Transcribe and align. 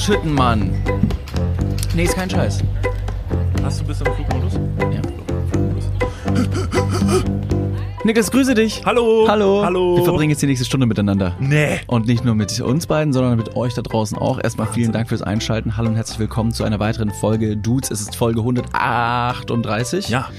ausschütten, 0.00 0.32
Mann. 0.32 0.72
Nee, 1.94 2.04
ist 2.04 2.14
kein 2.14 2.30
Scheiß. 2.30 2.62
Hast 3.62 3.82
du 3.82 3.84
bist 3.84 4.00
im 4.00 4.14
Flugmodus? 4.14 4.54
Ja. 4.80 5.02
Niklas, 8.02 8.30
grüße 8.30 8.54
dich. 8.54 8.80
Hallo. 8.86 9.26
Hallo. 9.28 9.62
Hallo. 9.62 9.98
Wir 9.98 10.04
verbringen 10.04 10.30
jetzt 10.30 10.40
die 10.40 10.46
nächste 10.46 10.64
Stunde 10.64 10.86
miteinander. 10.86 11.36
Nee. 11.38 11.80
Und 11.86 12.06
nicht 12.06 12.24
nur 12.24 12.34
mit 12.34 12.58
uns 12.62 12.86
beiden, 12.86 13.12
sondern 13.12 13.36
mit 13.36 13.56
euch 13.56 13.74
da 13.74 13.82
draußen 13.82 14.16
auch. 14.16 14.42
Erstmal 14.42 14.68
vielen 14.68 14.92
Dank 14.92 15.10
fürs 15.10 15.20
Einschalten. 15.20 15.76
Hallo 15.76 15.90
und 15.90 15.96
herzlich 15.96 16.18
willkommen 16.18 16.54
zu 16.54 16.64
einer 16.64 16.80
weiteren 16.80 17.10
Folge 17.10 17.58
Dudes. 17.58 17.90
Es 17.90 18.00
ist 18.00 18.16
Folge 18.16 18.40
138. 18.40 20.08
Ja. 20.08 20.30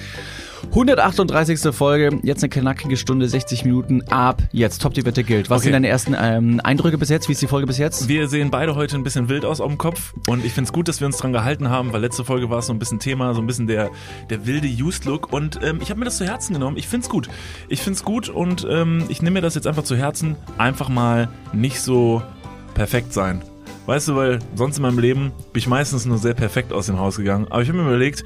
138. 0.71 1.75
Folge, 1.75 2.19
jetzt 2.23 2.41
eine 2.43 2.49
knackige 2.49 2.95
Stunde, 2.95 3.27
60 3.27 3.65
Minuten 3.65 4.03
ab 4.09 4.41
jetzt. 4.53 4.81
Top 4.81 4.93
die 4.93 5.05
Wette 5.05 5.25
gilt. 5.25 5.49
Was 5.49 5.57
Okay. 5.57 5.63
sind 5.65 5.73
deine 5.73 5.89
ersten 5.89 6.15
ähm, 6.17 6.61
Eindrücke 6.63 6.97
bis 6.97 7.09
jetzt? 7.09 7.27
Wie 7.27 7.33
ist 7.33 7.41
die 7.41 7.47
Folge 7.47 7.67
bis 7.67 7.77
jetzt? 7.77 8.07
Wir 8.07 8.29
sehen 8.29 8.51
beide 8.51 8.73
heute 8.75 8.95
ein 8.95 9.03
bisschen 9.03 9.27
wild 9.27 9.43
aus 9.43 9.59
auf 9.59 9.67
dem 9.67 9.77
Kopf 9.77 10.13
und 10.29 10.45
ich 10.45 10.53
finde 10.53 10.69
es 10.69 10.73
gut, 10.73 10.87
dass 10.87 11.01
wir 11.01 11.07
uns 11.07 11.17
dran 11.17 11.33
gehalten 11.33 11.69
haben, 11.69 11.91
weil 11.91 11.99
letzte 11.99 12.23
Folge 12.23 12.49
war 12.49 12.59
es 12.59 12.67
so 12.67 12.73
ein 12.73 12.79
bisschen 12.79 12.99
Thema, 12.99 13.33
so 13.33 13.41
ein 13.41 13.47
bisschen 13.47 13.67
der, 13.67 13.89
der 14.29 14.45
wilde 14.47 14.69
Used-Look 14.69 15.33
und 15.33 15.59
ähm, 15.61 15.79
ich 15.81 15.89
habe 15.89 15.99
mir 15.99 16.05
das 16.05 16.17
zu 16.17 16.25
Herzen 16.25 16.53
genommen. 16.53 16.77
Ich 16.77 16.87
finde 16.87 17.03
es 17.03 17.09
gut. 17.09 17.27
Ich 17.67 17.81
finde 17.81 17.97
es 17.97 18.05
gut 18.05 18.29
und 18.29 18.65
ähm, 18.69 19.03
ich 19.09 19.21
nehme 19.21 19.33
mir 19.35 19.41
das 19.41 19.55
jetzt 19.55 19.67
einfach 19.67 19.83
zu 19.83 19.97
Herzen, 19.97 20.37
einfach 20.57 20.87
mal 20.87 21.27
nicht 21.51 21.81
so 21.81 22.21
perfekt 22.75 23.11
sein. 23.11 23.41
Weißt 23.87 24.07
du, 24.07 24.15
weil 24.15 24.39
sonst 24.55 24.77
in 24.77 24.83
meinem 24.83 24.99
Leben 24.99 25.31
bin 25.51 25.59
ich 25.59 25.67
meistens 25.67 26.05
nur 26.05 26.17
sehr 26.17 26.33
perfekt 26.35 26.71
aus 26.71 26.85
dem 26.85 26.97
Haus 26.97 27.17
gegangen. 27.17 27.47
Aber 27.49 27.61
ich 27.61 27.67
habe 27.67 27.77
mir 27.79 27.87
überlegt, 27.87 28.23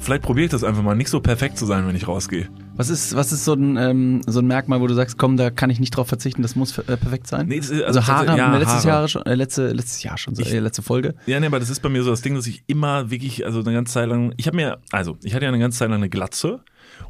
vielleicht 0.00 0.22
probiere 0.22 0.46
ich 0.46 0.50
das 0.50 0.64
einfach 0.64 0.82
mal, 0.82 0.94
nicht 0.94 1.08
so 1.10 1.20
perfekt 1.20 1.58
zu 1.58 1.66
sein, 1.66 1.86
wenn 1.86 1.94
ich 1.96 2.06
rausgehe. 2.08 2.48
Was 2.76 2.88
ist, 2.90 3.16
was 3.16 3.32
ist 3.32 3.44
so 3.44 3.54
ein, 3.54 3.76
ähm, 3.76 4.20
so 4.26 4.38
ein 4.40 4.46
Merkmal, 4.46 4.80
wo 4.80 4.86
du 4.86 4.94
sagst, 4.94 5.18
komm, 5.18 5.36
da 5.36 5.50
kann 5.50 5.68
ich 5.70 5.80
nicht 5.80 5.90
drauf 5.90 6.08
verzichten, 6.08 6.42
das 6.42 6.54
muss 6.56 6.76
äh, 6.78 6.96
perfekt 6.96 7.26
sein? 7.26 7.48
Nee, 7.48 7.56
das 7.58 7.70
ist- 7.70 7.82
also, 7.82 7.98
also 8.00 8.00
Haare 8.06 8.26
tatsächlich- 8.26 8.42
haben 8.44 8.52
wir 8.52 8.58
ja, 8.60 8.64
letztes 8.64 8.84
Haare. 8.86 9.00
Jahr 9.00 9.08
schon, 9.08 9.22
äh, 9.26 9.34
letzte, 9.34 9.72
letztes 9.72 10.02
Jahr 10.02 10.16
schon, 10.18 10.34
Ich- 10.38 10.52
äh, 10.52 10.58
letzte 10.60 10.82
Folge. 10.82 11.14
Ja, 11.26 11.40
nee, 11.40 11.46
aber 11.46 11.58
das 11.58 11.70
ist 11.70 11.80
bei 11.80 11.88
mir 11.88 12.02
so 12.04 12.10
das 12.10 12.22
Ding, 12.22 12.34
dass 12.36 12.46
ich 12.46 12.62
immer 12.68 13.10
wirklich, 13.10 13.44
also 13.44 13.60
eine 13.60 13.72
ganze 13.72 13.92
Zeit 13.94 14.08
lang, 14.08 14.32
ich 14.36 14.46
habe 14.46 14.56
mir, 14.56 14.78
also 14.92 15.16
ich 15.24 15.34
hatte 15.34 15.44
ja 15.44 15.48
eine 15.50 15.58
ganze 15.58 15.78
Zeit 15.78 15.88
lang 15.90 15.98
eine 15.98 16.08
Glatze 16.08 16.60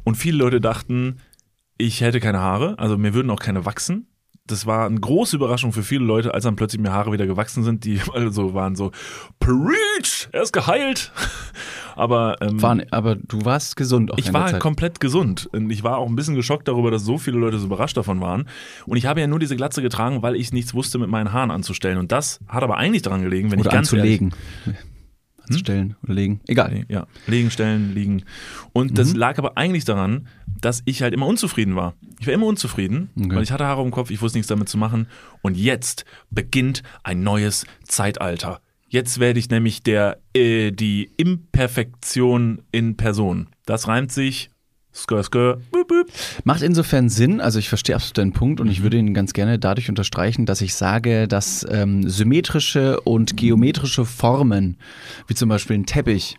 und 0.03 0.15
viele 0.15 0.37
Leute 0.37 0.59
dachten, 0.59 1.17
ich 1.77 2.01
hätte 2.01 2.19
keine 2.19 2.39
Haare, 2.39 2.77
also 2.79 2.97
mir 2.97 3.13
würden 3.13 3.29
auch 3.29 3.39
keine 3.39 3.65
wachsen. 3.65 4.07
Das 4.47 4.65
war 4.65 4.87
eine 4.87 4.99
große 4.99 5.35
Überraschung 5.35 5.71
für 5.73 5.83
viele 5.83 6.03
Leute, 6.03 6.33
als 6.33 6.43
dann 6.43 6.55
plötzlich 6.55 6.81
mir 6.81 6.91
Haare 6.91 7.11
wieder 7.11 7.27
gewachsen 7.27 7.63
sind, 7.63 7.85
die 7.85 8.01
alle 8.13 8.31
so 8.31 8.55
waren 8.55 8.75
so, 8.75 8.91
Preach, 9.39 10.27
er 10.31 10.41
ist 10.41 10.51
geheilt. 10.53 11.11
Aber 11.99 12.37
ähm, 12.41 12.61
Waren, 12.61 12.83
aber 12.91 13.15
du 13.15 13.43
warst 13.45 13.75
gesund 13.75 14.11
auch 14.13 14.17
ich 14.17 14.31
war 14.33 14.47
Zeit. 14.47 14.59
komplett 14.61 14.99
gesund. 14.99 15.47
Und 15.51 15.69
ich 15.69 15.83
war 15.83 15.97
auch 15.97 16.07
ein 16.07 16.15
bisschen 16.15 16.35
geschockt 16.35 16.67
darüber, 16.67 16.89
dass 16.91 17.03
so 17.03 17.17
viele 17.17 17.37
Leute 17.37 17.59
so 17.59 17.65
überrascht 17.65 17.97
davon 17.97 18.21
waren. 18.21 18.45
Und 18.85 18.97
ich 18.97 19.05
habe 19.05 19.19
ja 19.19 19.27
nur 19.27 19.39
diese 19.39 19.55
Glatze 19.55 19.81
getragen, 19.81 20.21
weil 20.21 20.35
ich 20.35 20.53
nichts 20.53 20.73
wusste, 20.73 20.97
mit 20.97 21.09
meinen 21.09 21.33
Haaren 21.33 21.51
anzustellen. 21.51 21.97
Und 21.97 22.11
das 22.11 22.39
hat 22.47 22.63
aber 22.63 22.77
eigentlich 22.77 23.01
daran 23.01 23.21
gelegen, 23.21 23.51
wenn 23.51 23.59
Oder 23.59 23.69
ich 23.69 23.73
ganz 23.73 23.91
ehrlich- 23.93 24.21
anzulegen. 24.21 24.33
Anzustellen 25.43 25.95
oder 26.03 26.13
legen. 26.13 26.41
Egal. 26.47 26.85
ja, 26.89 27.07
legen, 27.25 27.49
stellen, 27.49 27.95
liegen. 27.95 28.23
Und 28.71 28.91
Mhm. 28.91 28.95
das 28.95 29.15
lag 29.15 29.39
aber 29.39 29.57
eigentlich 29.57 29.83
daran, 29.83 30.27
dass 30.61 30.83
ich 30.85 31.01
halt 31.01 31.11
immer 31.13 31.25
unzufrieden 31.25 31.75
war. 31.75 31.95
Ich 32.19 32.27
war 32.27 32.35
immer 32.35 32.45
unzufrieden, 32.45 33.09
Okay. 33.19 33.35
weil 33.35 33.41
ich 33.43 33.51
hatte 33.51 33.65
Haare 33.65 33.81
im 33.81 33.89
Kopf, 33.89 34.11
ich 34.11 34.21
wusste 34.21 34.37
nichts 34.37 34.47
damit 34.49 34.69
zu 34.69 34.77
machen. 34.77 35.07
Und 35.41 35.57
jetzt 35.57 36.05
beginnt 36.29 36.83
ein 37.03 37.23
neues 37.23 37.65
Zeitalter. 37.83 38.61
Jetzt 38.89 39.19
werde 39.19 39.39
ich 39.39 39.49
nämlich 39.49 39.83
der, 39.83 40.17
äh, 40.33 40.71
die 40.71 41.11
Imperfektion 41.17 42.61
in 42.71 42.97
Person. 42.97 43.47
Das 43.65 43.87
reimt 43.87 44.11
sich. 44.11 44.49
Skr, 44.91 45.21
skr, 45.23 45.57
büp, 45.71 45.87
büp. 45.87 46.11
Macht 46.43 46.63
insofern 46.63 47.09
Sinn, 47.09 47.39
also 47.39 47.59
ich 47.59 47.69
verstehe 47.69 47.95
absolut 47.95 48.17
deinen 48.17 48.33
Punkt 48.33 48.59
und 48.59 48.65
Mhm. 48.65 48.71
ich 48.71 48.81
würde 48.81 48.97
ihn 48.97 49.13
ganz 49.13 49.33
gerne 49.33 49.59
dadurch 49.59 49.87
unterstreichen, 49.87 50.47
dass 50.47 50.61
ich 50.61 50.73
sage, 50.73 51.27
dass 51.27 51.65
ähm, 51.69 52.09
symmetrische 52.09 52.99
und 53.01 53.37
geometrische 53.37 54.03
Formen, 54.05 54.77
wie 55.27 55.35
zum 55.35 55.47
Beispiel 55.49 55.77
ein 55.77 55.85
Teppich, 55.85 56.37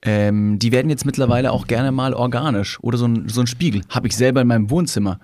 ähm, 0.00 0.58
die 0.58 0.72
werden 0.72 0.88
jetzt 0.88 1.04
mittlerweile 1.04 1.52
auch 1.52 1.66
gerne 1.66 1.92
mal 1.92 2.14
organisch 2.14 2.78
oder 2.82 2.96
so 2.96 3.06
ein, 3.06 3.28
so 3.28 3.42
ein 3.42 3.46
Spiegel. 3.46 3.82
Habe 3.90 4.08
ich 4.08 4.16
selber 4.16 4.40
in 4.40 4.48
meinem 4.48 4.70
Wohnzimmer. 4.70 5.20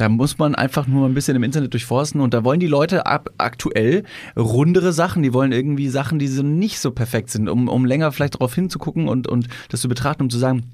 Da 0.00 0.08
muss 0.08 0.38
man 0.38 0.54
einfach 0.54 0.86
nur 0.86 1.06
ein 1.06 1.12
bisschen 1.12 1.36
im 1.36 1.42
Internet 1.42 1.74
durchforsten 1.74 2.22
und 2.22 2.32
da 2.32 2.42
wollen 2.42 2.58
die 2.58 2.66
Leute 2.66 3.04
ab, 3.04 3.28
aktuell 3.36 4.04
rundere 4.34 4.94
Sachen. 4.94 5.22
Die 5.22 5.34
wollen 5.34 5.52
irgendwie 5.52 5.90
Sachen, 5.90 6.18
die 6.18 6.26
so 6.26 6.42
nicht 6.42 6.78
so 6.78 6.90
perfekt 6.90 7.28
sind, 7.28 7.50
um, 7.50 7.68
um 7.68 7.84
länger 7.84 8.10
vielleicht 8.10 8.36
darauf 8.36 8.54
hinzugucken 8.54 9.08
und, 9.08 9.28
und 9.28 9.48
das 9.68 9.82
zu 9.82 9.90
betrachten, 9.90 10.22
um 10.22 10.30
zu 10.30 10.38
sagen, 10.38 10.70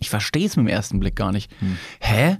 ich 0.00 0.10
verstehe 0.10 0.44
es 0.44 0.56
mit 0.56 0.66
dem 0.66 0.72
ersten 0.72 0.98
Blick 0.98 1.14
gar 1.14 1.30
nicht. 1.30 1.52
Hä? 2.00 2.38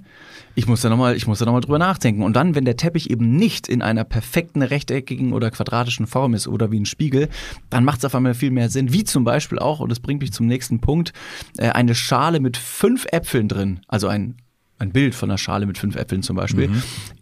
Ich 0.56 0.66
muss 0.66 0.80
da 0.80 0.88
nochmal, 0.88 1.14
ich 1.14 1.28
muss 1.28 1.38
da 1.38 1.44
noch 1.44 1.52
mal 1.52 1.60
drüber 1.60 1.78
nachdenken. 1.78 2.24
Und 2.24 2.34
dann, 2.34 2.56
wenn 2.56 2.64
der 2.64 2.76
Teppich 2.76 3.10
eben 3.10 3.36
nicht 3.36 3.68
in 3.68 3.80
einer 3.80 4.02
perfekten 4.02 4.62
rechteckigen 4.62 5.32
oder 5.32 5.52
quadratischen 5.52 6.08
Form 6.08 6.34
ist 6.34 6.48
oder 6.48 6.72
wie 6.72 6.80
ein 6.80 6.86
Spiegel, 6.86 7.28
dann 7.70 7.84
macht 7.84 7.98
es 7.98 8.04
auf 8.06 8.14
einmal 8.16 8.34
viel 8.34 8.50
mehr 8.50 8.70
Sinn. 8.70 8.92
Wie 8.92 9.04
zum 9.04 9.22
Beispiel 9.22 9.60
auch, 9.60 9.78
und 9.78 9.88
das 9.88 10.00
bringt 10.00 10.20
mich 10.20 10.32
zum 10.32 10.46
nächsten 10.48 10.80
Punkt, 10.80 11.12
äh, 11.58 11.68
eine 11.68 11.94
Schale 11.94 12.40
mit 12.40 12.56
fünf 12.56 13.06
Äpfeln 13.12 13.46
drin, 13.46 13.80
also 13.86 14.08
ein 14.08 14.34
ein 14.78 14.92
Bild 14.92 15.14
von 15.14 15.30
einer 15.30 15.38
Schale 15.38 15.66
mit 15.66 15.78
fünf 15.78 15.96
Äpfeln 15.96 16.22
zum 16.22 16.36
Beispiel, 16.36 16.68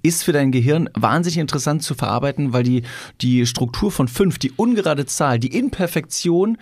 ist 0.03 0.25
für 0.25 0.33
dein 0.33 0.53
Gehirn 0.53 0.89
wahnsinnig 0.95 1.39
interessant 1.39 1.83
zu 1.83 1.95
verarbeiten, 1.95 2.53
weil 2.53 2.63
die, 2.63 2.83
die 3.21 3.47
Struktur 3.47 3.93
von 3.93 4.09
fünf, 4.09 4.39
die 4.39 4.53
ungerade 4.53 5.07
Zahl, 5.07 5.39
die 5.39 5.57
Imperfektion, 5.57 6.57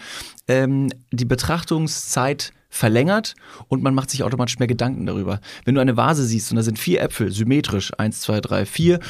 ähm, 0.49 0.89
die 1.13 1.25
Betrachtungszeit 1.25 2.53
verlängert 2.69 3.35
und 3.69 3.83
man 3.83 3.95
macht 3.95 4.11
sich 4.11 4.23
automatisch 4.23 4.59
mehr 4.59 4.69
Gedanken 4.69 5.07
darüber. 5.07 5.41
Wenn 5.65 5.75
du 5.75 5.81
eine 5.81 5.97
Vase 5.97 6.25
siehst 6.25 6.51
und 6.51 6.57
da 6.57 6.63
sind 6.63 6.79
vier 6.79 7.03
Äpfel, 7.03 7.33
symmetrisch, 7.33 7.93
eins, 7.99 8.21
zwei, 8.21 8.41
drei, 8.41 8.65
vier, 8.65 9.01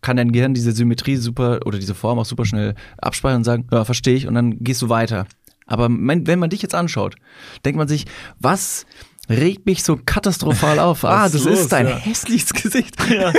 kann 0.00 0.16
dein 0.16 0.32
Gehirn 0.32 0.54
diese 0.54 0.72
Symmetrie 0.72 1.16
super 1.16 1.60
oder 1.64 1.78
diese 1.78 1.94
Form 1.94 2.18
auch 2.18 2.24
super 2.24 2.44
schnell 2.44 2.74
abspeichern 2.98 3.38
und 3.38 3.44
sagen, 3.44 3.66
ja, 3.72 3.84
verstehe 3.84 4.14
ich, 4.14 4.28
und 4.28 4.34
dann 4.34 4.58
gehst 4.60 4.82
du 4.82 4.88
weiter. 4.88 5.26
Aber 5.66 5.88
wenn 5.90 6.38
man 6.38 6.50
dich 6.50 6.62
jetzt 6.62 6.74
anschaut, 6.74 7.16
denkt 7.64 7.76
man 7.76 7.88
sich, 7.88 8.06
was 8.38 8.86
regt 9.28 9.66
mich 9.66 9.82
so 9.82 9.98
katastrophal 10.04 10.78
auf? 10.78 11.04
ah, 11.04 11.24
das 11.24 11.34
ist 11.34 11.44
los, 11.44 11.60
ist 11.60 11.72
dein 11.72 11.88
ja. 11.88 11.96
hässliches 11.96 12.52
Gesicht. 12.52 12.96
Ja, 13.08 13.32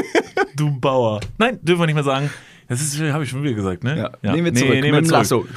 du 0.55 0.71
Bauer. 0.79 1.19
Nein, 1.37 1.59
dürfen 1.61 1.81
wir 1.81 1.85
nicht 1.85 1.95
mehr 1.95 2.03
sagen. 2.03 2.29
Das 2.69 2.81
ist, 2.81 2.99
habe 2.99 3.23
ich 3.23 3.29
schon 3.31 3.41
wieder 3.41 3.53
gesagt, 3.53 3.83
ne? 3.83 4.11
Ja. 4.21 4.31
Nehmen 4.31 4.45
wir 4.45 4.53
zurück. 4.53 4.79
nehmen 4.79 5.09
wir 5.09 5.23
zurück. 5.23 5.49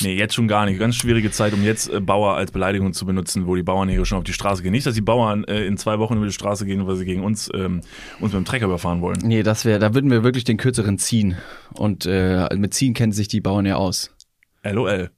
Nee, 0.00 0.16
jetzt 0.16 0.34
schon 0.34 0.48
gar 0.48 0.66
nicht. 0.66 0.78
Ganz 0.78 0.96
schwierige 0.96 1.30
Zeit, 1.30 1.54
um 1.54 1.62
jetzt 1.64 1.90
äh, 1.90 1.98
Bauer 1.98 2.34
als 2.34 2.50
Beleidigung 2.50 2.92
zu 2.92 3.06
benutzen, 3.06 3.46
wo 3.46 3.56
die 3.56 3.62
Bauern 3.62 3.88
hier 3.88 4.04
schon 4.04 4.18
auf 4.18 4.24
die 4.24 4.34
Straße 4.34 4.62
gehen. 4.62 4.72
Nicht, 4.72 4.86
dass 4.86 4.94
die 4.94 5.00
Bauern 5.00 5.44
äh, 5.44 5.64
in 5.64 5.78
zwei 5.78 5.98
Wochen 5.98 6.16
über 6.16 6.26
die 6.26 6.32
Straße 6.32 6.66
gehen, 6.66 6.86
weil 6.86 6.96
sie 6.96 7.06
gegen 7.06 7.24
uns, 7.24 7.50
ähm, 7.54 7.80
uns 8.20 8.32
mit 8.32 8.34
dem 8.34 8.44
Trecker 8.44 8.66
überfahren 8.66 9.00
wollen. 9.00 9.18
Nee, 9.22 9.42
das 9.42 9.64
wäre, 9.64 9.78
da 9.78 9.94
würden 9.94 10.10
wir 10.10 10.24
wirklich 10.24 10.44
den 10.44 10.58
kürzeren 10.58 10.98
ziehen. 10.98 11.36
Und 11.72 12.04
äh, 12.04 12.54
mit 12.54 12.74
ziehen 12.74 12.92
kennen 12.92 13.12
sich 13.12 13.28
die 13.28 13.40
Bauern 13.40 13.64
ja 13.64 13.76
aus. 13.76 14.14
LOL. 14.62 15.10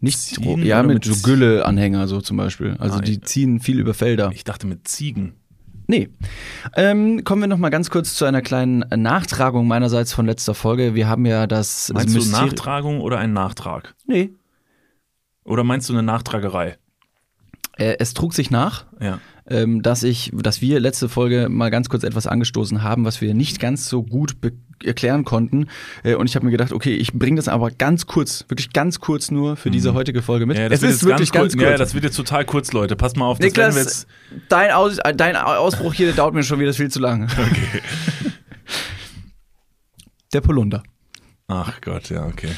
Nicht 0.00 0.18
Ziehen 0.18 0.64
ja, 0.64 0.82
mit, 0.82 0.94
mit 0.94 1.04
so 1.04 1.22
Gülle-Anhänger 1.22 2.06
so 2.06 2.20
zum 2.20 2.36
Beispiel. 2.36 2.76
Also 2.78 2.98
Ah, 2.98 3.00
die 3.00 3.20
ziehen 3.20 3.58
viel 3.60 3.80
über 3.80 3.94
Felder. 3.94 4.30
ich 4.32 4.44
dachte 4.44 4.66
mit 4.66 4.86
Ziegen. 4.86 5.34
Nee. 5.88 6.10
Ähm, 6.76 7.24
kommen 7.24 7.40
wir 7.42 7.46
noch 7.48 7.56
mal 7.58 7.70
ganz 7.70 7.88
kurz 7.90 8.14
zu 8.14 8.24
einer 8.26 8.42
kleinen 8.42 8.84
Nachtragung 8.94 9.66
meinerseits 9.66 10.12
von 10.12 10.26
letzter 10.26 10.54
Folge. 10.54 10.94
Wir 10.94 11.08
haben 11.08 11.24
ja 11.26 11.46
das 11.46 11.90
Meinst 11.94 12.14
du 12.14 12.20
Mysteri- 12.20 12.46
Nachtragung 12.46 13.00
oder 13.00 13.18
einen 13.18 13.32
Nachtrag? 13.32 13.94
Nee. 14.06 14.30
Oder 15.44 15.64
meinst 15.64 15.88
du 15.88 15.94
eine 15.94 16.02
Nachtragerei? 16.02 16.76
Äh, 17.78 17.96
es 18.00 18.12
trug 18.12 18.34
sich 18.34 18.50
nach, 18.50 18.84
Ja. 19.00 19.18
ähm, 19.48 19.82
dass 19.82 20.02
ich, 20.02 20.30
dass 20.34 20.60
wir 20.60 20.78
letzte 20.78 21.08
Folge 21.08 21.48
mal 21.48 21.70
ganz 21.70 21.88
kurz 21.88 22.04
etwas 22.04 22.26
angestoßen 22.26 22.82
haben, 22.82 23.04
was 23.06 23.20
wir 23.22 23.32
nicht 23.34 23.58
ganz 23.58 23.88
so 23.88 24.02
gut 24.02 24.40
be- 24.42 24.52
erklären 24.84 25.24
konnten. 25.24 25.68
Äh, 26.02 26.14
und 26.14 26.26
ich 26.28 26.36
habe 26.36 26.44
mir 26.46 26.52
gedacht, 26.52 26.72
okay, 26.72 26.94
ich 26.94 27.12
bringe 27.12 27.36
das 27.36 27.48
aber 27.48 27.70
ganz 27.70 28.06
kurz, 28.06 28.44
wirklich 28.48 28.72
ganz 28.72 29.00
kurz 29.00 29.30
nur 29.30 29.56
für 29.56 29.70
diese 29.70 29.94
heutige 29.94 30.22
Folge 30.22 30.46
mit. 30.46 30.56
Mhm. 30.56 30.62
Ja, 30.64 30.68
das 30.68 30.82
es 30.82 30.96
ist 30.96 31.04
wirklich 31.04 31.32
ganz, 31.32 31.52
kurz. 31.52 31.62
kurz. 31.62 31.70
Ja, 31.70 31.76
das 31.76 31.94
wird 31.94 32.04
jetzt 32.04 32.16
total 32.16 32.44
kurz, 32.44 32.72
Leute. 32.72 32.96
Passt 32.96 33.16
mal 33.16 33.26
auf, 33.26 33.38
Niklas, 33.38 33.76
jetzt. 33.76 34.06
dein, 34.48 34.70
Aus, 34.72 34.98
äh, 34.98 35.14
dein 35.14 35.36
Ausbruch 35.36 35.94
hier 35.94 36.06
der 36.06 36.14
dauert 36.16 36.34
mir 36.34 36.42
schon 36.42 36.60
wieder 36.60 36.72
viel 36.72 36.90
zu 36.90 37.00
lange. 37.00 37.26
Okay. 37.38 37.82
Der 40.34 40.42
Polunder. 40.42 40.82
Ach 41.46 41.80
Gott, 41.80 42.10
ja, 42.10 42.26
okay. 42.26 42.50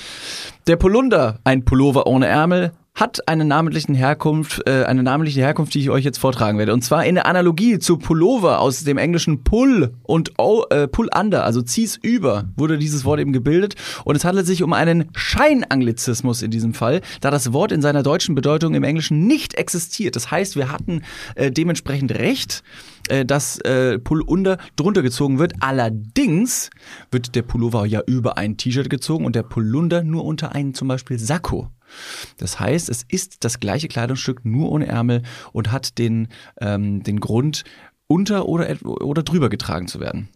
Der 0.66 0.76
Polunder, 0.76 1.38
ein 1.44 1.64
Pullover 1.64 2.06
ohne 2.06 2.26
Ärmel, 2.26 2.72
hat 3.00 3.26
eine 3.26 3.44
namentliche 3.44 3.92
Herkunft, 3.94 4.62
äh, 4.66 4.84
eine 4.84 5.02
namentliche 5.02 5.40
Herkunft, 5.40 5.74
die 5.74 5.80
ich 5.80 5.90
euch 5.90 6.04
jetzt 6.04 6.18
vortragen 6.18 6.58
werde. 6.58 6.74
Und 6.74 6.82
zwar 6.82 7.06
in 7.06 7.14
der 7.14 7.26
Analogie 7.26 7.78
zu 7.78 7.96
Pullover 7.96 8.60
aus 8.60 8.84
dem 8.84 8.98
englischen 8.98 9.42
Pull 9.42 9.94
und 10.02 10.38
o, 10.38 10.64
äh, 10.68 10.86
Pull 10.86 11.08
under, 11.18 11.44
also 11.44 11.62
zieh's 11.62 11.96
über, 11.96 12.44
wurde 12.56 12.78
dieses 12.78 13.04
Wort 13.04 13.18
eben 13.20 13.32
gebildet. 13.32 13.74
Und 14.04 14.16
es 14.16 14.24
handelt 14.24 14.46
sich 14.46 14.62
um 14.62 14.74
einen 14.74 15.08
Scheinanglizismus 15.14 16.42
in 16.42 16.50
diesem 16.50 16.74
Fall, 16.74 17.00
da 17.20 17.30
das 17.30 17.52
Wort 17.52 17.72
in 17.72 17.80
seiner 17.80 18.02
deutschen 18.02 18.34
Bedeutung 18.34 18.74
im 18.74 18.84
Englischen 18.84 19.26
nicht 19.26 19.54
existiert. 19.54 20.14
Das 20.14 20.30
heißt, 20.30 20.56
wir 20.56 20.70
hatten 20.70 21.02
äh, 21.34 21.50
dementsprechend 21.50 22.12
recht, 22.12 22.62
äh, 23.10 23.26
dass 23.26 23.58
äh, 23.60 23.98
Pull 23.98 24.22
under 24.22 24.58
drunter 24.76 25.02
gezogen 25.02 25.38
wird. 25.38 25.54
Allerdings 25.60 26.70
wird 27.10 27.34
der 27.34 27.42
Pullover 27.42 27.84
ja 27.86 28.02
über 28.06 28.38
ein 28.38 28.56
T-Shirt 28.56 28.88
gezogen 28.88 29.24
und 29.24 29.34
der 29.36 29.42
Pullunder 29.42 30.02
nur 30.02 30.24
unter 30.24 30.54
einen 30.54 30.74
zum 30.74 30.88
Beispiel 30.88 31.18
Sakko. 31.18 31.68
Das 32.38 32.60
heißt, 32.60 32.88
es 32.88 33.04
ist 33.08 33.44
das 33.44 33.58
gleiche 33.58 33.88
Kleidungsstück, 33.88 34.44
nur 34.44 34.70
ohne 34.70 34.86
Ärmel 34.86 35.22
und 35.52 35.72
hat 35.72 35.98
den, 35.98 36.28
ähm, 36.60 37.02
den 37.02 37.18
Grund, 37.20 37.64
unter 38.06 38.46
oder, 38.46 38.76
oder 38.84 39.22
drüber 39.22 39.48
getragen 39.48 39.88
zu 39.88 40.00
werden. 40.00 40.28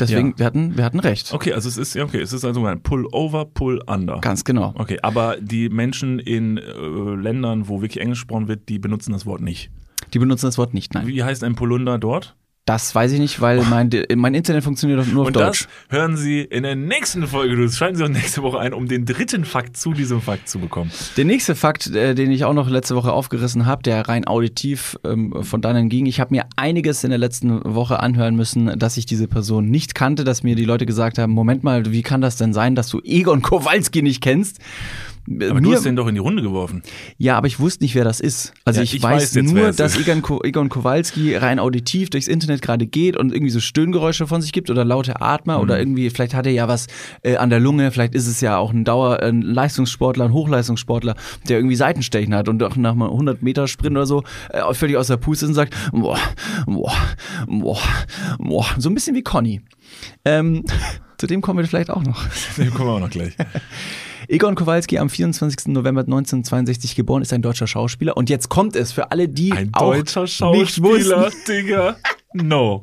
Deswegen, 0.00 0.30
Ja. 0.30 0.38
wir, 0.38 0.46
hatten, 0.46 0.76
wir 0.76 0.84
hatten 0.84 1.00
recht. 1.00 1.32
Okay, 1.32 1.52
also 1.52 1.68
es 1.68 1.76
ist, 1.76 1.96
okay, 1.96 2.20
es 2.20 2.32
ist 2.32 2.44
also 2.44 2.64
ein 2.64 2.82
Pull-over, 2.82 3.44
Pull-under. 3.44 4.20
Ganz 4.20 4.44
genau. 4.44 4.72
Okay, 4.76 4.98
aber 5.02 5.36
die 5.40 5.68
Menschen 5.68 6.18
in 6.18 6.56
äh, 6.58 6.62
Ländern, 6.62 7.68
wo 7.68 7.82
wirklich 7.82 8.00
Englisch 8.00 8.20
gesprochen 8.20 8.48
wird, 8.48 8.68
die 8.68 8.78
benutzen 8.78 9.12
das 9.12 9.26
Wort 9.26 9.42
nicht. 9.42 9.70
Die 10.14 10.18
benutzen 10.18 10.46
das 10.46 10.58
Wort 10.58 10.74
nicht, 10.74 10.94
nein. 10.94 11.06
Wie 11.06 11.22
heißt 11.22 11.44
ein 11.44 11.54
Polunder 11.54 11.98
dort? 11.98 12.34
Das 12.64 12.94
weiß 12.94 13.10
ich 13.10 13.18
nicht, 13.18 13.40
weil 13.40 13.62
mein, 13.64 13.90
mein 14.14 14.34
Internet 14.34 14.62
funktioniert 14.62 15.00
doch 15.00 15.06
nur 15.06 15.22
auf 15.22 15.26
Und 15.26 15.34
Deutsch. 15.34 15.66
das 15.88 15.98
hören 15.98 16.16
Sie 16.16 16.42
in 16.42 16.62
der 16.62 16.76
nächsten 16.76 17.26
Folge. 17.26 17.56
Du 17.56 17.68
schalten 17.68 17.96
Sie 17.96 18.04
auch 18.04 18.08
nächste 18.08 18.44
Woche 18.44 18.60
ein, 18.60 18.72
um 18.72 18.86
den 18.86 19.04
dritten 19.04 19.44
Fakt 19.44 19.76
zu 19.76 19.92
diesem 19.92 20.20
Fakt 20.20 20.48
zu 20.48 20.60
bekommen. 20.60 20.92
Der 21.16 21.24
nächste 21.24 21.56
Fakt, 21.56 21.88
äh, 21.88 22.14
den 22.14 22.30
ich 22.30 22.44
auch 22.44 22.54
noch 22.54 22.70
letzte 22.70 22.94
Woche 22.94 23.12
aufgerissen 23.12 23.66
habe, 23.66 23.82
der 23.82 24.06
rein 24.08 24.28
auditiv 24.28 24.96
ähm, 25.04 25.34
von 25.42 25.60
dannen 25.60 25.88
ging. 25.88 26.06
Ich 26.06 26.20
habe 26.20 26.32
mir 26.32 26.44
einiges 26.54 27.02
in 27.02 27.10
der 27.10 27.18
letzten 27.18 27.64
Woche 27.64 27.98
anhören 27.98 28.36
müssen, 28.36 28.78
dass 28.78 28.96
ich 28.96 29.06
diese 29.06 29.26
Person 29.26 29.66
nicht 29.66 29.96
kannte, 29.96 30.22
dass 30.22 30.44
mir 30.44 30.54
die 30.54 30.64
Leute 30.64 30.86
gesagt 30.86 31.18
haben, 31.18 31.32
Moment 31.32 31.64
mal, 31.64 31.90
wie 31.90 32.02
kann 32.02 32.20
das 32.20 32.36
denn 32.36 32.52
sein, 32.52 32.76
dass 32.76 32.88
du 32.88 33.00
Egon 33.02 33.42
Kowalski 33.42 34.02
nicht 34.02 34.22
kennst? 34.22 34.60
Aber 35.28 35.60
du 35.60 35.72
hast 35.72 35.84
den 35.84 35.94
doch 35.96 36.08
in 36.08 36.14
die 36.14 36.20
Runde 36.20 36.42
geworfen. 36.42 36.82
Ja, 37.16 37.36
aber 37.36 37.46
ich 37.46 37.60
wusste 37.60 37.84
nicht, 37.84 37.94
wer 37.94 38.04
das 38.04 38.18
ist. 38.20 38.52
Also 38.64 38.80
Ja, 38.80 38.84
ich, 38.84 38.94
ich 38.96 39.02
weiß, 39.02 39.36
weiß 39.36 39.42
nur, 39.44 39.72
dass. 39.72 39.96
Egon, 39.96 40.22
Egon 40.42 40.68
Kowalski 40.68 41.36
rein 41.36 41.58
auditiv 41.58 42.10
durchs 42.10 42.26
Internet 42.28 42.60
gerade 42.62 42.86
geht 42.86 43.16
und 43.16 43.32
irgendwie 43.32 43.50
so 43.50 43.60
Stöhngeräusche 43.60 44.26
von 44.26 44.42
sich 44.42 44.52
gibt 44.52 44.68
oder 44.70 44.84
laute 44.84 45.20
Atmer 45.20 45.56
Mhm. 45.58 45.62
oder 45.62 45.78
irgendwie, 45.78 46.10
vielleicht 46.10 46.34
hat 46.34 46.46
er 46.46 46.52
ja 46.52 46.66
was 46.68 46.86
äh, 47.22 47.36
an 47.36 47.50
der 47.50 47.60
Lunge, 47.60 47.90
vielleicht 47.92 48.14
ist 48.14 48.26
es 48.26 48.40
ja 48.40 48.56
auch 48.58 48.72
ein 48.72 48.84
Dauer, 48.84 49.20
ein 49.22 49.42
Leistungssportler, 49.42 50.24
ein 50.24 50.32
Hochleistungssportler, 50.32 51.14
der 51.48 51.58
irgendwie 51.58 51.76
Seitenstechen 51.76 52.34
hat 52.34 52.48
und 52.48 52.62
auch 52.62 52.74
nach 52.76 52.92
einem 52.92 53.02
100 53.02 53.42
Meter 53.42 53.68
Sprint 53.68 53.96
oder 53.96 54.06
so 54.06 54.24
äh, 54.50 54.74
völlig 54.74 54.96
aus 54.96 55.06
der 55.06 55.18
Puste 55.18 55.44
ist 55.44 55.50
und 55.50 55.54
sagt, 55.54 55.74
boah, 55.92 56.18
boah, 56.66 56.92
boah, 57.46 57.78
boah, 58.38 58.66
so 58.78 58.88
ein 58.90 58.94
bisschen 58.94 59.14
wie 59.14 59.22
Conny. 59.22 59.60
Ähm, 60.24 60.64
zu 61.18 61.26
dem 61.26 61.40
kommen 61.42 61.60
wir 61.60 61.66
vielleicht 61.66 61.90
auch 61.90 62.02
noch. 62.02 62.24
Den 62.56 62.70
kommen 62.72 62.88
wir 62.88 62.94
auch 62.94 63.00
noch 63.00 63.10
gleich. 63.10 63.34
Egon 64.32 64.54
Kowalski, 64.54 64.98
am 64.98 65.10
24. 65.10 65.74
November 65.74 66.00
1962 66.00 66.96
geboren, 66.96 67.20
ist 67.20 67.34
ein 67.34 67.42
deutscher 67.42 67.66
Schauspieler. 67.66 68.16
Und 68.16 68.30
jetzt 68.30 68.48
kommt 68.48 68.76
es 68.76 68.90
für 68.90 69.10
alle, 69.10 69.28
die 69.28 69.52
Ein 69.52 69.68
auch 69.74 69.92
deutscher 69.92 70.22
nicht 70.22 70.36
Schauspieler, 70.36 71.26
wussten, 71.26 71.52
Digga. 71.52 71.96
No. 72.32 72.82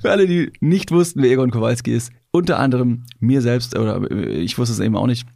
für 0.00 0.12
alle, 0.12 0.28
die 0.28 0.52
nicht 0.60 0.92
wussten, 0.92 1.20
wer 1.20 1.32
Egon 1.32 1.50
Kowalski 1.50 1.92
ist, 1.92 2.12
unter 2.30 2.60
anderem 2.60 3.02
mir 3.18 3.42
selbst, 3.42 3.76
oder 3.76 4.08
äh, 4.08 4.36
ich 4.36 4.56
wusste 4.56 4.72
es 4.72 4.78
eben 4.78 4.94
auch 4.96 5.08
nicht, 5.08 5.26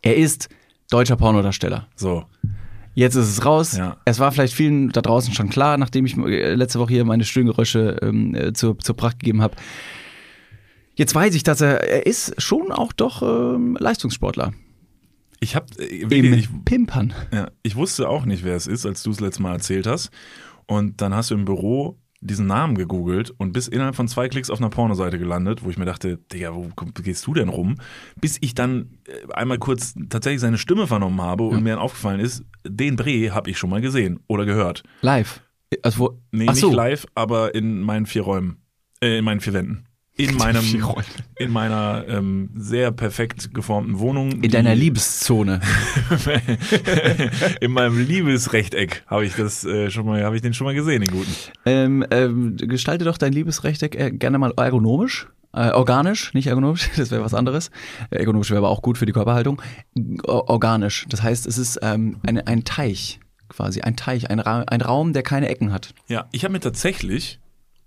er 0.00 0.16
ist 0.16 0.48
deutscher 0.90 1.16
Pornodarsteller. 1.16 1.86
So. 1.94 2.24
Jetzt 2.94 3.14
ist 3.14 3.28
es 3.28 3.44
raus. 3.44 3.76
Ja. 3.76 3.98
Es 4.06 4.20
war 4.20 4.32
vielleicht 4.32 4.54
vielen 4.54 4.88
da 4.88 5.02
draußen 5.02 5.34
schon 5.34 5.50
klar, 5.50 5.76
nachdem 5.76 6.06
ich 6.06 6.16
äh, 6.16 6.54
letzte 6.54 6.78
Woche 6.78 6.94
hier 6.94 7.04
meine 7.04 7.24
Stöhngeräusche 7.24 7.98
ähm, 8.00 8.34
äh, 8.34 8.54
zur, 8.54 8.78
zur 8.78 8.96
Pracht 8.96 9.18
gegeben 9.18 9.42
habe. 9.42 9.54
Jetzt 10.94 11.14
weiß 11.14 11.34
ich, 11.34 11.42
dass 11.42 11.60
er, 11.60 11.86
er 11.86 12.06
ist 12.06 12.40
schon 12.40 12.72
auch 12.72 12.94
doch 12.94 13.20
ähm, 13.20 13.76
Leistungssportler. 13.78 14.54
Ich 15.40 15.54
hab, 15.56 15.70
äh, 15.78 15.84
ich, 15.84 16.48
Pimpern. 16.64 17.14
ja, 17.32 17.50
ich 17.62 17.76
wusste 17.76 18.08
auch 18.08 18.24
nicht, 18.24 18.44
wer 18.44 18.56
es 18.56 18.66
ist, 18.66 18.86
als 18.86 19.02
du 19.02 19.10
es 19.10 19.20
letztes 19.20 19.40
Mal 19.40 19.52
erzählt 19.52 19.86
hast. 19.86 20.10
Und 20.66 21.00
dann 21.00 21.14
hast 21.14 21.30
du 21.30 21.34
im 21.34 21.44
Büro 21.44 21.98
diesen 22.20 22.46
Namen 22.46 22.74
gegoogelt 22.74 23.30
und 23.38 23.52
bist 23.52 23.68
innerhalb 23.68 23.94
von 23.94 24.08
zwei 24.08 24.28
Klicks 24.28 24.50
auf 24.50 24.58
einer 24.58 24.70
Pornoseite 24.70 25.18
gelandet, 25.18 25.64
wo 25.64 25.70
ich 25.70 25.78
mir 25.78 25.84
dachte, 25.84 26.18
Digga, 26.32 26.54
wo 26.54 26.68
gehst 27.02 27.26
du 27.26 27.34
denn 27.34 27.48
rum? 27.48 27.76
Bis 28.20 28.38
ich 28.40 28.54
dann 28.54 28.98
äh, 29.06 29.32
einmal 29.32 29.58
kurz 29.58 29.94
tatsächlich 30.08 30.40
seine 30.40 30.58
Stimme 30.58 30.86
vernommen 30.86 31.20
habe 31.22 31.44
und 31.44 31.62
mir 31.62 31.70
dann 31.70 31.78
aufgefallen 31.78 32.20
ist, 32.20 32.44
den 32.66 32.96
Bre 32.96 33.32
habe 33.32 33.50
ich 33.50 33.58
schon 33.58 33.70
mal 33.70 33.80
gesehen 33.80 34.20
oder 34.26 34.44
gehört. 34.46 34.82
Live. 35.00 35.42
Also, 35.82 35.98
wo, 35.98 36.18
Nee, 36.32 36.46
so. 36.52 36.68
nicht 36.68 36.76
live, 36.76 37.06
aber 37.14 37.54
in 37.54 37.82
meinen 37.82 38.06
vier 38.06 38.22
Räumen. 38.22 38.62
Äh, 39.00 39.18
in 39.18 39.24
meinen 39.24 39.40
vier 39.40 39.52
Wänden. 39.52 39.84
In 40.18 40.34
meinem, 40.34 40.64
in 41.36 41.52
meiner 41.52 42.04
ähm, 42.08 42.50
sehr 42.56 42.90
perfekt 42.90 43.54
geformten 43.54 44.00
Wohnung. 44.00 44.42
In 44.42 44.50
deiner 44.50 44.74
Liebeszone. 44.74 45.60
in 47.60 47.70
meinem 47.70 48.04
Liebesrechteck 48.04 49.04
habe 49.06 49.26
ich 49.26 49.36
das 49.36 49.64
äh, 49.64 49.90
schon 49.92 50.06
mal, 50.06 50.24
habe 50.24 50.34
ich 50.34 50.42
den 50.42 50.54
schon 50.54 50.64
mal 50.64 50.74
gesehen, 50.74 51.02
den 51.02 51.12
guten. 51.12 51.32
Ähm, 51.64 52.04
ähm, 52.10 52.56
gestalte 52.56 53.04
doch 53.04 53.16
dein 53.16 53.32
Liebesrechteck 53.32 53.94
äh, 53.94 54.10
gerne 54.10 54.38
mal 54.38 54.52
ergonomisch. 54.56 55.28
Äh, 55.52 55.70
organisch, 55.70 56.34
nicht 56.34 56.48
ergonomisch, 56.48 56.90
das 56.96 57.12
wäre 57.12 57.22
was 57.22 57.32
anderes. 57.32 57.70
Äh, 58.10 58.16
Ergonomisch 58.16 58.50
wäre 58.50 58.58
aber 58.58 58.70
auch 58.70 58.82
gut 58.82 58.98
für 58.98 59.06
die 59.06 59.12
Körperhaltung. 59.12 59.62
O 60.26 60.42
organisch, 60.48 61.06
das 61.08 61.22
heißt, 61.22 61.46
es 61.46 61.58
ist 61.58 61.78
ähm, 61.82 62.18
eine, 62.26 62.44
ein 62.48 62.64
Teich, 62.64 63.20
quasi 63.48 63.82
ein 63.82 63.94
Teich, 63.94 64.30
ein, 64.30 64.40
Ra 64.40 64.62
ein 64.62 64.80
Raum, 64.80 65.12
der 65.12 65.22
keine 65.22 65.48
Ecken 65.48 65.72
hat. 65.72 65.94
Ja, 66.08 66.26
ich 66.32 66.42
habe 66.42 66.52
mir 66.52 66.60
tatsächlich 66.60 67.38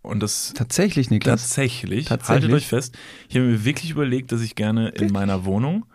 und 0.02 0.22
das 0.22 0.54
Tatsächlich, 0.56 1.10
Niklas. 1.10 1.42
tatsächlich, 1.42 2.06
Tatsächlich? 2.06 2.30
haltet 2.44 2.54
euch 2.54 2.68
fest, 2.68 2.98
ich 3.30 3.36
habe 3.36 3.46
mir 3.48 3.64
wirklich 3.66 3.92
überlegt, 3.92 4.32
dass 4.32 4.42
ich 4.42 4.56
gerne 4.56 4.90
in 4.90 5.12
meiner 5.12 5.46
Wohnung 5.46 5.86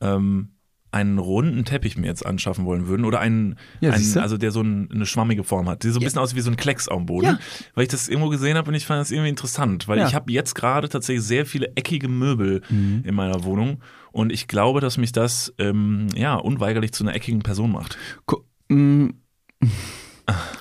ähm, 0.00 0.48
einen 0.90 1.18
runden 1.18 1.64
Teppich 1.64 1.96
mir 1.96 2.06
jetzt 2.06 2.24
anschaffen 2.24 2.66
wollen 2.66 2.86
würden 2.86 3.04
oder 3.04 3.18
einen, 3.18 3.56
Ja, 3.80 3.90
einen 3.92 4.16
also 4.18 4.36
der 4.36 4.52
so 4.52 4.60
ein, 4.62 4.88
eine 4.92 5.06
schwammige 5.06 5.42
Form 5.42 5.68
hat, 5.68 5.82
der 5.82 5.90
so 5.90 5.98
ein 5.98 6.04
bisschen 6.04 6.20
aussieht 6.20 6.36
wie 6.36 6.40
so 6.40 6.50
ein 6.52 6.56
Klecks 6.56 6.88
am 6.88 7.04
Boden, 7.06 7.26
Ja. 7.26 7.38
weil 7.74 7.82
ich 7.82 7.88
das 7.90 8.08
irgendwo 8.08 8.28
gesehen 8.28 8.56
habe 8.56 8.68
und 8.68 8.76
ich 8.76 8.86
fand 8.86 9.00
das 9.00 9.10
irgendwie 9.10 9.30
interessant, 9.30 9.88
weil 9.88 9.98
Ja. 9.98 10.06
ich 10.06 10.14
habe 10.14 10.30
jetzt 10.30 10.54
gerade 10.54 10.88
tatsächlich 10.88 11.24
sehr 11.24 11.46
viele 11.46 11.72
eckige 11.76 12.06
Möbel 12.08 12.62
Mhm. 12.70 13.02
in 13.04 13.14
meiner 13.16 13.42
Wohnung 13.42 13.82
und 14.12 14.30
ich 14.32 14.46
glaube, 14.46 14.80
dass 14.80 14.96
mich 14.96 15.10
das 15.10 15.52
ähm, 15.58 16.06
ja 16.14 16.36
unweigerlich 16.36 16.92
zu 16.92 17.02
einer 17.02 17.14
eckigen 17.16 17.42
Person 17.42 17.72
macht. 17.72 17.98
Gu- 18.26 18.42
mm. 18.68 19.08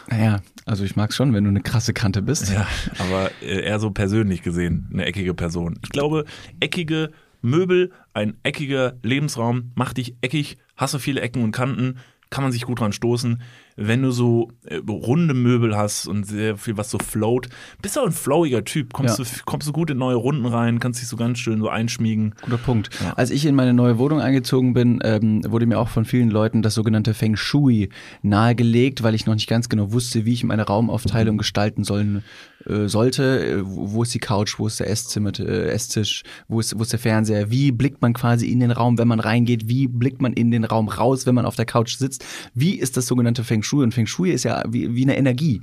Naja, 0.09 0.41
also 0.65 0.83
ich 0.83 0.95
mag's 0.95 1.15
schon, 1.15 1.33
wenn 1.33 1.43
du 1.43 1.49
eine 1.49 1.61
krasse 1.61 1.93
Kante 1.93 2.21
bist. 2.21 2.51
Ja, 2.51 2.67
aber 2.99 3.31
äh, 3.41 3.63
eher 3.63 3.79
so 3.79 3.91
persönlich 3.91 4.41
gesehen, 4.41 4.89
eine 4.93 5.05
eckige 5.05 5.33
Person. 5.33 5.79
Ich 5.83 5.89
glaube, 5.89 6.25
eckige 6.59 7.11
Möbel, 7.41 7.91
ein 8.13 8.35
eckiger 8.43 8.93
Lebensraum 9.03 9.71
macht 9.75 9.97
dich 9.97 10.15
eckig, 10.21 10.57
hast 10.77 10.93
du 10.93 10.99
viele 10.99 11.21
Ecken 11.21 11.43
und 11.43 11.51
Kanten, 11.51 11.97
kann 12.29 12.43
man 12.43 12.51
sich 12.51 12.63
gut 12.63 12.79
dran 12.79 12.93
stoßen. 12.93 13.41
Wenn 13.75 14.01
du 14.03 14.11
so 14.11 14.51
äh, 14.65 14.77
runde 14.87 15.33
Möbel 15.33 15.75
hast 15.75 16.07
und 16.07 16.25
sehr 16.25 16.57
viel, 16.57 16.77
was 16.77 16.89
so 16.91 16.97
float, 16.99 17.49
bist 17.81 17.95
du 17.95 18.01
auch 18.01 18.05
ein 18.05 18.11
flowiger 18.11 18.63
Typ, 18.63 18.93
kommst, 18.93 19.17
Ja. 19.19 19.25
du, 19.25 19.29
kommst 19.45 19.67
du 19.67 19.71
gut 19.71 19.89
in 19.89 19.97
neue 19.97 20.15
Runden 20.15 20.45
rein, 20.45 20.79
kannst 20.79 21.01
dich 21.01 21.07
so 21.07 21.17
ganz 21.17 21.39
schön 21.39 21.59
so 21.59 21.69
einschmiegen. 21.69 22.35
Guter 22.41 22.57
Punkt. 22.57 22.89
Als 23.15 23.31
ich 23.31 23.45
in 23.45 23.55
meine 23.55 23.73
neue 23.73 23.97
Wohnung 23.97 24.19
eingezogen 24.21 24.73
bin, 24.73 24.99
ähm, 25.03 25.41
wurde 25.49 25.65
mir 25.65 25.79
auch 25.79 25.89
von 25.89 26.05
vielen 26.05 26.29
Leuten 26.29 26.61
das 26.61 26.73
sogenannte 26.75 27.13
Feng 27.13 27.35
Shui 27.35 27.89
nahegelegt, 28.21 29.03
weil 29.03 29.15
ich 29.15 29.25
noch 29.25 29.33
nicht 29.35 29.47
ganz 29.49 29.69
genau 29.69 29.91
wusste, 29.91 30.25
wie 30.25 30.33
ich 30.33 30.43
meine 30.43 30.63
Raumaufteilung 30.63 31.37
gestalten 31.37 31.83
sollen 31.83 32.23
äh, 32.65 32.87
sollte. 32.87 33.23
Äh, 33.45 33.61
wo 33.65 33.93
wo 33.93 34.03
ist 34.03 34.13
die 34.13 34.19
Couch, 34.19 34.57
wo 34.57 34.67
ist 34.67 34.79
der 34.79 34.89
Esszimmer, 34.89 35.31
äh, 35.39 35.69
Esstisch, 35.69 36.23
wo 36.47 36.59
ist, 36.59 36.77
wo 36.77 36.81
ist 36.83 36.91
der 36.93 36.99
Fernseher? 36.99 37.51
Wie 37.51 37.71
blickt 37.71 38.01
man 38.01 38.13
quasi 38.13 38.47
in 38.47 38.59
den 38.59 38.71
Raum, 38.71 38.97
wenn 38.97 39.07
man 39.07 39.19
reingeht? 39.19 39.67
Wie 39.67 39.87
blickt 39.87 40.21
man 40.21 40.33
in 40.33 40.51
den 40.51 40.63
Raum 40.63 40.87
raus, 40.87 41.25
wenn 41.25 41.35
man 41.35 41.45
auf 41.45 41.55
der 41.55 41.65
Couch 41.65 41.95
sitzt? 41.97 42.25
Wie 42.53 42.75
ist 42.75 42.97
das 42.97 43.05
sogenannte 43.07 43.43
Feng 43.43 43.62
Shui? 43.63 43.83
Und 43.83 43.93
Feng 43.93 44.07
Shui 44.07 44.31
ist 44.31 44.43
ja 44.43 44.63
wie, 44.67 44.95
wie 44.95 45.03
eine 45.03 45.17
Energie 45.17 45.61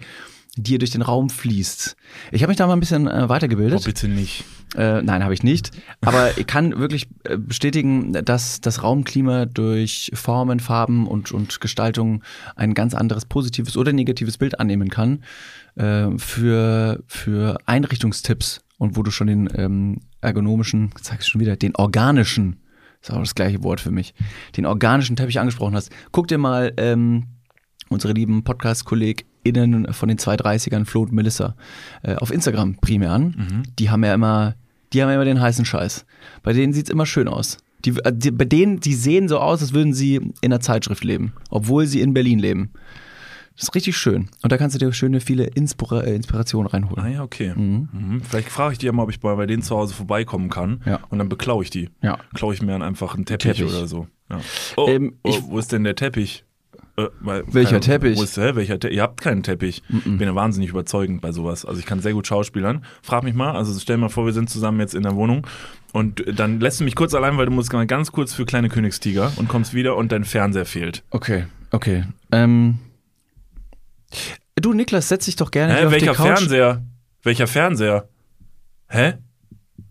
die 0.57 0.79
durch 0.79 0.91
den 0.91 1.03
Raum 1.03 1.31
fließt. 1.31 1.97
Ich 2.33 2.43
habe 2.43 2.51
mich 2.51 2.57
da 2.57 2.67
mal 2.67 2.73
ein 2.73 2.81
bisschen 2.81 3.07
äh, 3.07 3.29
weitergebildet. 3.29 3.79
Oh, 3.81 3.85
bitte 3.85 4.09
nicht. 4.09 4.45
Äh, 4.77 5.03
nein, 5.03 5.23
habe 5.23 5.35
ich 5.35 5.43
nicht. 5.43 5.71
Aber 6.01 6.37
ich 6.39 6.47
kann 6.47 6.79
wirklich 6.79 7.09
äh, 7.25 7.37
bestätigen, 7.39 8.13
dass 8.13 8.61
das 8.61 8.83
Raumklima 8.83 9.47
durch 9.47 10.11
Formen, 10.15 10.61
Farben 10.61 11.07
und, 11.07 11.33
und 11.33 11.61
Gestaltung 11.61 12.23
ein 12.57 12.75
ganz 12.75 12.95
anderes 12.95 13.27
positives 13.27 13.77
oder 13.77 13.93
negatives 13.93 14.39
Bild 14.39 14.59
annehmen 14.61 14.91
kann 14.91 15.23
äh, 15.77 16.09
für, 16.19 17.03
für 17.07 17.59
Einrichtungstipps 17.67 18.61
und 18.79 18.97
wo 18.97 19.03
du 19.03 19.11
schon 19.11 19.29
den 19.29 19.49
ähm, 19.55 20.01
ergonomischen, 20.21 20.91
sag 21.01 21.21
ich 21.21 21.27
schon 21.27 21.41
wieder, 21.41 21.57
den 21.57 21.77
organischen, 21.77 22.61
ist 23.01 23.11
auch 23.11 23.19
das 23.19 23.35
gleiche 23.35 23.63
Wort 23.63 23.81
für 23.81 23.91
mich, 23.91 24.15
den 24.57 24.67
organischen 24.67 25.17
Teppich 25.17 25.41
angesprochen 25.41 25.75
hast. 25.75 25.91
Guck 26.13 26.29
dir 26.29 26.39
mal 26.39 26.73
ähm, 26.77 27.27
unsere 27.91 28.13
lieben 28.13 28.45
Podcast-KollegInnen 28.45 29.93
von 29.93 30.09
den 30.09 30.17
230ern, 30.19 30.85
Flo 30.87 31.03
und 31.03 31.13
Melissa, 31.13 31.57
äh, 32.03 32.15
auf 32.15 32.31
Instagram 32.33 32.77
primär 32.77 33.11
an. 33.11 33.65
Die 33.79 33.91
haben 33.91 34.05
ja 34.05 34.15
immer, 34.15 34.55
die 34.93 35.03
haben 35.03 35.09
ja 35.09 35.17
immer 35.17 35.25
den 35.25 35.41
heißen 35.41 35.65
Scheiß. 35.65 36.07
Bei 36.43 36.53
denen 36.53 36.73
sieht's 36.73 36.89
immer 36.91 37.05
schön 37.05 37.27
aus. 37.29 37.59
Die, 37.85 37.91
äh, 38.05 38.13
die, 38.15 38.31
bei 38.31 38.45
denen, 38.45 38.79
die 38.81 38.95
sehen 38.95 39.29
so 39.29 39.39
aus, 39.39 39.61
als 39.61 39.75
würden 39.75 39.93
sie 39.93 40.15
in 40.17 40.35
einer 40.43 40.61
Zeitschrift 40.61 41.03
leben, 41.05 41.33
obwohl 41.51 41.87
sie 41.87 42.01
in 42.01 42.15
Berlin 42.15 42.39
leben. 42.39 42.71
Das 43.57 43.65
ist 43.65 43.75
richtig 43.75 43.97
schön. 43.97 44.29
Und 44.43 44.53
da 44.53 44.57
kannst 44.57 44.75
du 44.75 44.79
dir 44.79 44.93
schöne 44.93 45.21
viele 45.21 45.45
Inspira 45.45 46.03
äh, 46.03 46.15
Inspirationen 46.15 46.71
reinholen. 46.71 47.05
Ah 47.05 47.09
ja, 47.09 47.23
okay. 47.25 47.53
Mhm. 47.55 48.23
Vielleicht 48.23 48.49
frage 48.51 48.73
ich 48.75 48.79
die 48.79 48.87
ja 48.87 48.93
mal, 48.93 49.03
ob 49.03 49.11
ich 49.11 49.19
bei, 49.21 49.35
bei 49.35 49.47
denen 49.47 49.63
zu 49.63 49.77
Hause 49.77 49.95
vorbeikommen 49.95 50.49
kann. 50.49 50.81
Ja. 50.87 51.01
Und 51.11 51.19
dann 51.19 51.29
beklaue 51.29 51.65
ich 51.65 51.71
die. 51.71 51.91
Ja. 52.03 52.19
Klaue 52.35 52.55
ich 52.55 52.63
mir 52.63 52.71
dann 52.73 52.83
einfach 52.83 53.17
einen 53.17 53.27
Teppich, 53.27 53.57
Teppich. 53.59 53.65
oder 53.75 53.87
so. 53.89 54.07
Ja. 54.31 54.39
Oh, 54.77 54.87
Ähm, 54.89 55.15
oh, 55.25 55.37
wo 55.49 55.59
ist 55.59 55.73
denn 55.73 55.83
der 55.85 55.97
Teppich? 55.97 56.45
Äh, 57.07 57.11
weil- 57.21 57.45
Welcher 57.47 57.71
keine- 57.71 57.81
Teppich? 57.81 58.19
Wo 58.19 58.23
ist 58.23 58.37
der? 58.37 58.57
Welcher 58.57 58.79
Te 58.79 58.89
Ihr 58.89 59.03
habt 59.03 59.21
keinen 59.21 59.43
Teppich. 59.43 59.83
Ich 59.89 60.05
bin 60.05 60.21
ja 60.21 60.35
wahnsinnig 60.35 60.71
überzeugend 60.71 61.21
bei 61.21 61.33
sowas. 61.33 61.65
Also 61.65 61.79
ich 61.81 61.87
kann 61.87 62.01
sehr 62.01 62.13
gut 62.13 62.27
schauspielern. 62.27 62.85
Frag 63.03 63.23
mich 63.25 63.35
mal, 63.35 63.53
also 63.57 63.79
stell 63.79 63.97
dir 63.97 64.03
mal 64.03 64.09
vor, 64.09 64.27
wir 64.27 64.33
sind 64.33 64.51
zusammen 64.51 64.81
jetzt 64.81 64.95
in 64.95 65.03
der 65.03 65.15
Wohnung 65.17 65.47
und 65.93 66.25
dann 66.39 66.61
lässt 66.61 66.81
du 66.81 66.85
mich 66.85 66.95
kurz 66.95 67.15
allein, 67.15 67.37
weil 67.39 67.47
du 67.47 67.53
musst 67.53 67.73
mal 67.73 67.87
ganz 67.87 68.13
kurz 68.13 68.33
für 68.35 68.45
kleine 68.47 68.69
Königstiger 68.69 69.33
und 69.37 69.49
kommst 69.49 69.75
wieder 69.75 69.97
und 69.97 70.13
dein 70.13 70.25
Fernseher 70.25 70.67
fehlt. 70.67 71.03
Okay, 71.11 71.47
okay. 71.71 72.05
Ähm, 72.33 72.79
du, 74.57 74.73
Niklas, 74.73 75.09
setz 75.09 75.25
dich 75.27 75.37
doch 75.37 75.51
gerne 75.51 75.75
Hä, 75.75 75.85
auf 75.85 75.89
die 75.89 76.01
welcher 76.01 76.15
Couch. 76.15 76.27
Fernseher? 76.39 76.85
Welcher 77.23 77.47
Fernseher? 77.47 78.09
Hä? 78.89 79.15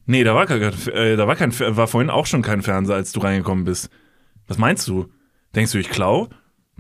Nee, 0.05 0.23
da 0.23 0.33
war, 0.33 0.45
kein, 0.47 0.61
äh, 0.61 1.15
da 1.15 1.27
war 1.27 1.35
kein, 1.35 1.57
war 1.59 1.87
vorhin 1.87 2.09
auch 2.09 2.25
schon 2.25 2.41
kein 2.41 2.61
Fernseher, 2.63 2.95
als 2.95 3.11
du 3.11 3.19
reingekommen 3.19 3.63
bist. 3.65 3.89
Was 4.47 4.57
meinst 4.57 4.87
du? 4.87 5.07
Denkst 5.55 5.71
du, 5.71 5.77
ich 5.77 5.89
klau? 5.89 6.29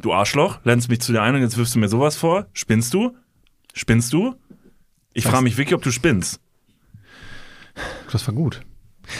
Du 0.01 0.13
Arschloch, 0.13 0.59
lernst 0.63 0.89
mich 0.89 1.01
zu 1.01 1.11
dir 1.11 1.21
ein 1.21 1.35
und 1.35 1.41
jetzt 1.41 1.57
wirfst 1.57 1.75
du 1.75 1.79
mir 1.79 1.89
sowas 1.89 2.15
vor? 2.15 2.47
Spinnst 2.53 2.93
du? 2.93 3.15
Spinnst 3.73 4.13
du? 4.13 4.35
Ich 5.13 5.25
frage 5.25 5.43
mich 5.43 5.57
wirklich, 5.57 5.75
ob 5.75 5.81
du 5.81 5.91
spinnst. 5.91 6.39
Das 8.11 8.25
war 8.27 8.33
gut. 8.33 8.61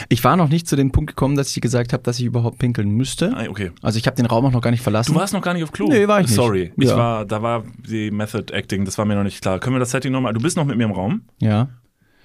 Ich 0.08 0.22
war 0.22 0.36
noch 0.36 0.48
nicht 0.48 0.68
zu 0.68 0.76
dem 0.76 0.92
Punkt 0.92 1.08
gekommen, 1.10 1.34
dass 1.36 1.48
ich 1.48 1.54
dir 1.54 1.60
gesagt 1.60 1.92
habe, 1.92 2.02
dass 2.04 2.18
ich 2.20 2.24
überhaupt 2.24 2.58
pinkeln 2.58 2.90
müsste. 2.90 3.32
Ah, 3.36 3.46
Okay. 3.48 3.72
Also 3.82 3.98
ich 3.98 4.06
habe 4.06 4.16
den 4.16 4.26
Raum 4.26 4.46
auch 4.46 4.52
noch 4.52 4.60
gar 4.62 4.70
nicht 4.70 4.82
verlassen. 4.82 5.12
Du 5.12 5.18
warst 5.18 5.32
noch 5.32 5.42
gar 5.42 5.52
nicht 5.52 5.64
auf 5.64 5.72
Klo. 5.72 5.88
Nee, 5.88 6.06
war 6.06 6.20
ich 6.20 6.28
nicht. 6.28 6.36
Sorry. 6.36 6.72
Ich 6.76 6.88
Ja. 6.88 6.96
war, 6.96 7.24
da 7.24 7.42
war 7.42 7.64
die 7.88 8.10
Method 8.12 8.52
Acting, 8.54 8.84
das 8.84 8.96
war 8.98 9.04
mir 9.04 9.16
noch 9.16 9.24
nicht 9.24 9.42
klar. 9.42 9.58
Können 9.58 9.74
wir 9.74 9.80
das 9.80 9.90
Setting 9.90 10.12
nochmal? 10.12 10.32
Du 10.32 10.40
bist 10.40 10.56
noch 10.56 10.64
mit 10.64 10.76
mir 10.76 10.84
im 10.84 10.92
Raum 10.92 11.22
ja. 11.40 11.68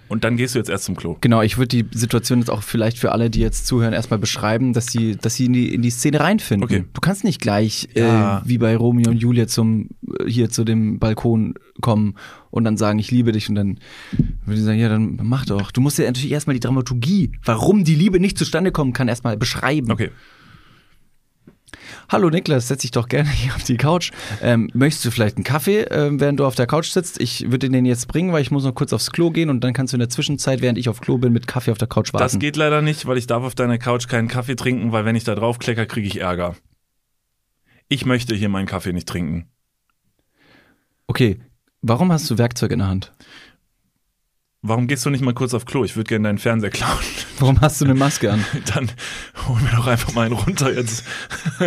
Und 0.07 0.23
dann 0.23 0.37
gehst 0.37 0.55
du 0.55 0.59
jetzt 0.59 0.69
erst 0.69 0.85
zum 0.85 0.95
Klo. 0.95 1.17
Genau, 1.21 1.41
ich 1.41 1.57
würde 1.57 1.67
die 1.83 1.85
Situation 1.97 2.39
jetzt 2.39 2.49
auch 2.49 2.63
vielleicht 2.63 2.97
für 2.99 3.11
alle, 3.11 3.29
die 3.29 3.39
jetzt 3.39 3.65
zuhören, 3.67 3.93
erstmal 3.93 4.19
beschreiben, 4.19 4.73
dass 4.73 4.87
sie, 4.87 5.15
dass 5.15 5.35
sie 5.35 5.45
in 5.45 5.53
die, 5.53 5.73
in 5.73 5.81
die 5.81 5.89
Szene 5.89 6.19
reinfinden. 6.19 6.63
Okay. 6.63 6.83
Du 6.93 7.01
kannst 7.01 7.23
nicht 7.23 7.41
gleich 7.41 7.87
Ja. 7.95 8.39
äh, 8.39 8.41
wie 8.45 8.57
bei 8.57 8.75
Romeo 8.75 9.09
und 9.11 9.17
Julia 9.17 9.47
zum 9.47 9.89
äh, 10.19 10.29
hier 10.29 10.49
zu 10.49 10.63
dem 10.63 10.99
Balkon 10.99 11.55
kommen 11.81 12.15
und 12.51 12.63
dann 12.63 12.77
sagen, 12.77 12.99
ich 12.99 13.11
liebe 13.11 13.31
dich 13.31 13.49
und 13.49 13.55
dann 13.55 13.79
würde 14.45 14.59
ich 14.59 14.63
sagen, 14.65 14.79
ja, 14.79 14.89
dann 14.89 15.19
mach 15.23 15.45
doch. 15.45 15.71
Du 15.71 15.81
musst 15.81 15.97
ja 15.97 16.05
natürlich 16.05 16.31
erstmal 16.31 16.53
die 16.53 16.59
Dramaturgie, 16.61 17.31
warum 17.43 17.83
die 17.83 17.95
Liebe 17.95 18.19
nicht 18.19 18.37
zustande 18.37 18.71
kommen 18.71 18.93
kann, 18.93 19.07
erstmal 19.07 19.37
beschreiben. 19.37 19.91
Okay. 19.91 20.11
Hallo 22.07 22.29
Niklas, 22.29 22.67
setz 22.67 22.81
dich 22.81 22.91
doch 22.91 23.07
gerne 23.07 23.29
hier 23.29 23.55
auf 23.55 23.63
die 23.63 23.77
Couch. 23.77 24.11
Ähm, 24.41 24.69
möchtest 24.73 25.05
du 25.05 25.11
vielleicht 25.11 25.37
einen 25.37 25.43
Kaffee, 25.43 25.81
ähm, 25.89 26.19
während 26.19 26.39
du 26.39 26.45
auf 26.45 26.53
der 26.53 26.67
Couch 26.67 26.89
sitzt? 26.89 27.19
Ich 27.19 27.49
würde 27.49 27.69
den 27.69 27.85
jetzt 27.85 28.07
bringen, 28.07 28.31
weil 28.31 28.41
ich 28.41 28.51
muss 28.51 28.63
noch 28.63 28.75
kurz 28.75 28.93
aufs 28.93 29.11
Klo 29.11 29.31
gehen 29.31 29.49
und 29.49 29.63
dann 29.63 29.73
kannst 29.73 29.93
du 29.93 29.95
in 29.95 29.99
der 29.99 30.09
Zwischenzeit, 30.09 30.61
während 30.61 30.77
ich 30.77 30.87
auf 30.87 31.01
Klo 31.01 31.17
bin, 31.17 31.33
mit 31.33 31.47
Kaffee 31.47 31.71
auf 31.71 31.79
der 31.79 31.87
Couch 31.87 32.13
warten. 32.13 32.23
Das 32.23 32.37
geht 32.37 32.57
leider 32.57 32.81
nicht, 32.81 33.07
weil 33.07 33.17
ich 33.17 33.25
darf 33.25 33.43
auf 33.43 33.55
deiner 33.55 33.79
Couch 33.79 34.07
keinen 34.07 34.27
Kaffee 34.27 34.55
trinken, 34.55 34.91
weil 34.91 35.05
wenn 35.05 35.15
ich 35.15 35.23
da 35.23 35.33
drauf 35.33 35.57
klecker, 35.57 35.85
kriege 35.87 36.07
ich 36.07 36.21
Ärger. 36.21 36.55
Ich 37.87 38.05
möchte 38.05 38.35
hier 38.35 38.49
meinen 38.49 38.67
Kaffee 38.67 38.93
nicht 38.93 39.07
trinken. 39.07 39.49
Okay, 41.07 41.39
warum 41.81 42.11
hast 42.11 42.29
du 42.29 42.37
Werkzeug 42.37 42.71
in 42.71 42.79
der 42.79 42.87
Hand? 42.87 43.13
Warum 44.67 44.87
gehst 44.87 45.05
du 45.05 45.11
nicht 45.11 45.23
mal 45.23 45.35
kurz 45.35 45.53
auf 45.53 45.65
Klo? 45.65 45.85
Ich 45.85 45.95
würde 45.95 46.07
gerne 46.07 46.27
deinen 46.27 46.39
Fernseher 46.39 46.71
klauen. 46.71 47.03
Warum 47.39 47.61
hast 47.61 47.81
du 47.81 47.85
eine 47.85 47.93
Maske 47.93 48.31
an? 48.31 48.43
Dann 48.73 48.89
hol 49.47 49.61
mir 49.61 49.69
doch 49.75 49.85
einfach 49.85 50.13
mal 50.13 50.25
einen 50.25 50.33
runter 50.33 50.73
jetzt. 50.73 51.03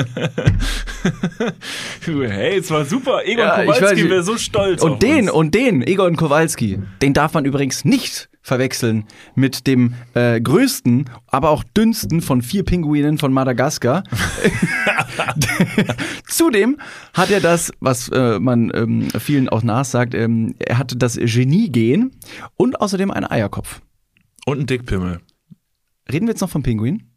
hey, 2.05 2.59
es 2.59 2.71
war 2.73 2.85
super. 2.85 3.25
Egon 3.25 3.45
Ja, 3.45 3.65
Kowalski 3.65 4.11
wäre 4.11 4.25
so 4.25 4.37
stolz 4.37 4.83
Und 4.83 5.03
den, 5.03 5.29
uns. 5.29 5.31
und 5.31 5.55
den, 5.55 5.87
Egon 5.87 6.17
Kowalski, 6.17 6.81
den 7.01 7.15
darf 7.15 7.35
man 7.35 7.45
übrigens 7.45 7.85
nicht 7.85 8.28
verwechseln 8.49 9.05
mit 9.35 9.67
dem 9.67 9.95
äh, 10.15 10.41
größten, 10.41 11.09
aber 11.29 11.51
auch 11.51 11.63
dünnsten 11.63 12.21
von 12.21 12.43
vier 12.43 12.65
Pinguinen 12.65 13.19
von 13.19 13.33
Madagaskar. 13.33 14.03
Zudem 16.29 16.79
hat 17.15 17.31
er 17.31 17.41
das, 17.41 17.73
was 17.79 18.09
äh, 18.09 18.41
man 18.41 18.73
ähm, 18.75 19.09
vielen 19.19 19.49
auch 19.49 19.63
nachsagt, 19.63 20.15
ähm, 20.15 20.55
er 20.59 20.79
hatte 20.79 20.97
das 20.97 21.17
Genie-Gen 21.17 22.11
und 22.57 22.81
außerdem 22.81 23.11
einen 23.11 23.31
Eierkopf. 23.31 23.81
Und 24.47 24.61
ein 24.61 24.67
Dickpimmel. 24.67 25.21
Reden 26.11 26.27
wir 26.27 26.33
jetzt 26.33 26.41
noch 26.41 26.51
vom 26.51 26.63
Pinguin? 26.63 27.11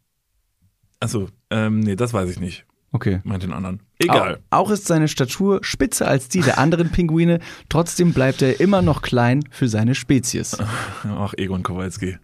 Achso, 1.00 1.28
ähm, 1.50 1.80
nee, 1.80 1.96
das 1.96 2.12
weiß 2.12 2.30
ich 2.30 2.38
nicht. 2.38 2.66
Okay. 2.92 3.20
Meint 3.24 3.42
den 3.42 3.52
anderen. 3.52 3.80
Egal. 3.98 4.38
Auch, 4.50 4.66
auch 4.66 4.70
ist 4.70 4.86
seine 4.86 5.08
Statur 5.08 5.60
spitzer 5.62 6.06
als 6.06 6.28
die 6.28 6.42
der 6.42 6.58
anderen 6.58 6.90
Pinguine, 6.90 7.40
trotzdem 7.68 8.12
bleibt 8.12 8.42
er 8.42 8.60
immer 8.60 8.82
noch 8.82 9.00
klein 9.00 9.44
für 9.50 9.66
seine 9.66 9.94
Spezies. 9.94 10.58
Ach, 11.04 11.32
Egon 11.36 11.62
Kowalski. 11.62 12.18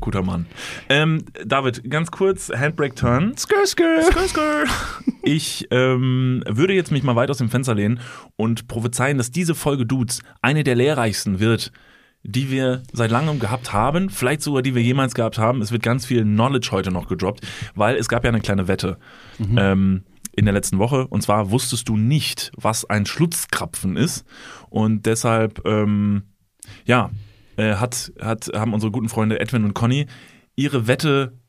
Guter 0.00 0.22
Mann. 0.22 0.46
Ähm, 0.88 1.24
David, 1.44 1.88
ganz 1.88 2.10
kurz, 2.10 2.50
Handbrake 2.50 2.94
Turn. 2.94 3.36
Skr, 3.36 3.66
skr. 3.66 4.02
Skr, 4.02 4.28
skr. 4.28 4.64
Ich 5.22 5.68
ähm, 5.70 6.42
würde 6.48 6.72
jetzt 6.72 6.90
mich 6.90 7.02
mal 7.02 7.16
weit 7.16 7.30
aus 7.30 7.38
dem 7.38 7.50
Fenster 7.50 7.74
lehnen 7.74 8.00
und 8.36 8.66
prophezeien, 8.66 9.18
dass 9.18 9.30
diese 9.30 9.54
Folge 9.54 9.84
Dudes 9.84 10.22
eine 10.40 10.64
der 10.64 10.74
lehrreichsten 10.74 11.38
wird, 11.38 11.70
die 12.22 12.50
wir 12.50 12.82
seit 12.92 13.10
langem 13.10 13.38
gehabt 13.38 13.72
haben, 13.72 14.10
vielleicht 14.10 14.42
sogar 14.42 14.62
die 14.62 14.74
wir 14.74 14.82
jemals 14.82 15.14
gehabt 15.14 15.38
haben. 15.38 15.62
Es 15.62 15.72
wird 15.72 15.82
ganz 15.82 16.04
viel 16.06 16.22
Knowledge 16.22 16.68
heute 16.72 16.90
noch 16.90 17.08
gedroppt, 17.08 17.46
weil 17.74 17.96
es 17.96 18.08
gab 18.08 18.24
ja 18.24 18.28
eine 18.30 18.40
kleine 18.40 18.68
Wette 18.68 18.98
ähm, 19.56 20.04
in 20.36 20.44
der 20.44 20.54
letzten 20.54 20.78
Woche. 20.78 21.06
Und 21.06 21.22
zwar 21.22 21.50
wusstest 21.50 21.88
du 21.88 21.96
nicht, 21.96 22.52
was 22.56 22.84
ein 22.84 23.06
Schlutzkrapfen 23.06 23.96
ist. 23.96 24.26
Und 24.68 25.06
deshalb, 25.06 25.66
ähm, 25.66 26.24
ja, 26.84 27.10
äh, 27.56 27.74
hat, 27.74 28.12
hat, 28.20 28.50
haben 28.54 28.74
unsere 28.74 28.92
guten 28.92 29.08
Freunde 29.08 29.40
Edwin 29.40 29.64
und 29.64 29.74
Conny 29.74 30.06
ihre 30.56 30.86
Wette 30.86 31.39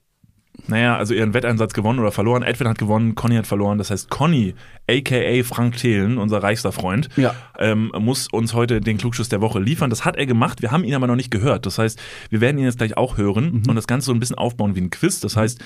naja, 0.68 0.98
also 0.98 1.14
ihren 1.14 1.34
Wetteinsatz 1.34 1.74
gewonnen 1.74 2.00
oder 2.00 2.12
verloren. 2.12 2.44
Edwin 2.44 2.68
hat 2.68 2.78
gewonnen, 2.78 3.16
Conny 3.16 3.36
hat 3.36 3.48
verloren. 3.48 3.78
Das 3.78 3.92
heißt, 3.92 4.10
Conny, 4.10 4.54
aka 4.90 5.44
Frank 5.44 5.78
Thelen, 5.78 6.18
unser 6.18 6.42
reichster 6.44 6.72
Freund, 6.72 7.10
Ja. 7.16 7.36
ähm, 7.60 7.92
muss 8.00 8.28
uns 8.28 8.54
heute 8.54 8.82
den 8.82 8.98
Klugschuss 8.98 9.30
der 9.30 9.42
Woche 9.42 9.60
liefern. 9.60 9.90
Das 9.90 10.06
hat 10.06 10.16
er 10.16 10.26
gemacht, 10.26 10.62
wir 10.62 10.72
haben 10.72 10.84
ihn 10.84 10.94
aber 10.94 11.08
noch 11.08 11.16
nicht 11.16 11.32
gehört. 11.32 11.66
Das 11.66 11.78
heißt, 11.78 12.00
wir 12.30 12.42
werden 12.42 12.58
ihn 12.58 12.66
jetzt 12.66 12.78
gleich 12.78 12.98
auch 12.98 13.18
hören 13.18 13.64
und 13.68 13.76
das 13.76 13.88
Ganze 13.88 14.08
so 14.08 14.14
ein 14.14 14.20
bisschen 14.20 14.38
aufbauen 14.38 14.76
wie 14.76 14.82
ein 14.82 14.90
Quiz. 14.90 15.20
Das 15.20 15.36
heißt, 15.36 15.60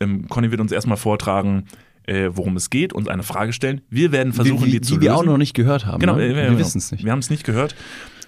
ähm, 0.00 0.28
Conny 0.28 0.50
wird 0.50 0.60
uns 0.60 0.72
erstmal 0.72 0.96
vortragen, 0.96 1.64
äh, 2.06 2.30
worum 2.32 2.56
es 2.56 2.70
geht, 2.70 2.92
uns 2.92 3.06
eine 3.08 3.22
Frage 3.22 3.52
stellen. 3.52 3.82
Wir 3.90 4.12
werden 4.12 4.32
versuchen, 4.32 4.66
wie, 4.66 4.70
die 4.70 4.76
wie, 4.76 4.80
zu 4.80 4.94
die 4.94 5.02
wir 5.02 5.10
lösen. 5.10 5.20
auch 5.20 5.24
noch 5.24 5.38
nicht 5.38 5.54
gehört 5.54 5.86
haben. 5.86 6.00
Genau, 6.00 6.16
ne? 6.16 6.24
äh, 6.26 6.34
wir 6.34 6.44
genau. 6.46 6.58
wissen 6.58 6.78
es 6.78 6.90
nicht. 6.90 7.04
Wir 7.04 7.12
haben 7.12 7.18
es 7.18 7.30
nicht 7.30 7.44
gehört 7.44 7.74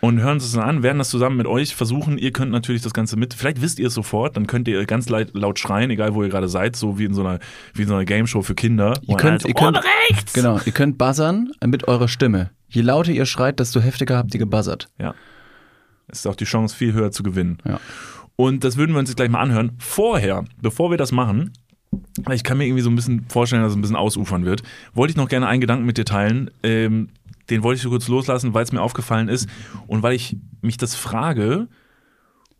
und 0.00 0.21
hören 0.21 0.38
es 0.38 0.57
an, 0.57 0.83
werden 0.83 0.99
das 0.99 1.11
zusammen 1.11 1.37
mit 1.37 1.47
euch 1.47 1.75
versuchen. 1.75 2.19
Ihr 2.19 2.33
könnt 2.33 2.50
natürlich 2.50 2.83
das 2.83 2.95
Ganze 2.95 3.16
mit, 3.16 3.35
vielleicht 3.35 3.61
wisst 3.61 3.78
ihr 3.78 3.88
es 3.88 3.95
sofort, 3.95 4.37
dann 4.37 4.47
könnt 4.47 4.66
ihr 4.69 4.85
ganz 4.87 5.09
laut, 5.09 5.28
laut 5.35 5.59
schreien, 5.59 5.90
egal 5.90 6.14
wo 6.14 6.23
ihr 6.23 6.28
gerade 6.28 6.49
seid, 6.49 6.76
so 6.76 6.99
wie 6.99 7.04
in 7.04 7.14
so 7.14 7.21
einer, 7.21 7.38
wie 7.75 7.83
in 7.83 7.88
so 7.88 7.95
einer 7.95 8.04
Game 8.04 8.26
Show 8.26 8.42
für 8.42 8.54
Kinder. 8.54 8.95
Ihr 9.02 9.16
könnt, 9.16 9.45
einer 9.45 9.49
ihr 9.49 9.54
könnt, 9.54 9.76
"Und 9.76 9.85
rechts! 10.11 10.33
genau, 10.33 10.59
ihr 10.64 10.73
könnt 10.73 10.99
buzzern 10.99 11.52
mit 11.64 11.87
eurer 11.88 12.09
Stimme. 12.09 12.50
Je 12.69 12.83
lauter 12.83 13.11
ihr 13.12 13.26
schreit, 13.26 13.61
desto 13.61 13.80
heftiger 13.80 14.16
habt 14.16 14.33
ihr 14.35 14.38
gebuzzert. 14.38 14.88
Ja. 14.99 15.14
Ist 16.09 16.26
auch 16.26 16.37
die 16.37 16.45
Chance 16.45 16.75
viel 16.75 16.92
höher 16.92 17.11
zu 17.11 17.23
gewinnen. 17.23 17.59
Ja. 17.64 17.80
Und 18.37 18.64
das 18.64 18.76
würden 18.76 18.92
wir 18.92 19.00
uns 19.00 19.11
jetzt 19.11 19.16
gleich 19.16 19.28
mal 19.28 19.40
anhören. 19.40 19.73
Vorher, 19.78 20.45
bevor 20.62 20.90
wir 20.90 20.97
das 20.97 21.12
machen, 21.12 21.52
ich 22.33 22.45
kann 22.45 22.59
mir 22.59 22.67
irgendwie 22.67 22.83
so 22.83 22.90
ein 22.90 22.97
bisschen 22.97 23.26
vorstellen, 23.29 23.62
dass 23.62 23.73
es 23.73 23.79
ein 23.79 23.83
bisschen 23.83 23.97
ausufern 23.97 24.45
wird, 24.45 24.62
wollte 24.95 25.12
ich 25.12 25.17
noch 25.17 25.29
gerne 25.29 25.47
einen 25.47 25.61
Gedanken 25.61 25.87
mit 25.87 25.99
dir 25.99 26.05
teilen. 26.05 26.50
Ähm, 26.62 27.09
den 27.49 27.62
wollte 27.62 27.76
ich 27.76 27.83
so 27.83 27.90
kurz 27.90 28.09
loslassen, 28.09 28.55
weil 28.55 28.64
es 28.64 28.73
mir 28.73 28.81
aufgefallen 28.81 29.29
ist 29.29 29.49
und 29.87 30.02
weil 30.02 30.14
ich 30.14 30.37
mich 30.62 30.76
das 30.76 30.95
frage 30.95 31.69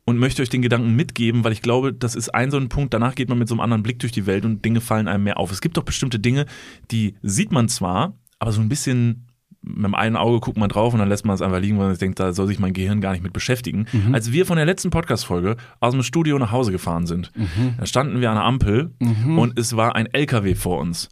und 0.04 0.19
möchte 0.19 0.42
euch 0.42 0.49
den 0.49 0.62
Gedanken 0.62 0.97
mitgeben, 0.97 1.45
weil 1.45 1.52
ich 1.52 1.62
glaube, 1.62 1.92
das 1.92 2.16
ist 2.16 2.35
ein 2.35 2.50
so 2.50 2.57
ein 2.57 2.69
Punkt, 2.69 2.92
danach 2.92 3.14
geht 3.14 3.28
man 3.28 3.38
mit 3.38 3.49
so 3.49 3.54
einem 3.54 3.61
anderen 3.61 3.83
Blick 3.83 4.00
durch 4.00 4.12
die 4.12 4.26
Welt 4.26 4.45
und 4.45 4.64
Dinge 4.64 4.80
fallen 4.80 5.07
einem 5.07 5.25
mehr 5.25 5.38
auf. 5.38 5.52
Es 5.52 5.61
gibt 5.61 5.76
doch 5.76 5.85
bestimmte 5.85 6.19
Dinge, 6.19 6.47
die 6.90 7.14
sieht 7.23 7.52
man 7.52 7.69
zwar, 7.69 8.14
aber 8.38 8.52
so 8.52 8.61
ein 8.61 8.69
bisschen 8.69 9.26
mit 9.62 9.84
dem 9.84 9.94
einen 9.94 10.16
Auge 10.16 10.40
guckt 10.40 10.56
man 10.56 10.68
drauf 10.68 10.92
und 10.94 11.00
dann 11.00 11.08
lässt 11.08 11.24
man 11.26 11.34
es 11.34 11.42
einfach 11.42 11.60
liegen, 11.60 11.78
weil 11.78 11.88
man 11.88 11.96
denkt, 11.98 12.18
da 12.18 12.32
soll 12.32 12.46
sich 12.46 12.58
mein 12.58 12.72
Gehirn 12.72 13.00
gar 13.00 13.12
nicht 13.12 13.22
mit 13.22 13.32
beschäftigen. 13.32 13.86
Als 14.12 14.32
wir 14.32 14.46
von 14.46 14.56
der 14.56 14.64
letzten 14.66 14.90
Podcast-Folge 14.90 15.56
aus 15.80 15.92
dem 15.92 16.02
Studio 16.02 16.38
nach 16.38 16.50
Hause 16.50 16.72
gefahren 16.72 17.06
sind, 17.06 17.30
da 17.78 17.84
standen 17.86 18.20
wir 18.20 18.30
an 18.30 18.36
der 18.36 18.44
Ampel 18.44 18.94
und 19.36 19.58
es 19.58 19.76
war 19.76 19.94
ein 19.96 20.06
LKW 20.06 20.54
vor 20.54 20.78
uns. 20.80 21.08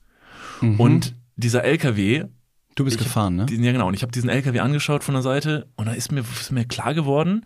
Und 0.78 1.14
dieser 1.36 1.62
LKW, 1.64 2.24
Du 2.74 2.84
bist 2.84 2.96
gefahren, 2.98 3.34
ne? 3.36 3.46
diesen, 3.46 3.64
ja 3.64 3.72
genau, 3.72 3.88
und 3.88 3.94
ich 3.94 4.02
habe 4.02 4.12
diesen 4.12 4.30
LKW 4.30 4.60
angeschaut 4.60 5.02
von 5.02 5.14
der 5.14 5.22
Seite 5.22 5.66
und 5.76 5.86
da 5.86 5.92
ist 5.92 6.12
mir, 6.12 6.20
ist 6.20 6.52
mir 6.52 6.64
klar 6.64 6.94
geworden, 6.94 7.44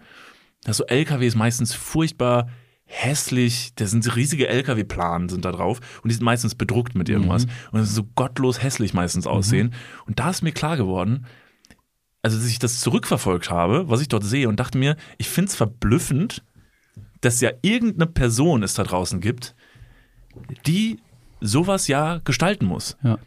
dass 0.65 0.77
so 0.77 0.85
LKWs 0.85 1.35
meistens 1.35 1.73
furchtbar 1.75 2.49
hässlich, 2.95 3.73
da 3.77 3.87
sind 3.87 4.05
so 4.05 4.11
riesige 4.11 4.49
LKW-Planen 4.49 5.31
sind 5.31 5.47
da 5.47 5.53
drauf 5.53 5.81
und 6.03 6.11
die 6.11 6.15
sind 6.15 6.25
meistens 6.25 6.55
bedruckt 6.55 6.95
mit 6.95 7.09
irgendwas 7.09 7.45
und 7.45 7.81
das 7.81 7.89
ist 7.89 7.95
so 7.95 8.05
gottlos 8.15 8.63
hässlich 8.63 8.93
meistens 8.93 9.27
aussehen. 9.27 9.73
Und 10.07 10.19
da 10.19 10.29
ist 10.29 10.43
mir 10.43 10.53
klar 10.53 10.77
geworden, 10.77 11.25
also 12.21 12.37
dass 12.37 12.47
ich 12.47 12.59
das 12.59 12.81
zurückverfolgt 12.81 13.51
habe, 13.51 13.89
was 13.89 14.03
ich 14.03 14.09
dort 14.09 14.25
sehe 14.25 14.47
und 14.49 14.61
dachte 14.61 14.77
mir, 14.77 14.97
ich 15.17 15.29
finde 15.31 15.49
es 15.49 15.57
verblüffend, 15.57 16.45
dass 17.23 17.41
ja 17.41 17.51
irgendeine 17.63 18.07
Person 18.11 18.63
es 18.63 18.75
da 18.75 18.83
draußen 18.85 19.21
gibt, 19.21 19.55
die 20.67 20.99
sowas 21.41 21.89
ja 21.89 22.21
gestalten 22.25 22.67
muss. 22.67 22.97
Ja. 23.03 23.19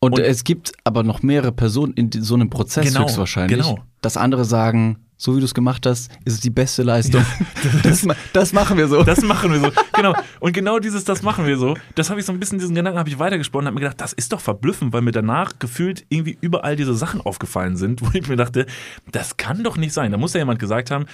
Und, 0.00 0.14
Und- 0.14 0.18
es 0.20 0.42
gibt 0.44 0.72
aber 0.82 1.04
noch 1.04 1.22
mehrere 1.22 1.52
Personen 1.52 1.92
in 1.94 2.10
so 2.10 2.34
einem 2.34 2.50
Prozess 2.50 2.86
Genau, 2.92 3.04
höchstwahrscheinlich, 3.04 3.58
genau. 3.58 3.78
dass 4.02 4.16
andere 4.16 4.44
sagen, 4.44 5.05
so 5.16 5.34
wie 5.34 5.40
du 5.40 5.46
es 5.46 5.54
gemacht 5.54 5.86
hast, 5.86 6.10
ist 6.24 6.34
es 6.34 6.40
die 6.40 6.50
beste 6.50 6.82
Leistung. 6.82 7.24
das, 7.82 8.06
das 8.32 8.52
machen 8.52 8.76
wir 8.76 8.86
so. 8.86 9.02
Das 9.02 9.22
machen 9.22 9.52
wir 9.52 9.60
so. 9.60 9.70
Genau. 9.94 10.14
Und 10.40 10.52
genau 10.52 10.78
dieses, 10.78 11.04
das 11.04 11.22
machen 11.22 11.46
wir 11.46 11.56
so. 11.56 11.76
Das 11.94 12.10
habe 12.10 12.20
ich 12.20 12.26
so 12.26 12.32
ein 12.32 12.40
bisschen, 12.40 12.58
diesen 12.58 12.74
Gedanken 12.74 12.98
habe 12.98 13.08
ich 13.08 13.18
weitergesponnen 13.18 13.64
und 13.64 13.68
habe 13.68 13.74
mir 13.76 13.88
gedacht, 13.88 14.00
das 14.00 14.12
ist 14.12 14.32
doch 14.32 14.40
verblüffend, 14.40 14.92
weil 14.92 15.02
mir 15.02 15.12
danach 15.12 15.58
gefühlt 15.58 16.04
irgendwie 16.10 16.36
überall 16.40 16.76
diese 16.76 16.94
Sachen 16.94 17.20
aufgefallen 17.20 17.76
sind, 17.76 18.02
wo 18.02 18.10
ich 18.12 18.28
mir 18.28 18.36
dachte, 18.36 18.66
das 19.10 19.36
kann 19.36 19.62
doch 19.62 19.76
nicht 19.76 19.92
sein. 19.92 20.12
Da 20.12 20.18
muss 20.18 20.34
ja 20.34 20.40
jemand 20.40 20.58
gesagt 20.58 20.90
haben, 20.90 21.06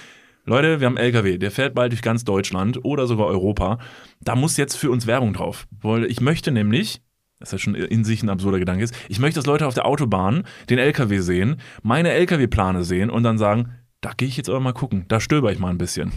Leute, 0.45 0.81
wir 0.81 0.87
haben 0.87 0.97
einen 0.97 1.05
LKW, 1.05 1.37
der 1.37 1.51
fährt 1.51 1.73
bald 1.73 1.93
durch 1.93 2.01
ganz 2.01 2.25
Deutschland 2.25 2.83
oder 2.83 3.07
sogar 3.07 3.27
Europa. 3.27 3.79
Da 4.19 4.35
muss 4.35 4.57
jetzt 4.57 4.75
für 4.75 4.91
uns 4.91 5.07
Werbung 5.07 5.31
drauf. 5.31 5.67
Weil 5.81 6.03
ich 6.03 6.19
möchte 6.19 6.51
nämlich, 6.51 7.01
das 7.39 7.53
ja 7.53 7.57
schon 7.57 7.75
in 7.75 8.03
sich 8.03 8.23
ein 8.23 8.29
absurder 8.29 8.59
Gedanke 8.59 8.83
ist, 8.83 8.93
ich 9.07 9.19
möchte, 9.19 9.39
dass 9.39 9.45
Leute 9.45 9.65
auf 9.65 9.73
der 9.73 9.85
Autobahn 9.85 10.43
den 10.69 10.79
LKW 10.79 11.19
sehen, 11.19 11.61
meine 11.81 12.11
LKW-Plane 12.11 12.83
sehen 12.83 13.09
und 13.09 13.23
dann 13.23 13.37
sagen, 13.37 13.71
da 14.03 14.11
gehe 14.15 14.27
ich 14.27 14.37
jetzt 14.37 14.49
aber 14.49 14.59
mal 14.59 14.73
gucken, 14.73 15.05
da 15.07 15.19
stöber 15.19 15.51
ich 15.51 15.59
mal 15.59 15.69
ein 15.69 15.77
bisschen. 15.77 16.11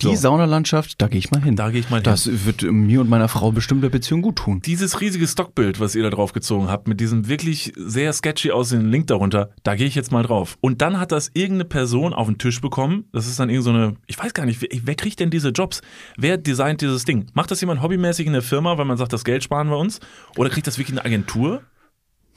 Die 0.00 0.06
So. 0.06 0.14
Saunalandschaft, 0.14 1.02
da 1.02 1.08
gehe 1.08 1.18
ich 1.18 1.32
mal 1.32 1.42
hin. 1.42 1.56
Da 1.56 1.70
gehe 1.70 1.80
ich 1.80 1.90
mal 1.90 1.96
hin. 1.96 2.04
Das 2.04 2.46
wird 2.46 2.62
mir 2.62 3.00
und 3.00 3.10
meiner 3.10 3.26
Frau 3.26 3.50
bestimmt 3.50 3.82
der 3.82 3.88
Beziehung 3.88 4.22
gut 4.22 4.36
tun. 4.36 4.62
Dieses 4.64 5.00
riesige 5.00 5.26
Stockbild, 5.26 5.80
was 5.80 5.96
ihr 5.96 6.04
da 6.04 6.10
drauf 6.10 6.32
gezogen 6.32 6.68
habt, 6.68 6.86
mit 6.86 7.00
diesem 7.00 7.26
wirklich 7.26 7.72
sehr 7.76 8.12
sketchy 8.12 8.52
aussehenden 8.52 8.92
Link 8.92 9.08
darunter, 9.08 9.50
da 9.64 9.74
gehe 9.74 9.88
ich 9.88 9.96
jetzt 9.96 10.12
mal 10.12 10.22
drauf. 10.22 10.56
Und 10.60 10.82
dann 10.82 11.00
hat 11.00 11.10
das 11.10 11.32
irgendeine 11.34 11.64
Person 11.64 12.14
auf 12.14 12.28
den 12.28 12.38
Tisch 12.38 12.60
bekommen. 12.60 13.06
Das 13.12 13.26
ist 13.26 13.40
dann 13.40 13.50
irgendeine, 13.50 13.78
so 13.80 13.86
eine, 13.88 13.96
ich 14.06 14.16
weiß 14.16 14.34
gar 14.34 14.46
nicht, 14.46 14.62
wer, 14.62 14.68
wer 14.84 14.94
kriegt 14.94 15.18
denn 15.18 15.30
diese 15.30 15.48
Jobs? 15.48 15.82
Wer 16.16 16.38
designt 16.38 16.80
dieses 16.80 17.04
Ding? 17.04 17.26
Macht 17.34 17.50
das 17.50 17.60
jemand 17.60 17.82
hobbymäßig 17.82 18.28
in 18.28 18.34
der 18.34 18.42
Firma, 18.42 18.78
weil 18.78 18.84
man 18.84 18.98
sagt, 18.98 19.12
das 19.12 19.24
Geld 19.24 19.42
sparen 19.42 19.68
wir 19.68 19.78
uns? 19.78 19.98
Oder 20.36 20.48
kriegt 20.48 20.68
das 20.68 20.78
wirklich 20.78 20.96
eine 20.96 21.04
Agentur? 21.04 21.62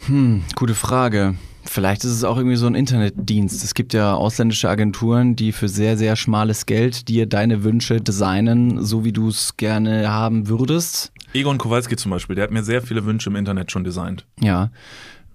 Hm, 0.07 0.43
gute 0.55 0.75
Frage. 0.75 1.35
Vielleicht 1.63 2.03
ist 2.03 2.11
es 2.11 2.23
auch 2.23 2.37
irgendwie 2.37 2.55
so 2.55 2.65
ein 2.65 2.73
Internetdienst. 2.75 3.63
Es 3.63 3.75
gibt 3.75 3.93
ja 3.93 4.15
ausländische 4.15 4.67
Agenturen, 4.67 5.35
die 5.35 5.51
für 5.51 5.67
sehr, 5.69 5.95
sehr 5.95 6.15
schmales 6.15 6.65
Geld 6.65 7.07
dir 7.07 7.27
deine 7.27 7.63
Wünsche 7.63 8.01
designen, 8.01 8.83
so 8.83 9.05
wie 9.05 9.11
du 9.13 9.29
es 9.29 9.57
gerne 9.57 10.11
haben 10.11 10.47
würdest. 10.47 11.11
Egon 11.33 11.59
Kowalski 11.59 11.95
zum 11.95 12.11
Beispiel, 12.11 12.35
der 12.35 12.43
hat 12.45 12.51
mir 12.51 12.63
sehr 12.63 12.81
viele 12.81 13.05
Wünsche 13.05 13.29
im 13.29 13.35
Internet 13.35 13.71
schon 13.71 13.83
designt. 13.83 14.25
Ja. 14.39 14.71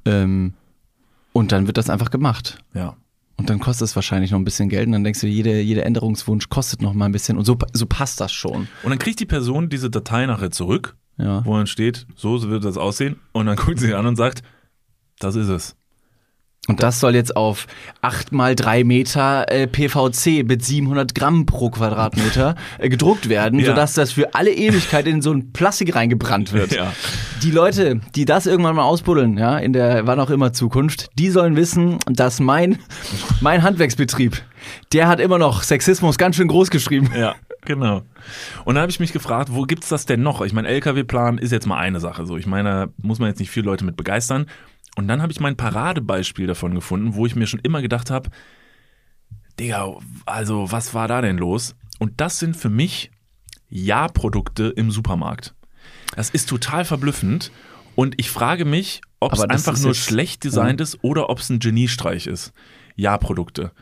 Ähm, 0.04 0.54
und 1.32 1.52
dann 1.52 1.68
wird 1.68 1.76
das 1.76 1.88
einfach 1.88 2.10
gemacht. 2.10 2.58
Ja. 2.74 2.96
Und 3.36 3.48
dann 3.48 3.60
kostet 3.60 3.86
es 3.86 3.94
wahrscheinlich 3.94 4.30
noch 4.32 4.38
ein 4.38 4.44
bisschen 4.44 4.68
Geld 4.68 4.86
und 4.86 4.92
dann 4.92 5.04
denkst 5.04 5.20
du, 5.20 5.26
jeder 5.26 5.60
jede 5.60 5.84
Änderungswunsch 5.84 6.48
kostet 6.48 6.82
noch 6.82 6.92
mal 6.94 7.04
ein 7.04 7.12
bisschen 7.12 7.38
und 7.38 7.44
so, 7.44 7.56
so 7.72 7.86
passt 7.86 8.20
das 8.20 8.32
schon. 8.32 8.66
Und 8.82 8.90
dann 8.90 8.98
kriegt 8.98 9.20
die 9.20 9.26
Person 9.26 9.68
diese 9.68 9.90
Datei 9.90 10.26
nachher 10.26 10.50
zurück, 10.50 10.96
Ja. 11.18 11.44
wo 11.44 11.56
dann 11.56 11.66
steht, 11.66 12.06
so 12.16 12.42
wird 12.48 12.64
das 12.64 12.76
aussehen. 12.78 13.16
Und 13.32 13.46
dann 13.46 13.56
guckt 13.64 13.78
sie 13.78 13.94
an 13.94 14.06
und 14.06 14.16
sagt, 14.16 14.42
das 15.18 15.34
ist 15.36 15.48
es. 15.48 15.76
Und 16.68 16.82
das 16.82 16.98
soll 16.98 17.14
jetzt 17.14 17.36
auf 17.36 17.68
8 18.02 18.32
mal 18.32 18.56
3 18.56 18.82
Meter 18.82 19.48
äh, 19.52 19.68
PVC 19.68 20.44
mit 20.44 20.64
700 20.64 21.14
Gramm 21.14 21.46
pro 21.46 21.70
Quadratmeter 21.70 22.56
äh, 22.78 22.88
gedruckt 22.88 23.28
werden, 23.28 23.60
Ja. 23.60 23.66
sodass 23.66 23.94
das 23.94 24.10
für 24.10 24.34
alle 24.34 24.50
Ewigkeit 24.52 25.06
in 25.06 25.22
so 25.22 25.30
ein 25.32 25.52
Plastik 25.52 25.94
reingebrannt 25.94 26.52
wird. 26.52 26.72
Ja. 26.72 26.92
Die 27.44 27.52
Leute, 27.52 28.00
die 28.16 28.24
das 28.24 28.46
irgendwann 28.46 28.74
mal 28.74 28.82
ausbuddeln, 28.82 29.38
ja, 29.38 29.58
in 29.58 29.72
der 29.74 30.08
wann 30.08 30.18
auch 30.18 30.30
immer 30.30 30.52
Zukunft, 30.52 31.06
die 31.16 31.30
sollen 31.30 31.54
wissen, 31.54 31.98
dass 32.10 32.40
mein, 32.40 32.80
mein 33.40 33.62
Handwerksbetrieb, 33.62 34.42
der 34.92 35.06
hat 35.06 35.20
immer 35.20 35.38
noch 35.38 35.62
Sexismus 35.62 36.18
ganz 36.18 36.34
schön 36.34 36.48
groß 36.48 36.70
geschrieben. 36.70 37.10
Ja, 37.16 37.36
genau. 37.64 38.02
Und 38.64 38.74
dann 38.74 38.82
habe 38.82 38.90
ich 38.90 38.98
mich 38.98 39.12
gefragt, 39.12 39.50
wo 39.52 39.62
gibt's 39.62 39.88
das 39.88 40.04
denn 40.04 40.22
noch? 40.22 40.40
Ich 40.40 40.52
meine, 40.52 40.66
LKW-Plan 40.66 41.38
ist 41.38 41.52
jetzt 41.52 41.68
mal 41.68 41.78
eine 41.78 42.00
Sache. 42.00 42.26
So, 42.26 42.36
ich 42.36 42.46
meine, 42.48 42.68
da 42.70 42.86
muss 43.00 43.20
man 43.20 43.28
jetzt 43.28 43.38
nicht 43.38 43.50
viele 43.52 43.66
Leute 43.66 43.84
mit 43.84 43.96
begeistern. 43.96 44.46
Und 44.96 45.08
dann 45.08 45.22
habe 45.22 45.30
ich 45.30 45.40
mein 45.40 45.56
Paradebeispiel 45.56 46.46
davon 46.46 46.74
gefunden, 46.74 47.14
wo 47.14 47.26
ich 47.26 47.36
mir 47.36 47.46
schon 47.46 47.60
immer 47.60 47.82
gedacht 47.82 48.10
habe, 48.10 48.30
Digga, 49.60 49.94
also 50.24 50.72
was 50.72 50.92
war 50.94 51.06
da 51.06 51.20
denn 51.20 51.38
los? 51.38 51.76
Und 51.98 52.20
das 52.20 52.38
sind 52.38 52.56
für 52.56 52.70
mich 52.70 53.10
Ja-Produkte 53.68 54.64
im 54.68 54.90
Supermarkt. 54.90 55.54
Das 56.14 56.30
ist 56.30 56.48
total 56.48 56.84
verblüffend. 56.84 57.52
Und 57.94 58.14
ich 58.18 58.30
frage 58.30 58.64
mich, 58.64 59.00
ob 59.20 59.32
es 59.32 59.40
einfach 59.40 59.78
nur 59.78 59.94
schlecht 59.94 60.44
designt 60.44 60.80
ist 60.80 60.98
oder 61.02 61.30
ob 61.30 61.38
es 61.38 61.48
ein 61.48 61.58
Geniestreich 61.58 62.26
ist. 62.26 62.52
Ja-Produkte. 62.96 63.72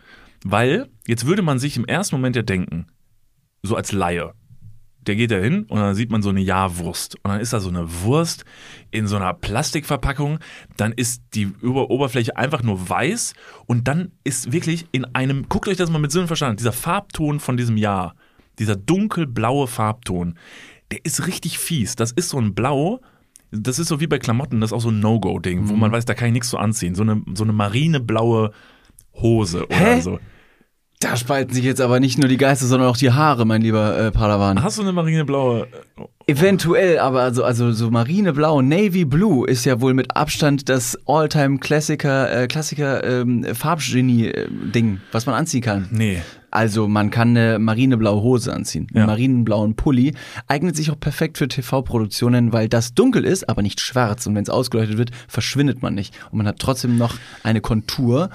Weil 0.44 0.88
jetzt 1.06 1.26
würde 1.26 1.42
man 1.42 1.59
sich 1.59 1.76
im 1.76 1.85
ersten 1.85 2.16
Moment 2.16 2.37
ja 2.37 2.42
denken, 2.42 2.87
so 3.62 3.76
als 3.76 3.92
Laie. 3.92 4.35
Der 5.06 5.16
geht 5.16 5.30
da 5.30 5.37
hin 5.37 5.64
und 5.64 5.78
dann 5.78 5.94
sieht 5.94 6.11
man 6.11 6.23
so 6.23 6.30
eine 6.30 6.40
Ja-Wurst. 6.40 7.16
Und 7.23 7.30
dann 7.30 7.40
ist 7.40 7.52
da 7.52 7.61
so 7.61 7.68
eine 7.68 8.02
Wurst 8.02 8.44
in 8.90 9.06
so 9.06 9.16
einer 9.16 9.34
Plastikverpackung. 9.34 10.38
Dann 10.76 10.92
ist 10.92 11.23
die 11.34 11.52
Oberfläche 11.62 12.37
einfach 12.37 12.62
nur 12.62 12.88
weiß. 12.88 13.34
Und 13.66 13.88
dann 13.88 14.12
ist 14.25 14.52
wirklich 14.52 14.87
in 14.92 15.04
einem, 15.14 15.49
guckt 15.49 15.68
euch 15.68 15.76
das 15.76 15.90
mal 15.90 15.99
mit 15.99 16.12
Sinn 16.12 16.23
und 16.23 16.26
Verstand, 16.28 16.50
an, 16.50 16.56
dieser 16.56 16.73
Farbton 16.73 17.40
von 17.40 17.56
diesem 17.56 17.76
Ja, 17.76 18.14
dieser 18.58 18.76
dunkelblaue 18.76 19.67
Farbton, 19.67 20.38
der 20.90 21.04
ist 21.04 21.26
richtig 21.26 21.58
fies. 21.58 21.97
Das 21.97 22.12
ist 22.12 22.30
so 22.30 22.38
ein 22.38 22.54
Blau, 22.54 23.00
das 23.50 23.78
ist 23.78 23.88
so 23.88 24.00
wie 24.00 24.06
bei 24.06 24.19
Klamotten, 24.19 24.60
das 24.60 24.71
ist 24.71 24.75
auch 24.75 24.80
so 24.80 24.90
ein 24.90 25.00
No-Go-Ding, 25.00 25.69
wo 25.69 25.75
man 25.75 25.93
weiß, 25.93 26.04
da 26.04 26.14
kann 26.14 26.28
ich 26.28 26.34
nichts 26.34 26.50
so 26.50 26.58
anziehen. 26.58 26.95
So 26.95 27.02
eine, 27.02 27.23
so 27.34 27.45
eine 27.45 27.52
marineblaue 27.52 28.52
Hose 29.14 29.67
oder 29.67 29.76
Hä? 29.76 30.00
so. 30.00 30.19
Da 31.04 31.17
spalten 31.19 31.52
sich 31.54 31.64
jetzt 31.64 31.82
aber 31.82 32.00
nicht 32.00 32.19
nur 32.19 32.28
die 32.28 32.38
Geister, 32.38 32.64
sondern 32.67 32.88
auch 32.88 32.97
die 32.97 33.10
Haare, 33.12 33.45
mein 33.45 33.60
lieber 33.60 33.99
äh, 33.99 34.10
Padawan. 34.10 34.62
Hast 34.62 34.78
du 34.78 34.82
eine 34.82 34.93
marineblaue? 34.93 35.67
Eventuell, 36.26 36.99
aber 36.99 37.21
also, 37.21 37.45
also 37.45 37.73
so 37.73 37.90
marineblau, 37.90 38.62
Navy 38.62 39.04
Blue 39.04 39.47
ist 39.47 39.67
ja 39.67 39.82
wohl 39.82 39.93
mit 39.93 40.17
Abstand 40.17 40.71
das 40.71 40.99
Alltime 41.06 41.58
Klassiker, 41.58 42.34
äh, 42.45 42.47
Klassiker 42.47 43.04
ähm, 43.04 43.45
Farbgenie-Ding, 43.45 45.00
was 45.12 45.26
man 45.26 45.34
anziehen 45.34 45.60
kann. 45.60 45.88
Nee. 45.90 46.23
Also 46.50 46.88
man 46.88 47.10
kann 47.10 47.36
eine 47.36 47.58
marineblaue 47.58 48.23
Hose 48.23 48.54
anziehen, 48.54 48.86
einen 48.95 49.00
Ja. 49.02 49.06
marineblauen 49.06 49.75
Pulli. 49.76 50.14
Eignet 50.47 50.76
sich 50.76 50.90
auch 50.90 50.99
perfekt 50.99 51.36
für 51.36 51.49
TV-Produktionen, 51.49 52.52
weil 52.54 52.69
das 52.71 52.95
dunkel 52.95 53.25
ist, 53.25 53.49
aber 53.49 53.60
nicht 53.60 53.80
schwarz. 53.80 54.26
Und 54.26 54.34
wenn 54.36 54.45
es 54.45 54.50
ausgeleuchtet 54.50 54.97
wird, 54.97 55.10
verschwindet 55.28 55.82
man 55.82 55.95
nicht. 55.95 56.14
Und 56.30 56.38
man 56.38 56.47
hat 56.47 56.58
trotzdem 56.60 56.97
noch 56.97 57.17
eine 57.43 57.60
Kontur. 57.60 58.30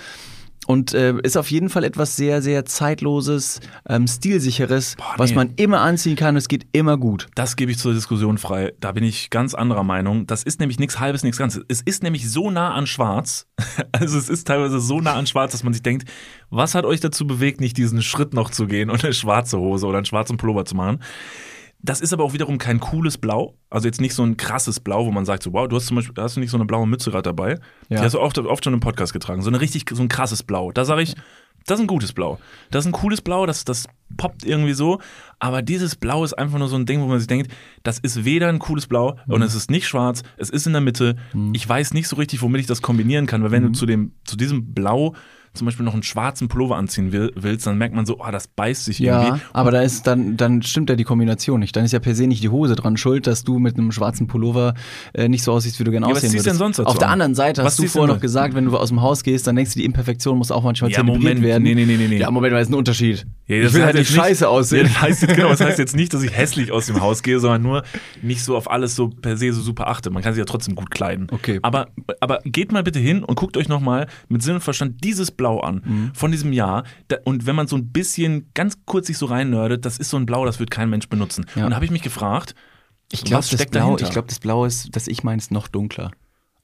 Und 0.70 0.94
äh, 0.94 1.16
ist 1.24 1.36
auf 1.36 1.50
jeden 1.50 1.70
Fall 1.70 1.84
etwas 1.84 2.16
sehr, 2.16 2.44
sehr 2.44 2.64
zeitloses, 2.64 3.60
ähm, 3.88 4.06
stilsicheres, 4.06 4.98
was 5.18 5.32
nee. 5.32 5.36
man 5.36 5.54
immer 5.56 5.82
anziehen 5.82 6.16
kann. 6.16 6.36
Es 6.36 6.48
geht 6.48 6.68
immer 6.74 6.96
gut. 6.96 7.26
Das 7.34 7.56
gebe 7.56 7.72
ich 7.72 7.80
zur 7.80 7.96
Diskussion 7.96 8.38
frei. 8.38 8.74
Da 8.80 8.92
bin 8.92 9.04
ich 9.04 9.32
ganz 9.32 9.56
anderer 9.56 9.84
Meinung. 9.84 10.28
Das 10.28 10.44
ist 10.44 10.60
nämlich 10.60 10.78
nichts 10.78 11.00
Halbes, 11.00 11.24
nichts 11.24 11.40
Ganzes. 11.40 11.66
Es 11.70 11.82
ist 11.82 12.04
nämlich 12.04 12.30
so 12.30 12.52
nah 12.52 12.76
an 12.76 12.86
Schwarz. 12.86 13.48
Also 13.92 14.18
es 14.18 14.30
ist 14.30 14.46
teilweise 14.48 14.80
so 14.80 15.02
nah 15.02 15.14
an 15.14 15.26
Schwarz, 15.26 15.52
dass 15.52 15.64
man 15.64 15.74
sich 15.74 15.82
denkt, 15.82 16.08
was 16.52 16.76
hat 16.76 16.86
euch 16.86 17.00
dazu 17.00 17.26
bewegt, 17.26 17.60
nicht 17.60 17.76
diesen 17.76 18.02
Schritt 18.04 18.34
noch 18.34 18.52
zu 18.52 18.68
gehen 18.68 18.90
und 18.92 19.04
eine 19.04 19.14
schwarze 19.14 19.58
Hose 19.58 19.88
oder 19.88 19.98
einen 19.98 20.06
schwarzen 20.06 20.38
Pullover 20.38 20.66
zu 20.66 20.76
machen? 20.76 21.00
Das 21.82 22.02
ist 22.02 22.12
aber 22.12 22.26
auch 22.26 22.34
wiederum 22.34 22.58
kein 22.58 22.80
cooles 22.80 23.18
Blau. 23.18 23.56
Also 23.70 23.88
jetzt 23.88 24.02
nicht 24.02 24.14
so 24.14 24.24
ein 24.24 24.36
krasses 24.36 24.80
Blau, 24.80 25.06
wo 25.06 25.12
man 25.12 25.26
sagt 25.26 25.44
so, 25.44 25.54
wow, 25.54 25.68
du 25.68 25.78
hast 25.78 25.88
zum 25.88 25.96
Beispiel, 25.96 26.14
hast 26.22 26.36
du 26.36 26.42
nicht 26.42 26.52
so 26.52 26.58
eine 26.58 26.66
blaue 26.66 26.86
Mütze 26.86 27.10
gerade 27.10 27.24
dabei? 27.24 27.52
Ja. 27.88 28.00
Die 28.00 28.00
hast 28.00 28.14
du 28.14 28.20
oft, 28.20 28.38
oft 28.38 28.64
schon 28.64 28.74
im 28.74 28.82
Podcast 28.82 29.14
getragen. 29.14 29.42
So 29.42 29.50
eine 29.50 29.62
richtig, 29.62 29.90
so 29.90 30.02
ein 30.02 30.10
krasses 30.10 30.44
Blau. 30.44 30.72
Da 30.74 30.84
sage 30.84 31.02
ich, 31.02 31.16
das 31.66 31.78
ist 31.78 31.84
ein 31.84 31.88
gutes 31.88 32.14
Blau. 32.14 32.40
Das 32.72 32.84
ist 32.84 32.90
ein 32.90 32.94
cooles 32.94 33.22
Blau, 33.22 33.46
das, 33.46 33.64
das 33.64 33.86
poppt 34.18 34.44
irgendwie 34.44 34.74
so. 34.74 35.00
Aber 35.40 35.62
dieses 35.62 35.96
Blau 35.96 36.24
ist 36.24 36.34
einfach 36.34 36.58
nur 36.58 36.68
so 36.68 36.76
ein 36.76 36.86
Ding, 36.86 37.02
wo 37.02 37.08
man 37.08 37.20
sich 37.20 37.28
denkt, 37.28 37.52
das 37.84 38.00
ist 38.00 38.26
weder 38.26 38.50
ein 38.50 38.60
cooles 38.60 38.88
Blau 38.88 39.18
und 39.28 39.42
es 39.42 39.56
ist 39.56 39.70
nicht 39.70 39.88
schwarz, 39.88 40.24
es 40.38 40.50
ist 40.50 40.68
in 40.68 40.74
der 40.74 40.82
Mitte. 40.82 41.16
Ich 41.54 41.68
weiß 41.68 41.94
nicht 41.94 42.08
so 42.08 42.16
richtig, 42.16 42.42
womit 42.42 42.62
ich 42.62 42.68
das 42.68 42.82
kombinieren 42.82 43.26
kann, 43.26 43.44
weil 43.44 43.52
wenn 43.52 43.64
du 43.64 43.72
zu 43.72 43.86
dem, 43.86 44.14
zu 44.26 44.36
diesem 44.36 44.74
Blau 44.74 45.16
zum 45.54 45.66
Beispiel 45.66 45.86
noch 45.86 45.94
einen 45.94 46.04
schwarzen 46.04 46.48
Pullover 46.48 46.76
anziehen 46.78 47.12
will, 47.12 47.32
willst, 47.36 47.66
dann 47.68 47.78
merkt 47.78 47.96
man 47.96 48.06
so, 48.06 48.20
oh, 48.20 48.32
das 48.32 48.48
beißt 48.48 48.86
sich 48.86 49.00
Ja, 49.00 49.24
irgendwie. 49.24 49.42
aber 49.54 49.72
da 49.72 49.82
ist 49.82 50.08
dann, 50.08 50.38
dann 50.38 50.62
stimmt 50.62 50.90
ja 50.90 50.96
die 50.96 51.04
Kombination 51.04 51.60
nicht. 51.60 51.76
Dann 51.76 51.86
ist 51.86 51.92
ja 51.92 52.00
per 52.00 52.16
se 52.16 52.28
nicht 52.28 52.44
die 52.44 52.50
Hose 52.50 52.76
dran 52.76 52.98
schuld, 52.98 53.28
dass 53.28 53.44
du 53.44 53.60
mit 53.60 53.78
einem 53.78 53.92
schwarzen 53.92 54.28
Pullover 54.28 54.74
äh, 55.14 55.28
nicht 55.28 55.44
so 55.44 55.52
aussiehst, 55.54 55.80
wie 55.80 55.84
du 55.84 55.92
gerne 55.92 56.06
Ja, 56.08 56.12
was 56.12 56.18
aussehen 56.18 56.32
ziehst 56.32 56.46
würdest. 56.46 56.60
du 56.62 56.64
denn 56.64 56.74
sonst 56.74 56.80
dazu 56.80 56.90
Auf 56.90 56.98
der 56.98 57.08
an? 57.08 57.14
anderen 57.14 57.36
Seite 57.36 57.64
Was 57.64 57.74
hast 57.74 57.80
du 57.80 57.88
vorher 57.88 58.14
noch 58.16 58.22
gesagt, 58.22 58.54
wenn 58.56 58.66
du 58.66 58.78
aus 58.78 58.90
dem 58.90 59.02
Haus 59.02 59.24
gehst, 59.24 59.48
dann 59.48 59.56
denkst 59.56 59.74
du, 59.74 59.80
die 59.80 59.86
Imperfektion 59.86 60.38
muss 60.38 60.52
auch 60.52 60.64
manchmal 60.64 60.92
Ja, 60.92 60.98
zelebriert 60.98 61.24
Moment. 61.24 61.42
werden. 61.44 61.64
Nee, 61.64 61.76
nee, 61.76 61.86
nee, 61.86 61.98
nee, 61.98 62.08
nee. 62.08 62.18
Ja, 62.20 62.32
Moment, 62.32 62.54
mal, 62.54 62.60
ist 62.62 62.70
ein 62.70 62.76
Unterschied. 62.76 63.26
Ja, 63.48 63.56
ich 63.58 63.64
das 63.64 63.74
will 63.74 63.84
halt 63.84 63.96
nicht- 63.96 64.12
scheiße 64.12 64.48
aussehen. 64.48 64.86
Ja, 64.86 64.94
das 64.94 65.02
heißt 65.02 65.22
jetzt, 65.24 65.36
genau, 65.36 65.50
das 65.50 65.62
heißt 65.62 65.80
jetzt 65.80 65.96
nicht, 65.96 66.14
dass 66.14 66.24
ich 66.24 66.36
hässlich 66.36 66.72
aus 66.72 66.86
dem 66.86 67.02
Haus 67.02 67.24
gehe, 67.24 67.40
sondern 67.40 67.62
nur 67.64 67.84
nicht 68.22 68.44
so 68.44 68.56
auf 68.56 68.70
alles 68.70 68.96
so 68.96 69.10
per 69.10 69.38
se 69.38 69.52
so 69.54 69.62
super 69.62 69.88
achte. 69.88 70.10
Man 70.12 70.22
kann 70.24 70.34
sich 70.34 70.40
ja 70.40 70.46
trotzdem 70.46 70.76
gut 70.76 70.92
kleiden. 70.92 71.28
Okay. 71.32 71.60
Aber, 71.64 71.88
aber 72.20 72.40
geht 72.46 72.72
mal 72.72 72.84
bitte 72.84 73.00
hin 73.00 73.24
und 73.24 73.36
guckt 73.36 73.58
euch 73.58 73.68
nochmal 73.68 74.08
mit 74.28 74.44
Sinn 74.44 74.56
und 74.56 74.62
Verstand 74.62 75.04
dieses 75.04 75.32
Blau 75.40 75.60
an 75.62 75.82
Mhm. 75.84 76.12
von 76.14 76.32
diesem 76.32 76.54
Jahr. 76.54 76.84
Und 77.26 77.46
wenn 77.48 77.56
man 77.56 77.66
so 77.68 77.76
ein 77.78 77.92
bisschen 77.92 78.50
ganz 78.54 78.78
kurz 78.86 79.08
sich 79.08 79.18
so 79.18 79.26
reinnördet, 79.26 79.86
das 79.86 79.98
ist 79.98 80.10
so 80.12 80.18
ein 80.18 80.26
Blau, 80.28 80.46
das 80.46 80.60
wird 80.60 80.70
kein 80.70 80.90
Mensch 80.92 81.10
benutzen. 81.10 81.46
Ja. 81.56 81.64
Und 81.64 81.72
da 81.72 81.76
habe 81.78 81.86
ich 81.86 81.92
mich 81.92 82.04
gefragt, 82.04 82.54
Ich 83.12 83.24
glaube, 83.24 83.40
was 83.40 83.50
das 83.50 83.58
steckt 83.60 83.72
Blau, 83.72 83.82
dahinter? 83.86 84.06
ich 84.06 84.12
glaube, 84.12 84.28
das 84.28 84.40
Blau 84.40 84.66
ist, 84.66 84.96
das 84.96 85.08
ich 85.08 85.24
meine, 85.24 85.40
ist 85.40 85.52
noch 85.52 85.68
dunkler. 85.68 86.12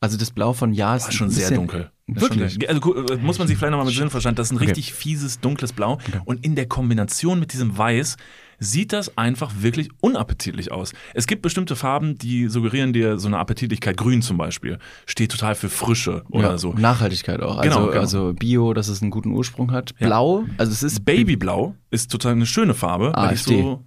Also 0.02 0.18
das 0.18 0.30
Blau 0.30 0.54
von 0.54 0.74
Ja 0.74 0.96
ist 0.96 1.08
ist 1.08 1.16
schon 1.16 1.30
sehr 1.32 1.50
dunkel. 1.50 1.90
Wirklich? 2.08 2.70
Also 2.70 2.96
äh, 3.08 3.16
muss 3.18 3.40
man 3.40 3.48
sich 3.48 3.58
vielleicht 3.58 3.72
nochmal 3.72 3.88
mit 3.88 3.96
Sinn 3.96 4.04
und 4.04 4.10
Verstand, 4.12 4.38
das 4.38 4.48
ist 4.48 4.52
ein 4.52 4.58
richtig 4.58 4.94
fieses, 4.94 5.40
dunkles 5.40 5.74
Blau. 5.74 5.98
Und 6.26 6.46
in 6.46 6.54
der 6.56 6.68
Kombination 6.68 7.40
mit 7.40 7.54
diesem 7.54 7.76
Weiß 7.76 8.18
sieht 8.60 8.94
das 8.94 9.18
einfach 9.18 9.52
wirklich 9.60 9.90
unappetitlich 10.02 10.72
aus. 10.72 10.94
Es 11.14 11.28
gibt 11.28 11.42
bestimmte 11.42 11.76
Farben, 11.76 12.18
die 12.18 12.48
suggerieren 12.48 12.94
dir 12.94 13.18
so 13.20 13.28
eine 13.28 13.38
Appetitlichkeit. 13.38 13.98
Grün 13.98 14.22
zum 14.22 14.38
Beispiel 14.38 14.80
steht 15.06 15.32
total 15.32 15.56
für 15.56 15.70
Frische 15.70 16.24
oder 16.30 16.52
ja, 16.52 16.58
so. 16.58 16.74
Nachhaltigkeit 16.74 17.42
auch. 17.42 17.58
Also, 17.58 17.70
Genau, 17.70 17.88
genau. 17.88 18.00
also 18.00 18.34
Bio, 18.34 18.74
dass 18.74 18.88
es 18.88 19.02
einen 19.02 19.12
guten 19.12 19.32
Ursprung 19.32 19.72
hat. 19.72 19.96
Blau, 20.00 20.46
also 20.58 20.72
es 20.72 20.84
ist 20.84 21.06
Babyblau 21.06 21.76
ist 21.92 22.12
total 22.12 22.34
eine 22.34 22.46
schöne 22.46 22.74
Farbe. 22.74 23.12
weil 23.16 23.34
ich 23.34 23.42
AfD. 23.42 23.62
so, 23.62 23.84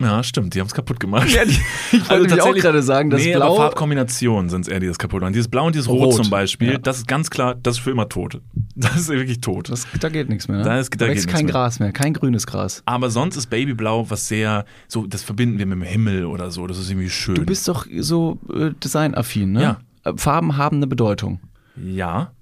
ja, 0.00 0.22
stimmt, 0.24 0.54
die 0.54 0.60
haben 0.60 0.66
es 0.66 0.74
kaputt 0.74 0.98
gemacht. 1.00 1.28
Ja, 1.30 1.44
die, 1.44 1.52
ich 1.92 2.00
wollte 2.10 2.14
nämlich 2.14 2.32
auch 2.32 2.36
tatsächlich- 2.36 2.62
gerade 2.62 2.82
sagen, 2.82 3.10
dass 3.10 3.22
nee, 3.22 3.34
aber 3.34 3.44
Blau 3.46 3.56
Farbkombinationen 3.56 4.50
sind 4.50 4.62
es 4.62 4.68
eher, 4.68 4.80
die 4.80 4.86
das 4.88 4.98
kaputt 4.98 5.20
machen. 5.22 5.32
Dieses 5.32 5.48
Blau 5.48 5.66
und 5.66 5.74
dieses 5.74 5.88
Rot, 5.88 6.06
Rot, 6.06 6.14
zum 6.16 6.30
Beispiel, 6.30 6.72
ja. 6.72 6.78
das 6.78 6.98
ist 6.98 7.08
ganz 7.08 7.30
klar, 7.30 7.54
das 7.54 7.76
ist 7.76 7.82
für 7.84 7.90
immer 7.90 8.08
tot. 8.08 8.40
Das 8.76 8.96
ist 8.96 9.08
wirklich 9.08 9.40
tot. 9.40 9.70
Das, 9.70 9.86
da 10.00 10.08
geht 10.08 10.28
nichts 10.28 10.48
mehr. 10.48 10.58
Ne? 10.58 10.64
Da 10.64 10.78
ist- 10.80 10.90
da 11.00 11.06
wächst 11.06 11.26
geht 11.26 11.34
kein 11.36 11.44
mehr. 11.44 11.52
Gras 11.52 11.78
mehr, 11.78 11.92
kein 11.92 12.12
grünes 12.12 12.44
Gras. 12.44 12.82
Aber 12.86 13.08
sonst 13.08 13.36
ist 13.36 13.46
Babyblau 13.46 14.10
was 14.10 14.26
sehr, 14.26 14.64
so, 14.88 15.06
das 15.06 15.22
verbinden 15.22 15.58
wir 15.58 15.66
mit 15.66 15.78
dem 15.78 15.82
Himmel 15.82 16.24
oder 16.24 16.50
so. 16.50 16.66
Das 16.66 16.78
ist 16.78 16.90
irgendwie 16.90 17.08
schön. 17.10 17.36
Du 17.36 17.46
bist 17.46 17.68
doch 17.68 17.86
so 18.00 18.40
äh, 18.52 18.70
designaffin, 18.82 19.52
ne? 19.52 19.62
Ja. 19.62 19.78
Äh, 20.04 20.14
Farben 20.16 20.56
haben 20.56 20.78
eine 20.78 20.88
Bedeutung. 20.88 21.38
ja. 21.76 22.32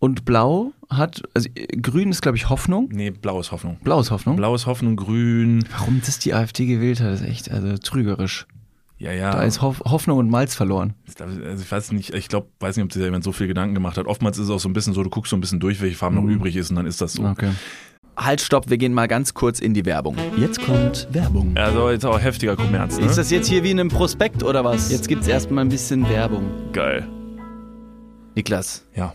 Und 0.00 0.24
blau 0.24 0.72
hat, 0.88 1.22
also 1.34 1.48
äh, 1.54 1.66
grün 1.76 2.10
ist, 2.10 2.22
glaube 2.22 2.36
ich, 2.36 2.48
Hoffnung. 2.48 2.88
Nee, 2.92 3.10
blau 3.10 3.40
ist 3.40 3.50
Hoffnung. 3.52 3.78
Blau 3.82 4.00
ist 4.00 4.10
Hoffnung. 4.12 4.36
Blau 4.36 4.54
ist 4.54 4.66
Hoffnung, 4.66 4.94
grün. 4.96 5.64
Warum 5.76 6.00
das 6.06 6.18
die 6.20 6.34
AfD 6.34 6.66
gewählt 6.66 7.00
hat, 7.00 7.14
ist 7.14 7.22
echt 7.24 7.50
also 7.50 7.76
trügerisch. 7.78 8.46
Ja, 8.98 9.12
ja. 9.12 9.30
Da 9.32 9.42
ist 9.42 9.60
Hoff 9.62 9.80
Hoffnung 9.84 10.18
und 10.18 10.28
Malz 10.30 10.54
verloren. 10.56 10.94
Also 11.20 11.62
ich 11.62 11.70
weiß 11.70 11.92
nicht, 11.92 12.14
ich 12.14 12.28
glaube, 12.28 12.48
weiß 12.60 12.76
nicht, 12.76 12.84
ob 12.84 12.92
sich 12.92 13.00
da 13.00 13.06
jemand 13.06 13.22
so 13.24 13.30
viel 13.32 13.46
Gedanken 13.46 13.74
gemacht 13.74 13.96
hat. 13.96 14.06
Oftmals 14.06 14.38
ist 14.38 14.44
es 14.44 14.50
auch 14.50 14.58
so 14.60 14.68
ein 14.68 14.72
bisschen 14.72 14.92
so, 14.92 15.02
du 15.04 15.10
guckst 15.10 15.30
so 15.30 15.36
ein 15.36 15.40
bisschen 15.40 15.60
durch, 15.60 15.80
welche 15.80 15.96
Farbe 15.96 16.16
noch 16.16 16.22
Mhm. 16.22 16.30
übrig 16.30 16.56
ist 16.56 16.70
und 16.70 16.76
dann 16.76 16.86
ist 16.86 17.00
das 17.00 17.12
so. 17.12 17.24
Okay. 17.24 17.50
Halt, 18.16 18.40
stopp, 18.40 18.68
wir 18.68 18.78
gehen 18.78 18.92
mal 18.92 19.06
ganz 19.06 19.34
kurz 19.34 19.60
in 19.60 19.74
die 19.74 19.84
Werbung. 19.84 20.16
Jetzt 20.36 20.60
kommt 20.60 21.06
Werbung. 21.12 21.56
Also 21.56 21.90
jetzt 21.90 22.04
auch 22.04 22.20
heftiger 22.20 22.56
Kommerz, 22.56 22.98
ne? 22.98 23.06
Ist 23.06 23.18
das 23.18 23.30
jetzt 23.30 23.46
hier 23.48 23.62
wie 23.62 23.70
in 23.70 23.78
einem 23.78 23.88
Prospekt 23.90 24.42
oder 24.42 24.64
was? 24.64 24.90
Jetzt 24.90 25.06
gibt's 25.06 25.28
erstmal 25.28 25.64
ein 25.64 25.68
bisschen 25.68 26.08
Werbung. 26.08 26.44
geil. 26.72 27.06
Niklas, 28.34 28.84
Ja. 28.96 29.14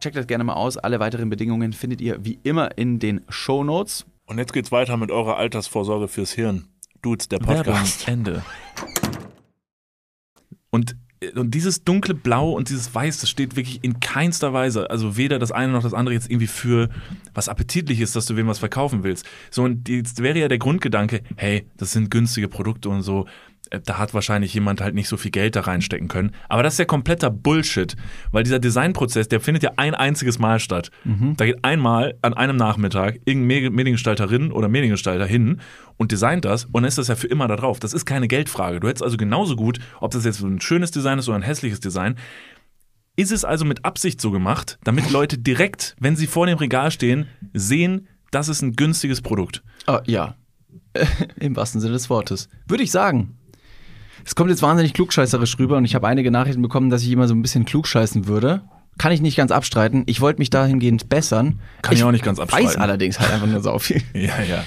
Checkt 0.00 0.16
das 0.16 0.26
gerne 0.26 0.44
mal 0.44 0.54
aus. 0.54 0.76
Alle 0.76 1.00
weiteren 1.00 1.28
Bedingungen 1.28 1.72
findet 1.72 2.00
ihr 2.00 2.24
wie 2.24 2.38
immer 2.44 2.76
in 2.78 2.98
den 2.98 3.22
Show 3.28 3.64
Notes. 3.64 4.06
Und 4.26 4.38
jetzt 4.38 4.52
geht's 4.52 4.70
weiter 4.70 4.96
mit 4.96 5.10
eurer 5.10 5.36
Altersvorsorge 5.36 6.06
fürs 6.06 6.32
Hirn. 6.32 6.68
Dudes, 7.02 7.28
der 7.28 7.38
Podcast. 7.38 8.06
Ende. 8.06 8.44
Und, 10.70 10.96
und 11.34 11.52
dieses 11.52 11.82
dunkle 11.82 12.14
Blau 12.14 12.52
und 12.52 12.68
dieses 12.68 12.94
Weiß, 12.94 13.18
das 13.20 13.30
steht 13.30 13.56
wirklich 13.56 13.82
in 13.82 13.98
keinster 13.98 14.52
Weise, 14.52 14.90
also 14.90 15.16
weder 15.16 15.38
das 15.38 15.50
eine 15.50 15.72
noch 15.72 15.82
das 15.82 15.94
andere 15.94 16.14
jetzt 16.14 16.30
irgendwie 16.30 16.46
für 16.46 16.90
was 17.34 17.48
Appetitliches, 17.48 18.12
dass 18.12 18.26
du 18.26 18.36
wem 18.36 18.46
was 18.46 18.58
verkaufen 18.58 19.02
willst. 19.02 19.26
So, 19.50 19.64
und 19.64 19.88
jetzt 19.88 20.22
wäre 20.22 20.38
ja 20.38 20.48
der 20.48 20.58
Grundgedanke, 20.58 21.22
hey, 21.36 21.66
das 21.76 21.92
sind 21.92 22.10
günstige 22.10 22.48
Produkte 22.48 22.88
und 22.88 23.02
so, 23.02 23.24
äh, 23.24 23.28
da 23.84 23.98
hat 23.98 24.14
wahrscheinlich 24.14 24.54
jemand 24.54 24.80
halt 24.80 24.94
nicht 24.94 25.08
so 25.08 25.16
viel 25.16 25.30
Geld 25.30 25.56
da 25.56 25.60
reinstecken 25.60 26.08
können. 26.08 26.32
Aber 26.48 26.62
das 26.62 26.74
ist 26.74 26.78
ja 26.78 26.84
kompletter 26.84 27.30
Bullshit, 27.30 27.96
weil 28.32 28.44
dieser 28.44 28.58
Designprozess, 28.58 29.28
der 29.28 29.40
findet 29.40 29.62
ja 29.62 29.72
ein 29.76 29.94
einziges 29.94 30.38
Mal 30.38 30.60
statt. 30.60 30.90
Da 31.36 31.44
geht 31.44 31.64
einmal 31.64 32.14
an 32.22 32.34
einem 32.34 32.56
Nachmittag 32.56 33.20
irgendein 33.24 33.72
Mediengestalterin 33.72 34.52
oder 34.52 34.68
Mediengestalter 34.68 35.26
hin 35.26 35.60
und 35.96 36.12
designt 36.12 36.44
das 36.44 36.64
und 36.66 36.74
dann 36.74 36.84
ist 36.84 36.98
das 36.98 37.08
ja 37.08 37.16
für 37.16 37.26
immer 37.26 37.48
da 37.48 37.56
drauf. 37.56 37.80
Das 37.80 37.92
ist 37.92 38.04
keine 38.04 38.28
Geldfrage. 38.28 38.80
Du 38.80 38.88
hättest 38.88 39.02
also 39.02 39.16
genauso 39.16 39.56
gut, 39.56 39.78
ob 40.00 40.10
das 40.12 40.24
jetzt 40.24 40.38
so 40.38 40.46
ein 40.46 40.60
schönes 40.60 40.90
Design 40.90 41.18
ist 41.18 41.28
oder 41.28 41.36
ein 41.36 41.42
hässliches 41.42 41.80
Design, 41.80 42.16
ist 43.16 43.32
es 43.32 43.44
also 43.44 43.64
mit 43.64 43.84
Absicht 43.84 44.20
so 44.20 44.30
gemacht, 44.30 44.78
damit 44.84 45.10
Leute 45.12 45.38
direkt, 45.38 45.96
wenn 45.98 46.16
sie 46.16 46.26
vor 46.26 46.46
dem 46.46 46.58
Regal 46.58 46.90
stehen, 46.90 47.26
sehen, 47.52 48.08
das 48.30 48.48
ist 48.48 48.62
ein 48.62 48.74
günstiges 48.74 49.22
Produkt. 49.22 49.62
Ah, 49.86 50.02
ja, 50.06 50.36
im 51.40 51.56
wahrsten 51.56 51.80
Sinne 51.80 51.94
des 51.94 52.10
Wortes. 52.10 52.48
Würde 52.66 52.84
ich 52.84 52.90
sagen. 52.90 53.37
Es 54.28 54.34
kommt 54.34 54.50
jetzt 54.50 54.60
wahnsinnig 54.60 54.92
klugscheißerisch 54.92 55.58
rüber 55.58 55.78
und 55.78 55.86
ich 55.86 55.94
habe 55.94 56.06
einige 56.06 56.30
Nachrichten 56.30 56.60
bekommen, 56.60 56.90
dass 56.90 57.02
ich 57.02 57.10
immer 57.10 57.26
so 57.26 57.34
ein 57.34 57.40
bisschen 57.40 57.64
klugscheißen 57.64 58.26
würde. 58.26 58.60
Kann 58.98 59.10
ich 59.10 59.22
nicht 59.22 59.38
ganz 59.38 59.50
abstreiten. 59.50 60.02
Ich 60.04 60.20
wollte 60.20 60.38
mich 60.38 60.50
dahingehend 60.50 61.08
bessern. 61.08 61.60
Kann 61.80 61.94
ich 61.94 62.04
auch 62.04 62.10
nicht 62.10 62.24
ganz 62.24 62.36
Weiß 62.36 62.52
abstreiten. 62.52 62.82
allerdings 62.82 63.18
halt 63.18 63.32
einfach 63.32 63.46
nur 63.46 63.62
so 63.62 63.78
viel. 63.78 64.02
Ja, 64.12 64.42
ja. 64.42 64.64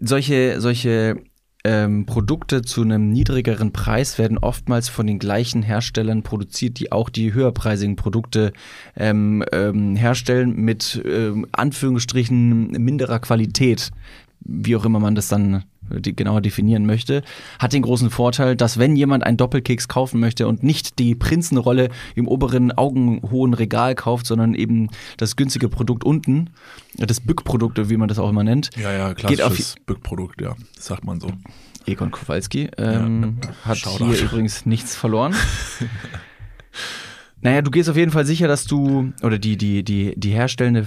solche, 0.00 0.60
solche 0.60 1.16
ähm, 1.64 2.04
Produkte 2.04 2.60
zu 2.60 2.82
einem 2.82 3.08
niedrigeren 3.08 3.72
Preis 3.72 4.18
werden 4.18 4.36
oftmals 4.36 4.90
von 4.90 5.06
den 5.06 5.18
gleichen 5.18 5.62
Herstellern 5.62 6.22
produziert, 6.22 6.78
die 6.78 6.92
auch 6.92 7.08
die 7.08 7.32
höherpreisigen 7.32 7.96
Produkte 7.96 8.52
ähm, 8.96 9.42
ähm, 9.50 9.96
herstellen 9.96 10.54
mit 10.56 11.00
ähm, 11.06 11.46
Anführungsstrichen 11.52 12.72
minderer 12.72 13.18
Qualität. 13.20 13.92
Wie 14.40 14.76
auch 14.76 14.84
immer 14.84 15.00
man 15.00 15.14
das 15.14 15.28
dann 15.28 15.64
die 15.90 16.14
genauer 16.14 16.40
definieren 16.40 16.86
möchte, 16.86 17.22
hat 17.58 17.72
den 17.72 17.82
großen 17.82 18.10
Vorteil, 18.10 18.56
dass 18.56 18.78
wenn 18.78 18.96
jemand 18.96 19.24
einen 19.24 19.36
Doppelkeks 19.36 19.88
kaufen 19.88 20.20
möchte 20.20 20.48
und 20.48 20.62
nicht 20.62 20.98
die 20.98 21.14
Prinzenrolle 21.14 21.88
im 22.14 22.28
oberen 22.28 22.72
augenhohen 22.72 23.54
Regal 23.54 23.94
kauft, 23.94 24.26
sondern 24.26 24.54
eben 24.54 24.88
das 25.16 25.36
günstige 25.36 25.68
Produkt 25.68 26.04
unten, 26.04 26.50
das 26.96 27.20
Bückprodukt, 27.20 27.88
wie 27.88 27.96
man 27.96 28.08
das 28.08 28.18
auch 28.18 28.28
immer 28.30 28.44
nennt, 28.44 28.70
Ja, 28.76 28.92
ja, 28.92 29.14
klassisches 29.14 29.76
Bückprodukt, 29.86 30.40
ja. 30.40 30.54
Das 30.74 30.86
sagt 30.86 31.04
man 31.04 31.20
so. 31.20 31.28
Egon 31.86 32.10
Kowalski, 32.10 32.68
ähm, 32.76 33.38
hat 33.64 33.78
Shoutout. 33.78 34.06
hier 34.06 34.22
übrigens 34.22 34.66
nichts 34.66 34.94
verloren. 34.94 35.34
Naja, 37.40 37.62
du 37.62 37.70
gehst 37.70 37.88
auf 37.88 37.96
jeden 37.96 38.10
Fall 38.10 38.26
sicher, 38.26 38.48
dass 38.48 38.64
du, 38.64 39.12
oder 39.22 39.38
die, 39.38 39.56
die, 39.56 39.84
die, 39.84 40.12
die 40.16 40.30
herstellende 40.30 40.86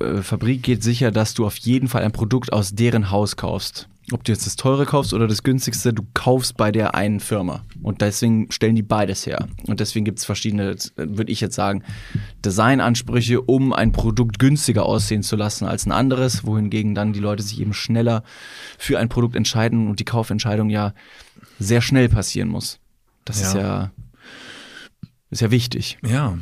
äh, 0.00 0.22
Fabrik 0.22 0.62
geht 0.62 0.82
sicher, 0.82 1.10
dass 1.10 1.34
du 1.34 1.44
auf 1.44 1.56
jeden 1.58 1.88
Fall 1.88 2.02
ein 2.02 2.12
Produkt 2.12 2.52
aus 2.52 2.74
deren 2.74 3.10
Haus 3.10 3.36
kaufst. 3.36 3.88
Ob 4.12 4.22
du 4.22 4.32
jetzt 4.32 4.44
das 4.44 4.56
teure 4.56 4.84
kaufst 4.84 5.14
oder 5.14 5.26
das 5.26 5.42
günstigste, 5.42 5.94
du 5.94 6.02
kaufst 6.12 6.58
bei 6.58 6.70
der 6.70 6.94
einen 6.94 7.20
Firma. 7.20 7.64
Und 7.82 8.02
deswegen 8.02 8.52
stellen 8.52 8.76
die 8.76 8.82
beides 8.82 9.24
her. 9.24 9.48
Und 9.66 9.80
deswegen 9.80 10.04
gibt 10.04 10.18
es 10.18 10.26
verschiedene, 10.26 10.76
würde 10.96 11.32
ich 11.32 11.40
jetzt 11.40 11.54
sagen, 11.54 11.82
Designansprüche, 12.44 13.40
um 13.40 13.72
ein 13.72 13.92
Produkt 13.92 14.38
günstiger 14.38 14.84
aussehen 14.84 15.22
zu 15.22 15.36
lassen 15.36 15.64
als 15.64 15.86
ein 15.86 15.92
anderes, 15.92 16.44
wohingegen 16.44 16.94
dann 16.94 17.14
die 17.14 17.20
Leute 17.20 17.42
sich 17.42 17.60
eben 17.60 17.72
schneller 17.72 18.24
für 18.78 18.98
ein 18.98 19.08
Produkt 19.08 19.36
entscheiden 19.36 19.88
und 19.88 20.00
die 20.00 20.04
Kaufentscheidung 20.04 20.68
ja 20.68 20.92
sehr 21.58 21.80
schnell 21.80 22.10
passieren 22.10 22.48
muss. 22.48 22.80
Das 23.24 23.40
ist 23.40 23.54
Ja. 23.54 23.60
ja, 23.60 23.90
ist 25.30 25.40
ja 25.40 25.50
wichtig. 25.50 25.98
Ja. 26.04 26.36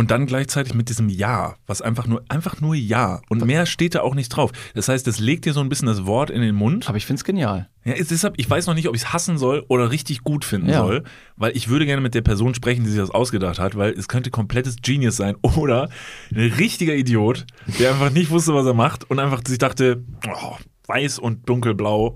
Und 0.00 0.10
dann 0.10 0.24
gleichzeitig 0.24 0.72
mit 0.72 0.88
diesem 0.88 1.10
Ja, 1.10 1.56
was 1.66 1.82
einfach 1.82 2.06
nur, 2.06 2.24
einfach 2.30 2.58
nur 2.62 2.74
Ja. 2.74 3.20
Und 3.28 3.44
mehr 3.44 3.66
steht 3.66 3.94
da 3.94 4.00
auch 4.00 4.14
nicht 4.14 4.30
drauf. 4.30 4.50
Das 4.74 4.88
heißt, 4.88 5.06
es 5.08 5.18
legt 5.20 5.44
dir 5.44 5.52
so 5.52 5.60
ein 5.60 5.68
bisschen 5.68 5.88
das 5.88 6.06
Wort 6.06 6.30
in 6.30 6.40
den 6.40 6.54
Mund. 6.54 6.88
Aber 6.88 6.96
ich 6.96 7.04
find's 7.04 7.22
genial. 7.22 7.68
Ja, 7.84 7.92
ist 7.92 8.10
deshalb, 8.10 8.38
ich 8.38 8.48
weiß 8.48 8.66
noch 8.66 8.72
nicht, 8.72 8.88
ob 8.88 8.94
ich 8.96 9.02
es 9.02 9.12
hassen 9.12 9.36
soll 9.36 9.62
oder 9.68 9.90
richtig 9.90 10.24
gut 10.24 10.46
finden 10.46 10.70
Ja. 10.70 10.78
soll, 10.78 11.04
weil 11.36 11.54
ich 11.54 11.68
würde 11.68 11.84
gerne 11.84 12.00
mit 12.00 12.14
der 12.14 12.22
Person 12.22 12.54
sprechen, 12.54 12.82
die 12.84 12.88
sich 12.88 12.98
das 12.98 13.10
ausgedacht 13.10 13.58
hat, 13.58 13.76
weil 13.76 13.92
es 13.92 14.08
könnte 14.08 14.30
komplettes 14.30 14.76
Genius 14.80 15.16
sein 15.16 15.36
oder 15.42 15.90
ein 16.34 16.50
richtiger 16.52 16.94
Idiot, 16.94 17.44
der 17.78 17.90
einfach 17.90 18.10
nicht 18.10 18.30
wusste, 18.30 18.54
was 18.54 18.64
er 18.64 18.72
macht 18.72 19.10
und 19.10 19.18
einfach 19.18 19.42
sich 19.46 19.58
dachte, 19.58 20.02
oh, 20.26 20.56
weiß 20.86 21.18
und 21.18 21.46
dunkelblau, 21.46 22.14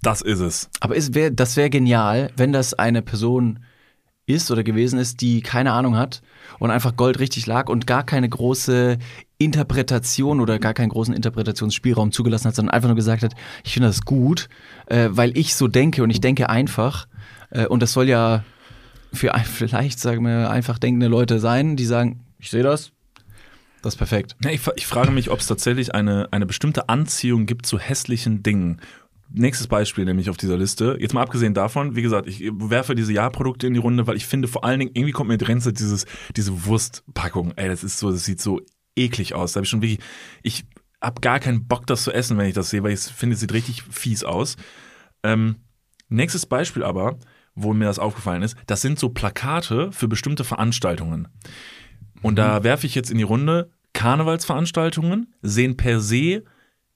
das 0.00 0.22
ist 0.22 0.40
es. 0.40 0.70
Aber 0.80 0.96
es 0.96 1.12
wär, 1.12 1.30
das 1.30 1.58
wäre 1.58 1.68
genial, 1.68 2.30
wenn 2.38 2.54
das 2.54 2.72
eine 2.72 3.02
Person 3.02 3.58
ist 4.32 4.50
oder 4.50 4.62
gewesen 4.62 4.98
ist, 4.98 5.20
die 5.20 5.40
keine 5.42 5.72
Ahnung 5.72 5.96
hat 5.96 6.22
und 6.58 6.70
einfach 6.70 6.96
Gold 6.96 7.18
richtig 7.18 7.46
lag 7.46 7.68
und 7.68 7.86
gar 7.86 8.04
keine 8.04 8.28
große 8.28 8.98
Interpretation 9.38 10.40
oder 10.40 10.58
gar 10.58 10.74
keinen 10.74 10.90
großen 10.90 11.14
Interpretationsspielraum 11.14 12.12
zugelassen 12.12 12.48
hat, 12.48 12.54
sondern 12.54 12.74
einfach 12.74 12.88
nur 12.88 12.96
gesagt 12.96 13.22
hat, 13.22 13.34
ich 13.64 13.72
finde 13.72 13.88
das 13.88 14.02
gut, 14.02 14.48
äh, 14.86 15.08
weil 15.10 15.36
ich 15.36 15.54
so 15.54 15.68
denke 15.68 16.02
und 16.02 16.10
ich 16.10 16.20
denke 16.20 16.48
einfach. 16.50 17.06
Äh, 17.50 17.66
und 17.66 17.82
das 17.82 17.92
soll 17.92 18.08
ja 18.08 18.44
für 19.12 19.34
ein, 19.34 19.44
vielleicht, 19.44 19.98
sagen 19.98 20.24
wir, 20.24 20.50
einfach 20.50 20.78
denkende 20.78 21.08
Leute 21.08 21.38
sein, 21.38 21.76
die 21.76 21.86
sagen, 21.86 22.20
ich 22.38 22.50
sehe 22.50 22.62
das, 22.62 22.92
das 23.82 23.94
ist 23.94 23.98
perfekt. 23.98 24.36
Ja, 24.44 24.50
ich, 24.50 24.60
ich 24.76 24.86
frage 24.86 25.10
mich, 25.10 25.30
ob 25.30 25.40
es 25.40 25.46
tatsächlich 25.46 25.94
eine, 25.94 26.28
eine 26.32 26.44
bestimmte 26.44 26.88
Anziehung 26.88 27.46
gibt 27.46 27.64
zu 27.64 27.78
hässlichen 27.78 28.42
Dingen. 28.42 28.80
Nächstes 29.32 29.68
Beispiel 29.68 30.04
nämlich 30.04 30.28
auf 30.28 30.36
dieser 30.36 30.56
Liste. 30.56 30.96
Jetzt 30.98 31.14
mal 31.14 31.22
abgesehen 31.22 31.54
davon, 31.54 31.94
wie 31.94 32.02
gesagt, 32.02 32.26
ich 32.26 32.50
werfe 32.52 32.96
diese 32.96 33.12
Ja-Produkte 33.12 33.66
in 33.66 33.74
die 33.74 33.80
Runde, 33.80 34.06
weil 34.06 34.16
ich 34.16 34.26
finde 34.26 34.48
vor 34.48 34.64
allen 34.64 34.80
Dingen, 34.80 34.90
irgendwie 34.94 35.12
kommt 35.12 35.28
mir 35.28 35.38
die 35.38 35.44
Grenze 35.44 35.72
dieses, 35.72 36.04
diese 36.36 36.66
Wurstpackung. 36.66 37.52
Ey, 37.56 37.68
das 37.68 37.84
ist 37.84 37.98
so, 37.98 38.10
das 38.10 38.24
sieht 38.24 38.40
so 38.40 38.60
eklig 38.96 39.34
aus. 39.34 39.52
Da 39.52 39.58
habe 39.58 39.64
ich 39.64 39.70
schon 39.70 39.82
wirklich, 39.82 40.00
ich 40.42 40.64
habe 41.00 41.20
gar 41.20 41.38
keinen 41.38 41.68
Bock, 41.68 41.86
das 41.86 42.02
zu 42.02 42.12
essen, 42.12 42.38
wenn 42.38 42.46
ich 42.46 42.54
das 42.54 42.70
sehe, 42.70 42.82
weil 42.82 42.92
ich 42.92 43.00
finde, 43.00 43.34
es 43.34 43.40
sieht 43.40 43.52
richtig 43.52 43.84
fies 43.84 44.24
aus. 44.24 44.56
Ähm, 45.22 45.56
nächstes 46.08 46.46
Beispiel 46.46 46.82
aber, 46.82 47.18
wo 47.54 47.72
mir 47.72 47.84
das 47.84 47.98
aufgefallen 47.98 48.42
ist, 48.42 48.56
das 48.66 48.80
sind 48.80 48.98
so 48.98 49.10
Plakate 49.10 49.92
für 49.92 50.08
bestimmte 50.08 50.44
Veranstaltungen. 50.44 51.28
Und 52.22 52.36
da 52.36 52.64
werfe 52.64 52.86
ich 52.86 52.94
jetzt 52.94 53.10
in 53.10 53.18
die 53.18 53.24
Runde, 53.24 53.70
Karnevalsveranstaltungen 53.92 55.34
sehen 55.42 55.76
per 55.76 56.00
se 56.00 56.44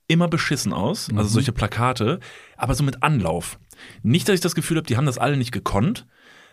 immer 0.08 0.28
beschissen 0.28 0.72
aus, 0.72 1.08
also 1.14 1.28
solche 1.28 1.52
Plakate, 1.52 2.20
aber 2.56 2.74
so 2.74 2.84
mit 2.84 3.02
Anlauf. 3.02 3.58
Nicht, 4.02 4.28
dass 4.28 4.34
ich 4.34 4.40
das 4.40 4.54
Gefühl 4.54 4.76
habe, 4.76 4.86
die 4.86 4.96
haben 4.96 5.06
das 5.06 5.18
alle 5.18 5.36
nicht 5.36 5.52
gekonnt, 5.52 6.06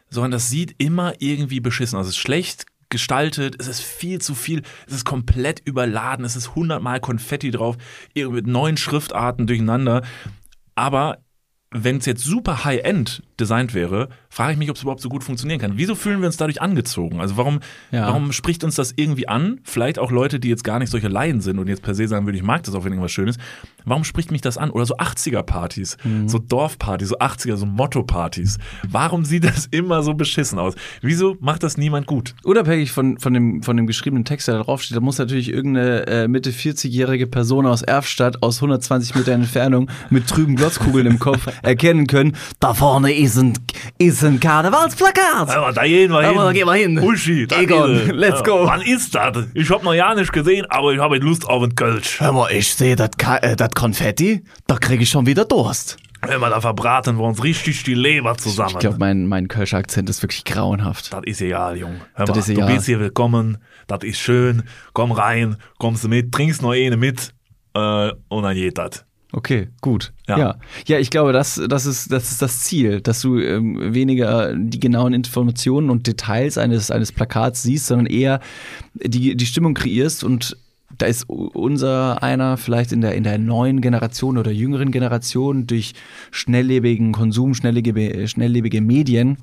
sondern 0.09 0.31
das 0.31 0.49
sieht 0.49 0.75
immer 0.77 1.13
irgendwie 1.19 1.59
beschissen 1.59 1.97
aus. 1.97 2.07
Es 2.07 2.13
ist 2.13 2.21
schlecht 2.21 2.65
gestaltet, 2.89 3.55
es 3.59 3.67
ist 3.67 3.81
viel 3.81 4.19
zu 4.19 4.35
viel, 4.35 4.61
es 4.85 4.93
ist 4.93 5.05
komplett 5.05 5.61
überladen, 5.65 6.25
es 6.25 6.35
ist 6.35 6.55
hundertmal 6.55 6.99
Konfetti 6.99 7.49
drauf, 7.49 7.77
irgendwie 8.13 8.37
mit 8.37 8.47
neuen 8.47 8.77
Schriftarten 8.77 9.47
durcheinander. 9.47 10.03
Aber 10.75 11.19
wenn 11.71 11.97
es 11.97 12.05
jetzt 12.05 12.23
super 12.23 12.65
high-end 12.65 13.23
designt 13.39 13.73
wäre, 13.73 14.09
frage 14.33 14.53
ich 14.53 14.57
mich, 14.57 14.69
ob 14.69 14.77
es 14.77 14.81
überhaupt 14.81 15.01
so 15.01 15.09
gut 15.09 15.23
funktionieren 15.25 15.59
kann. 15.59 15.73
Wieso 15.75 15.93
fühlen 15.93 16.21
wir 16.21 16.27
uns 16.27 16.37
dadurch 16.37 16.61
angezogen? 16.61 17.19
Also 17.19 17.35
warum, 17.35 17.59
Ja. 17.91 18.07
warum 18.07 18.31
spricht 18.31 18.63
uns 18.63 18.75
das 18.75 18.93
irgendwie 18.95 19.27
an? 19.27 19.59
Vielleicht 19.63 19.99
auch 19.99 20.09
Leute, 20.09 20.39
die 20.39 20.47
jetzt 20.47 20.63
gar 20.63 20.79
nicht 20.79 20.89
solche 20.89 21.09
Laien 21.09 21.41
sind 21.41 21.59
und 21.59 21.67
jetzt 21.67 21.81
per 21.83 21.93
se 21.93 22.07
sagen 22.07 22.25
würden, 22.25 22.37
ich 22.37 22.41
mag 22.43 22.63
das 22.63 22.73
auch, 22.73 22.85
wenn 22.85 22.93
irgendwas 22.93 23.11
schön 23.11 23.27
ist. 23.27 23.39
Warum 23.83 24.03
spricht 24.05 24.31
mich 24.31 24.39
das 24.41 24.57
an? 24.57 24.69
Oder 24.69 24.85
so 24.85 24.95
80er-Partys, 24.97 25.97
Mhm. 26.03 26.29
so 26.29 26.39
Dorfpartys, 26.39 27.09
so 27.09 27.17
80er, 27.19 27.57
so 27.57 27.65
Motto-Partys. 27.65 28.57
Warum 28.89 29.25
sieht 29.25 29.43
das 29.43 29.65
immer 29.67 30.01
so 30.01 30.13
beschissen 30.13 30.59
aus? 30.59 30.75
Wieso 31.01 31.35
macht 31.41 31.63
das 31.63 31.77
niemand 31.77 32.07
gut? 32.07 32.33
Unabhängig 32.43 32.91
von, 32.93 33.17
von, 33.19 33.33
dem, 33.33 33.61
von 33.63 33.75
dem 33.75 33.85
geschriebenen 33.87 34.23
Text, 34.23 34.47
der 34.47 34.55
da 34.55 34.63
draufsteht, 34.63 34.95
da 34.95 35.01
muss 35.01 35.17
natürlich 35.17 35.49
irgendeine 35.49 36.07
äh, 36.07 36.27
Mitte 36.29 36.51
40-jährige 36.51 37.27
Person 37.27 37.65
aus 37.65 37.81
Erfstadt 37.81 38.41
aus 38.43 38.57
120 38.61 39.15
Metern 39.15 39.41
Entfernung 39.41 39.89
mit 40.09 40.27
trüben 40.27 40.55
Glotzkugeln 40.55 41.05
im 41.07 41.19
Kopf 41.19 41.47
erkennen 41.63 42.07
können, 42.07 42.37
da 42.59 42.73
vorne 42.73 43.11
ist 43.13 43.37
ein, 43.37 43.53
ist 43.97 44.20
ein 44.23 44.39
Karnevalsplakat. 44.39 45.49
Aber 45.49 45.71
da 45.73 45.83
gehen 45.83 46.11
wir 46.11 46.19
Aber 46.19 46.43
da 46.45 46.51
gehen 46.53 46.65
wir 46.67 46.73
hin. 46.73 46.99
Uschi, 46.99 47.47
da 47.47 47.59
Egon, 47.61 47.95
ist 47.95 48.11
let's 48.13 48.43
go. 48.43 48.65
Wann 48.65 48.81
ist 48.81 49.13
das? 49.15 49.45
Ich 49.53 49.69
hab 49.69 49.83
noch 49.83 49.93
ja 49.93 50.13
nicht 50.15 50.31
gesehen, 50.31 50.65
aber 50.69 50.93
ich 50.93 50.99
habe 50.99 51.17
Lust 51.17 51.47
auf 51.47 51.63
ein 51.63 51.75
Kölsch. 51.75 52.19
Hör 52.19 52.31
mal, 52.33 52.51
ich 52.51 52.73
sehe 52.73 52.95
das 52.95 53.09
äh, 53.41 53.55
Konfetti, 53.75 54.43
da 54.67 54.75
kriege 54.75 55.03
ich 55.03 55.09
schon 55.09 55.25
wieder 55.25 55.45
Durst. 55.45 55.97
Wenn 56.23 56.39
wir 56.39 56.49
da 56.51 56.61
verbraten 56.61 57.17
wir 57.17 57.23
uns 57.23 57.43
richtig 57.43 57.83
die 57.83 57.95
Leber 57.95 58.37
zusammen. 58.37 58.69
Ich 58.73 58.79
glaube, 58.79 58.97
mein, 58.99 59.25
mein 59.25 59.47
Kölscher 59.47 59.77
Akzent 59.77 60.07
ist 60.07 60.21
wirklich 60.21 60.43
grauenhaft. 60.45 61.11
Das 61.11 61.21
ist 61.25 61.41
egal, 61.41 61.77
Jung. 61.77 61.95
Hör 62.13 62.25
Das 62.25 62.35
mal, 62.35 62.39
ist 62.41 62.47
du 62.49 62.51
egal. 62.53 62.73
bist 62.75 62.85
hier 62.85 62.99
willkommen, 62.99 63.57
das 63.87 64.03
ist 64.03 64.19
schön, 64.19 64.63
komm 64.93 65.11
rein, 65.11 65.55
kommst 65.79 66.03
du 66.03 66.09
mit, 66.09 66.31
trinkst 66.31 66.61
noch 66.61 66.73
eine 66.73 66.95
mit 66.95 67.33
äh, 67.73 68.11
und 68.29 68.43
dann 68.43 68.53
geht 68.53 68.77
das. 68.77 69.03
Okay, 69.33 69.69
gut. 69.79 70.11
Ja. 70.27 70.37
Ja, 70.37 70.55
ja, 70.87 70.99
ich 70.99 71.09
glaube, 71.09 71.31
das, 71.31 71.61
das, 71.69 71.85
ist, 71.85 72.11
das 72.11 72.31
ist 72.31 72.41
das 72.41 72.61
Ziel, 72.61 73.01
dass 73.01 73.21
du 73.21 73.39
ähm, 73.39 73.93
weniger 73.93 74.53
die 74.55 74.79
genauen 74.79 75.13
Informationen 75.13 75.89
und 75.89 76.07
Details 76.07 76.57
eines, 76.57 76.91
eines 76.91 77.11
Plakats 77.11 77.63
siehst, 77.63 77.87
sondern 77.87 78.07
eher 78.07 78.41
die, 78.93 79.35
die 79.35 79.45
Stimmung 79.45 79.73
kreierst 79.73 80.23
und 80.23 80.57
da 80.97 81.05
ist 81.05 81.29
unser 81.29 82.21
einer 82.21 82.57
vielleicht 82.57 82.91
in 82.91 82.99
der, 82.99 83.15
in 83.15 83.23
der 83.23 83.37
neuen 83.37 83.79
Generation 83.79 84.37
oder 84.37 84.51
jüngeren 84.51 84.91
Generation 84.91 85.65
durch 85.65 85.93
schnelllebigen 86.31 87.13
Konsum, 87.13 87.53
schnelllebige, 87.53 88.27
schnelllebige 88.27 88.81
Medien 88.81 89.37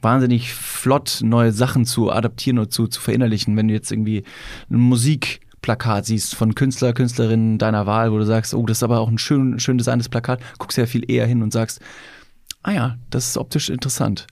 wahnsinnig 0.00 0.52
flott 0.52 1.20
neue 1.22 1.52
Sachen 1.52 1.84
zu 1.84 2.10
adaptieren 2.10 2.58
und 2.58 2.72
zu, 2.72 2.86
zu 2.86 3.00
verinnerlichen. 3.00 3.56
Wenn 3.56 3.68
du 3.68 3.74
jetzt 3.74 3.90
irgendwie 3.90 4.24
ein 4.70 4.76
Musikplakat 5.58 6.06
siehst 6.06 6.34
von 6.34 6.54
Künstler, 6.54 6.92
Künstlerinnen 6.92 7.58
deiner 7.58 7.86
Wahl, 7.86 8.12
wo 8.12 8.18
du 8.18 8.24
sagst, 8.24 8.54
oh, 8.54 8.64
das 8.66 8.78
ist 8.78 8.82
aber 8.82 9.00
auch 9.00 9.08
ein 9.08 9.18
schön, 9.18 9.58
schön 9.58 9.78
designtes 9.78 10.08
Plakat, 10.08 10.40
guckst 10.58 10.78
ja 10.78 10.86
viel 10.86 11.10
eher 11.10 11.26
hin 11.26 11.42
und 11.42 11.52
sagst, 11.52 11.80
ah 12.62 12.72
ja, 12.72 12.96
das 13.10 13.28
ist 13.28 13.36
optisch 13.36 13.68
interessant. 13.68 14.26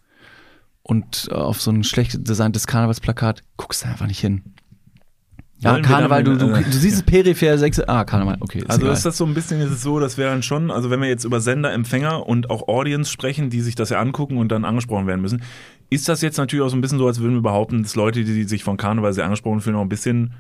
Und 0.83 1.31
auf 1.33 1.61
so 1.61 1.71
ein 1.71 1.85
schlecht 1.85 2.29
designtes 2.29 2.67
Karnevalsplakat 2.67 3.43
guckst 3.57 3.85
du 3.85 3.89
einfach 3.89 4.07
nicht 4.07 4.21
hin. 4.21 4.43
Ja, 5.59 5.73
Wollen 5.73 5.83
Karneval, 5.83 6.23
du, 6.23 6.37
dann, 6.37 6.51
du, 6.51 6.55
äh, 6.55 6.63
du 6.65 6.73
siehst 6.73 6.97
es 6.99 7.03
peripher, 7.03 7.59
sagst 7.59 7.79
du, 7.79 7.89
ah, 7.89 8.05
Karneval, 8.05 8.37
okay. 8.41 8.59
Ist 8.59 8.71
Also 8.71 8.83
egal. 8.83 8.95
ist 8.95 9.07
das 9.07 9.17
so 9.17 9.25
ein 9.25 9.33
bisschen 9.33 9.61
ist 9.61 9.71
es 9.71 9.83
so, 9.83 9.99
dass 9.99 10.19
wir 10.19 10.27
dann 10.27 10.43
schon, 10.43 10.71
also 10.71 10.91
wenn 10.91 11.01
wir 11.01 11.09
jetzt 11.09 11.25
über 11.25 11.41
Sender, 11.41 11.73
Empfänger 11.73 12.27
und 12.27 12.51
auch 12.51 12.69
Audience 12.69 13.11
sprechen, 13.11 13.49
die 13.49 13.63
sich 13.63 13.75
das 13.75 13.89
ja 13.89 13.99
angucken 13.99 14.37
und 14.37 14.53
dann 14.53 14.67
angesprochen 14.67 15.07
werden 15.07 15.23
müssen, 15.23 15.43
ist 15.89 16.09
das 16.09 16.21
jetzt 16.21 16.37
natürlich 16.37 16.65
auch 16.65 16.69
so 16.69 16.77
ein 16.77 16.83
bisschen 16.83 16.99
so, 16.99 17.07
als 17.07 17.21
würden 17.21 17.35
wir 17.37 17.43
behaupten, 17.43 17.83
dass 17.83 17.97
Leute, 17.97 18.23
die 18.23 18.45
sich 18.45 18.65
von 18.65 18.77
Karneval 18.77 19.15
sehr 19.15 19.25
angesprochen 19.25 19.63
fühlen, 19.63 19.77
auch 19.77 19.83
ein 19.83 19.89
bisschen 19.89 20.35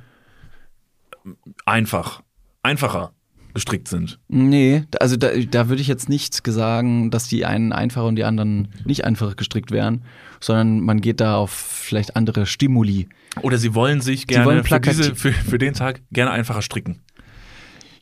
einfach, 1.64 2.22
einfacher 2.62 3.12
gestrickt 3.56 3.88
sind. 3.88 4.18
Nee, 4.28 4.84
also 5.00 5.16
da, 5.16 5.30
da 5.34 5.70
würde 5.70 5.80
ich 5.80 5.88
jetzt 5.88 6.10
nicht 6.10 6.46
sagen, 6.46 7.10
dass 7.10 7.26
die 7.26 7.46
einen 7.46 7.72
einfacher 7.72 8.04
und 8.04 8.16
die 8.16 8.24
anderen 8.24 8.68
nicht 8.84 9.06
einfach 9.06 9.34
gestrickt 9.34 9.70
wären, 9.70 10.04
sondern 10.40 10.80
man 10.80 11.00
geht 11.00 11.22
da 11.22 11.36
auf 11.36 11.52
vielleicht 11.52 12.16
andere 12.16 12.44
Stimuli. 12.44 13.08
Oder 13.40 13.56
sie 13.56 13.74
wollen 13.74 14.02
sich 14.02 14.26
gerne 14.26 14.44
wollen 14.44 14.64
für, 14.64 14.78
diese, 14.78 15.14
für, 15.14 15.32
für 15.32 15.56
den 15.56 15.72
Tag 15.72 16.02
gerne 16.12 16.32
einfacher 16.32 16.60
stricken. 16.60 17.00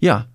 Ja, 0.01 0.27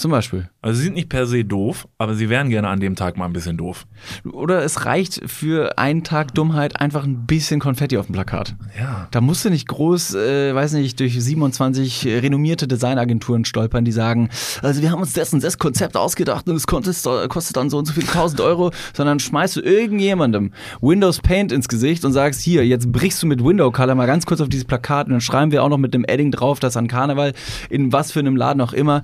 Zum 0.00 0.12
Beispiel. 0.12 0.48
Also 0.62 0.78
sie 0.78 0.84
sind 0.84 0.94
nicht 0.94 1.10
per 1.10 1.26
se 1.26 1.44
doof, 1.44 1.86
aber 1.98 2.14
sie 2.14 2.30
wären 2.30 2.48
gerne 2.48 2.68
an 2.68 2.80
dem 2.80 2.96
Tag 2.96 3.18
mal 3.18 3.26
ein 3.26 3.34
bisschen 3.34 3.58
doof. 3.58 3.86
Oder 4.32 4.64
es 4.64 4.86
reicht 4.86 5.20
für 5.30 5.76
einen 5.76 6.04
Tag 6.04 6.32
Dummheit 6.32 6.80
einfach 6.80 7.04
ein 7.04 7.26
bisschen 7.26 7.60
Konfetti 7.60 7.98
auf 7.98 8.06
dem 8.06 8.14
Plakat. 8.14 8.56
Ja. 8.78 9.08
Da 9.10 9.20
musst 9.20 9.44
du 9.44 9.50
nicht 9.50 9.68
groß, 9.68 10.14
äh, 10.14 10.54
weiß 10.54 10.72
nicht, 10.72 10.98
durch 11.00 11.22
27 11.22 12.06
renommierte 12.06 12.66
Designagenturen 12.66 13.44
stolpern, 13.44 13.84
die 13.84 13.92
sagen, 13.92 14.30
also 14.62 14.80
wir 14.80 14.90
haben 14.90 15.02
uns 15.02 15.12
das 15.12 15.34
und 15.34 15.44
das 15.44 15.58
Konzept 15.58 15.98
ausgedacht 15.98 16.48
und 16.48 16.56
es 16.56 16.66
kostet, 16.66 17.28
kostet 17.28 17.58
dann 17.58 17.68
so 17.68 17.76
und 17.76 17.84
so 17.84 17.92
viel 17.92 18.04
1000 18.04 18.40
Euro, 18.40 18.70
sondern 18.94 19.20
schmeißt 19.20 19.56
du 19.56 19.60
irgendjemandem 19.60 20.52
Windows 20.80 21.20
Paint 21.20 21.52
ins 21.52 21.68
Gesicht 21.68 22.06
und 22.06 22.14
sagst, 22.14 22.40
hier, 22.40 22.66
jetzt 22.66 22.90
brichst 22.90 23.22
du 23.22 23.26
mit 23.26 23.44
Window 23.44 23.70
Color 23.70 23.96
mal 23.96 24.06
ganz 24.06 24.24
kurz 24.24 24.40
auf 24.40 24.48
dieses 24.48 24.64
Plakat 24.64 25.08
und 25.08 25.12
dann 25.12 25.20
schreiben 25.20 25.52
wir 25.52 25.62
auch 25.62 25.68
noch 25.68 25.76
mit 25.76 25.92
dem 25.92 26.06
Edding 26.06 26.30
drauf, 26.30 26.58
dass 26.58 26.78
an 26.78 26.88
Karneval 26.88 27.34
in 27.68 27.92
was 27.92 28.12
für 28.12 28.20
einem 28.20 28.36
Laden 28.36 28.62
auch 28.62 28.72
immer 28.72 29.02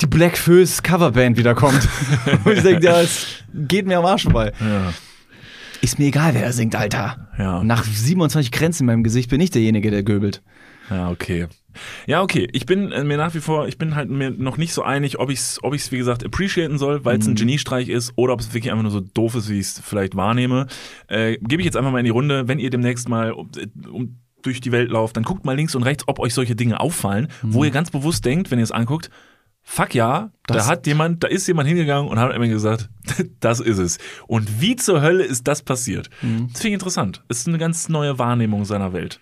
die 0.00 0.06
Black 0.06 0.36
Föß 0.36 0.82
Coverband 0.82 1.36
wiederkommt. 1.36 1.88
und 2.44 2.52
ich 2.52 2.62
denke, 2.62 2.84
ja, 2.84 3.00
es 3.00 3.44
geht 3.52 3.86
mir 3.86 3.98
am 3.98 4.06
Arsch 4.06 4.24
vorbei. 4.24 4.52
Ja. 4.60 4.92
Ist 5.80 5.98
mir 5.98 6.06
egal, 6.06 6.34
wer 6.34 6.42
da 6.42 6.52
singt, 6.52 6.74
Alter. 6.74 7.28
Ja. 7.38 7.62
Nach 7.62 7.84
27 7.84 8.52
Grenzen 8.52 8.84
in 8.84 8.86
meinem 8.86 9.04
Gesicht 9.04 9.30
bin 9.30 9.40
ich 9.40 9.50
derjenige, 9.50 9.90
der 9.90 10.02
göbelt. 10.02 10.42
Ja, 10.90 11.10
okay. 11.10 11.46
Ja, 12.06 12.22
okay. 12.22 12.48
Ich 12.52 12.66
bin 12.66 12.92
äh, 12.92 13.04
mir 13.04 13.16
nach 13.16 13.34
wie 13.34 13.40
vor, 13.40 13.68
ich 13.68 13.78
bin 13.78 13.94
halt 13.94 14.08
mir 14.08 14.30
noch 14.30 14.56
nicht 14.56 14.72
so 14.72 14.82
einig, 14.82 15.18
ob 15.18 15.30
ich 15.30 15.38
es, 15.38 15.58
ob 15.62 15.74
ich's, 15.74 15.92
wie 15.92 15.98
gesagt, 15.98 16.24
appreciaten 16.24 16.78
soll, 16.78 17.04
weil 17.04 17.18
es 17.18 17.26
ein 17.26 17.34
Geniestreich 17.34 17.88
ist 17.88 18.12
oder 18.16 18.32
ob 18.32 18.40
es 18.40 18.52
wirklich 18.54 18.70
einfach 18.70 18.82
nur 18.82 18.92
so 18.92 19.00
doof 19.00 19.34
ist, 19.34 19.48
wie 19.48 19.58
ich 19.58 19.66
es 19.66 19.80
vielleicht 19.84 20.16
wahrnehme. 20.16 20.66
Äh, 21.08 21.36
Gebe 21.38 21.60
ich 21.60 21.66
jetzt 21.66 21.76
einfach 21.76 21.90
mal 21.90 21.98
in 21.98 22.04
die 22.04 22.10
Runde, 22.10 22.48
wenn 22.48 22.58
ihr 22.58 22.70
demnächst 22.70 23.08
mal 23.08 23.32
um, 23.32 23.50
um, 23.90 24.20
durch 24.42 24.60
die 24.60 24.72
Welt 24.72 24.90
lauft, 24.90 25.16
dann 25.16 25.24
guckt 25.24 25.44
mal 25.44 25.56
links 25.56 25.74
und 25.74 25.82
rechts, 25.82 26.04
ob 26.06 26.18
euch 26.18 26.34
solche 26.34 26.54
Dinge 26.54 26.78
auffallen, 26.80 27.28
wo 27.42 27.64
ihr 27.64 27.70
ganz 27.70 27.90
bewusst 27.90 28.24
denkt, 28.26 28.50
wenn 28.50 28.58
ihr 28.58 28.64
es 28.64 28.72
anguckt, 28.72 29.10
fuck 29.64 29.94
ja, 29.94 30.30
da 30.46 30.54
Das- 30.54 30.68
hat 30.68 30.86
jemand, 30.86 31.24
da 31.24 31.28
ist 31.28 31.46
jemand 31.48 31.66
hingegangen 31.68 32.08
und 32.10 32.18
hat 32.18 32.38
mir 32.38 32.48
gesagt, 32.48 32.90
das 33.40 33.60
ist 33.60 33.78
es. 33.78 33.98
Und 34.28 34.60
wie 34.60 34.76
zur 34.76 35.00
Hölle 35.02 35.24
ist 35.24 35.48
das 35.48 35.62
passiert? 35.62 36.08
Das 36.20 36.60
finde 36.60 36.68
ich 36.68 36.72
interessant. 36.74 37.24
Es 37.28 37.38
ist 37.38 37.48
eine 37.48 37.58
ganz 37.58 37.88
neue 37.88 38.18
Wahrnehmung 38.18 38.64
seiner 38.64 38.92
Welt. 38.92 39.20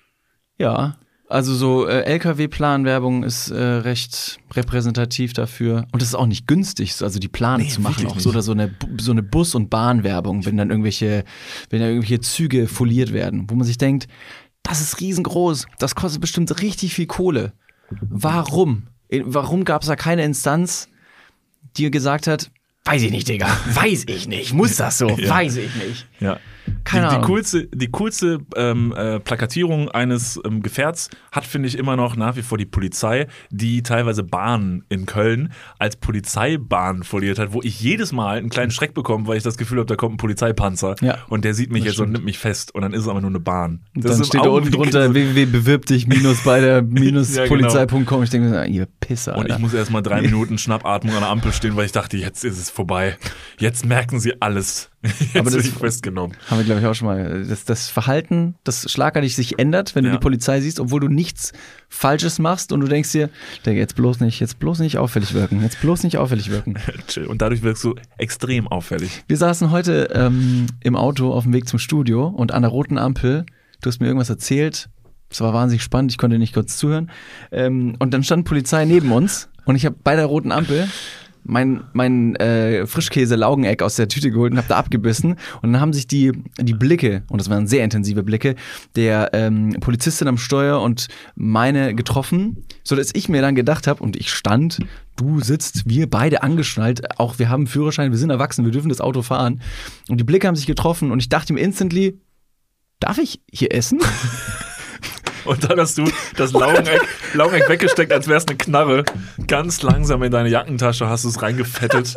Ja. 0.59 0.97
Also 1.29 1.55
so 1.55 1.87
äh, 1.87 2.03
LKW-Planwerbung 2.03 3.23
ist 3.25 3.51
äh, 3.51 3.59
recht 3.63 4.39
repräsentativ 4.53 5.33
dafür. 5.33 5.87
Und 5.91 6.03
das 6.03 6.11
ist 6.11 6.15
auch 6.15 6.27
nicht 6.27 6.47
günstig, 6.47 7.01
also 7.01 7.19
die 7.19 7.29
Plane 7.29 7.63
Nee, 7.63 7.69
zu 7.71 7.81
machen. 7.81 8.07
Auch 8.07 8.19
so, 8.21 8.29
oder 8.29 8.43
so 8.43 8.53
eine, 8.53 8.75
so 9.01 9.13
eine 9.13 9.23
Bus- 9.23 9.55
und 9.55 9.71
Bahnwerbung, 9.71 10.45
wenn 10.45 10.59
dann 10.59 10.69
irgendwelche, 10.69 11.25
wenn 11.71 11.81
da 11.81 11.87
irgendwelche 11.87 12.21
Züge 12.21 12.69
foliert 12.69 13.15
werden, 13.15 13.47
wo 13.49 13.55
man 13.55 13.65
sich 13.67 13.79
denkt, 13.79 14.09
das 14.63 14.83
ist 14.83 15.01
riesengroß, 15.01 15.67
das 15.79 15.95
kostet 15.95 16.21
bestimmt 16.21 16.61
richtig 16.61 16.93
viel 16.93 17.07
Kohle. 17.07 17.55
Warum? 18.01 18.89
Eh, 19.13 19.23
Warum 19.25 19.65
gab 19.65 19.83
es 19.83 19.89
da 19.89 19.95
keine 19.97 20.25
Instanz, 20.25 20.89
die 21.77 21.91
gesagt 21.91 22.27
hat, 22.27 22.51
weiß 22.85 23.03
ich 23.03 23.11
nicht, 23.13 23.29
Digga, 23.29 23.47
weiß 23.67 24.05
ich 24.09 24.27
nicht, 24.27 24.53
muss 24.55 24.77
das 24.77 24.99
so, 24.99 25.09
Ja. 25.11 25.29
weiß 25.31 25.57
ich 25.57 25.75
nicht. 25.77 26.07
Ja. 26.19 26.41
Keine 26.93 27.09
die, 27.09 27.17
die 27.17 27.23
coolste, 27.23 27.67
die 27.75 27.91
coolste 27.91 28.39
ähm, 28.57 28.93
äh, 28.97 29.19
Plakatierung 29.21 29.91
eines 29.91 30.41
ähm, 30.47 30.63
Gefährts 30.63 31.11
hat, 31.33 31.45
finde 31.45 31.69
ich, 31.69 31.77
immer 31.79 31.97
noch 31.97 32.17
nach 32.17 32.37
wie 32.37 32.43
vor 32.43 32.59
die 32.59 32.67
Polizei, 32.67 33.27
die 33.51 33.83
teilweise 33.83 34.23
Bahnen 34.23 34.85
in 34.89 35.07
Köln 35.07 35.53
als 35.79 35.97
Polizeibahn 35.97 37.03
foliert 37.03 37.39
hat, 37.39 37.53
wo 37.53 37.61
ich 37.63 37.81
jedes 37.81 38.13
Mal 38.13 38.39
einen 38.39 38.49
kleinen 38.51 38.71
Schreck 38.71 38.95
bekomme, 38.95 39.27
weil 39.27 39.37
ich 39.37 39.43
das 39.43 39.57
Gefühl 39.57 39.79
habe, 39.79 39.87
da 39.87 39.97
kommt 39.97 40.15
ein 40.15 40.19
Polizeipanzer 40.19 40.95
Ja, 41.01 41.19
und 41.29 41.45
der 41.45 41.55
sieht 41.55 41.71
mich 41.73 41.85
jetzt 41.85 41.93
und 41.99 42.05
stimmt. 42.05 42.13
nimmt 42.15 42.25
mich 42.25 42.39
fest 42.39 42.75
und 42.75 42.83
dann 42.83 42.93
ist 42.93 43.03
es 43.03 43.09
aber 43.09 43.21
nur 43.21 43.31
eine 43.31 43.41
Bahn. 43.41 43.81
Und 43.95 44.05
Das 44.05 44.17
dann 44.17 44.25
steht 44.25 44.45
da 44.45 44.51
unten 44.51 44.71
drunter 44.71 45.13
www.bewirb 45.13 45.87
dich 45.87 46.07
minus 46.07 46.43
bei 46.45 46.61
der 46.61 46.83
minus 46.83 47.35
Ja, 47.37 47.47
genau. 47.47 47.69
polizei.com. 47.69 48.23
Ich 48.23 48.31
denke, 48.31 48.49
mir 48.49 48.65
so, 48.65 48.71
ihr 48.71 48.87
Pisser. 49.01 49.37
Und 49.37 49.47
ich 49.47 49.53
Alter. 49.53 49.63
muss 49.63 49.75
erst 49.75 49.91
mal 49.91 50.03
drei 50.03 50.23
Minuten 50.23 50.59
Schnappatmung 50.59 51.15
an 51.15 51.21
der 51.21 51.31
Ampel 51.31 51.53
stehen, 51.53 51.77
weil 51.77 51.87
ich 51.87 51.93
dachte, 51.93 52.17
jetzt 52.17 52.45
ist 52.45 52.59
es 52.59 52.71
vorbei. 52.71 53.17
Jetzt 53.59 53.85
merken 53.87 54.21
sie 54.21 54.41
alles. 54.41 54.91
Aber 55.35 55.51
das- 55.51 55.67
festgenommen. 55.69 56.37
Haben 56.49 56.59
wir, 56.59 56.65
glaube 56.65 56.81
ich, 56.81 56.87
auch 56.87 56.95
schon 56.95 57.09
mal. 57.09 57.45
Das, 57.45 57.65
das 57.65 57.89
Verhalten, 57.89 58.55
das 58.65 58.91
schlagartig 58.91 59.35
sich 59.35 59.59
ändert, 59.59 59.95
wenn 59.95 60.05
Ja. 60.05 60.11
du 60.13 60.17
die 60.19 60.23
Polizei 60.23 60.61
siehst, 60.61 60.79
obwohl 60.81 61.01
du 61.01 61.09
nichts 61.09 61.53
Falsches 61.89 62.39
machst 62.39 62.73
und 62.73 62.81
du 62.81 62.87
denkst 62.87 63.13
dir, 63.13 63.29
jetzt 63.67 63.97
bloß 63.97 64.21
nicht, 64.21 64.41
jetzt 64.41 64.59
bloß 64.59 64.79
nicht 64.79 64.99
auffällig 64.99 65.35
wirken, 65.35 65.63
jetzt 65.63 65.81
bloß 65.81 66.05
nicht 66.05 66.19
auffällig 66.19 66.51
wirken. 66.51 66.77
Und 67.29 67.43
dadurch 67.43 67.63
wirkst 67.63 67.85
du 67.85 67.95
extrem 68.19 68.67
auffällig. 68.69 69.25
Wir 69.29 69.37
saßen 69.37 69.71
heute 69.71 70.09
ähm, 70.15 70.67
im 70.81 70.97
Auto 70.97 71.33
auf 71.33 71.45
dem 71.45 71.53
Weg 71.53 71.69
zum 71.69 71.79
Studio 71.79 72.27
und 72.29 72.53
an 72.53 72.63
der 72.63 72.71
roten 72.71 72.97
Ampel, 72.99 73.45
du 73.83 73.89
hast 73.89 74.01
mir 74.01 74.07
irgendwas 74.07 74.31
erzählt, 74.31 74.89
es 75.31 75.41
war 75.41 75.53
wahnsinnig 75.55 75.83
spannend, 75.83 76.13
ich 76.13 76.19
konnte 76.19 76.39
nicht 76.39 76.55
kurz 76.55 76.77
zuhören. 76.77 77.11
Ähm, 77.51 77.97
und 77.99 78.13
dann 78.15 78.23
stand 78.23 78.45
Polizei 78.47 78.85
neben 78.85 79.11
uns 79.13 79.49
und 79.65 79.77
ich 79.77 79.85
habe 79.87 79.97
bei 80.03 80.15
der 80.17 80.27
roten 80.27 80.53
Ampel 80.53 80.89
mein, 81.45 81.85
mein 81.93 82.37
äh, 82.37 82.87
Frischkäse-Laugeneck 82.87 83.83
aus 83.83 83.97
der 83.97 84.09
Tüte 84.09 84.31
geholt 84.31 84.53
und 84.53 84.59
habe 84.59 84.69
da 84.69 84.77
abgebissen. 84.77 85.37
Und 85.61 85.73
dann 85.73 85.81
haben 85.81 85.93
sich 85.93 86.07
die, 86.07 86.33
die 86.59 86.75
Blicke, 86.75 87.23
und 87.29 87.41
das 87.41 87.51
waren 87.51 87.67
sehr 87.67 87.85
intensive 87.85 88.23
Blicke, 88.23 88.55
der 88.97 89.31
ähm, 89.33 89.77
Polizistin 89.81 90.29
am 90.29 90.39
Steuer 90.39 90.81
und 90.81 91.09
meine 91.35 91.95
getroffen, 91.95 92.65
so 92.85 92.97
dass 92.97 93.11
ich 93.15 93.29
mir 93.29 93.43
dann 93.43 93.55
gedacht 93.55 93.87
habe, 93.87 94.03
und 94.03 94.17
ich 94.17 94.31
stand, 94.33 94.79
du 95.17 95.41
sitzt, 95.41 95.89
wir 95.89 96.09
beide 96.09 96.43
angeschnallt, 96.43 97.19
auch 97.19 97.39
wir 97.39 97.49
haben 97.49 97.67
Führerschein, 97.67 98.11
wir 98.11 98.19
sind 98.19 98.31
erwachsen, 98.31 98.65
wir 98.65 98.73
dürfen 98.73 98.89
das 98.89 99.01
Auto 99.01 99.23
fahren. 99.23 99.61
Und 100.09 100.19
die 100.19 100.25
Blicke 100.25 100.47
haben 100.47 100.57
sich 100.57 100.67
getroffen 100.67 101.11
und 101.11 101.21
ich 101.21 101.29
dachte 101.29 101.53
mir 101.53 101.61
instantly, 101.61 102.21
darf 103.01 103.19
ich 103.19 103.41
hier 103.51 103.75
essen? 103.75 104.01
Und 105.45 105.69
dann 105.69 105.79
hast 105.81 105.99
du 105.99 106.05
das 106.37 106.53
Laugeneck, 106.53 107.01
Laugeneck 107.35 107.69
weggesteckt, 107.69 108.13
als 108.13 108.29
wär's 108.29 108.47
eine 108.47 108.57
Knarre. 108.57 109.05
Ganz 109.47 109.83
langsam 109.83 110.23
in 110.23 110.31
deine 110.31 110.49
Jackentasche 110.49 111.09
hast 111.09 111.25
du 111.25 111.29
es 111.29 111.43
reingefettet. 111.43 112.15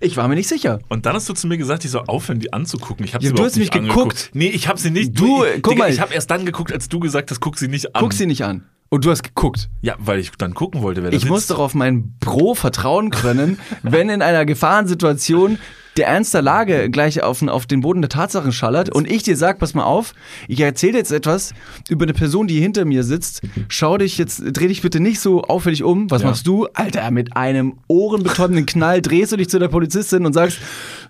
Ich 0.00 0.16
war 0.16 0.26
mir 0.28 0.34
nicht 0.34 0.48
sicher. 0.48 0.80
Und 0.88 1.06
dann 1.06 1.14
hast 1.14 1.28
du 1.28 1.32
zu 1.32 1.46
mir 1.46 1.56
gesagt, 1.58 1.84
ich 1.84 1.90
soll 1.90 2.04
aufhören, 2.06 2.40
die 2.40 2.52
anzugucken. 2.52 3.04
Ich 3.04 3.14
habe 3.14 3.22
Ja, 3.24 3.30
sie 3.30 3.34
du 3.36 3.44
hast 3.44 3.56
mich 3.56 3.72
angeguckt. 3.72 4.16
geguckt. 4.16 4.30
Nee, 4.34 4.48
ich 4.48 4.68
habe 4.68 4.78
sie 4.80 4.90
nicht. 4.90 5.18
Du, 5.18 5.44
ich, 5.44 5.62
guck 5.62 5.74
Digga, 5.74 5.84
mal. 5.84 5.92
Ich 5.92 6.00
habe 6.00 6.12
erst 6.12 6.30
dann 6.30 6.44
geguckt, 6.44 6.72
als 6.72 6.88
du 6.88 6.98
gesagt 6.98 7.30
hast, 7.30 7.40
guck 7.40 7.56
sie 7.58 7.68
nicht 7.68 7.94
an. 7.94 8.02
Guck 8.02 8.12
sie 8.12 8.26
nicht 8.26 8.42
an. 8.44 8.64
Und 8.88 9.04
du 9.04 9.10
hast 9.10 9.22
geguckt. 9.22 9.68
Ja, 9.82 9.94
weil 9.98 10.18
ich 10.18 10.30
dann 10.32 10.54
gucken 10.54 10.82
wollte, 10.82 11.02
wer 11.02 11.10
da 11.10 11.16
Ich 11.16 11.22
sitzt. 11.22 11.30
muss 11.30 11.46
doch 11.46 11.58
auf 11.58 11.74
mein 11.74 12.14
Bro 12.20 12.54
vertrauen 12.54 13.10
können, 13.10 13.58
wenn 13.82 14.08
in 14.10 14.22
einer 14.22 14.44
Gefahrensituation 14.44 15.58
der 15.96 16.08
Ernst 16.08 16.34
der 16.34 16.42
Lage 16.42 16.90
gleich 16.90 17.22
auf, 17.22 17.38
den- 17.40 17.48
auf 17.48 17.66
den 17.66 17.80
Boden 17.80 18.02
der 18.02 18.08
Tatsachen 18.08 18.52
schallert 18.52 18.94
und 18.94 19.10
ich 19.10 19.22
dir 19.22 19.36
sag, 19.36 19.58
pass 19.58 19.74
mal 19.74 19.84
auf, 19.84 20.14
ich 20.48 20.60
erzähle 20.60 20.98
jetzt 20.98 21.12
etwas 21.12 21.54
über 21.88 22.04
eine 22.04 22.12
Person, 22.14 22.46
die 22.46 22.60
hinter 22.60 22.84
mir 22.84 23.02
sitzt. 23.04 23.42
Schau 23.68 23.96
dich 23.98 24.18
jetzt, 24.18 24.42
dreh 24.44 24.68
dich 24.68 24.82
bitte 24.82 25.00
nicht 25.00 25.20
so 25.20 25.42
auffällig 25.42 25.82
um. 25.82 26.10
Was 26.10 26.22
Ja. 26.22 26.28
machst 26.28 26.46
du? 26.46 26.66
Alter, 26.74 27.10
mit 27.10 27.36
einem 27.36 27.78
ohrenbetäubenden 27.88 28.66
Knall 28.66 29.00
drehst 29.02 29.32
du 29.32 29.36
dich 29.36 29.48
zu 29.48 29.58
der 29.58 29.68
Polizistin 29.68 30.26
und 30.26 30.32
sagst, 30.32 30.58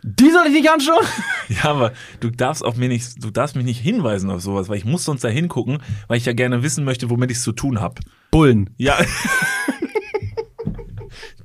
die 0.02 0.30
soll 0.30 0.46
ich 0.46 0.52
nicht 0.52 0.70
anschauen? 0.70 1.04
Ja, 1.48 1.70
aber 1.70 1.92
du 2.20 2.30
darfst 2.30 2.64
auf 2.64 2.76
mir 2.76 2.88
nicht, 2.88 3.22
du 3.24 3.30
darfst 3.30 3.54
mich 3.56 3.64
nicht 3.64 3.80
hinweisen 3.80 4.30
auf 4.30 4.40
sowas, 4.42 4.68
weil 4.68 4.76
ich 4.78 4.84
muss 4.84 5.04
sonst 5.04 5.22
da 5.22 5.28
hingucken, 5.28 5.78
weil 6.08 6.16
ich 6.18 6.24
ja 6.26 6.32
gerne 6.32 6.62
wissen 6.64 6.84
möchte, 6.84 7.08
womit 7.08 7.30
ich 7.30 7.36
es 7.36 7.42
zu 7.44 7.52
tun 7.52 7.80
habe. 7.80 8.00
Bullen. 8.32 8.70
Ja. 8.76 8.96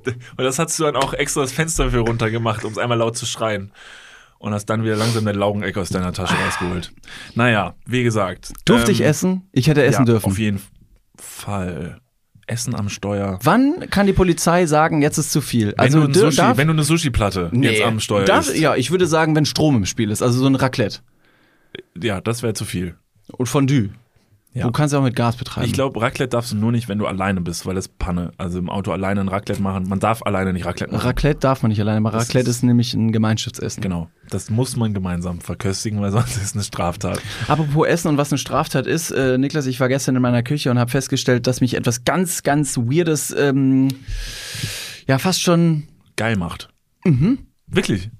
Und 0.36 0.44
das 0.44 0.58
hast 0.58 0.78
du 0.78 0.84
dann 0.84 0.96
auch 0.96 1.14
extra 1.14 1.40
das 1.42 1.52
Fenster 1.52 1.90
für 1.90 1.98
runtergemacht, 2.00 2.64
um 2.64 2.72
es 2.72 2.78
einmal 2.78 2.98
laut 2.98 3.16
zu 3.16 3.26
schreien. 3.26 3.72
Und 4.38 4.52
hast 4.52 4.66
dann 4.66 4.82
wieder 4.82 4.96
langsam 4.96 5.24
den 5.24 5.36
Laugeneck 5.36 5.76
aus 5.78 5.90
deiner 5.90 6.12
Tasche 6.12 6.34
rausgeholt. 6.34 6.92
Naja, 7.36 7.74
wie 7.86 8.02
gesagt. 8.02 8.52
Durfte 8.64 8.90
ähm, 8.90 8.94
ich 8.96 9.04
essen? 9.04 9.48
Ich 9.52 9.68
hätte 9.68 9.84
essen 9.84 10.00
ja, 10.02 10.04
dürfen. 10.06 10.26
Auf 10.26 10.38
jeden 10.38 10.60
Fall. 11.16 12.00
Essen 12.48 12.74
am 12.74 12.88
Steuer. 12.88 13.38
Wann 13.44 13.88
kann 13.88 14.06
die 14.08 14.12
Polizei 14.12 14.66
sagen, 14.66 15.00
jetzt 15.00 15.16
ist 15.16 15.30
zu 15.30 15.40
viel? 15.40 15.68
Wenn, 15.68 15.78
Also 15.78 16.00
du, 16.00 16.06
ein 16.08 16.12
dür- 16.12 16.20
Sushi, 16.26 16.36
darf- 16.38 16.56
wenn 16.56 16.66
du 16.66 16.72
eine 16.72 16.82
Sushi-Platte 16.82 17.50
jetzt 17.54 17.82
am 17.82 18.00
Steuer 18.00 18.24
darf, 18.24 18.48
isst, 18.48 18.58
Ja, 18.58 18.74
ich 18.74 18.90
würde 18.90 19.06
sagen, 19.06 19.36
wenn 19.36 19.46
Strom 19.46 19.76
im 19.76 19.86
Spiel 19.86 20.10
ist, 20.10 20.22
also 20.22 20.40
so 20.40 20.46
ein 20.48 20.56
Raclette. 20.56 20.98
ja, 22.02 22.20
das 22.20 22.42
wäre 22.42 22.54
zu 22.54 22.64
viel. 22.64 22.96
Und 23.30 23.46
Fondue. 23.46 23.90
Ja. 24.54 24.66
Du 24.66 24.72
kannst 24.72 24.92
ja 24.92 24.98
auch 24.98 25.02
mit 25.02 25.16
Gas 25.16 25.36
betreiben. 25.36 25.66
Ich 25.66 25.72
glaube, 25.72 25.98
Raclette 26.02 26.28
darfst 26.28 26.52
du 26.52 26.56
nur 26.56 26.72
nicht, 26.72 26.86
wenn 26.90 26.98
du 26.98 27.06
alleine 27.06 27.40
bist, 27.40 27.64
weil 27.64 27.74
das 27.74 27.88
Panne. 27.88 28.32
Also 28.36 28.58
im 28.58 28.68
Auto 28.68 28.92
alleine 28.92 29.22
ein 29.22 29.28
Raclette 29.28 29.62
machen. 29.62 29.88
Man 29.88 29.98
darf 29.98 30.22
alleine 30.24 30.52
nicht 30.52 30.66
Raclette 30.66 30.92
machen. 30.92 31.06
Raclette 31.06 31.40
darf 31.40 31.62
man 31.62 31.70
nicht 31.70 31.80
alleine 31.80 32.02
machen. 32.02 32.14
Das 32.18 32.28
Raclette 32.28 32.50
ist- 32.50 32.56
ist, 32.58 32.62
nämlich 32.62 32.92
ein 32.92 33.12
Gemeinschaftsessen. 33.12 33.82
Genau. 33.82 34.10
Das 34.28 34.50
muss 34.50 34.76
man 34.76 34.92
gemeinsam 34.92 35.40
verköstigen, 35.40 36.02
weil 36.02 36.10
sonst 36.12 36.36
ist 36.36 36.42
es 36.44 36.52
eine 36.54 36.64
Straftat. 36.64 37.18
Apropos 37.48 37.86
Essen 37.86 38.08
und 38.08 38.18
was 38.18 38.30
eine 38.30 38.36
Straftat 38.38 38.86
ist, 38.86 39.10
äh, 39.10 39.38
Niklas, 39.38 39.64
ich 39.64 39.80
war 39.80 39.88
gestern 39.88 40.16
in 40.16 40.22
meiner 40.22 40.42
Küche 40.42 40.70
und 40.70 40.78
habe 40.78 40.90
festgestellt, 40.90 41.46
dass 41.46 41.62
mich 41.62 41.72
etwas 41.74 42.04
ganz, 42.04 42.42
ganz 42.42 42.76
Weirdes, 42.76 43.34
ähm, 43.38 43.88
ja, 45.08 45.16
fast 45.18 45.40
schon. 45.40 45.84
Geil 46.16 46.36
macht. 46.36 46.68
Mhm. 47.06 47.38
Wirklich? 47.68 48.10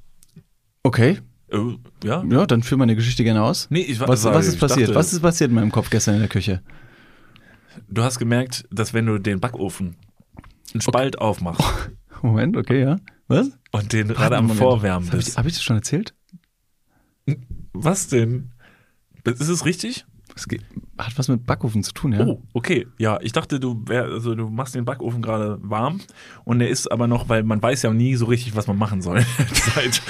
Okay, 0.83 1.19
ja? 2.05 2.25
ja, 2.29 2.47
dann 2.47 2.63
führ 2.63 2.79
meine 2.79 2.97
Geschichte 2.97 3.25
gerne 3.25 3.43
aus. 3.43 3.67
Nee, 3.71 3.81
ich 3.83 4.01
Was, 4.01 4.25
was 4.25 4.47
ist 4.47 4.59
passiert? 4.59 4.89
dachte, 4.89 4.95
was 4.99 5.13
ist 5.13 5.21
passiert 5.21 5.51
in 5.51 5.55
meinem 5.57 5.71
Kopf 5.73 5.91
gestern 5.91 6.15
in 6.15 6.21
der 6.21 6.29
Küche? 6.29 6.63
Du 7.89 8.03
hast 8.03 8.19
gemerkt, 8.19 8.65
dass 8.71 8.93
wenn 8.95 9.07
du 9.07 9.19
den 9.19 9.41
Backofen 9.41 9.97
einen 10.73 10.81
Spalt 10.81 11.19
aufmachst 11.19 11.63
Moment, 12.23 12.57
okay, 12.57 12.81
ja. 12.83 12.97
Was? 13.29 13.51
und 13.73 13.93
den 13.93 14.09
gerade 14.09 14.37
am 14.37 14.45
Moment. 14.45 14.61
Vorwärmen 14.61 15.07
Habe 15.09 15.19
ich, 15.19 15.25
bist. 15.27 15.39
hab 15.39 15.47
ich 15.47 15.55
das 15.55 15.63
schon 15.63 15.77
erzählt? 15.77 16.15
Was 17.73 18.09
denn? 18.09 18.51
Ist 19.25 19.41
es 19.49 19.65
richtig? 19.65 20.05
Es 20.35 20.49
geht- 20.49 20.65
Hat 21.07 21.19
was 21.19 21.29
mit 21.29 21.47
Backofen 21.47 21.83
zu 21.83 21.93
tun, 21.93 22.13
ja? 22.13 22.25
Oh, 22.25 22.43
okay. 22.53 22.87
Ja, 22.99 23.19
ich 23.23 23.33
dachte, 23.33 23.61
du 23.61 23.83
wär, 23.87 24.05
also 24.05 24.35
du 24.35 24.49
machst 24.49 24.75
den 24.75 24.85
Backofen 24.85 25.23
gerade 25.23 25.59
warm 25.63 26.01
und 26.45 26.59
der 26.59 26.69
ist 26.69 26.91
aber 26.91 27.07
noch, 27.07 27.29
weil 27.29 27.43
man 27.43 27.63
weiß 27.63 27.83
ja 27.83 27.93
nie 27.93 28.15
so 28.17 28.27
richtig, 28.27 28.57
was 28.57 28.67
man 28.67 28.79
machen 28.79 29.03
soll. 29.03 29.23
Zeit, 29.53 30.03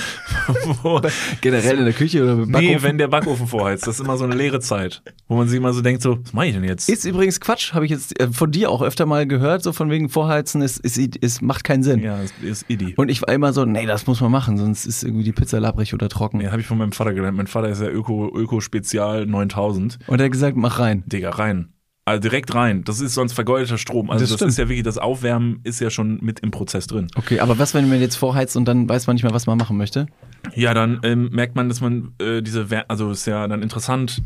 Generell 1.41 1.79
in 1.79 1.85
der 1.85 1.95
Küche 1.95 2.23
oder 2.23 2.37
mit 2.37 2.53
Backofen? 2.53 2.75
nee, 2.77 2.83
wenn 2.83 2.99
der 2.99 3.09
Backofen 3.09 3.47
vorheizt, 3.47 3.87
das 3.87 3.99
ist 3.99 4.05
immer 4.05 4.17
so 4.17 4.25
eine 4.25 4.35
leere 4.35 4.61
Zeit, 4.61 5.03
wo 5.29 5.37
man 5.37 5.49
sich 5.49 5.57
immer 5.57 5.73
so 5.73 5.81
denkt, 5.83 6.03
so, 6.03 6.19
was 6.23 6.33
mache 6.33 6.47
ich 6.47 6.55
denn 6.55 6.65
jetzt? 6.65 6.89
Ist 6.89 7.05
übrigens 7.05 7.41
Quatsch, 7.41 7.73
habe 7.75 7.85
ich 7.85 7.91
jetzt 7.91 8.19
äh, 8.21 8.29
von 8.29 8.51
dir 8.51 8.71
auch 8.71 8.83
öfter 8.83 9.07
mal 9.07 9.27
gehört, 9.27 9.63
so 9.63 9.73
von 9.73 9.91
wegen 9.91 10.09
Vorheizen, 10.09 10.63
ist, 10.63 10.79
ist, 10.79 10.99
ist, 10.99 11.43
macht 11.43 11.65
keinen 11.65 11.83
Sinn. 11.83 12.01
ja, 12.01 12.21
ist, 12.21 12.35
ist 12.43 12.65
Idi. 12.69 12.95
Und 12.97 13.09
ich 13.09 13.23
war 13.23 13.33
immer 13.33 13.53
so, 13.53 13.65
nee, 13.65 13.87
das 13.87 14.07
muss 14.07 14.21
man 14.21 14.31
machen, 14.31 14.59
sonst 14.59 14.87
ist 14.87 15.03
irgendwie 15.03 15.25
die 15.25 15.33
Pizza 15.33 15.61
labbrig 15.61 15.95
oder 15.95 16.09
trocken. 16.09 16.41
Ja, 16.41 16.51
habe 16.51 16.61
ich 16.61 16.67
von 16.67 16.79
meinem 16.79 16.93
Vater 16.93 17.15
gelernt. 17.15 17.37
Mein 17.37 17.47
Vater 17.47 17.69
ist 17.69 17.81
ja 17.81 17.89
Öko, 17.89 18.31
Öko-Spezial 18.35 19.27
9000. 19.27 19.99
Und 20.07 20.21
er 20.21 20.25
hat 20.25 20.33
gesagt, 20.33 20.57
mach 20.57 20.79
rein. 20.83 21.05
Digga, 21.07 21.31
rein. 21.31 21.73
Also 22.05 22.21
direkt 22.21 22.53
rein. 22.55 22.83
Das 22.83 23.01
ist 23.01 23.15
sonst 23.15 23.33
vergeudeter 23.33 23.79
Strom. 23.79 24.11
Also 24.11 24.25
Das 24.25 24.37
das, 24.37 24.49
ist 24.49 24.59
ja 24.59 24.69
wirklich, 24.69 24.83
das 24.83 24.99
Aufwärmen 24.99 25.61
ist 25.63 25.81
ja 25.81 25.89
schon 25.89 26.19
mit 26.21 26.41
im 26.41 26.51
Prozess 26.51 26.89
drin. 26.89 27.07
Okay, 27.15 27.39
aber 27.39 27.59
was, 27.59 27.75
wenn 27.75 27.89
man 27.89 28.01
jetzt 28.01 28.17
vorheizt 28.17 28.57
und 28.57 28.67
dann 28.67 28.89
weiß 28.89 29.07
man 29.07 29.15
nicht 29.15 29.23
mehr, 29.23 29.33
was 29.33 29.47
man 29.47 29.57
machen 29.57 29.77
möchte? 29.77 30.07
Ja, 30.55 30.75
dann 30.75 30.99
ähm, 31.05 31.31
merkt 31.31 31.55
man, 31.55 31.69
dass 31.69 31.81
man 31.81 32.13
äh, 32.21 32.43
diese, 32.43 32.71
Wär 32.71 32.91
also 32.91 33.11
ist 33.13 33.27
ja 33.27 33.47
dann 33.47 33.63
interessant, 33.63 34.21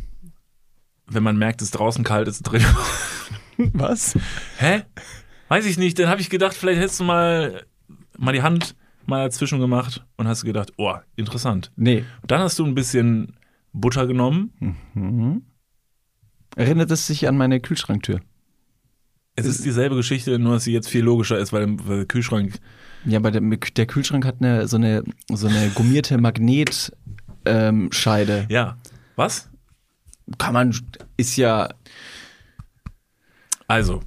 wenn 1.06 1.22
man 1.22 1.36
merkt, 1.36 1.60
es 1.60 1.70
draußen 1.70 2.02
kalt, 2.02 2.28
ist 2.28 2.42
drin. 2.42 2.64
Was? 3.58 4.18
Hä? 4.58 4.82
Weiß 5.48 5.66
ich 5.66 5.76
nicht. 5.76 5.98
Dann 5.98 6.08
habe 6.08 6.22
ich 6.22 6.30
gedacht, 6.30 6.54
vielleicht 6.54 6.80
hättest 6.80 7.00
du 7.00 7.04
mal, 7.04 7.64
mal 8.16 8.32
die 8.32 8.42
Hand 8.42 8.74
mal 9.04 9.24
dazwischen 9.24 9.60
gemacht 9.60 10.04
und 10.16 10.26
hast 10.26 10.44
gedacht, 10.44 10.72
oh, 10.78 10.94
interessant. 11.14 11.70
Nee. 11.76 12.04
Dann 12.26 12.40
hast 12.40 12.58
du 12.58 12.66
ein 12.66 12.74
bisschen 12.74 13.36
Butter 13.72 14.06
genommen. 14.06 15.44
Erinnert 16.56 16.90
es 16.90 17.06
sich 17.06 17.28
an 17.28 17.36
meine 17.36 17.60
Kühlschranktür? 17.60 18.20
Es 19.36 19.46
ist 19.46 19.64
dieselbe 19.64 19.94
Geschichte, 19.94 20.38
nur 20.38 20.54
dass 20.54 20.64
sie 20.64 20.72
jetzt 20.72 20.88
viel 20.88 21.04
logischer 21.04 21.38
ist, 21.38 21.52
weil, 21.52 21.76
der 21.76 22.06
Kühlschrank. 22.06 22.58
Ja, 23.04 23.18
aber 23.18 23.30
der, 23.30 23.42
der 23.42 23.86
Kühlschrank 23.86 24.24
hat 24.24 24.36
eine, 24.40 24.66
so, 24.66 24.78
eine, 24.78 25.04
so 25.28 25.46
eine 25.46 25.68
gummierte 25.74 26.18
Magnetscheide. 26.20 26.80
Ähm. 27.44 28.46
Ja. 28.48 28.78
Was? 29.14 29.48
Kann 30.38 30.54
man, 30.54 30.74
ist 31.16 31.36
ja, 31.36 31.68
Also, 33.68 34.00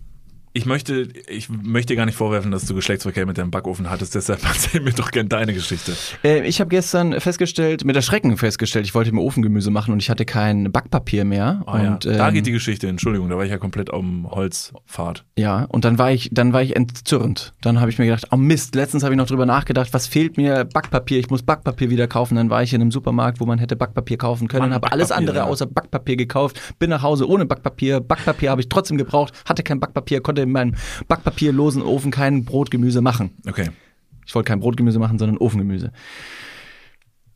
ich 0.53 0.65
möchte, 0.65 1.07
ich 1.27 1.49
möchte 1.49 1.93
dir 1.93 1.97
gar 1.97 2.05
nicht 2.05 2.15
vorwerfen, 2.15 2.51
dass 2.51 2.65
du 2.65 2.73
Geschlechtsverkehr 2.73 3.25
mit 3.25 3.37
deinem 3.37 3.51
Backofen 3.51 3.89
hattest, 3.89 4.15
deshalb 4.15 4.43
erzähl 4.43 4.81
mir 4.81 4.93
doch 4.93 5.11
gern 5.11 5.29
deine 5.29 5.53
Geschichte. 5.53 5.93
Äh, 6.23 6.47
ich 6.47 6.59
habe 6.59 6.69
gestern 6.69 7.19
festgestellt, 7.19 7.85
mit 7.85 7.95
Erschrecken 7.95 8.35
festgestellt, 8.35 8.85
ich 8.85 8.95
wollte 8.95 9.11
mir 9.11 9.21
Ofengemüse 9.21 9.69
machen 9.69 9.93
und 9.93 10.01
ich 10.01 10.09
hatte 10.09 10.25
kein 10.25 10.71
Backpapier 10.71 11.23
mehr. 11.23 11.63
Ja. 11.67 11.93
und, 11.93 12.05
da 12.05 12.27
ähm, 12.27 12.33
geht 12.33 12.47
die 12.47 12.51
Geschichte, 12.51 12.87
Entschuldigung, 12.87 13.29
da 13.29 13.37
war 13.37 13.43
ich 13.43 13.51
ja 13.51 13.57
komplett 13.57 13.91
auf 13.91 14.01
dem 14.01 14.29
Holzpfad. 14.29 15.23
Ja, 15.37 15.65
und 15.65 15.85
dann 15.85 15.99
war 15.99 16.11
ich, 16.11 16.29
dann 16.31 16.51
war 16.51 16.63
ich 16.63 16.75
entzürnt. 16.75 17.53
Dann 17.61 17.79
habe 17.79 17.91
ich 17.91 17.99
mir 17.99 18.05
gedacht, 18.05 18.27
oh 18.31 18.37
Mist, 18.37 18.73
letztens 18.73 19.03
habe 19.03 19.13
ich 19.13 19.17
noch 19.17 19.27
drüber 19.27 19.45
nachgedacht, 19.45 19.93
was 19.93 20.07
fehlt 20.07 20.37
mir? 20.37 20.65
Backpapier, 20.65 21.19
ich 21.19 21.29
muss 21.29 21.43
Backpapier 21.43 21.89
wieder 21.91 22.07
kaufen. 22.07 22.35
Dann 22.35 22.49
war 22.49 22.63
ich 22.63 22.73
in 22.73 22.81
einem 22.81 22.91
Supermarkt, 22.91 23.39
wo 23.39 23.45
man 23.45 23.59
hätte 23.59 23.75
Backpapier 23.75 24.17
kaufen 24.17 24.47
können, 24.47 24.73
habe 24.73 24.91
alles 24.91 25.11
andere 25.11 25.37
ja. 25.37 25.43
außer 25.45 25.67
Backpapier 25.67 26.15
gekauft, 26.15 26.59
bin 26.79 26.89
nach 26.89 27.03
Hause 27.03 27.27
ohne 27.29 27.45
Backpapier. 27.45 27.99
Backpapier 27.99 28.49
habe 28.49 28.61
ich 28.61 28.69
trotzdem 28.69 28.97
gebraucht, 28.97 29.33
hatte 29.45 29.61
kein 29.61 29.79
Backpapier, 29.79 30.21
konnte 30.21 30.38
in 30.43 30.51
meinem 30.51 30.75
backpapierlosen 31.07 31.81
Ofen 31.81 32.11
kein 32.11 32.45
Brotgemüse 32.45 33.01
machen. 33.01 33.31
Okay. 33.47 33.69
Ich 34.25 34.35
wollte 34.35 34.47
kein 34.47 34.59
Brotgemüse 34.59 34.99
machen, 34.99 35.17
sondern 35.17 35.37
Ofengemüse. 35.37 35.91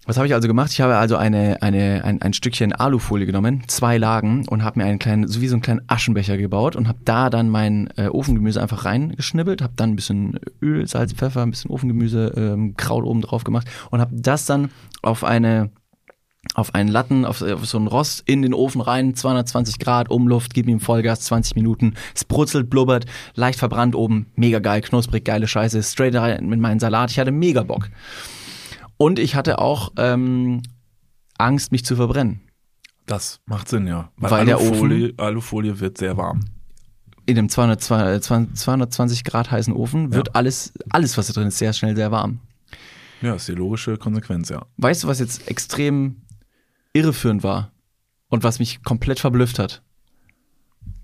Was 0.06 0.18
habe 0.18 0.28
ich 0.28 0.34
also 0.34 0.50
gemacht? 0.50 0.72
Ich 0.72 0.82
habe 0.82 0.98
also 0.98 1.16
eine, 1.16 1.62
eine, 1.62 2.04
ein, 2.04 2.22
ein 2.22 2.34
Stückchen 2.34 2.74
Alufolie 2.74 3.26
genommen, 3.26 3.64
zwei 3.68 3.98
Lagen 3.98 4.46
und 4.50 4.62
habe 4.62 4.80
mir 4.80 4.86
einen 4.86 5.00
kleinen, 5.00 5.28
so 5.28 5.40
wie 5.40 5.48
so 5.48 5.56
einen 5.56 5.62
kleinen 5.62 5.82
Aschenbecher 5.88 6.38
gebaut 6.38 6.76
und 6.76 6.90
habe 6.90 7.00
da 7.06 7.30
dann 7.30 7.50
mein 7.50 7.88
äh, 7.96 8.08
Ofengemüse 8.08 8.62
einfach 8.62 8.84
reingeschnibbelt, 8.84 9.62
habe 9.62 9.74
dann 9.78 9.92
ein 9.92 9.96
bisschen 9.96 10.40
Öl, 10.62 10.86
Salz, 10.88 11.14
Pfeffer, 11.14 11.44
ein 11.44 11.52
bisschen 11.52 11.72
Ofengemüse, 11.72 12.34
ähm, 12.36 12.76
Kraut 12.76 13.06
oben 13.06 13.22
drauf 13.22 13.46
gemacht 13.46 13.68
und 13.92 14.02
habe 14.02 14.14
das 14.14 14.46
dann 14.46 14.72
auf 15.02 15.24
eine 15.24 15.72
auf 16.56 16.76
einen 16.76 16.90
Latten, 16.90 17.26
auf, 17.26 17.42
auf 17.42 17.66
so 17.66 17.78
einen 17.78 17.88
Rost 17.88 18.24
in 18.26 18.42
den 18.42 18.54
Ofen 18.54 18.82
rein, 18.82 19.16
220 19.16 19.80
Grad, 19.80 20.10
Umluft, 20.10 20.54
gib 20.54 20.68
ihm 20.68 20.80
Vollgas, 20.80 21.22
20 21.22 21.56
Minuten, 21.56 21.94
es 22.14 22.24
brutzelt, 22.26 22.70
blubbert, 22.70 23.06
leicht 23.36 23.60
verbrannt 23.60 23.96
oben, 23.96 24.28
mega 24.36 24.60
geil, 24.60 24.82
knusprig, 24.82 25.26
geile 25.26 25.48
Scheiße, 25.48 25.82
straight 25.84 26.16
rein 26.16 26.48
mit 26.48 26.60
meinem 26.60 26.80
Salat, 26.80 27.12
ich 27.12 27.20
hatte 27.20 27.32
mega 27.32 27.64
Bock. 27.64 27.90
Und 28.98 29.20
ich 29.20 29.36
hatte 29.36 29.60
auch 29.60 29.92
ähm, 29.98 30.62
Angst, 31.38 31.72
mich 31.72 31.84
zu 31.84 31.96
verbrennen. 31.96 32.42
Das 33.06 33.42
macht 33.46 33.68
Sinn, 33.68 33.86
ja. 33.88 34.12
Weil 34.18 34.46
der 34.46 34.58
Alufolie, 34.58 35.14
Alufolie 35.18 35.80
wird 35.80 35.98
sehr 35.98 36.16
warm. 36.16 36.42
In 37.26 37.38
einem 37.38 37.50
200, 37.50 37.82
220 37.82 39.24
Grad 39.24 39.50
heißen 39.50 39.74
Ofen 39.74 40.14
wird 40.14 40.28
Ja. 40.28 40.34
alles, 40.36 40.74
alles, 40.90 41.18
was 41.18 41.28
da 41.28 41.34
drin 41.34 41.48
ist, 41.48 41.58
sehr 41.58 41.74
schnell 41.74 41.96
sehr 41.96 42.12
warm. 42.12 42.40
Ja, 43.22 43.36
ist 43.36 43.48
die 43.48 43.54
logische 43.54 43.98
Konsequenz, 43.98 44.50
ja. 44.50 44.66
Weißt 44.78 45.04
du, 45.04 45.08
was 45.08 45.20
jetzt 45.20 45.48
extrem 45.50 46.18
irreführend 46.94 47.44
war 47.44 47.72
und 48.28 48.44
was 48.44 48.60
mich 48.60 48.84
komplett 48.84 49.20
verblüfft 49.20 49.60
hat? 49.60 49.84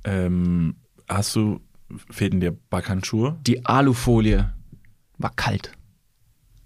Ähm, 0.03 0.75
hast 1.07 1.35
du, 1.35 1.59
fehlten 2.09 2.39
dir 2.39 2.51
Backhandschuhe? 2.51 3.37
Die 3.41 3.65
Alufolie 3.65 4.53
war 5.17 5.31
kalt. 5.35 5.71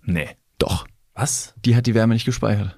Nee. 0.04 0.30
Doch. 0.58 0.86
Was? 1.16 1.54
die 1.64 1.76
hat 1.76 1.86
die 1.86 1.94
Wärme 1.94 2.14
nicht 2.14 2.26
gespeichert. 2.26 2.76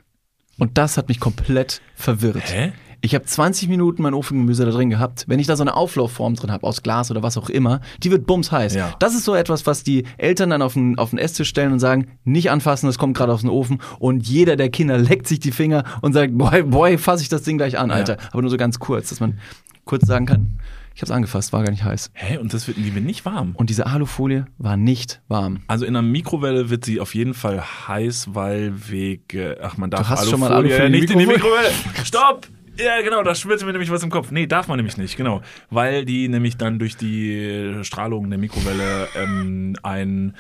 Und 0.57 0.77
das 0.77 0.97
hat 0.97 1.07
mich 1.09 1.19
komplett 1.19 1.81
verwirrt. 1.95 2.49
Hä? 2.49 2.73
Ich 3.05 3.13
habe 3.13 3.23
20 3.23 3.69
Minuten 3.69 4.01
mein 4.01 4.15
Ofengemüse 4.15 4.65
da 4.65 4.71
drin 4.71 4.89
gehabt. 4.89 5.25
Wenn 5.27 5.37
ich 5.37 5.45
da 5.45 5.55
so 5.55 5.61
eine 5.61 5.75
Auflaufform 5.75 6.33
drin 6.33 6.51
habe, 6.51 6.65
aus 6.65 6.81
Glas 6.81 7.11
oder 7.11 7.21
was 7.21 7.37
auch 7.37 7.49
immer, 7.51 7.79
die 8.01 8.09
wird 8.09 8.25
bumsheiß. 8.25 8.73
Ja. 8.73 8.95
Das 8.97 9.13
ist 9.13 9.25
so 9.25 9.35
etwas, 9.35 9.67
was 9.67 9.83
die 9.83 10.05
Eltern 10.17 10.49
dann 10.49 10.63
auf 10.63 10.73
den, 10.73 10.97
auf 10.97 11.11
den 11.11 11.19
Esstisch 11.19 11.49
stellen 11.49 11.71
und 11.71 11.79
sagen, 11.79 12.07
nicht 12.23 12.49
anfassen, 12.49 12.87
das 12.87 12.97
kommt 12.97 13.15
gerade 13.15 13.31
aus 13.31 13.41
dem 13.41 13.51
Ofen. 13.51 13.79
Und 13.99 14.27
jeder 14.27 14.55
der 14.55 14.69
Kinder 14.69 14.97
leckt 14.97 15.27
sich 15.27 15.39
die 15.39 15.51
Finger 15.51 15.83
und 16.01 16.13
sagt, 16.13 16.35
boy, 16.35 16.63
boy, 16.63 16.97
fasse 16.97 17.21
ich 17.21 17.29
das 17.29 17.43
Ding 17.43 17.57
gleich 17.57 17.77
an, 17.77 17.91
Alter. 17.91 18.17
Aber 18.31 18.41
nur 18.41 18.49
so 18.49 18.57
ganz 18.57 18.79
kurz, 18.79 19.09
dass 19.09 19.19
man 19.19 19.37
kurz 19.83 20.07
sagen 20.07 20.25
kann, 20.25 20.57
ich 20.95 21.01
habe 21.03 21.11
es 21.11 21.15
angefasst, 21.15 21.53
war 21.53 21.61
gar 21.61 21.69
nicht 21.69 21.83
heiß. 21.83 22.09
Hä? 22.13 22.37
Und 22.37 22.55
das 22.55 22.67
wird, 22.67 22.77
die 22.77 22.95
wird 22.95 23.05
nicht 23.05 23.23
warm. 23.23 23.51
Und 23.53 23.69
diese 23.69 23.85
Alufolie 23.85 24.47
war 24.57 24.77
nicht 24.77 25.21
warm. 25.27 25.59
Also 25.67 25.85
in 25.85 25.95
einer 25.95 26.01
Mikrowelle 26.01 26.71
wird 26.71 26.85
sie 26.85 26.99
auf 26.99 27.13
jeden 27.13 27.35
Fall 27.35 27.61
heiß, 27.87 28.29
weil 28.33 28.73
wegen, 28.89 29.55
ach 29.61 29.77
man 29.77 29.91
darf 29.91 30.01
Du 30.01 30.09
hast 30.09 30.27
schon 30.27 30.39
mal 30.39 30.51
Alufolie 30.51 30.79
Alufolie 30.79 31.01
nicht 31.01 31.13
in 31.13 31.19
die 31.19 31.27
Mikrowelle? 31.27 31.67
Mikrowelle. 31.67 32.03
Stopp! 32.03 32.47
Ja, 32.77 33.01
genau, 33.01 33.23
da 33.23 33.35
schwirrt 33.35 33.61
mir 33.65 33.71
nämlich 33.71 33.89
was 33.91 34.03
im 34.03 34.09
Kopf. 34.09 34.31
Nee, 34.31 34.47
darf 34.47 34.67
man 34.67 34.77
nämlich 34.77 34.97
nicht, 34.97 35.15
genau. 35.17 35.41
Weil 35.69 36.05
die 36.05 36.27
nämlich 36.27 36.57
dann 36.57 36.79
durch 36.79 36.97
die 36.97 37.79
Strahlung 37.83 38.29
der 38.29 38.39
Mikrowelle 38.39 39.07
ähm, 39.15 39.75
ein 39.83 40.35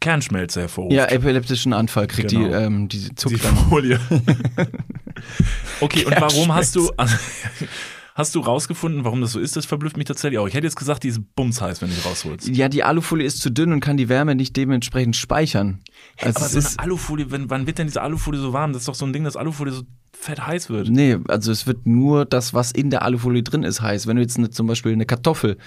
Kernschmelze 0.00 0.60
hervorruft. 0.62 0.94
Ja, 0.94 1.06
epileptischen 1.06 1.72
Anfall 1.72 2.06
kriegt 2.06 2.30
Genau. 2.30 2.48
die, 2.48 2.52
ähm, 2.54 2.88
die 2.88 3.08
die. 3.08 3.36
Folie. 3.36 3.98
okay, 5.80 6.04
und 6.04 6.20
warum 6.20 6.54
hast 6.54 6.76
du, 6.76 6.90
also, 6.96 7.16
hast 8.14 8.34
du 8.34 8.40
rausgefunden, 8.40 9.04
warum 9.04 9.20
das 9.20 9.32
so 9.32 9.40
ist? 9.40 9.56
Das 9.56 9.66
verblüfft 9.66 9.96
mich 9.96 10.06
tatsächlich 10.06 10.38
auch. 10.38 10.46
Ich 10.46 10.54
hätte 10.54 10.66
jetzt 10.66 10.76
gesagt, 10.76 11.02
die 11.02 11.08
ist 11.08 11.20
bumsheiß, 11.34 11.82
wenn 11.82 11.90
du 11.90 11.96
die 11.96 12.08
rausholst. 12.08 12.48
Ja, 12.48 12.68
die 12.68 12.84
Alufolie 12.84 13.26
ist 13.26 13.40
zu 13.40 13.50
dünn 13.50 13.72
und 13.72 13.80
kann 13.80 13.96
die 13.96 14.08
Wärme 14.08 14.36
nicht 14.36 14.56
dementsprechend 14.56 15.16
speichern. 15.16 15.80
Also 16.20 16.40
Aber 16.40 16.48
so 16.48 16.58
ist, 16.58 16.78
eine 16.78 16.86
Alufolie, 16.86 17.30
wenn, 17.30 17.50
wann 17.50 17.66
wird 17.66 17.78
denn 17.78 17.88
diese 17.88 18.02
Alufolie 18.02 18.40
so 18.40 18.52
warm? 18.52 18.72
Das 18.72 18.82
ist 18.82 18.88
doch 18.88 18.94
so 18.94 19.04
ein 19.04 19.12
Ding, 19.12 19.24
dass 19.24 19.36
Alufolie 19.36 19.74
so 19.74 19.82
fett 20.12 20.46
heiß 20.46 20.70
wird. 20.70 20.88
nee, 20.88 21.18
also 21.28 21.50
es 21.50 21.66
wird 21.66 21.86
nur 21.86 22.24
das, 22.24 22.54
was 22.54 22.70
in 22.70 22.88
der 22.88 23.02
Alufolie 23.02 23.42
drin 23.42 23.64
ist, 23.64 23.82
heiß. 23.82 24.06
Wenn 24.06 24.16
du 24.16 24.22
jetzt 24.22 24.38
eine, 24.38 24.48
zum 24.48 24.68
Beispiel 24.68 24.92
eine 24.92 25.06
Kartoffel 25.06 25.58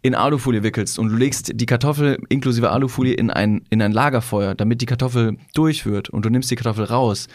in 0.00 0.14
Alufolie 0.14 0.62
wickelst 0.62 0.98
und 0.98 1.10
du 1.10 1.16
legst 1.16 1.52
die 1.54 1.66
Kartoffel 1.66 2.18
inklusive 2.30 2.70
Alufolie 2.70 3.12
in 3.12 3.30
ein, 3.30 3.62
in 3.68 3.82
ein 3.82 3.92
Lagerfeuer, 3.92 4.54
damit 4.54 4.80
die 4.80 4.86
Kartoffel 4.86 5.36
durch 5.52 5.84
wird 5.84 6.08
und 6.08 6.24
du 6.24 6.30
nimmst 6.30 6.50
die 6.50 6.56
Kartoffel 6.56 6.86
raus, 6.86 7.28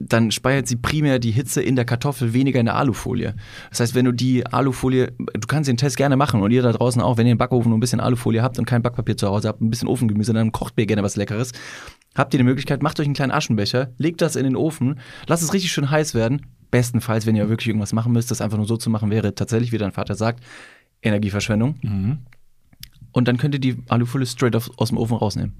dann 0.00 0.30
speichert 0.30 0.68
sie 0.68 0.76
primär 0.76 1.18
die 1.18 1.30
Hitze 1.30 1.62
in 1.62 1.76
der 1.76 1.84
Kartoffel, 1.84 2.32
weniger 2.32 2.60
in 2.60 2.66
der 2.66 2.76
Alufolie. 2.76 3.34
Das 3.70 3.80
heißt, 3.80 3.94
wenn 3.94 4.04
du 4.04 4.12
die 4.12 4.46
Alufolie, 4.46 5.12
du 5.18 5.46
kannst 5.46 5.68
den 5.68 5.76
Test 5.76 5.96
gerne 5.96 6.16
machen 6.16 6.42
und 6.42 6.50
ihr 6.50 6.62
da 6.62 6.72
draußen 6.72 7.00
auch, 7.02 7.16
wenn 7.16 7.26
ihr 7.26 7.32
im 7.32 7.38
Backofen 7.38 7.70
nur 7.70 7.78
ein 7.78 7.80
bisschen 7.80 8.00
Alufolie 8.00 8.42
habt 8.42 8.58
und 8.58 8.64
kein 8.64 8.82
Backpapier 8.82 9.16
zu 9.16 9.28
Hause 9.28 9.48
habt, 9.48 9.60
ein 9.60 9.70
bisschen 9.70 9.88
Ofengemüse, 9.88 10.32
dann 10.32 10.52
kocht 10.52 10.74
ihr 10.76 10.86
gerne 10.86 11.02
was 11.02 11.16
Leckeres. 11.16 11.52
Habt 12.14 12.34
ihr 12.34 12.38
die 12.38 12.44
Möglichkeit, 12.44 12.82
macht 12.82 13.00
euch 13.00 13.06
einen 13.06 13.14
kleinen 13.14 13.32
Aschenbecher, 13.32 13.90
legt 13.98 14.20
das 14.20 14.36
in 14.36 14.44
den 14.44 14.56
Ofen, 14.56 15.00
lasst 15.26 15.42
es 15.42 15.52
richtig 15.52 15.72
schön 15.72 15.90
heiß 15.90 16.14
werden. 16.14 16.46
Bestenfalls, 16.70 17.26
wenn 17.26 17.36
ihr 17.36 17.48
wirklich 17.48 17.68
irgendwas 17.68 17.92
machen 17.92 18.12
müsst, 18.12 18.30
das 18.30 18.40
einfach 18.40 18.56
nur 18.56 18.66
so 18.66 18.76
zu 18.76 18.90
machen 18.90 19.10
wäre, 19.10 19.34
tatsächlich, 19.34 19.72
wie 19.72 19.78
dein 19.78 19.92
Vater 19.92 20.14
sagt, 20.14 20.42
Energieverschwendung. 21.02 21.76
Mhm. 21.82 22.18
Und 23.12 23.28
dann 23.28 23.36
könnt 23.36 23.54
ihr 23.54 23.60
die 23.60 23.76
Alufolie 23.88 24.26
straight 24.26 24.56
aus 24.56 24.88
dem 24.88 24.98
Ofen 24.98 25.16
rausnehmen. 25.16 25.52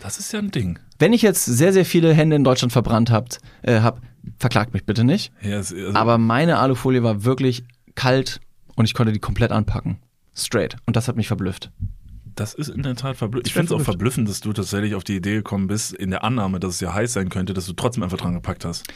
Das 0.00 0.18
ist 0.18 0.32
ja 0.32 0.38
ein 0.38 0.50
Ding. 0.50 0.78
Wenn 0.98 1.12
ich 1.12 1.22
jetzt 1.22 1.44
sehr, 1.44 1.72
sehr 1.72 1.84
viele 1.84 2.12
Hände 2.12 2.36
in 2.36 2.44
Deutschland 2.44 2.72
verbrannt 2.72 3.10
habt, 3.10 3.38
äh, 3.62 3.80
hab, 3.80 4.00
verklagt 4.38 4.72
mich 4.74 4.84
bitte 4.84 5.04
nicht. 5.04 5.32
Ja, 5.42 5.58
es, 5.58 5.72
also, 5.72 5.94
Aber 5.94 6.18
meine 6.18 6.58
Alufolie 6.58 7.02
war 7.02 7.24
wirklich 7.24 7.64
kalt 7.94 8.40
und 8.76 8.86
ich 8.86 8.94
konnte 8.94 9.12
die 9.12 9.18
komplett 9.18 9.52
anpacken. 9.52 9.98
Straight. 10.34 10.76
Und 10.86 10.96
das 10.96 11.06
hat 11.06 11.16
mich 11.16 11.28
verblüfft. 11.28 11.70
das 12.34 12.54
ist 12.54 12.68
in 12.68 12.82
der 12.82 12.96
Tat 12.96 13.16
verblüffend. 13.16 13.46
Ich 13.46 13.52
finde 13.52 13.66
es 13.66 13.72
auch 13.72 13.76
verblüfft. 13.76 14.14
verblüffend, 14.14 14.28
dass 14.28 14.40
du 14.40 14.52
tatsächlich 14.52 14.94
auf 14.94 15.04
die 15.04 15.16
Idee 15.16 15.34
gekommen 15.34 15.66
bist, 15.66 15.92
in 15.92 16.10
der 16.10 16.24
Annahme, 16.24 16.60
dass 16.60 16.74
es 16.74 16.80
ja 16.80 16.94
heiß 16.94 17.12
sein 17.12 17.28
könnte, 17.28 17.52
dass 17.52 17.66
du 17.66 17.74
trotzdem 17.74 18.02
einfach 18.02 18.18
dran 18.18 18.34
gepackt 18.34 18.64
hast. 18.64 18.86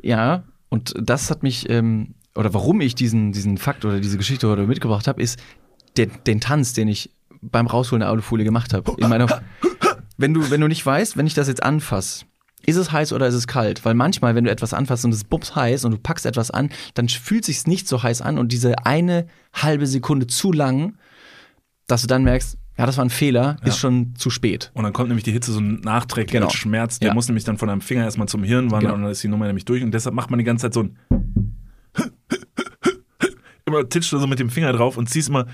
Ja, 0.00 0.44
und 0.68 0.94
das 0.96 1.30
hat 1.30 1.42
mich 1.42 1.68
ähm, 1.68 2.14
oder 2.34 2.54
warum 2.54 2.80
ich 2.80 2.94
diesen, 2.94 3.32
diesen 3.32 3.58
Fakt 3.58 3.84
oder 3.84 4.00
diese 4.00 4.16
Geschichte 4.16 4.48
heute 4.48 4.66
mitgebracht 4.66 5.06
habe, 5.06 5.22
ist 5.22 5.38
den, 5.96 6.10
den 6.26 6.40
Tanz, 6.40 6.72
den 6.72 6.88
ich 6.88 7.10
beim 7.42 7.66
Rausholen 7.66 8.00
der 8.00 8.08
Alufolie 8.08 8.44
gemacht 8.44 8.72
habe. 8.72 8.94
In 8.98 9.08
meiner, 9.08 9.42
wenn 10.22 10.32
du, 10.34 10.50
wenn 10.50 10.60
du 10.60 10.68
nicht 10.68 10.84
weißt, 10.86 11.16
wenn 11.16 11.26
ich 11.26 11.34
das 11.34 11.48
jetzt 11.48 11.62
anfasse, 11.62 12.24
ist 12.64 12.76
es 12.76 12.92
heiß 12.92 13.12
oder 13.12 13.26
ist 13.26 13.34
es 13.34 13.46
kalt? 13.48 13.84
Weil 13.84 13.94
manchmal, 13.94 14.34
wenn 14.34 14.44
du 14.44 14.50
etwas 14.50 14.72
anfasst 14.72 15.04
und 15.04 15.12
es 15.12 15.24
bums 15.24 15.54
heiß 15.56 15.84
und 15.84 15.90
du 15.92 15.98
packst 15.98 16.24
etwas 16.26 16.50
an, 16.50 16.70
dann 16.94 17.08
fühlt 17.08 17.44
sich's 17.44 17.66
nicht 17.66 17.88
so 17.88 18.02
heiß 18.02 18.22
an 18.22 18.38
und 18.38 18.52
diese 18.52 18.86
eine 18.86 19.26
halbe 19.52 19.86
Sekunde 19.86 20.28
zu 20.28 20.52
lang, 20.52 20.96
dass 21.88 22.02
du 22.02 22.06
dann 22.06 22.22
merkst, 22.22 22.56
ja, 22.78 22.86
das 22.86 22.96
war 22.96 23.04
ein 23.04 23.10
Fehler, 23.10 23.56
ist 23.64 23.78
schon 23.78 24.14
zu 24.16 24.30
spät. 24.30 24.70
Und 24.74 24.84
dann 24.84 24.92
kommt 24.94 25.08
nämlich 25.08 25.24
die 25.24 25.32
Hitze 25.32 25.52
so 25.52 25.60
nachträglich 25.60 26.32
Genau. 26.32 26.46
als 26.46 26.54
Schmerz. 26.54 26.98
Der 27.00 27.08
Ja. 27.08 27.14
muss 27.14 27.28
nämlich 27.28 27.44
dann 27.44 27.58
von 27.58 27.68
deinem 27.68 27.82
Finger 27.82 28.04
erstmal 28.04 28.28
zum 28.28 28.44
Hirn 28.44 28.70
wandern 28.70 28.80
Genau. 28.80 28.94
und 28.94 29.02
dann 29.02 29.10
ist 29.10 29.22
die 29.22 29.28
Nummer 29.28 29.46
nämlich 29.46 29.64
durch. 29.66 29.82
Und 29.82 29.92
deshalb 29.92 30.14
macht 30.14 30.30
man 30.30 30.38
die 30.38 30.44
ganze 30.44 30.62
Zeit 30.62 30.74
so 30.74 30.84
ein 30.84 30.96
immer 33.66 33.88
titscht 33.88 34.12
du 34.12 34.18
so 34.18 34.26
mit 34.26 34.38
dem 34.38 34.50
Finger 34.50 34.72
drauf 34.72 34.96
und 34.96 35.08
ziehst 35.10 35.28
immer 35.28 35.46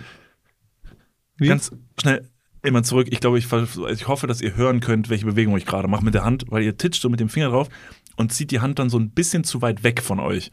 ganz 1.39 1.73
schnell 2.01 2.29
immer 2.63 2.83
zurück. 2.83 3.09
Ich 3.11 3.21
glaube, 3.21 3.39
ich, 3.39 3.47
ich 3.91 4.09
hoffe, 4.09 4.27
dass 4.27 4.41
ihr 4.41 4.57
hören 4.57 4.81
könnt, 4.81 5.09
welche 5.09 5.27
Bewegung 5.27 5.57
ich 5.57 5.67
gerade 5.67 5.89
mache 5.89 6.05
mit 6.05 6.15
der 6.15 6.25
Hand, 6.25 6.45
weil 6.49 6.63
ihr 6.63 6.77
titscht 6.77 7.03
so 7.03 7.09
mit 7.09 7.21
dem 7.21 7.29
Finger 7.29 7.51
drauf 7.51 7.69
und 8.17 8.33
zieht 8.33 8.51
die 8.51 8.61
Hand 8.61 8.79
dann 8.79 8.91
so 8.91 8.99
ein 8.99 9.11
bisschen 9.11 9.45
zu 9.45 9.63
weit 9.63 9.85
weg 9.85 10.03
von 10.03 10.21
euch. 10.21 10.51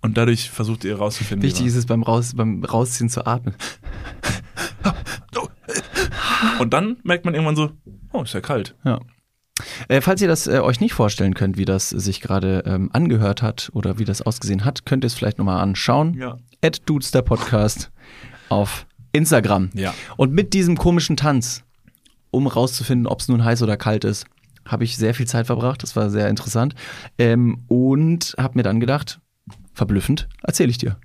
Und 0.00 0.18
dadurch 0.18 0.50
versucht 0.50 0.84
ihr 0.84 0.96
rauszufinden. 0.98 1.42
Wichtig 1.42 1.66
ist 1.66 1.76
es 1.76 1.86
beim, 1.86 2.02
Raus, 2.02 2.34
beim 2.34 2.62
Rausziehen 2.62 3.08
zu 3.08 3.26
atmen. 3.26 3.54
Und 6.60 6.74
dann 6.74 6.98
merkt 7.04 7.24
man 7.24 7.34
irgendwann 7.34 7.56
so, 7.56 7.70
oh, 8.12 8.22
ist 8.22 8.34
ja 8.34 8.42
kalt. 8.42 8.76
Ja. 8.84 9.00
Äh, 9.88 10.00
falls 10.00 10.20
ihr 10.20 10.28
das 10.28 10.46
äh, 10.46 10.58
euch 10.58 10.80
nicht 10.80 10.92
vorstellen 10.92 11.34
könnt, 11.34 11.56
wie 11.56 11.64
das 11.64 11.88
sich 11.88 12.20
gerade 12.20 12.64
ähm, 12.66 12.90
angehört 12.92 13.40
hat 13.42 13.70
oder 13.72 13.98
wie 13.98 14.04
das 14.04 14.22
ausgesehen 14.22 14.64
hat, 14.64 14.84
könnt 14.84 15.04
ihr 15.04 15.06
es 15.06 15.14
vielleicht 15.14 15.38
nochmal 15.38 15.62
anschauen. 15.62 16.14
Ja. 16.14 16.36
At 16.62 16.82
Dudes 16.86 17.10
der 17.10 17.22
Podcast 17.22 17.90
auf 18.48 18.86
Instagram. 19.14 19.70
Ja. 19.74 19.94
Und 20.16 20.32
mit 20.32 20.52
diesem 20.52 20.76
komischen 20.76 21.16
Tanz, 21.16 21.62
um 22.30 22.46
rauszufinden, 22.46 23.06
ob 23.06 23.20
es 23.20 23.28
nun 23.28 23.44
heiß 23.44 23.62
oder 23.62 23.76
kalt 23.76 24.04
ist, 24.04 24.26
habe 24.66 24.84
ich 24.84 24.96
sehr 24.96 25.14
viel 25.14 25.26
Zeit 25.26 25.46
verbracht. 25.46 25.82
Das 25.82 25.94
war 25.96 26.10
sehr 26.10 26.28
interessant. 26.28 26.74
Ähm, 27.18 27.64
und 27.68 28.34
habe 28.38 28.58
mir 28.58 28.62
dann 28.62 28.80
gedacht, 28.80 29.20
verblüffend, 29.72 30.28
erzähle 30.42 30.70
ich 30.70 30.78
dir. 30.78 30.98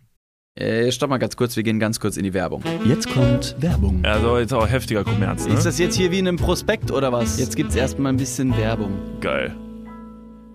Äh, 0.56 0.92
stopp 0.92 1.10
mal 1.10 1.20
ganz 1.20 1.38
kurz, 1.38 1.56
wir 1.56 1.64
gehen 1.64 1.80
ganz 1.80 2.00
kurz 2.00 2.18
in 2.18 2.24
die 2.24 2.34
Werbung. 2.34 2.64
Jetzt 2.84 3.10
kommt 3.10 3.56
Werbung. 3.60 4.04
Also 4.04 4.38
jetzt 4.40 4.54
auch 4.54 4.68
heftiger 4.68 5.04
Kommerz, 5.04 5.46
ne? 5.48 5.54
Ist 5.54 5.66
das 5.66 5.78
jetzt 5.78 5.96
hier 5.96 6.12
wie 6.12 6.20
in 6.20 6.28
einem 6.28 6.38
Prospekt 6.38 6.92
oder 6.92 7.12
was? 7.14 7.40
Jetzt 7.40 7.56
gibt's 7.56 7.76
erstmal 7.76 8.12
ein 8.12 8.18
bisschen 8.18 8.58
Werbung. 8.58 8.92
geil. 9.22 9.56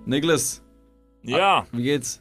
Niklas, 0.06 0.62
Ja, 1.22 1.64
wie 1.72 1.82
geht's? 1.84 2.20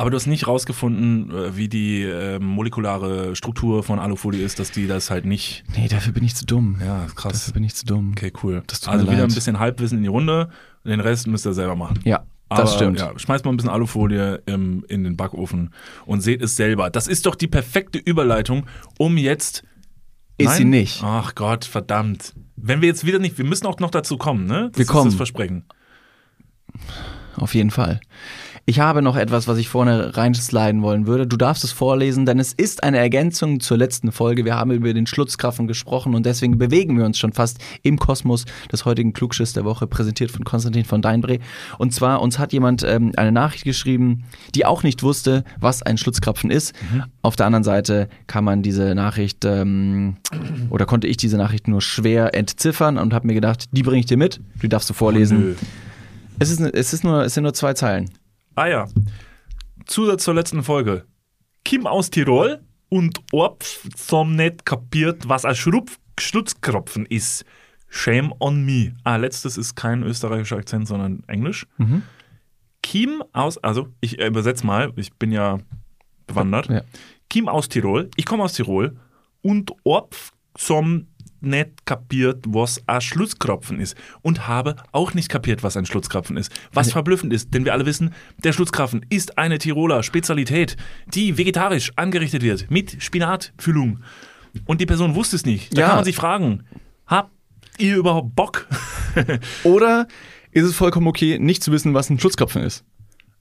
Aber 0.00 0.08
du 0.08 0.16
hast 0.16 0.26
nicht 0.26 0.46
rausgefunden, 0.46 1.30
äh, 1.30 1.56
wie 1.58 1.68
die 1.68 2.04
äh, 2.04 2.38
molekulare 2.38 3.36
Struktur 3.36 3.82
von 3.82 3.98
Alufolie 3.98 4.42
ist, 4.42 4.58
dass 4.58 4.70
die 4.70 4.86
das 4.86 5.10
halt 5.10 5.26
nicht. 5.26 5.62
Nee, 5.76 5.88
dafür 5.88 6.14
bin 6.14 6.24
ich 6.24 6.34
zu 6.34 6.46
dumm. 6.46 6.80
Ja, 6.82 7.06
krass. 7.14 7.34
Dafür 7.34 7.52
bin 7.52 7.64
ich 7.64 7.74
zu 7.74 7.84
dumm. 7.84 8.12
Okay, 8.12 8.32
cool. 8.42 8.62
Also 8.86 9.04
wieder 9.04 9.18
leid. 9.18 9.24
ein 9.24 9.34
bisschen 9.34 9.58
Halbwissen 9.58 9.98
in 9.98 10.04
die 10.04 10.08
Runde. 10.08 10.48
Den 10.86 11.00
Rest 11.00 11.26
müsst 11.26 11.44
ihr 11.44 11.52
selber 11.52 11.76
machen. 11.76 12.00
Ja, 12.04 12.24
Aber, 12.48 12.62
das 12.62 12.76
stimmt. 12.76 12.98
Ja, 12.98 13.12
schmeißt 13.14 13.44
mal 13.44 13.50
ein 13.50 13.58
bisschen 13.58 13.68
Alufolie 13.68 14.40
im, 14.46 14.86
in 14.88 15.04
den 15.04 15.18
Backofen 15.18 15.74
und 16.06 16.22
seht 16.22 16.40
es 16.40 16.56
selber. 16.56 16.88
Das 16.88 17.06
ist 17.06 17.26
doch 17.26 17.34
die 17.34 17.48
perfekte 17.48 17.98
Überleitung, 17.98 18.64
um 18.96 19.18
jetzt. 19.18 19.64
Ist 20.38 20.56
sie 20.56 20.64
nicht. 20.64 21.02
Ach 21.04 21.34
Gott, 21.34 21.66
verdammt. 21.66 22.32
Wenn 22.56 22.80
wir 22.80 22.88
jetzt 22.88 23.04
wieder 23.04 23.18
nicht, 23.18 23.36
wir 23.36 23.44
müssen 23.44 23.66
auch 23.66 23.78
noch 23.80 23.90
dazu 23.90 24.16
kommen, 24.16 24.46
ne? 24.46 24.70
Das 24.72 24.78
Wir 24.78 24.86
kommen. 24.86 25.10
das 25.10 25.16
Versprechen. 25.16 25.66
Auf 27.36 27.54
jeden 27.54 27.70
Fall. 27.70 28.00
Ich 28.70 28.78
habe 28.78 29.02
noch 29.02 29.16
etwas, 29.16 29.48
was 29.48 29.58
ich 29.58 29.68
vorne 29.68 30.16
reinsliden 30.16 30.82
wollen 30.82 31.08
würde. 31.08 31.26
Du 31.26 31.36
darfst 31.36 31.64
es 31.64 31.72
vorlesen, 31.72 32.24
denn 32.24 32.38
es 32.38 32.52
ist 32.52 32.84
eine 32.84 32.98
Ergänzung 32.98 33.58
zur 33.58 33.76
letzten 33.76 34.12
Folge. 34.12 34.44
Wir 34.44 34.54
haben 34.54 34.70
über 34.70 34.94
den 34.94 35.08
Schlutzkraffen 35.08 35.66
gesprochen 35.66 36.14
und 36.14 36.24
deswegen 36.24 36.56
bewegen 36.56 36.96
wir 36.96 37.04
uns 37.04 37.18
schon 37.18 37.32
fast 37.32 37.58
im 37.82 37.98
Kosmos 37.98 38.44
des 38.70 38.84
heutigen 38.84 39.12
Klugschiss 39.12 39.54
der 39.54 39.64
Woche, 39.64 39.88
präsentiert 39.88 40.30
von 40.30 40.44
Konstantin 40.44 40.84
von 40.84 41.02
Deinbre. 41.02 41.40
Und 41.78 41.92
zwar, 41.92 42.22
uns 42.22 42.38
hat 42.38 42.52
jemand 42.52 42.84
ähm, 42.84 43.10
eine 43.16 43.32
Nachricht 43.32 43.64
geschrieben, 43.64 44.22
die 44.54 44.64
auch 44.64 44.84
nicht 44.84 45.02
wusste, 45.02 45.42
was 45.58 45.82
ein 45.82 45.98
Schlutzkrapfen 45.98 46.52
ist. 46.52 46.72
Auf 47.22 47.34
der 47.34 47.46
anderen 47.46 47.64
Seite 47.64 48.08
kann 48.28 48.44
man 48.44 48.62
diese 48.62 48.94
Nachricht 48.94 49.44
ähm, 49.44 50.14
oder 50.70 50.86
konnte 50.86 51.08
ich 51.08 51.16
diese 51.16 51.38
Nachricht 51.38 51.66
nur 51.66 51.80
schwer 51.80 52.36
entziffern 52.36 52.98
und 52.98 53.14
habe 53.14 53.26
mir 53.26 53.34
gedacht, 53.34 53.64
die 53.72 53.82
bringe 53.82 53.98
ich 53.98 54.06
dir 54.06 54.16
mit, 54.16 54.40
die 54.62 54.68
darfst 54.68 54.88
du 54.88 54.94
vorlesen. 54.94 55.40
Nö. 55.40 55.54
Es, 56.38 56.52
ist, 56.52 56.60
es, 56.60 56.92
ist 56.92 57.02
nur, 57.02 57.24
es 57.24 57.34
sind 57.34 57.42
nur 57.42 57.52
zwei 57.52 57.74
Zeilen. 57.74 58.08
Ah 58.54 58.66
ja. 58.66 58.88
Zusatz 59.86 60.24
zur 60.24 60.34
letzten 60.34 60.62
Folge. 60.62 61.06
Kim 61.64 61.86
aus 61.86 62.10
Tirol 62.10 62.60
und 62.88 63.20
Orpf 63.32 63.88
zum 63.94 64.36
nicht 64.36 64.64
kapiert, 64.64 65.28
was 65.28 65.44
ein 65.44 65.54
Schrupf 65.54 65.98
Schlutzkropfen 66.18 67.06
ist. 67.06 67.44
Shame 67.88 68.32
on 68.38 68.64
me. 68.64 68.94
Ah, 69.04 69.16
letztes 69.16 69.56
ist 69.56 69.74
kein 69.74 70.02
österreichischer 70.02 70.56
Akzent, 70.56 70.86
sondern 70.86 71.22
Englisch. 71.26 71.66
Kim 72.82 73.22
aus, 73.32 73.58
also 73.58 73.88
ich 74.00 74.20
übersetze 74.20 74.66
mal, 74.66 74.92
ich 74.96 75.12
bin 75.14 75.32
ja 75.32 75.58
bewandert. 76.26 76.68
Ja. 76.68 76.82
Kim 77.28 77.48
aus 77.48 77.68
Tirol, 77.68 78.10
ich 78.16 78.26
komme 78.26 78.44
aus 78.44 78.52
Tirol 78.52 78.96
und 79.42 79.72
Orpf 79.84 80.32
zum 80.54 81.06
nicht 81.42 81.86
kapiert, 81.86 82.44
was 82.48 82.82
ein 82.86 83.00
Schlutzkropfen 83.00 83.80
ist 83.80 83.96
und 84.22 84.46
habe 84.48 84.76
auch 84.92 85.14
nicht 85.14 85.28
kapiert, 85.28 85.62
was 85.62 85.76
ein 85.76 85.86
Schlutzkrapfen 85.86 86.36
ist. 86.36 86.52
Was 86.72 86.86
Also 86.86 86.92
verblüffend 86.92 87.32
ist, 87.32 87.54
denn 87.54 87.64
wir 87.64 87.72
alle 87.72 87.86
wissen, 87.86 88.12
der 88.44 88.52
Schlutzkrapfen 88.52 89.04
ist 89.08 89.38
eine 89.38 89.58
Tiroler 89.58 90.02
Spezialität, 90.02 90.76
die 91.08 91.38
vegetarisch 91.38 91.92
angerichtet 91.96 92.42
wird 92.42 92.70
mit 92.70 93.02
Spinatfüllung. 93.02 94.00
Und 94.66 94.80
die 94.80 94.86
Person 94.86 95.14
wusste 95.14 95.36
es 95.36 95.46
nicht. 95.46 95.76
Da 95.76 95.80
Ja. 95.82 95.86
kann 95.88 95.96
man 95.96 96.04
sich 96.04 96.16
fragen, 96.16 96.64
habt 97.06 97.30
ihr 97.78 97.96
überhaupt 97.96 98.34
Bock? 98.34 98.66
Oder 99.64 100.06
ist 100.52 100.64
es 100.64 100.74
vollkommen 100.74 101.06
okay, 101.06 101.38
nicht 101.38 101.62
zu 101.62 101.72
wissen, 101.72 101.94
was 101.94 102.10
ein 102.10 102.18
Schutzkopfen 102.18 102.62
ist? 102.62 102.84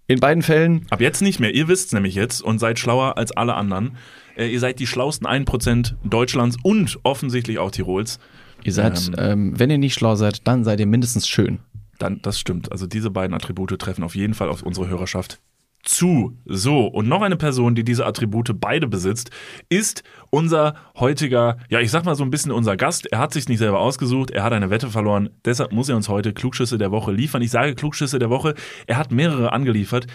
In 0.07 0.19
beiden 0.19 0.41
Fällen, 0.41 0.87
Ab 0.89 1.01
jetzt 1.01 1.21
nicht 1.21 1.39
mehr. 1.39 1.53
Ihr 1.53 1.67
wisst 1.67 1.87
es 1.87 1.93
nämlich 1.93 2.15
jetzt 2.15 2.41
und 2.41 2.57
seid 2.57 2.79
schlauer 2.79 3.17
als 3.17 3.31
alle 3.31 3.53
anderen. 3.53 3.95
Äh, 4.39 4.47
ihr 4.47 4.59
seid 4.59 4.79
die 4.79 4.87
schlauesten 4.87 5.27
1% 5.27 5.95
Deutschlands 6.03 6.57
und 6.63 6.97
offensichtlich 7.03 7.59
auch 7.59 7.71
Tirols. 7.71 8.19
ihr 8.63 8.73
seid, 8.73 9.11
ähm, 9.17 9.59
wenn 9.59 9.69
ihr 9.69 9.77
nicht 9.77 9.93
schlau 9.93 10.15
seid, 10.15 10.47
dann 10.47 10.63
seid 10.63 10.79
ihr 10.79 10.87
mindestens 10.87 11.27
schön. 11.27 11.59
Dann, 11.99 12.21
das 12.21 12.39
stimmt. 12.39 12.71
Also 12.71 12.87
diese 12.87 13.11
beiden 13.11 13.33
Attribute 13.35 13.77
treffen 13.77 14.03
auf 14.03 14.15
jeden 14.15 14.33
Fall 14.33 14.49
auf 14.49 14.63
unsere 14.63 14.87
Hörerschaft 14.87 15.39
zu. 15.83 16.37
So, 16.45 16.87
und 16.87 17.07
noch 17.07 17.21
eine 17.21 17.37
Person, 17.37 17.73
die 17.75 17.83
diese 17.83 18.05
Attribute 18.05 18.59
beide 18.59 18.87
besitzt, 18.87 19.31
ist 19.69 20.03
unser 20.29 20.75
heutiger, 20.97 21.57
ja, 21.69 21.79
ich 21.79 21.91
sag 21.91 22.05
mal 22.05 22.15
so 22.15 22.23
ein 22.23 22.29
bisschen 22.29 22.51
unser 22.51 22.77
Gast. 22.77 23.11
Er 23.11 23.19
hat 23.19 23.33
sich 23.33 23.47
nicht 23.47 23.59
selber 23.59 23.79
ausgesucht, 23.79 24.31
er 24.31 24.43
hat 24.43 24.53
eine 24.53 24.69
Wette 24.69 24.89
verloren, 24.89 25.29
deshalb 25.45 25.71
muss 25.71 25.89
er 25.89 25.95
uns 25.95 26.09
heute 26.09 26.33
Klugschüsse 26.33 26.77
der 26.77 26.91
Woche 26.91 27.11
liefern. 27.11 27.41
Ich 27.41 27.51
sage 27.51 27.75
Klugschüsse 27.75 28.19
der 28.19 28.29
Woche, 28.29 28.55
er 28.87 28.97
hat 28.97 29.11
mehrere 29.11 29.53
angeliefert. 29.53 30.07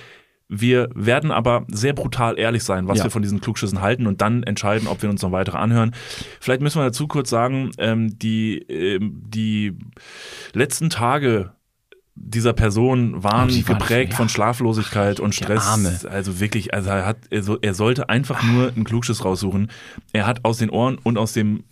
Wir 0.49 0.91
werden 0.95 1.31
aber 1.31 1.65
sehr 1.69 1.95
brutal 1.95 2.39
ehrlich 2.39 2.65
sein, 2.65 2.87
was 2.87 2.99
Ja. 2.99 3.05
wir 3.05 3.11
von 3.11 3.23
diesen 3.23 3.41
Klugschüssen 3.41 3.81
halten 3.81 4.07
und 4.07 4.21
dann 4.21 4.43
entscheiden, 4.43 4.89
ob 4.89 5.03
wir 5.03 5.09
uns 5.11 5.23
noch 5.23 5.33
weitere 5.33 5.57
anhören. 5.59 5.95
Vielleicht 6.41 6.61
müssen 6.61 6.81
wir 6.81 6.85
dazu 6.85 7.09
kurz 7.09 7.31
sagen, 7.31 7.71
ähm, 7.79 8.19
die, 8.19 8.59
ähm, 8.59 9.23
die 9.27 9.73
letzten 10.53 10.91
Tage 10.91 11.53
dieser 12.17 12.53
Person 12.53 13.25
waren 13.25 13.49
die 13.49 13.67
waren- 13.67 13.79
geprägt 13.79 14.13
ja. 14.13 14.17
von 14.17 14.29
Schlaflosigkeit 14.29 15.19
und 15.19 15.31
Der 15.41 15.45
Stress. 15.45 15.67
Arme. 15.67 15.99
Also 16.11 16.39
wirklich, 16.39 16.73
also 16.73 16.91
er 16.91 17.07
hat, 17.07 17.17
also 17.33 17.59
er 17.61 17.75
sollte 17.75 18.09
einfach 18.09 18.45
nur 18.45 18.69
einen 18.69 18.85
Klugschiss 18.85 19.25
raussuchen. 19.25 19.69
Er 20.13 20.27
hat 20.27 20.45
aus 20.45 20.59
den 20.59 20.71
Ohren 20.71 20.97
und 21.03 21.19
aus 21.19 21.33
dem 21.33 21.65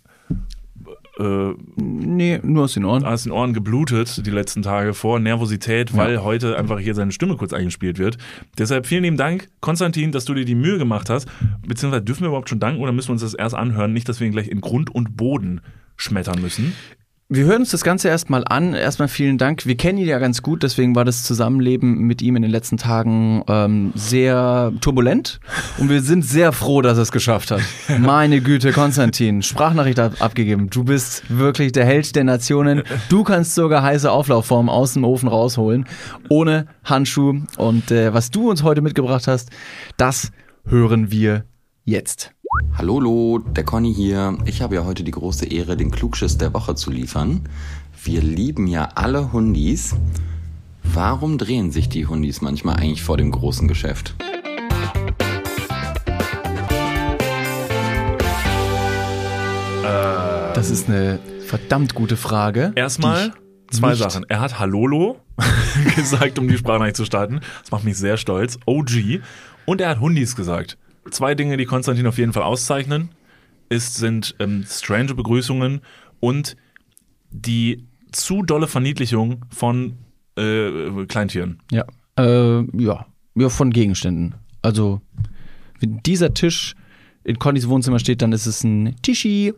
äh, 1.19 1.53
Nee, 1.75 2.39
nur 2.43 2.63
aus 2.65 2.73
den 2.73 2.85
Ohren. 2.85 3.03
aus 3.03 3.23
den 3.23 3.31
Ohren 3.31 3.53
geblutet 3.53 4.25
die 4.25 4.31
letzten 4.31 4.61
Tage 4.61 4.93
vor 4.93 5.19
Nervosität, 5.19 5.95
weil 5.95 6.23
heute 6.23 6.57
einfach 6.57 6.79
hier 6.79 6.95
seine 6.95 7.11
Stimme 7.11 7.35
kurz 7.35 7.53
eingespielt 7.53 7.99
wird. 7.99 8.17
Deshalb 8.57 8.85
vielen 8.85 9.03
lieben 9.03 9.17
Dank, 9.17 9.49
Konstantin, 9.61 10.11
dass 10.11 10.25
du 10.25 10.33
dir 10.33 10.45
die 10.45 10.55
Mühe 10.55 10.77
gemacht 10.77 11.09
hast. 11.09 11.27
Beziehungsweise 11.65 12.03
dürfen 12.03 12.21
wir 12.21 12.27
überhaupt 12.29 12.49
schon 12.49 12.59
danken 12.59 12.81
oder 12.81 12.91
müssen 12.91 13.09
wir 13.09 13.13
uns 13.13 13.21
das 13.21 13.33
erst 13.33 13.55
anhören? 13.55 13.93
Nicht, 13.93 14.07
dass 14.09 14.19
wir 14.19 14.27
ihn 14.27 14.33
gleich 14.33 14.47
in 14.47 14.61
Grund 14.61 14.93
und 14.93 15.15
Boden 15.17 15.61
schmettern 15.97 16.41
müssen. 16.41 16.73
Wir 17.35 17.45
hören 17.45 17.61
uns 17.61 17.71
das 17.71 17.83
Ganze 17.83 18.09
erstmal 18.09 18.43
an. 18.47 18.75
Erstmal 18.75 19.07
vielen 19.07 19.39
Dank. 19.39 19.65
Wir 19.65 19.75
kennen 19.75 19.97
ihn 19.97 20.05
ja 20.05 20.19
ganz 20.19 20.43
gut, 20.43 20.61
deswegen 20.61 20.95
war 20.95 21.03
das 21.03 21.23
Zusammenleben 21.23 21.97
mit 22.01 22.21
ihm 22.21 22.35
in 22.35 22.43
den 22.43 22.51
letzten 22.51 22.77
Tagen 22.77 23.43
ähm, 23.47 23.91
sehr 23.95 24.71
turbulent. 24.81 25.39
Und 25.79 25.89
wir 25.89 26.03
sind 26.03 26.23
sehr 26.23 26.51
froh, 26.51 26.83
dass 26.83 26.99
er 26.99 27.01
es 27.01 27.11
geschafft 27.11 27.49
hat. 27.49 27.61
Meine 27.99 28.39
Güte, 28.39 28.71
Konstantin, 28.71 29.41
Sprachnachricht 29.41 29.97
ab 29.97 30.13
abgegeben. 30.19 30.69
Du 30.69 30.83
bist 30.83 31.23
wirklich 31.27 31.71
der 31.71 31.85
Held 31.85 32.15
der 32.15 32.23
Nationen. 32.23 32.83
Du 33.09 33.23
kannst 33.23 33.55
sogar 33.55 33.81
heiße 33.81 34.11
Auflaufformen 34.11 34.69
aus 34.69 34.93
dem 34.93 35.03
Ofen 35.03 35.27
rausholen, 35.27 35.87
ohne 36.29 36.67
Handschuh. 36.83 37.41
Und 37.57 37.89
äh, 37.89 38.13
was 38.13 38.29
du 38.29 38.51
uns 38.51 38.61
heute 38.61 38.81
mitgebracht 38.81 39.25
hast, 39.25 39.49
das 39.97 40.31
hören 40.65 41.09
wir 41.09 41.45
jetzt. 41.83 42.32
Hallo, 42.77 43.39
der 43.39 43.63
Conny 43.63 43.93
hier. 43.93 44.37
Ich 44.45 44.61
habe 44.61 44.75
ja 44.75 44.85
heute 44.85 45.03
die 45.03 45.11
große 45.11 45.45
Ehre, 45.47 45.75
den 45.77 45.91
Klugschiss 45.91 46.37
der 46.37 46.53
Woche 46.53 46.75
zu 46.75 46.91
liefern. 46.91 47.41
Wir 48.03 48.21
lieben 48.21 48.67
ja 48.67 48.89
alle 48.95 49.31
Hundis. 49.31 49.95
Warum 50.83 51.37
drehen 51.37 51.71
sich 51.71 51.89
die 51.89 52.05
Hundis 52.05 52.41
manchmal 52.41 52.75
eigentlich 52.75 53.03
vor 53.03 53.17
dem 53.17 53.31
großen 53.31 53.67
Geschäft? 53.67 54.15
Das 60.53 60.69
ist 60.69 60.87
eine 60.87 61.19
verdammt 61.47 61.95
gute 61.95 62.15
Frage. 62.15 62.71
Erstmal 62.75 63.33
zwei 63.71 63.89
nicht- 63.91 63.99
Sachen. 63.99 64.25
Er 64.29 64.39
hat 64.39 64.59
Hallolo 64.59 65.17
gesagt, 65.95 66.39
um 66.39 66.47
die 66.47 66.57
Sprachnachricht 66.57 66.95
zu 66.95 67.05
starten. 67.05 67.41
Das 67.61 67.71
macht 67.71 67.83
mich 67.83 67.97
sehr 67.97 68.17
stolz. 68.17 68.57
OG. 68.65 69.21
Und 69.65 69.81
er 69.81 69.89
hat 69.89 69.99
Hundis 69.99 70.35
gesagt. 70.35 70.77
Zwei 71.11 71.35
Dinge, 71.35 71.57
die 71.57 71.65
Konstantin 71.65 72.07
auf 72.07 72.17
jeden 72.17 72.33
Fall 72.33 72.43
auszeichnen, 72.43 73.09
ist, 73.69 73.95
sind 73.95 74.35
ähm, 74.39 74.65
strange 74.67 75.13
Begrüßungen 75.15 75.81
und 76.19 76.55
die 77.31 77.85
zu 78.11 78.43
dolle 78.43 78.67
Verniedlichung 78.67 79.45
von 79.49 79.97
äh, 80.37 81.05
Kleintieren. 81.07 81.61
Ja. 81.71 81.85
Äh, 82.17 82.63
ja. 82.81 83.05
Ja, 83.35 83.49
von 83.49 83.71
Gegenständen. 83.71 84.35
Also, 84.61 85.01
wenn 85.79 85.99
dieser 86.03 86.33
Tisch 86.33 86.75
in 87.23 87.39
Connys 87.39 87.67
Wohnzimmer 87.67 87.99
steht, 87.99 88.21
dann 88.21 88.31
ist 88.31 88.45
es 88.45 88.63
ein 88.63 88.95
Tischi. 89.01 89.53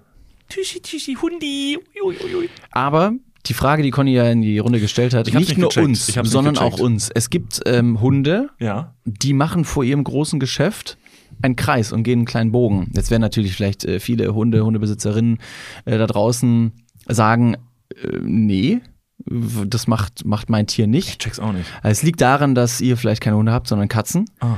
Tischi, 0.48 0.80
Tischi, 0.80 1.16
Hundi. 1.16 1.78
Ui, 2.04 2.16
ui, 2.24 2.36
ui. 2.36 2.50
Aber 2.72 3.14
die 3.48 3.54
Frage, 3.54 3.84
die 3.84 3.92
Conny 3.92 4.14
ja 4.14 4.30
in 4.32 4.42
die 4.42 4.58
Runde 4.60 4.80
gestellt 4.80 5.14
hat, 5.14 5.26
nicht 5.28 5.36
nicht 5.36 5.58
nur 5.58 5.70
gecheckt. 5.70 5.86
uns, 5.86 6.06
sondern 6.24 6.58
auch 6.58 6.80
uns. 6.80 7.10
Es 7.14 7.30
gibt 7.30 7.62
ähm, 7.66 8.00
Hunde, 8.00 8.50
Ja. 8.60 8.96
die 9.06 9.34
machen 9.34 9.66
vor 9.66 9.84
ihrem 9.84 10.04
großen 10.04 10.40
Geschäft 10.40 10.98
einen 11.42 11.56
Kreis 11.56 11.92
und 11.92 12.04
gehen 12.04 12.20
einen 12.20 12.26
kleinen 12.26 12.52
Bogen. 12.52 12.92
Jetzt 12.96 13.12
werden 13.12 13.22
natürlich 13.22 13.54
vielleicht 13.56 13.86
äh, 13.86 14.00
viele 14.00 14.34
Hunde, 14.34 14.64
Hundebesitzerinnen 14.66 15.40
äh, 15.86 15.98
da 15.98 16.08
draußen 16.08 16.72
sagen, 17.08 17.56
äh, 17.56 18.18
nee, 18.22 18.82
das 19.26 19.88
macht, 19.88 20.26
macht 20.26 20.50
mein 20.50 20.68
Tier 20.68 20.88
nicht. 20.88 21.20
Check's 21.22 21.40
auch 21.40 21.54
nicht. 21.54 21.70
Also 21.82 21.92
es 21.92 22.04
liegt 22.04 22.22
daran, 22.22 22.54
dass 22.56 22.82
ihr 22.82 22.98
vielleicht 22.98 23.22
keine 23.22 23.38
Hunde 23.38 23.52
habt, 23.52 23.68
sondern 23.68 23.88
Katzen 23.88 24.26
Ah. 24.40 24.58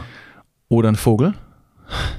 oder 0.69 0.87
einen 0.89 0.97
Vogel. 0.97 1.33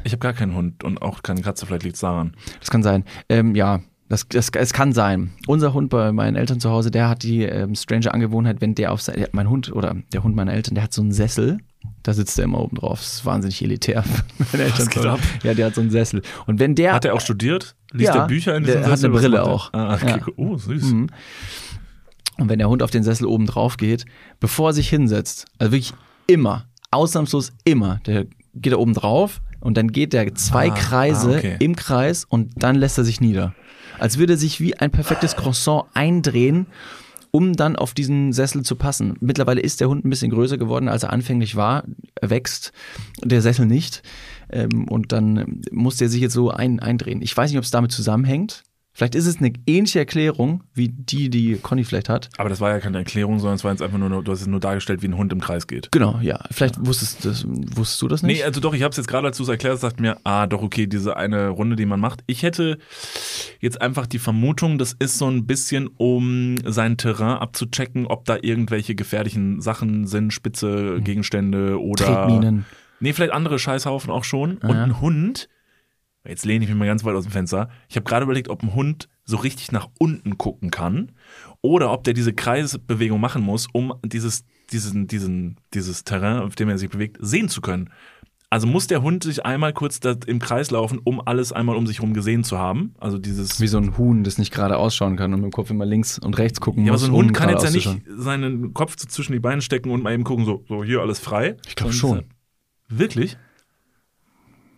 Ich 0.05 0.13
habe 0.13 0.21
gar 0.21 0.33
keinen 0.33 0.55
Hund 0.55 0.83
und 0.85 1.03
auch 1.03 1.23
keine 1.23 1.43
Katze. 1.43 1.67
Vielleicht 1.67 1.83
liegt's 1.83 2.01
daran. 2.01 2.33
Das 2.61 2.71
kann 2.71 2.83
sein. 2.83 3.05
Ähm, 3.29 3.55
ja, 3.55 3.81
das, 4.09 4.27
das, 4.29 4.49
es 4.49 4.73
kann 4.73 4.93
sein. 4.93 5.33
Unser 5.47 5.75
Hund 5.75 5.91
bei 5.91 6.13
meinen 6.13 6.37
Eltern 6.37 6.61
zu 6.61 6.71
Hause, 6.71 6.91
der 6.91 7.09
hat 7.11 7.23
die 7.23 7.43
ähm, 7.43 7.75
strange 7.75 8.13
Angewohnheit, 8.15 8.63
wenn 8.63 8.75
der 8.75 8.93
auf 8.93 9.03
sein, 9.03 9.27
mein 9.33 9.51
Hund 9.51 9.71
oder 9.73 9.95
der 10.13 10.23
Hund 10.23 10.35
meiner 10.35 10.55
Eltern, 10.55 10.75
der 10.75 10.85
hat 10.85 10.95
so 10.95 11.03
einen 11.03 11.13
Sessel. 11.13 11.59
Da 12.03 12.13
sitzt 12.13 12.39
er 12.39 12.45
immer 12.45 12.61
oben 12.61 12.77
drauf. 12.77 13.01
Das 13.01 13.15
ist 13.15 13.25
wahnsinnig 13.27 13.63
elitär. 13.63 14.03
Eltern 14.53 14.89
geht 14.89 15.05
ab? 15.07 15.21
Ja, 15.43 15.55
der 15.55 15.67
hat 15.67 15.75
so 15.75 15.81
einen 15.81 15.91
Sessel. 15.91 16.23
Und 16.47 16.59
wenn 16.61 16.75
der 16.75 16.95
Hat 16.95 17.05
er 17.05 17.15
auch 17.15 17.21
studiert? 17.21 17.75
Liest 17.93 18.15
Ja, 18.15 18.23
er 18.23 18.27
Bücher 18.27 18.57
in 18.57 18.65
der 18.65 18.77
diesem 18.77 18.91
hat 18.91 18.99
Sessel? 18.99 19.07
eine 19.07 19.15
Was 19.15 19.23
Brille 19.23 19.43
auch. 19.45 19.73
Ah, 19.73 19.95
okay. 19.95 20.09
Ja. 20.21 20.27
Oh, 20.37 20.57
süß. 20.57 20.83
Mhm. 20.85 21.09
Und 22.39 22.49
wenn 22.49 22.59
der 22.59 22.69
Hund 22.69 22.83
auf 22.83 22.91
den 22.91 23.03
Sessel 23.03 23.27
oben 23.27 23.47
drauf 23.47 23.77
geht, 23.77 24.05
bevor 24.41 24.71
er 24.71 24.73
sich 24.73 24.89
hinsetzt, 24.89 25.47
also 25.59 25.73
wirklich 25.73 25.93
immer, 26.27 26.67
ausnahmslos 26.91 27.53
immer, 27.65 28.01
der 28.07 28.27
geht 28.55 28.73
da 28.73 28.77
oben 28.77 28.95
drauf 28.95 29.41
und 29.61 29.77
dann 29.77 29.89
geht 29.91 30.13
der 30.13 30.35
zwei 30.35 30.71
Ah, 30.71 30.75
Kreise 30.75 31.35
ah, 31.35 31.39
okay. 31.39 31.57
im 31.59 31.75
Kreis 31.77 32.25
und 32.25 32.63
dann 32.63 32.77
lässt 32.77 32.97
er 32.99 33.05
sich 33.05 33.21
nieder. 33.21 33.55
Als 33.99 34.19
würde 34.19 34.35
er 34.35 34.39
sich 34.39 34.61
wie 34.61 34.77
ein 34.77 34.91
perfektes 34.93 35.35
Croissant 35.35 35.87
eindrehen, 35.95 36.67
um 37.31 37.55
dann 37.55 37.77
auf 37.77 37.95
diesen 37.95 38.33
Sessel 38.33 38.63
zu 38.63 38.77
passen. 38.77 39.17
Mittlerweile 39.21 39.61
ist 39.61 39.81
der 39.81 39.89
Hund 39.89 40.05
ein 40.05 40.11
bisschen 40.11 40.31
größer 40.31 40.59
geworden, 40.59 40.89
als 40.89 41.03
er 41.03 41.13
anfänglich 41.13 41.57
war. 41.57 41.85
Er 42.15 42.31
wächst, 42.31 42.73
der 43.23 43.43
Sessel 43.43 43.67
nicht. 43.67 44.03
Ähm, 44.51 44.87
und 44.89 45.13
dann 45.13 45.63
muss 45.71 45.97
der 45.97 46.09
sich 46.09 46.21
jetzt 46.21 46.35
so 46.35 46.51
ein, 46.51 46.81
eindrehen. 46.81 47.23
Ich 47.23 47.37
weiß 47.37 47.51
nicht, 47.51 47.59
ob 47.59 47.65
es 47.65 47.71
damit 47.71 47.93
zusammenhängt. 47.93 48.65
Vielleicht 48.99 49.15
ist 49.15 49.27
es 49.27 49.39
eine 49.39 49.53
ähnliche 49.69 50.01
Erklärung 50.01 50.65
wie 50.75 50.89
die, 50.89 51.31
die 51.31 51.55
Conny 51.63 51.85
vielleicht 51.85 52.09
hat. 52.09 52.31
Aber 52.37 52.49
das 52.49 52.61
war 52.61 52.71
ja 52.71 52.81
keine 52.81 52.99
Erklärung, 52.99 53.39
sondern 53.39 53.55
es 53.55 53.63
war 53.63 53.71
jetzt 53.71 53.81
einfach 53.81 53.97
nur, 53.97 54.25
du 54.25 54.33
hast 54.33 54.41
es 54.41 54.49
nur 54.49 54.59
dargestellt, 54.59 55.03
wie 55.03 55.07
ein 55.07 55.17
Hund 55.17 55.33
im 55.33 55.41
Kreis 55.41 55.69
geht. 55.69 55.93
Genau, 55.93 56.19
ja. 56.21 56.41
Vielleicht 56.51 56.85
wusstest, 56.85 57.25
das, 57.25 57.47
wusstest 57.47 58.03
du 58.03 58.09
das 58.09 58.25
nicht? 58.25 58.39
Nee, 58.39 58.43
also 58.43 58.61
doch, 58.61 58.75
ich 58.75 58.83
habe 58.83 58.91
es 58.91 58.97
jetzt 58.97 59.07
gerade, 59.07 59.29
es 59.29 59.39
erklärt 59.39 59.75
hast, 59.75 59.85
dachte 59.85 60.03
mir, 60.03 60.17
ah, 60.25 60.49
doch, 60.49 60.63
okay, 60.63 60.89
diese 60.89 61.17
eine 61.17 61.47
Runde, 61.51 61.77
die 61.77 61.87
man 61.87 62.01
macht. 62.01 62.25
Ich 62.27 62.43
hätte 62.43 62.79
jetzt 63.61 63.81
einfach 63.81 64.09
die 64.09 64.19
Vermutung, 64.19 64.79
das 64.79 64.95
ist 64.99 65.17
so 65.17 65.29
ein 65.31 65.47
bisschen, 65.47 65.89
um 65.97 66.57
sein 66.65 66.97
Terrain 66.97 67.39
abzuchecken, 67.39 68.05
ob 68.09 68.25
da 68.25 68.37
irgendwelche 68.43 68.97
gefährlichen 68.97 69.61
Sachen 69.61 70.09
sind, 70.09 70.33
spitze 70.33 71.01
Gegenstände 71.03 71.81
oder. 71.81 72.05
Tretminen. 72.05 72.65
Nee, 72.99 73.13
vielleicht 73.13 73.33
andere 73.33 73.61
Scheißhaufen 73.61 74.11
auch 74.11 74.25
schon. 74.25 74.57
Und 74.57 74.71
Ja. 74.71 74.83
ein 74.83 75.01
Hund, 75.01 75.49
jetzt 76.29 76.45
lehne 76.45 76.65
ich 76.65 76.71
mich 76.71 76.79
mal 76.79 76.87
ganz 76.87 77.05
weit 77.05 77.15
aus 77.15 77.25
dem 77.25 77.33
Fenster. 77.33 77.69
Ich 77.89 77.97
habe 77.97 78.05
gerade 78.05 78.25
überlegt, 78.25 78.49
ob 78.49 78.63
ein 78.63 78.75
Hund 78.75 79.09
so 79.25 79.37
richtig 79.37 79.73
nach 79.73 79.89
unten 79.99 80.39
gucken 80.39 80.71
kann 80.71 81.13
oder 81.61 81.93
ob 81.93 82.05
der 82.05 82.15
diese 82.15 82.33
Kreisbewegung 82.33 83.21
machen 83.21 83.43
muss, 83.43 83.67
um 83.73 83.95
dieses, 84.05 84.45
diesen, 84.71 85.07
diesen, 85.07 85.57
dieses 85.75 86.05
Terrain, 86.05 86.43
auf 86.43 86.55
dem 86.55 86.69
er 86.69 86.79
sich 86.79 86.91
bewegt, 86.91 87.17
sehen 87.21 87.49
zu 87.49 87.61
können. 87.61 87.91
Also 88.51 88.67
muss 88.67 88.87
der 88.87 89.03
Hund 89.03 89.25
sich 89.25 89.45
einmal 89.45 89.75
kurz 89.75 90.01
im 90.27 90.39
Kreis 90.39 90.71
laufen, 90.71 90.99
um 91.05 91.21
alles 91.21 91.53
einmal 91.53 91.77
um 91.77 91.87
sich 91.87 91.99
herum 91.99 92.15
gesehen 92.15 92.45
zu 92.45 92.59
haben. 92.59 92.95
Also 92.99 93.19
dieses. 93.19 93.61
Wie 93.61 93.67
so 93.67 93.77
ein 93.77 93.99
Huhn, 93.99 94.25
das 94.25 94.39
nicht 94.39 94.53
gerade 94.55 94.79
ausschauen 94.79 95.17
kann 95.17 95.35
und 95.35 95.41
mit 95.41 95.51
dem 95.51 95.53
Kopf 95.53 95.69
immer 95.69 95.85
links 95.85 96.19
und 96.19 96.39
rechts 96.39 96.59
gucken 96.59 96.87
Ja, 96.87 96.93
aber 96.93 97.01
muss. 97.01 97.03
so 97.03 97.13
ein 97.13 97.15
Hund 97.15 97.35
kann 97.35 97.51
jetzt 97.51 97.65
ja 97.65 97.71
nicht 97.71 98.03
seinen 98.17 98.73
Kopf 98.73 98.97
zwischen 98.97 99.33
die 99.33 99.39
Beine 99.41 99.61
stecken 99.61 99.91
und 99.91 100.03
mal 100.03 100.15
eben 100.15 100.25
gucken, 100.25 100.47
so, 100.47 100.65
so 100.67 100.83
hier 100.83 101.01
alles 101.01 101.19
frei. 101.19 101.57
Ich 101.67 101.77
glaub 101.77 101.93
Sondern 101.93 102.25
schon. 102.25 102.31
Wirklich? 102.89 103.37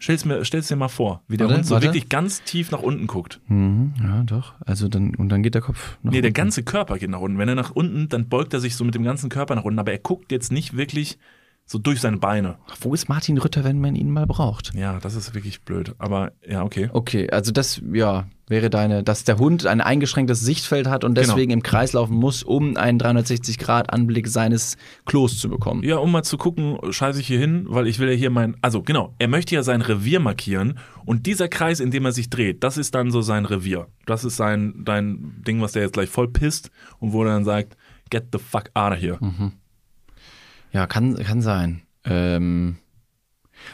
Stell's 0.02 0.24
mir, 0.24 0.44
stell's 0.46 0.66
dir 0.68 0.76
mal 0.76 0.88
vor, 0.88 1.22
wie 1.28 1.36
der 1.36 1.46
Warte, 1.46 1.58
Hund 1.58 1.66
so 1.66 1.74
warte. 1.74 1.86
wirklich 1.86 2.08
ganz 2.08 2.42
tief 2.42 2.70
nach 2.70 2.80
unten 2.80 3.06
guckt. 3.06 3.38
Mhm, 3.48 3.92
ja, 4.02 4.22
doch. 4.24 4.54
Also 4.64 4.88
dann, 4.88 5.14
und 5.14 5.28
dann 5.28 5.42
geht 5.42 5.54
der 5.54 5.60
Kopf 5.60 5.98
nach 6.02 6.10
Nee, 6.10 6.22
der 6.22 6.28
unten. 6.30 6.34
ganze 6.34 6.62
Körper 6.62 6.96
geht 6.98 7.10
nach 7.10 7.20
unten. 7.20 7.36
Wenn 7.36 7.50
er 7.50 7.54
nach 7.54 7.70
unten, 7.70 8.08
dann 8.08 8.28
beugt 8.28 8.54
er 8.54 8.60
sich 8.60 8.76
so 8.76 8.84
mit 8.84 8.94
dem 8.94 9.02
ganzen 9.04 9.28
Körper 9.28 9.54
nach 9.54 9.64
unten, 9.64 9.78
aber 9.78 9.92
er 9.92 9.98
guckt 9.98 10.32
jetzt 10.32 10.50
nicht 10.52 10.74
wirklich 10.76 11.18
so 11.70 11.78
durch 11.78 12.00
seine 12.00 12.16
Beine. 12.16 12.56
Wo 12.80 12.94
ist 12.94 13.08
Martin 13.08 13.38
Rütter, 13.38 13.62
wenn 13.62 13.80
man 13.80 13.94
ihn 13.94 14.10
mal 14.10 14.26
braucht? 14.26 14.74
Ja, 14.74 14.98
das 14.98 15.14
ist 15.14 15.34
wirklich 15.34 15.60
blöd. 15.60 15.94
Aber 15.98 16.32
ja, 16.44 16.64
okay. 16.64 16.90
Okay, 16.92 17.30
also 17.30 17.52
das, 17.52 17.80
ja, 17.92 18.26
wäre 18.48 18.70
deine, 18.70 19.04
dass 19.04 19.22
der 19.22 19.38
Hund 19.38 19.64
ein 19.66 19.80
eingeschränktes 19.80 20.40
Sichtfeld 20.40 20.88
hat 20.88 21.04
und 21.04 21.14
Genau. 21.14 21.28
deswegen 21.28 21.52
im 21.52 21.62
Kreis 21.62 21.92
laufen 21.92 22.16
muss, 22.16 22.42
um 22.42 22.76
einen 22.76 22.98
360-Grad-Anblick 22.98 24.26
seines 24.26 24.76
Klos 25.06 25.38
zu 25.38 25.48
bekommen. 25.48 25.84
Ja, 25.84 25.98
um 25.98 26.10
mal 26.10 26.24
zu 26.24 26.38
gucken, 26.38 26.76
scheiße 26.90 27.20
ich 27.20 27.28
hier 27.28 27.38
hin, 27.38 27.66
weil 27.68 27.86
ich 27.86 28.00
will 28.00 28.08
ja 28.08 28.14
hier 28.16 28.30
mein, 28.30 28.56
also 28.62 28.82
genau, 28.82 29.14
er 29.20 29.28
möchte 29.28 29.54
ja 29.54 29.62
sein 29.62 29.80
Revier 29.80 30.18
markieren 30.18 30.76
und 31.06 31.26
dieser 31.26 31.46
Kreis, 31.48 31.78
in 31.78 31.92
dem 31.92 32.04
er 32.04 32.10
sich 32.12 32.30
dreht, 32.30 32.64
das 32.64 32.78
ist 32.78 32.96
dann 32.96 33.12
so 33.12 33.20
sein 33.22 33.44
Revier. 33.44 33.86
Das 34.06 34.24
ist 34.24 34.36
sein, 34.36 34.74
dein 34.84 35.40
Ding, 35.46 35.60
was 35.60 35.70
der 35.70 35.82
jetzt 35.82 35.92
gleich 35.92 36.08
voll 36.08 36.26
pisst 36.26 36.72
und 36.98 37.12
wo 37.12 37.22
er 37.22 37.30
dann 37.30 37.44
sagt, 37.44 37.76
get 38.10 38.24
the 38.32 38.40
fuck 38.40 38.70
out 38.74 38.92
of 38.92 38.98
here. 38.98 39.18
Ja, 40.72 40.86
kann, 40.86 41.16
kann 41.16 41.42
sein. 41.42 41.82
Ähm, 42.04 42.76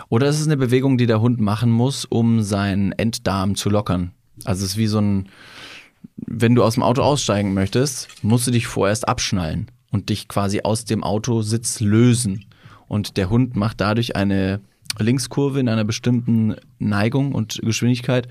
oder 0.09 0.27
es 0.27 0.41
ist 0.41 0.47
eine 0.47 0.57
Bewegung, 0.57 0.99
die 0.99 1.07
der 1.07 1.21
Hund 1.21 1.41
machen 1.41 1.71
muss, 1.71 2.05
um 2.05 2.43
seinen 2.43 2.93
Enddarm 2.93 3.55
zu 3.55 3.71
lockern. 3.71 4.13
Also 4.45 4.65
es 4.65 4.73
ist 4.73 4.77
wie 4.77 4.87
so 4.87 5.01
ein, 5.01 5.29
wenn 6.17 6.55
du 6.55 6.63
aus 6.63 6.75
dem 6.75 6.83
Auto 6.83 7.03
aussteigen 7.03 7.55
möchtest, 7.55 8.23
musst 8.23 8.47
du 8.47 8.51
dich 8.51 8.67
vorerst 8.67 9.09
abschnallen 9.09 9.71
und 9.91 10.09
dich 10.09 10.29
quasi 10.29 10.63
aus 10.63 10.85
dem 10.85 11.05
Autositz 11.05 11.81
lösen. 11.81 12.47
Und 12.89 13.17
der 13.17 13.31
Hund 13.31 13.57
macht 13.57 13.81
dadurch 13.81 14.17
eine 14.17 14.61
Linkskurve 14.99 15.61
in 15.61 15.69
einer 15.69 15.85
bestimmten 15.85 16.57
Neigung 16.79 17.33
und 17.33 17.61
Geschwindigkeit, 17.63 18.29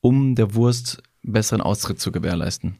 um 0.00 0.34
der 0.34 0.54
Wurst 0.54 1.02
besseren 1.22 1.60
Austritt 1.60 2.00
zu 2.00 2.12
gewährleisten. 2.12 2.76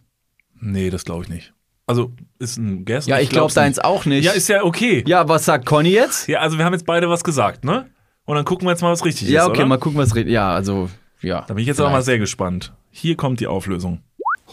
Nee, 0.61 0.91
das 0.91 1.05
glaube 1.05 1.25
ich 1.25 1.29
nicht. 1.29 1.55
Also, 1.89 2.13
ist 2.39 2.59
ein 2.59 2.85
Guess. 2.85 3.07
Ja, 3.07 3.19
ich 3.19 3.31
glaube 3.31 3.53
deins 3.55 3.79
auch 3.79 4.05
nicht. 4.05 4.27
Ja, 4.27 4.33
ist 4.33 4.49
ja 4.49 4.63
okay. 4.63 5.03
ja, 5.07 5.27
was 5.27 5.47
sagt 5.47 5.65
Conny 5.65 5.89
jetzt? 5.89 6.29
Ja, 6.29 6.41
also 6.41 6.59
wir 6.59 6.67
haben 6.67 6.75
jetzt 6.75 6.85
beide 6.85 7.09
was 7.09 7.25
gesagt, 7.25 7.65
ne? 7.65 7.87
Und 8.27 8.37
dann 8.37 8.45
gucken 8.45 8.67
wir 8.67 8.73
jetzt 8.73 8.83
mal, 8.83 8.93
was 8.93 9.07
richtig 9.07 9.31
Ja, 9.31 9.45
ist, 9.45 9.49
okay, 9.49 9.61
oder? 9.61 9.69
mal 9.69 9.79
gucken, 9.79 9.99
was 9.99 10.15
redet. 10.15 10.31
Ja, 10.31 10.51
also, 10.51 10.91
ja. 11.23 11.47
Da 11.49 11.55
bin 11.55 11.63
ich 11.63 11.67
jetzt 11.67 11.81
aber 11.81 11.89
mal 11.89 12.03
sehr 12.03 12.19
gespannt. 12.19 12.75
Hier 12.91 13.17
kommt 13.17 13.41
die 13.41 13.47
Auflösung. 13.47 14.03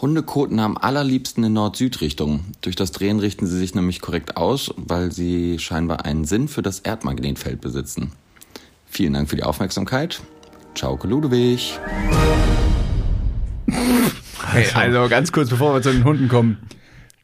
Hunde 0.00 0.22
koten 0.22 0.58
am 0.60 0.78
allerliebsten 0.78 1.44
in 1.44 1.52
Nord-Süd-Richtung. 1.52 2.40
Durch 2.62 2.74
das 2.74 2.90
Drehen 2.92 3.18
richten 3.18 3.46
sie 3.46 3.58
sich 3.58 3.74
nämlich 3.74 4.00
korrekt 4.00 4.38
aus, 4.38 4.72
weil 4.78 5.12
sie 5.12 5.58
scheinbar 5.58 6.06
einen 6.06 6.24
Sinn 6.24 6.48
für 6.48 6.62
das 6.62 6.80
Erdmagnetfeld 6.80 7.60
besitzen. 7.60 8.12
Vielen 8.86 9.12
Dank 9.12 9.28
für 9.28 9.36
die 9.36 9.42
Aufmerksamkeit. 9.42 10.22
Ciao, 10.74 10.98
Ludwig. 11.02 11.78
Hey, 14.52 14.66
also 14.74 15.08
ganz 15.10 15.32
kurz, 15.32 15.50
bevor 15.50 15.74
wir 15.74 15.82
zu 15.82 15.92
den 15.92 16.04
Hunden 16.04 16.28
kommen. 16.28 16.58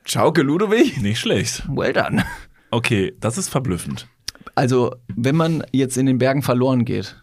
Schauke 0.04 0.42
Ludovic? 0.42 1.00
Nicht 1.00 1.20
schlecht. 1.20 1.64
Well 1.68 1.92
done. 1.92 2.24
Okay, 2.70 3.14
das 3.20 3.38
ist 3.38 3.48
verblüffend. 3.48 4.08
Also, 4.54 4.94
wenn 5.14 5.36
man 5.36 5.62
jetzt 5.72 5.96
in 5.96 6.06
den 6.06 6.18
Bergen 6.18 6.42
verloren 6.42 6.84
geht 6.84 7.22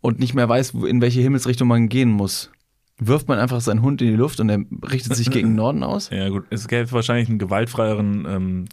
und 0.00 0.18
nicht 0.18 0.34
mehr 0.34 0.48
weiß, 0.48 0.74
in 0.88 1.00
welche 1.00 1.20
Himmelsrichtung 1.20 1.68
man 1.68 1.88
gehen 1.88 2.10
muss, 2.10 2.50
wirft 2.98 3.28
man 3.28 3.38
einfach 3.38 3.60
seinen 3.60 3.82
Hund 3.82 4.02
in 4.02 4.08
die 4.08 4.16
Luft 4.16 4.40
und 4.40 4.48
er 4.48 4.60
richtet 4.90 5.16
sich 5.16 5.30
gegen 5.30 5.50
den 5.50 5.56
Norden 5.56 5.82
aus? 5.82 6.10
Ja 6.10 6.28
gut, 6.28 6.44
es 6.50 6.68
gäbe 6.68 6.90
wahrscheinlich 6.92 7.28
einen 7.28 7.38
gewaltfreieren 7.38 8.26
ähm, 8.28 8.64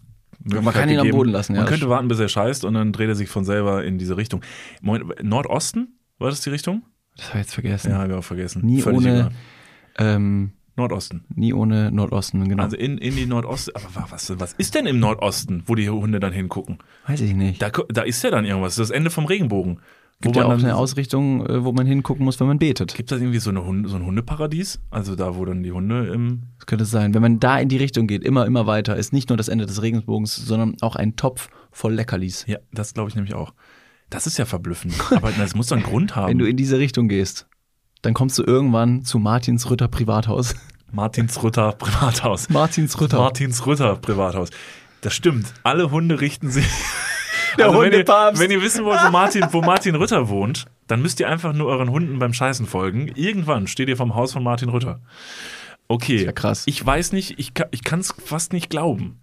Möglichkeit 0.44 0.74
kann 0.74 0.90
ihn 0.90 0.98
am 0.98 1.04
gegeben. 1.06 1.18
Boden 1.18 1.32
lassen, 1.32 1.54
ja, 1.54 1.62
Man 1.62 1.70
könnte 1.70 1.90
warten, 1.90 2.08
bis 2.08 2.20
er 2.20 2.28
scheißt 2.28 2.66
und 2.66 2.74
dann 2.74 2.92
dreht 2.92 3.10
er 3.10 3.16
sich 3.16 3.30
von 3.30 3.46
selber 3.46 3.84
in 3.84 3.98
diese 3.98 4.18
Richtung. 4.18 4.42
Nordosten? 4.82 6.00
War 6.18 6.30
das 6.30 6.42
die 6.42 6.50
Richtung? 6.50 6.84
Das 7.16 7.30
habe 7.30 7.40
ich 7.40 7.46
jetzt 7.46 7.54
vergessen. 7.54 7.92
Ja, 7.92 7.98
habe 8.00 8.14
ich 8.14 8.18
auch 8.18 8.24
vergessen. 8.24 8.66
nie, 8.66 8.82
Völlig 8.82 9.00
ohne, 9.00 9.32
ähm, 9.98 10.54
Nordosten. 10.78 11.26
nie 11.36 11.54
ohne 11.54 11.92
Nordosten, 11.92 12.48
genau. 12.48 12.64
Also 12.64 12.78
in, 12.78 12.98
in 12.98 13.16
die 13.16 13.26
Nordosten. 13.26 13.72
Aber 13.76 13.94
wa- 13.96 14.08
was, 14.10 14.32
was 14.40 14.54
ist 14.54 14.74
denn 14.76 14.86
im 14.86 15.00
Nordosten, 15.00 15.64
wo 15.66 15.76
die 15.76 15.90
Hunde 15.90 16.20
dann 16.20 16.34
hingucken? 16.34 16.78
weiß 17.08 17.22
ich 17.22 17.34
nicht. 17.34 17.62
Da, 17.62 17.70
da 17.90 18.02
ist 18.04 18.24
ja 18.24 18.32
dann 18.32 18.46
irgendwas. 18.46 18.76
Das 18.76 18.90
Ende 18.90 19.10
vom 19.10 19.26
Regenbogen. 19.26 19.80
Gibt 20.22 20.36
ja 20.36 20.46
auch 20.46 20.52
eine 20.52 20.76
Ausrichtung, 20.76 21.44
äh, 21.48 21.64
wo 21.66 21.72
man 21.72 21.88
hingucken 21.88 22.24
muss, 22.24 22.40
wenn 22.40 22.46
man 22.46 22.60
betet. 22.60 22.94
Gibt 22.94 23.12
es 23.12 23.20
irgendwie 23.20 23.40
so, 23.40 23.50
eine 23.50 23.66
Hunde, 23.66 23.90
so 23.90 23.96
ein 23.96 24.06
Hundeparadies? 24.06 24.80
Also 24.92 25.16
da, 25.16 25.36
wo 25.36 25.46
dann 25.46 25.64
die 25.64 25.72
Hunde 25.72 26.06
im. 26.14 26.44
Das 26.60 26.68
könnte 26.68 26.86
sein. 26.86 27.14
Wenn 27.16 27.24
man 27.24 27.40
da 27.40 27.58
in 27.60 27.70
die 27.70 27.78
Richtung 27.78 28.06
geht, 28.06 28.24
immer, 28.24 28.46
immer 28.46 28.68
weiter, 28.68 28.96
ist 28.96 29.14
nicht 29.14 29.30
nur 29.30 29.38
das 29.38 29.48
Ende 29.48 29.66
des 29.66 29.82
Regenbogens, 29.82 30.36
sondern 30.36 30.76
auch 30.82 30.96
ein 30.96 31.16
Topf 31.16 31.50
voll 31.72 31.94
Leckerlis. 31.96 32.46
Ja, 32.48 32.60
das 32.72 32.94
glaube 32.94 33.10
ich 33.10 33.16
nämlich 33.16 33.34
auch. 33.34 33.54
Das 34.12 34.28
ist 34.28 34.38
ja 34.38 34.46
verblüffend. 34.46 34.94
Aber 35.12 35.32
das 35.32 35.56
muss 35.56 35.68
doch 35.68 35.76
einen 35.78 35.86
Grund 35.86 36.16
haben. 36.16 36.30
Wenn 36.30 36.38
du 36.38 36.46
in 36.46 36.56
diese 36.58 36.78
Richtung 36.78 37.08
gehst, 37.08 37.48
dann 38.02 38.14
kommst 38.14 38.38
du 38.38 38.44
irgendwann 38.44 39.04
zu 39.04 39.20
Martins 39.20 39.70
Rütter 39.70 39.88
Privathaus. 39.88 40.56
Martins 40.92 41.42
Rütter 41.42 41.72
Privathaus. 41.74 42.50
Martins 42.50 43.00
Rütter. 43.00 43.18
Martins 43.18 43.66
Rütter 43.66 43.96
Privathaus. 43.96 44.50
Das 45.02 45.14
stimmt. 45.14 45.54
Alle 45.64 45.92
Hunde 45.92 46.20
richten 46.20 46.52
sich. 46.52 46.68
Der 47.58 47.66
Also 47.68 47.82
wenn, 47.82 47.92
ihr, 47.92 48.08
wenn 48.08 48.52
ihr 48.52 48.62
wissen 48.62 48.86
wollt, 48.86 49.00
wo 49.06 49.12
Martin, 49.12 49.46
wo 49.52 49.62
Martin 49.62 49.96
Rütter 49.96 50.30
wohnt, 50.30 50.66
dann 50.88 51.02
müsst 51.02 51.20
ihr 51.20 51.28
einfach 51.28 51.54
nur 51.54 51.68
euren 51.68 51.90
Hunden 51.90 52.18
beim 52.18 52.34
Scheißen 52.34 52.66
folgen. 52.66 53.10
Irgendwann 53.16 53.68
steht 53.68 53.90
ihr 53.90 53.98
vom 53.98 54.16
Haus 54.16 54.32
von 54.32 54.42
Martin 54.44 54.70
Rütter. 54.70 55.02
Okay. 55.90 56.24
ja 56.24 56.32
krass. 56.32 56.64
Ich 56.66 56.86
weiß 56.86 57.12
nicht, 57.12 57.40
ich, 57.40 57.52
ich 57.72 57.84
kann 57.84 58.00
es 58.00 58.14
fast 58.24 58.54
nicht 58.54 58.70
glauben. 58.70 59.20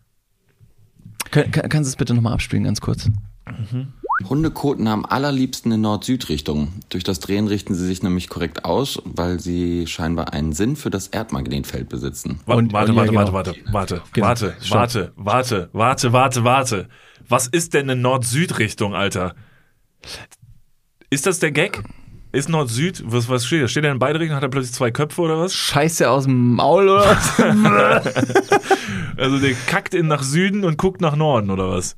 Kann, 1.30 1.50
kann, 1.50 1.68
kannst 1.70 1.88
du 1.88 1.92
es 1.92 1.96
bitte 1.96 2.12
nochmal 2.12 2.34
abspielen, 2.34 2.64
ganz 2.64 2.82
kurz? 2.82 3.10
Hunde 3.46 3.92
koten 4.24 4.88
am 4.88 5.04
allerliebsten 5.04 5.70
in 5.72 5.80
Nord-Süd-Richtung. 5.82 6.72
Durch 6.88 7.04
das 7.04 7.20
Drehen 7.20 7.46
richten 7.46 7.74
sie 7.74 7.86
sich 7.86 8.02
nämlich 8.02 8.28
korrekt 8.28 8.64
aus, 8.64 9.00
weil 9.04 9.38
sie 9.40 9.86
scheinbar 9.86 10.32
einen 10.32 10.52
Sinn 10.52 10.76
für 10.76 10.90
das 10.90 11.08
Erdmagnetfeld 11.08 11.88
besitzen. 11.88 12.40
Und- 12.46 12.72
warte, 12.72 12.90
und 12.92 12.96
ja, 12.96 13.02
warte, 13.02 13.12
genau. 13.12 13.32
warte, 13.32 13.54
warte, 13.72 13.72
warte, 13.72 14.02
Genau. 14.12 14.26
warte, 14.26 14.56
Stopp. 14.60 14.76
warte, 14.78 15.12
warte, 15.16 15.68
warte, 15.72 16.12
warte, 16.12 16.44
warte. 16.44 16.88
Was 17.28 17.46
ist 17.46 17.74
denn 17.74 17.90
eine 17.90 18.00
Nord-Süd-Richtung, 18.00 18.94
Alter? 18.94 19.34
Ist 21.10 21.26
das 21.26 21.38
der 21.38 21.52
Gag? 21.52 21.82
Ist 22.32 22.48
Nord-Süd? 22.48 23.02
Was, 23.06 23.28
was 23.28 23.46
steht 23.46 23.62
da? 23.62 23.68
Steht 23.68 23.84
er 23.84 23.92
in 23.92 23.98
beide 23.98 24.18
Richtungen? 24.20 24.36
Hat 24.36 24.42
er 24.42 24.48
plötzlich 24.50 24.74
zwei 24.74 24.90
Köpfe 24.90 25.22
oder 25.22 25.38
was? 25.38 25.54
Scheiße 25.54 26.10
aus 26.10 26.24
dem 26.24 26.54
Maul 26.54 26.88
oder 26.88 27.04
was? 27.06 28.14
Also 29.16 29.40
der 29.40 29.54
kackt 29.66 29.94
in 29.94 30.06
nach 30.06 30.22
Süden 30.22 30.64
und 30.64 30.78
guckt 30.78 31.00
nach 31.00 31.16
Norden 31.16 31.50
oder 31.50 31.70
was? 31.70 31.96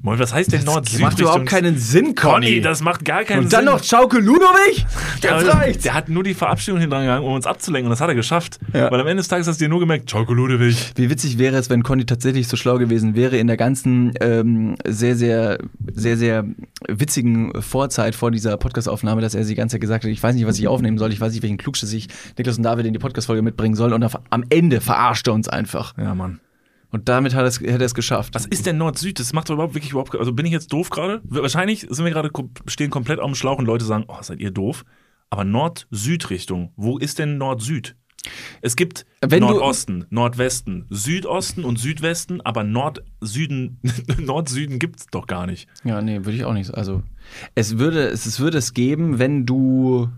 Moin, 0.00 0.16
was 0.20 0.32
heißt 0.32 0.52
denn 0.52 0.64
Das 0.64 0.74
Nord-Süd? 0.74 1.00
macht 1.00 1.18
überhaupt 1.18 1.46
keinen 1.46 1.76
Sinn, 1.76 2.14
Conny. 2.14 2.46
Conny, 2.46 2.60
das 2.60 2.80
macht 2.82 3.04
gar 3.04 3.24
keinen 3.24 3.40
Und 3.44 3.52
dann 3.52 3.64
Sinn. 3.64 3.74
noch 3.74 3.82
Schauke 3.82 4.18
Ludovic? 4.20 4.86
der, 5.24 5.40
Das 5.40 5.54
reicht. 5.54 5.84
der 5.84 5.94
hat 5.94 6.08
nur 6.08 6.22
die 6.22 6.34
Verabschiedung 6.34 6.78
hingegangen, 6.78 7.24
um 7.24 7.32
uns 7.32 7.46
abzulenken 7.46 7.86
und 7.88 7.90
das 7.90 8.00
hat 8.00 8.08
er 8.08 8.14
geschafft. 8.14 8.60
Ja. 8.72 8.92
Weil 8.92 9.00
am 9.00 9.06
Ende 9.08 9.20
des 9.20 9.26
Tages 9.28 9.48
hast 9.48 9.60
du 9.60 9.64
dir 9.64 9.68
nur 9.68 9.80
gemerkt, 9.80 10.08
Czauko 10.08 10.32
Ludewig. 10.34 10.92
Wie 10.94 11.10
witzig 11.10 11.38
wäre 11.38 11.56
es, 11.56 11.68
wenn 11.68 11.82
Conny 11.82 12.04
tatsächlich 12.06 12.46
so 12.46 12.56
schlau 12.56 12.78
gewesen 12.78 13.16
wäre, 13.16 13.38
in 13.38 13.48
der 13.48 13.56
ganzen 13.56 14.12
ähm, 14.20 14.76
sehr, 14.86 15.16
sehr, 15.16 15.58
sehr, 15.92 16.16
sehr 16.16 16.44
witzigen 16.86 17.60
Vorzeit 17.60 18.14
vor 18.14 18.30
dieser 18.30 18.56
Podcastaufnahme, 18.56 19.20
dass 19.20 19.34
er 19.34 19.42
die 19.44 19.54
ganze 19.56 19.74
Zeit 19.74 19.80
gesagt 19.80 20.04
hat, 20.04 20.10
ich 20.12 20.22
weiß 20.22 20.36
nicht, 20.36 20.46
was 20.46 20.58
ich 20.60 20.68
aufnehmen 20.68 20.98
soll, 20.98 21.12
ich 21.12 21.20
weiß 21.20 21.32
nicht, 21.32 21.42
welchen 21.42 21.58
Klugschiss 21.58 21.92
ich 21.92 22.06
Niklas 22.36 22.56
und 22.56 22.62
David 22.62 22.86
in 22.86 22.92
die 22.92 23.00
Podcastfolge 23.00 23.42
mitbringen 23.42 23.74
soll 23.74 23.92
und 23.92 24.04
auf, 24.04 24.16
am 24.30 24.44
Ende 24.48 24.80
verarscht 24.80 25.26
er 25.26 25.34
uns 25.34 25.48
einfach. 25.48 25.94
Ja, 25.98 26.14
Mann. 26.14 26.38
Und 26.90 27.08
damit 27.08 27.34
hat 27.34 27.42
er 27.42 27.48
es, 27.48 27.60
hätte 27.60 27.72
er 27.72 27.86
es 27.86 27.94
geschafft. 27.94 28.34
Was 28.34 28.46
ist 28.46 28.66
denn 28.66 28.78
Nord-Süd? 28.78 29.18
Das 29.20 29.32
macht 29.32 29.50
doch 29.50 29.54
überhaupt 29.54 29.74
wirklich 29.74 29.92
überhaupt. 29.92 30.14
Also 30.16 30.32
bin 30.32 30.46
ich 30.46 30.52
jetzt 30.52 30.72
doof 30.72 30.90
gerade? 30.90 31.20
Wahrscheinlich 31.24 31.86
sind 31.88 32.04
wir 32.04 32.12
gerade 32.12 32.30
stehen 32.66 32.90
komplett 32.90 33.20
auf 33.20 33.26
dem 33.26 33.34
Schlauch 33.34 33.58
und 33.58 33.66
Leute 33.66 33.84
sagen, 33.84 34.04
oh, 34.08 34.16
seid 34.22 34.40
ihr 34.40 34.50
doof? 34.50 34.84
Aber 35.30 35.44
Nord-Süd-Richtung. 35.44 36.72
Wo 36.76 36.96
ist 36.96 37.18
denn 37.18 37.36
Nord-Süd? 37.36 37.94
Es 38.62 38.74
gibt 38.74 39.06
Wenn 39.20 39.40
Nordosten, 39.40 40.06
Nordwesten, 40.10 40.86
Südosten 40.90 41.64
und 41.64 41.78
Südwesten, 41.78 42.40
aber 42.40 42.64
Nord-Süden, 42.64 43.78
Nord-Süden 44.18 44.78
gibt's 44.78 45.06
doch 45.10 45.26
gar 45.26 45.46
nicht. 45.46 45.68
Ja, 45.84 46.00
nee, 46.02 46.24
würde 46.24 46.32
ich 46.32 46.44
auch 46.44 46.52
nicht. 46.52 46.74
Also, 46.74 47.02
es 47.54 47.78
würde, 47.78 48.08
es, 48.08 48.26
es 48.26 48.40
würde 48.40 48.58
es 48.58 48.74
geben, 48.74 49.18
wenn 49.18 49.46
du. 49.46 50.08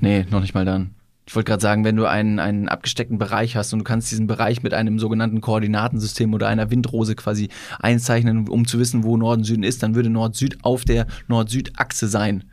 Nee, 0.00 0.26
noch 0.30 0.40
nicht 0.40 0.54
mal 0.54 0.64
dann. 0.64 0.94
Ich 1.26 1.34
wollte 1.34 1.48
gerade 1.48 1.62
sagen, 1.62 1.84
wenn 1.84 1.96
du 1.96 2.06
einen, 2.06 2.38
einen 2.38 2.68
abgesteckten 2.68 3.18
Bereich 3.18 3.56
hast 3.56 3.72
und 3.72 3.78
du 3.78 3.84
kannst 3.84 4.10
diesen 4.10 4.26
Bereich 4.26 4.62
mit 4.62 4.74
einem 4.74 4.98
sogenannten 4.98 5.40
Koordinatensystem 5.40 6.34
oder 6.34 6.48
einer 6.48 6.70
Windrose 6.70 7.14
quasi 7.14 7.48
einzeichnen, 7.78 8.48
um 8.48 8.66
zu 8.66 8.78
wissen, 8.78 9.04
wo 9.04 9.16
Norden 9.16 9.42
Süden 9.42 9.62
ist, 9.62 9.82
dann 9.82 9.94
würde 9.94 10.10
Nord-Süd 10.10 10.58
auf 10.62 10.84
der 10.84 11.06
Nord-Süd-Achse 11.28 12.08
sein. 12.08 12.44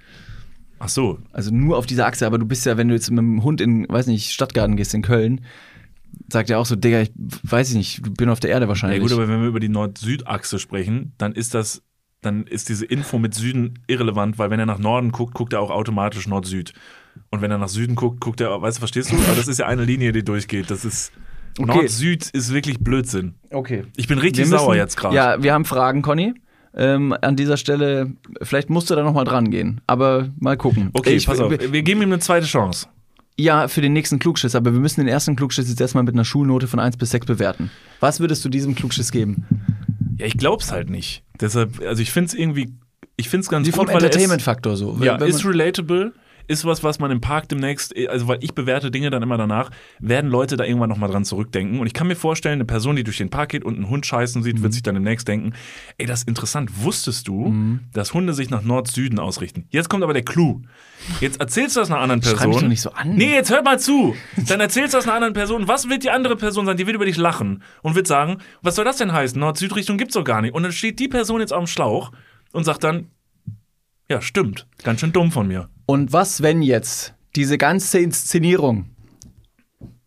Ach 0.79 0.89
so. 0.89 1.19
Also 1.31 1.53
nur 1.53 1.77
auf 1.77 1.85
dieser 1.85 2.07
Achse, 2.07 2.25
aber 2.25 2.39
du 2.39 2.45
bist 2.45 2.65
ja, 2.65 2.77
wenn 2.77 2.87
du 2.87 2.95
jetzt 2.95 3.11
mit 3.11 3.19
dem 3.19 3.43
Hund 3.43 3.61
in, 3.61 3.87
weiß 3.89 4.07
nicht, 4.07 4.31
Stadtgarten 4.31 4.77
gehst 4.77 4.93
in 4.93 5.01
Köln, 5.01 5.41
sagt 6.29 6.49
er 6.49 6.59
auch 6.59 6.65
so, 6.65 6.75
Digga, 6.75 7.01
ich 7.01 7.11
weiß 7.15 7.69
ich 7.69 7.75
nicht, 7.75 8.01
ich 8.05 8.13
bin 8.13 8.29
auf 8.29 8.39
der 8.39 8.49
Erde 8.49 8.65
Ja 8.65 8.69
wahrscheinlich. 8.69 9.01
gut, 9.01 9.11
aber 9.11 9.27
wenn 9.27 9.41
wir 9.41 9.47
über 9.47 9.59
die 9.59 9.69
Nord-Süd-Achse 9.69 10.59
sprechen, 10.59 11.13
dann 11.17 11.33
ist 11.33 11.53
das, 11.53 11.83
dann 12.21 12.47
ist 12.47 12.69
diese 12.69 12.85
Info 12.85 13.19
mit 13.19 13.35
Süden 13.35 13.79
irrelevant, 13.87 14.39
weil 14.39 14.49
wenn 14.49 14.59
er 14.59 14.65
nach 14.65 14.79
Norden 14.79 15.11
guckt, 15.11 15.33
guckt 15.33 15.53
er 15.53 15.59
auch 15.59 15.71
automatisch 15.71 16.27
Nord-Süd. 16.27 16.73
Und 17.29 17.41
wenn 17.41 17.51
er 17.51 17.57
nach 17.57 17.69
Süden 17.69 17.95
guckt, 17.95 18.19
guckt 18.21 18.41
er, 18.41 18.61
weißt 18.61 18.77
du, 18.77 18.79
verstehst 18.79 19.11
du? 19.11 19.15
Aber 19.15 19.35
das 19.35 19.47
ist 19.47 19.57
ja 19.59 19.67
eine 19.67 19.83
Linie, 19.85 20.11
die 20.11 20.23
durchgeht. 20.23 20.69
Das 20.71 20.85
ist 20.85 21.11
Okay. 21.59 21.67
Nord-Süd 21.79 22.29
ist 22.29 22.53
wirklich 22.53 22.79
Blödsinn. 22.79 23.35
okay. 23.51 23.83
Ich 23.97 24.07
bin 24.07 24.19
richtig 24.19 24.45
müssen- 24.45 24.57
sauer 24.57 24.75
jetzt 24.75 24.95
gerade. 24.95 25.15
Ja, 25.15 25.43
wir 25.43 25.53
haben 25.53 25.65
Fragen, 25.65 26.01
Conny. 26.01 26.33
Ähm, 26.73 27.13
an 27.21 27.35
dieser 27.35 27.57
Stelle, 27.57 28.13
vielleicht 28.41 28.69
musst 28.69 28.89
du 28.89 28.95
da 28.95 29.03
nochmal 29.03 29.25
dran 29.25 29.51
gehen. 29.51 29.81
Aber 29.85 30.29
mal 30.39 30.55
gucken. 30.55 30.89
Okay, 30.93 31.13
Ich- 31.15 31.25
pass 31.25 31.39
auf. 31.41 31.51
Wir 31.51 31.81
geben 31.83 32.01
ihm 32.01 32.07
eine 32.09 32.19
zweite 32.19 32.45
Chance. 32.47 32.87
Ja, 33.37 33.67
für 33.67 33.81
den 33.81 33.91
nächsten 33.91 34.19
Klugschiss, 34.19 34.55
aber 34.55 34.71
wir 34.73 34.79
müssen 34.79 35.01
den 35.01 35.07
ersten 35.09 35.35
Klugschiss 35.35 35.67
jetzt 35.67 35.81
erstmal 35.81 36.03
mit 36.05 36.13
einer 36.13 36.23
Schulnote 36.25 36.67
von 36.67 36.79
1 36.79 36.95
bis 36.95 37.09
6 37.11 37.25
bewerten. 37.25 37.69
Was 37.99 38.19
würdest 38.21 38.45
du 38.45 38.49
diesem 38.49 38.73
Klugschiss 38.75 39.11
geben? 39.11 39.45
Ja, 40.17 40.25
ich 40.27 40.37
glaub's 40.37 40.71
halt 40.71 40.89
nicht. 40.89 41.23
Deshalb, 41.41 41.81
also 41.81 42.01
ich 42.01 42.11
find's 42.11 42.33
irgendwie, 42.33 42.73
ich 43.17 43.27
find's 43.29 43.49
ganz 43.49 43.65
Die 43.65 43.71
gut, 43.71 43.79
vom 43.79 43.89
er 43.89 43.95
Entertainment-Faktor 43.95 44.77
so. 44.77 44.97
Ja, 45.01 45.15
ist 45.17 45.43
relatable, 45.45 46.13
ist 46.51 46.65
was, 46.65 46.83
was 46.83 46.99
man 46.99 47.09
im 47.11 47.21
Park 47.21 47.49
demnächst, 47.49 47.95
also 48.09 48.27
weil 48.27 48.37
ich 48.41 48.53
bewerte 48.53 48.91
Dinge 48.91 49.09
dann 49.09 49.23
immer 49.23 49.37
danach, 49.37 49.71
werden 49.99 50.29
Leute 50.29 50.57
da 50.57 50.65
irgendwann 50.65 50.89
nochmal 50.89 51.09
dran 51.09 51.25
zurückdenken. 51.25 51.79
Und 51.79 51.87
ich 51.87 51.93
kann 51.93 52.07
mir 52.07 52.15
vorstellen, 52.15 52.55
eine 52.55 52.65
Person, 52.65 52.95
die 52.95 53.03
durch 53.03 53.17
den 53.17 53.29
Park 53.29 53.49
geht 53.49 53.63
und 53.63 53.75
einen 53.75 53.89
Hund 53.89 54.05
scheißen 54.05 54.43
sieht, 54.43 54.57
Mhm. 54.59 54.63
wird 54.63 54.73
sich 54.73 54.83
dann 54.83 54.95
demnächst 54.95 55.27
denken, 55.27 55.53
ey, 55.97 56.05
das 56.05 56.19
ist 56.21 56.27
interessant. 56.27 56.83
Wusstest 56.83 57.27
du, 57.27 57.79
dass 57.93 58.13
Hunde 58.13 58.33
sich 58.33 58.49
nach 58.49 58.61
Nord-Süden 58.61 59.17
ausrichten? 59.19 59.65
Jetzt 59.69 59.89
kommt 59.89 60.03
aber 60.03 60.13
der 60.13 60.23
Clou. 60.23 60.61
Jetzt 61.19 61.39
erzählst 61.39 61.75
du 61.75 61.79
das 61.79 61.89
einer 61.89 61.99
anderen 61.99 62.21
Schreib 62.21 62.37
Person. 62.37 62.51
mich 62.51 62.61
doch 62.61 62.67
nicht 62.67 62.81
so 62.81 62.91
an. 62.91 63.15
Nee, 63.15 63.33
jetzt 63.33 63.49
hör 63.49 63.63
mal 63.63 63.79
zu. 63.79 64.15
Dann 64.47 64.59
erzählst 64.59 64.93
du 64.93 64.97
das 64.97 65.05
einer 65.05 65.15
anderen 65.15 65.33
Person. 65.33 65.67
Was 65.67 65.89
wird 65.89 66.03
die 66.03 66.09
andere 66.11 66.35
Person 66.35 66.65
sagen? 66.65 66.77
Die 66.77 66.85
wird 66.85 66.95
über 66.95 67.05
dich 67.05 67.17
lachen 67.17 67.63
und 67.81 67.95
wird 67.95 68.07
sagen, 68.07 68.37
was 68.61 68.75
soll 68.75 68.85
das 68.85 68.97
denn 68.97 69.11
heißen? 69.13 69.39
Nord-Süd-Richtung 69.39 69.97
gibt's 69.97 70.13
doch 70.15 70.23
gar 70.23 70.41
nicht. 70.41 70.53
Und 70.53 70.63
dann 70.63 70.71
steht 70.71 70.99
die 70.99 71.07
Person 71.07 71.39
jetzt 71.39 71.53
auf 71.53 71.63
dem 71.63 71.67
Schlauch 71.67 72.11
und 72.51 72.63
sagt 72.65 72.83
dann, 72.83 73.07
ja, 74.09 74.21
stimmt. 74.21 74.67
Ganz 74.83 74.99
schön 74.99 75.13
dumm 75.13 75.31
von 75.31 75.47
mir. 75.47 75.69
Und 75.91 76.13
was, 76.13 76.41
wenn 76.41 76.61
jetzt 76.61 77.13
diese 77.35 77.57
ganze 77.57 77.99
Inszenierung 77.99 78.85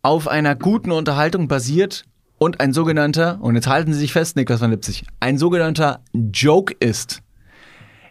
auf 0.01 0.27
einer 0.27 0.55
guten 0.55 0.91
Unterhaltung 0.91 1.47
basiert 1.47 2.05
und 2.39 2.59
ein 2.59 2.73
sogenannter, 2.73 3.37
und 3.39 3.53
jetzt 3.53 3.67
halten 3.67 3.93
Sie 3.93 3.99
sich 3.99 4.11
fest, 4.11 4.35
Niklas 4.35 4.61
van 4.61 4.71
Lipzig, 4.71 5.03
ein 5.19 5.37
sogenannter 5.37 5.99
Joke 6.11 6.73
ist? 6.79 7.21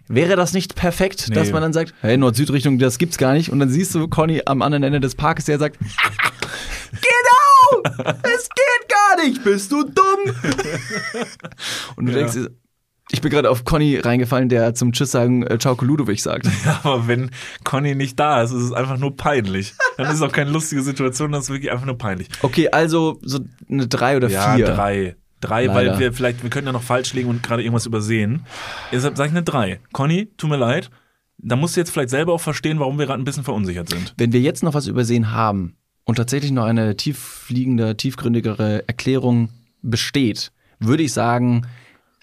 Wäre 0.07 0.37
das 0.37 0.53
nicht 0.53 0.77
perfekt, 0.77 1.27
Nee. 1.31 1.35
dass 1.35 1.51
man 1.51 1.63
dann 1.63 1.73
sagt, 1.73 1.93
hey, 2.01 2.17
Nord-Süd-Richtung, 2.17 2.79
das 2.79 2.99
gibt's 2.99 3.19
gar 3.19 3.33
nicht? 3.33 3.51
Und 3.51 3.59
dann 3.59 3.71
siehst 3.71 3.93
du 3.97 4.07
Conny 4.07 4.41
am 4.47 4.63
anderen 4.63 4.85
Ende 4.85 5.01
des 5.01 5.17
Parkes, 5.17 5.47
der 5.47 5.59
sagt, 5.59 5.77
genau, 6.93 7.83
es 8.23 8.49
geht 8.51 8.89
gar 8.89 9.25
nicht, 9.25 9.43
bist 9.43 9.73
du 9.73 9.83
dumm? 9.83 10.33
Und 11.97 12.07
du 12.07 12.13
Ja. 12.13 12.19
denkst, 12.19 12.51
ich 13.11 13.21
bin 13.21 13.31
gerade 13.31 13.51
auf 13.51 13.65
Conny 13.65 13.99
reingefallen, 13.99 14.49
der 14.49 14.75
zum 14.75 14.93
Tschüss 14.93 15.11
sagen 15.11 15.47
äh, 15.47 15.59
Ciao 15.59 15.77
Ludowig 15.81 16.23
sagt. 16.23 16.49
Aber 16.83 17.07
wenn 17.07 17.31
Conny 17.63 17.95
nicht 17.95 18.19
da 18.19 18.43
ist, 18.43 18.51
ist 18.53 18.63
es 18.63 18.73
einfach 18.73 18.97
nur 18.97 19.17
peinlich. 19.17 19.75
Dann 19.97 20.07
ist 20.07 20.15
es 20.15 20.23
auch 20.23 20.33
keine 20.33 20.51
lustige 20.51 20.83
Situation, 20.83 21.33
das 21.33 21.45
ist 21.45 21.51
wirklich 21.51 21.71
einfach 21.71 21.87
nur 21.87 21.99
peinlich. 21.99 22.29
Okay, 22.43 22.69
also 22.71 23.19
so 23.23 23.41
eine 23.71 23.87
drei 23.87 24.17
oder 24.17 24.29
Ja, 24.29 24.55
vier. 24.55 24.67
drei. 24.67 25.17
Drei, 25.41 25.67
Leider. 25.67 25.75
weil 25.93 25.99
wir 25.99 26.13
vielleicht, 26.15 26.43
wir 26.43 26.49
können 26.49 26.67
ja 26.67 26.73
noch 26.73 26.83
falsch 26.83 27.13
liegen 27.13 27.29
und 27.29 27.43
gerade 27.43 27.63
irgendwas 27.63 27.85
übersehen. 27.85 28.47
Deshalb 28.91 29.19
sage 29.19 29.29
ich 29.29 29.35
eine 29.37 29.43
drei. 29.45 29.79
Conny, 29.93 30.31
tut 30.39 30.49
mir 30.49 30.57
leid. 30.57 30.91
Da 31.37 31.57
musst 31.57 31.77
du 31.77 31.81
jetzt 31.81 31.91
vielleicht 31.91 32.09
selber 32.09 32.33
auch 32.33 32.41
verstehen, 32.41 32.79
warum 32.79 32.99
wir 32.99 33.05
gerade 33.05 33.21
ein 33.21 33.27
bisschen 33.27 33.45
verunsichert 33.45 33.91
sind. 33.91 34.15
Wenn 34.17 34.33
wir 34.33 34.41
jetzt 34.41 34.63
noch 34.63 34.73
was 34.73 34.87
übersehen 34.87 35.33
haben 35.33 35.77
und 36.05 36.15
tatsächlich 36.15 36.51
noch 36.51 36.65
eine 36.65 36.97
tiefliegende, 36.97 37.95
tiefgründigere 37.97 38.85
Erklärung 38.89 39.51
besteht, 39.83 40.51
würde 40.79 41.03
ich 41.03 41.13
sagen, 41.13 41.67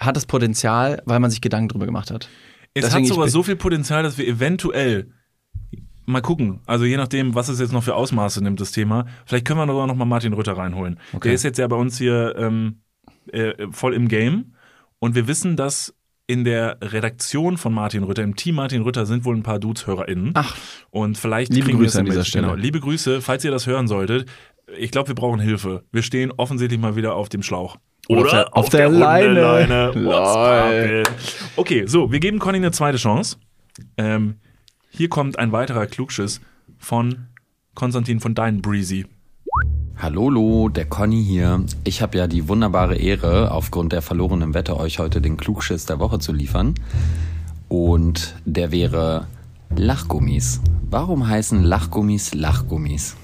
hat 0.02 0.18
es 0.18 0.26
Potenzial, 0.26 1.02
weil 1.06 1.20
man 1.20 1.30
sich 1.30 1.40
Gedanken 1.40 1.70
drüber 1.70 1.86
gemacht 1.86 2.12
hat. 2.12 2.28
Es 2.74 2.86
Deswegen, 2.86 3.06
hat 3.06 3.14
sogar 3.14 3.30
so 3.30 3.44
viel 3.44 3.56
Potenzial, 3.56 4.04
dass 4.04 4.18
wir 4.18 4.28
eventuell 4.28 5.12
mal 6.06 6.22
gucken. 6.22 6.62
Also 6.66 6.86
je 6.86 6.98
nachdem, 6.98 7.36
was 7.36 7.48
es 7.48 7.60
jetzt 7.60 7.72
noch 7.72 7.84
für 7.84 7.96
Ausmaße 7.96 8.44
nimmt, 8.44 8.60
das 8.60 8.72
Thema. 8.72 9.06
Vielleicht 9.26 9.46
können 9.46 9.60
wir 9.60 9.68
sogar 9.68 9.88
noch 9.88 9.96
mal 9.96 10.06
Martin 10.06 10.34
Rütter 10.34 10.58
reinholen. 10.58 11.00
Okay. 11.14 11.30
Der 11.30 11.34
ist 11.34 11.44
jetzt 11.44 11.60
ja 11.60 11.68
bei 11.68 11.76
uns 11.76 11.98
hier 11.98 12.36
ähm, 12.38 12.82
äh, 13.32 13.68
voll 13.72 13.94
im 13.94 14.08
Game. 14.08 14.56
Und 15.00 15.16
wir 15.16 15.28
wissen, 15.28 15.56
dass 15.56 15.94
in 16.28 16.44
der 16.44 16.78
Redaktion 16.82 17.58
von 17.58 17.74
Martin 17.74 18.04
Rütter, 18.04 18.24
im 18.24 18.36
Team 18.36 18.56
Martin 18.56 18.84
Rütter, 18.84 19.06
sind 19.06 19.26
wohl 19.26 19.36
ein 19.36 19.44
paar 19.44 19.60
Dudes-HörerInnen. 19.60 20.32
Ach. 20.36 20.56
Und 20.90 21.18
vielleicht 21.18 21.52
Liebe 21.52 21.66
kriegen 21.66 21.80
wir 21.80 21.86
Grüße 21.86 21.98
es 21.98 22.00
an 22.00 22.06
dieser 22.06 22.20
mit. 22.20 22.28
Stelle. 22.28 22.48
Genau. 22.48 22.58
Liebe 22.58 22.80
Grüße, 22.80 23.22
falls 23.22 23.44
ihr 23.44 23.52
das 23.52 23.68
hören 23.68 23.88
solltet. 23.88 24.30
Ich 24.78 24.92
glaube, 24.92 25.10
wir 25.10 25.16
brauchen 25.16 25.40
Hilfe. 25.40 25.84
Wir 25.92 26.02
stehen 26.02 26.32
offensichtlich 26.32 26.80
mal 26.80 26.96
wieder 26.96 27.16
auf 27.16 27.28
dem 27.28 27.44
Schlauch. 27.44 27.78
Oder 28.20 28.24
auf 28.24 28.30
der- 28.32 28.58
auf 28.58 28.70
der 28.70 28.90
Leine. 28.90 29.92
Lol. 29.94 30.14
poppin'? 30.14 31.04
Okay, 31.56 31.86
so, 31.88 32.12
wir 32.12 32.20
geben 32.20 32.40
Conny 32.40 32.58
eine 32.58 32.72
zweite 32.72 32.98
Chance. 32.98 33.38
Ähm, 33.98 34.36
hier 34.90 35.10
kommt 35.10 35.40
ein 35.40 35.52
weiterer 35.52 35.86
Klugschiss 35.88 36.42
von 36.78 37.28
Konstantin 37.76 38.20
von 38.20 38.34
Dein 38.36 38.62
Breezy. 38.62 39.06
Hallo, 39.98 40.70
der 40.70 40.86
Conny 40.86 41.24
hier. 41.24 41.64
Ich 41.84 42.02
habe 42.02 42.18
ja 42.18 42.28
die 42.28 42.48
wunderbare 42.48 42.96
Ehre, 42.98 43.52
aufgrund 43.52 43.94
der 43.94 44.02
verlorenen 44.02 44.54
Wette 44.54 44.78
euch 44.78 45.00
heute 45.00 45.22
den 45.22 45.38
Klugschiss 45.38 45.86
der 45.86 46.00
Woche 46.00 46.20
zu 46.20 46.32
liefern. 46.34 46.74
Und 47.70 48.36
der 48.46 48.72
wäre 48.72 49.28
Lachgummis. 49.76 50.60
Warum 50.90 51.28
heißen 51.28 51.64
Lachgummis 51.64 52.34
Lachgummis? 52.34 53.16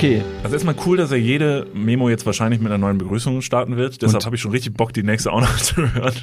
Okay, 0.00 0.22
Also 0.42 0.54
erstmal 0.56 0.74
cool, 0.86 0.96
dass 0.96 1.10
er 1.10 1.18
jede 1.18 1.66
Memo 1.74 2.08
jetzt 2.08 2.24
wahrscheinlich 2.26 2.60
mit 2.60 2.70
einer 2.72 2.78
neuen 2.78 2.98
Begrüßung 2.98 3.42
starten 3.42 3.76
wird. 3.76 4.00
Deshalb 4.02 4.24
habe 4.24 4.34
ich 4.36 4.42
schon 4.42 4.50
richtig 4.50 4.74
Bock, 4.74 4.92
die 4.92 5.02
nächste 5.02 5.30
auch 5.32 5.40
noch 5.40 5.56
zu 5.58 5.76
hören. 5.94 6.14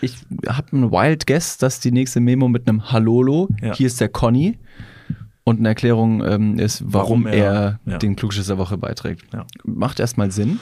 ich 0.00 0.14
habe 0.48 0.72
einen 0.72 0.90
Wild 0.90 1.26
Guess, 1.26 1.58
dass 1.58 1.78
die 1.80 1.92
nächste 1.92 2.20
Memo 2.20 2.48
mit 2.48 2.68
einem 2.68 2.90
Hallolo, 2.90 3.48
Ja. 3.60 3.74
hier 3.74 3.86
ist 3.86 4.00
der 4.00 4.08
Conny. 4.08 4.58
Und 5.44 5.58
eine 5.60 5.68
Erklärung 5.68 6.24
ähm, 6.24 6.58
ist, 6.58 6.82
warum, 6.86 7.24
Warum 7.24 7.26
er, 7.28 7.78
er- 7.86 7.92
ja. 7.92 7.98
den 7.98 8.16
Klugschiss 8.16 8.46
der 8.48 8.58
Woche 8.58 8.76
beiträgt. 8.78 9.26
Ja. 9.32 9.46
Macht 9.64 10.00
erstmal 10.00 10.30
Sinn. 10.32 10.58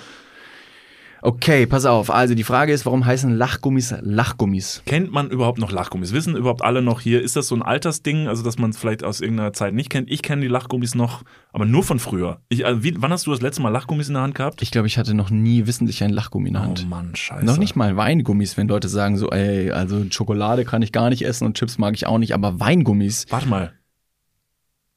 Okay, 1.27 1.65
pass 1.67 1.87
auf. 1.87 2.11
Also 2.11 2.35
die 2.35 2.45
Frage 2.45 2.71
ist, 2.75 2.85
warum 2.85 3.07
heißen 3.07 3.35
Lachgummis 3.35 3.95
Lachgummis? 4.03 4.83
Kennt 4.85 5.11
man 5.11 5.31
überhaupt 5.31 5.59
noch 5.59 5.73
Lachgummis? 5.73 6.13
Wissen 6.13 6.37
überhaupt 6.37 6.61
alle 6.61 6.83
noch 6.83 7.01
hier? 7.01 7.23
Ist 7.23 7.35
das 7.35 7.49
so 7.49 7.55
ein 7.55 7.63
Altersding, 7.63 8.29
also 8.29 8.43
dass 8.43 8.59
man 8.59 8.69
es 8.69 8.77
vielleicht 8.77 9.03
aus 9.03 9.23
irgendeiner 9.23 9.55
Zeit 9.55 9.73
nicht 9.73 9.89
kennt? 9.89 10.11
Ich 10.11 10.21
kenne 10.21 10.43
die 10.43 10.49
Lachgummis 10.49 10.95
noch, 10.95 11.23
aber 11.51 11.65
nur 11.65 11.83
von 11.83 11.99
früher. 11.99 12.43
Ich, 12.51 12.67
also 12.67 12.85
wie, 12.85 12.95
wann 12.99 13.11
hast 13.11 13.27
du 13.27 13.31
das 13.31 13.41
letzte 13.41 13.63
Mal 13.63 13.71
Lachgummis 13.71 14.09
in 14.09 14.15
der 14.15 14.23
Hand 14.23 14.35
gehabt? 14.35 14.61
Ich 14.61 14.71
glaube, 14.71 14.87
ich 14.87 14.99
hatte 14.99 15.15
noch 15.15 15.31
nie 15.31 15.67
wissentlich 15.67 16.05
ein 16.05 16.11
Lachgummi 16.11 16.49
in 16.49 16.55
der 16.55 16.63
Hand. 16.63 16.83
Oh 16.85 16.89
Mann, 16.89 17.17
scheiße. 17.17 17.47
Noch 17.47 17.57
nicht 17.57 17.75
mal 17.75 17.97
Weingummis, 17.97 18.59
wenn 18.59 18.69
Leute 18.69 18.91
sagen 18.91 19.17
so, 19.17 19.31
ey, 19.31 19.71
also 19.71 20.05
Schokolade 20.11 20.67
kann 20.67 20.83
ich 20.83 20.93
gar 20.93 21.09
nicht 21.09 21.25
essen 21.25 21.47
und 21.47 21.57
Chips 21.57 21.79
mag 21.79 21.95
ich 21.95 22.07
auch 22.07 22.19
nicht, 22.19 22.35
aber 22.35 22.61
Weingummis. 22.61 23.25
Warte 23.31 23.49
mal. 23.49 23.73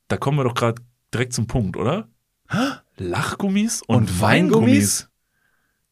Da 0.09 0.17
kommen 0.17 0.37
wir 0.37 0.43
doch 0.43 0.55
gerade 0.55 0.81
direkt 1.13 1.31
zum 1.31 1.47
Punkt, 1.47 1.77
oder? 1.77 2.09
Lachgummis 2.97 3.81
und, 3.81 3.95
Und 3.95 4.21
Weingummis? 4.21 4.67
Weingummis? 4.67 5.09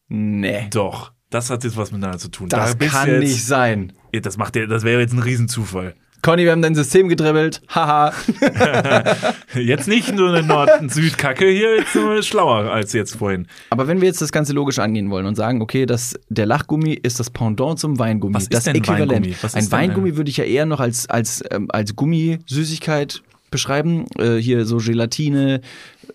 Nee. 0.07 0.67
Doch. 0.71 1.11
Das 1.29 1.49
hat 1.49 1.63
jetzt 1.63 1.75
was 1.75 1.91
miteinander 1.91 2.19
zu 2.19 2.29
tun. 2.29 2.49
Das 2.49 2.77
Da 2.77 2.85
kann 2.87 3.09
jetzt, 3.09 3.19
nicht 3.19 3.45
sein. 3.45 3.93
Das 4.13 4.37
macht 4.37 4.55
das 4.55 4.83
wäre 4.83 5.01
jetzt 5.01 5.13
ein 5.13 5.19
Riesenzufall. 5.19 5.95
Conny, 6.21 6.43
wir 6.43 6.51
haben 6.53 6.61
dein 6.63 6.73
System 6.73 7.07
gedribbelt. 7.07 7.61
Haha. 7.67 8.11
Jetzt 9.53 9.87
nicht 9.87 10.11
nur 10.11 10.29
eine 10.29 10.41
Nord- 10.41 10.81
und 10.81 10.91
Südkacke, 10.91 11.47
hier 11.47 11.75
jetzt 11.77 11.93
nur 11.93 12.23
schlauer 12.23 12.71
als 12.71 12.93
jetzt 12.93 13.15
vorhin. 13.15 13.45
Aber 13.69 13.87
wenn 13.87 14.01
wir 14.01 14.07
jetzt 14.07 14.23
das 14.23 14.31
Ganze 14.31 14.53
logisch 14.53 14.79
angehen 14.79 15.11
wollen 15.11 15.27
und 15.27 15.35
sagen, 15.35 15.61
okay, 15.61 15.85
das, 15.85 16.15
der 16.29 16.47
Lachgummi 16.47 16.93
ist 16.93 17.19
das 17.19 17.29
Pendant 17.29 17.77
zum 17.77 17.99
Weingummi. 17.99 18.33
Was 18.33 18.43
ist 18.43 18.53
das 18.55 18.63
denn 18.63 18.77
Äquivalent. 18.77 19.11
Weingummi? 19.11 19.35
Was 19.39 19.51
ist 19.51 19.55
ein 19.55 19.63
denn, 19.65 19.71
Weingummi 19.71 20.17
würde 20.17 20.31
ich 20.31 20.37
ja 20.37 20.45
eher 20.45 20.65
noch 20.65 20.79
als, 20.79 21.07
als, 21.07 21.43
ähm, 21.51 21.67
als 21.69 21.95
Gummisüßigkeit 21.95 23.21
beschreiben. 23.51 24.05
Äh, 24.17 24.37
hier 24.37 24.65
so 24.65 24.77
Gelatine, 24.77 25.61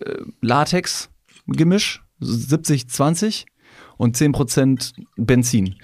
äh, 0.01 0.15
Latex-Gemisch, 0.41 2.03
70-20 2.21 3.45
und 4.01 4.17
10% 4.17 4.93
Benzin. 5.15 5.75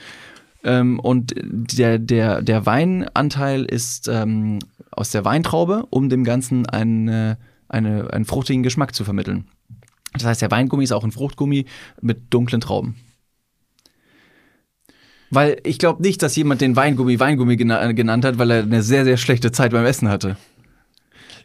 Ähm, 0.64 1.00
und 1.00 1.36
der, 1.38 2.00
der, 2.00 2.42
der 2.42 2.66
Weinanteil 2.66 3.64
ist 3.64 4.08
ähm, 4.08 4.58
aus 4.90 5.12
der 5.12 5.24
Weintraube, 5.24 5.86
um 5.92 6.10
dem 6.10 6.24
Ganzen 6.24 6.66
eine, 6.66 7.38
eine, 7.70 8.12
einen 8.12 8.26
fruchtigen 8.26 8.64
Geschmack 8.64 8.96
zu 8.96 9.04
vermitteln. 9.04 9.46
Das 10.14 10.26
heißt, 10.26 10.42
der 10.42 10.50
Weingummi 10.50 10.84
ist 10.84 10.94
auch 10.94 11.04
ein 11.04 11.12
Fruchtgummi 11.12 11.66
mit 12.02 12.34
dunklen 12.34 12.60
Trauben. 12.60 12.96
Weil 15.30 15.62
ich 15.64 15.78
glaube 15.78 16.02
nicht, 16.02 16.24
dass 16.24 16.36
jemand 16.36 16.62
den 16.62 16.76
Weingummi 16.76 17.20
Weingummi 17.20 17.56
gena 17.56 17.92
genannt 17.92 18.26
hat, 18.26 18.40
weil 18.40 18.50
er 18.50 18.64
eine 18.64 18.82
sehr, 18.82 19.04
sehr 19.04 19.18
schlechte 19.18 19.52
Zeit 19.52 19.74
beim 19.74 19.86
Essen 19.86 20.10
hatte. 20.10 20.38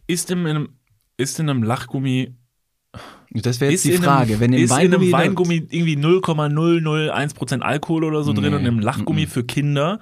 Ist 0.06 0.30
in 0.30 0.46
einem, 0.46 0.70
ist 1.18 1.38
in 1.38 1.50
einem 1.50 1.64
Lachgummi 1.64 2.34
Das 3.35 3.61
wäre 3.61 3.72
jetzt 3.72 3.87
ist 3.87 3.99
die 3.99 4.03
Frage. 4.03 4.33
Einem, 4.35 4.41
Wenn 4.41 4.53
im 4.53 4.64
ist 4.64 4.70
in 4.72 4.76
einem 4.76 4.93
Weingummi, 5.12 5.12
Weingummi 5.12 5.66
irgendwie 5.70 5.97
0,001% 5.97 7.61
Alkohol 7.61 8.05
oder 8.05 8.22
so 8.24 8.33
drin 8.33 8.51
Nee. 8.51 8.57
und 8.59 8.66
im 8.66 8.78
Lachgummi 8.78 9.26
für 9.26 9.45
Kinder 9.45 10.01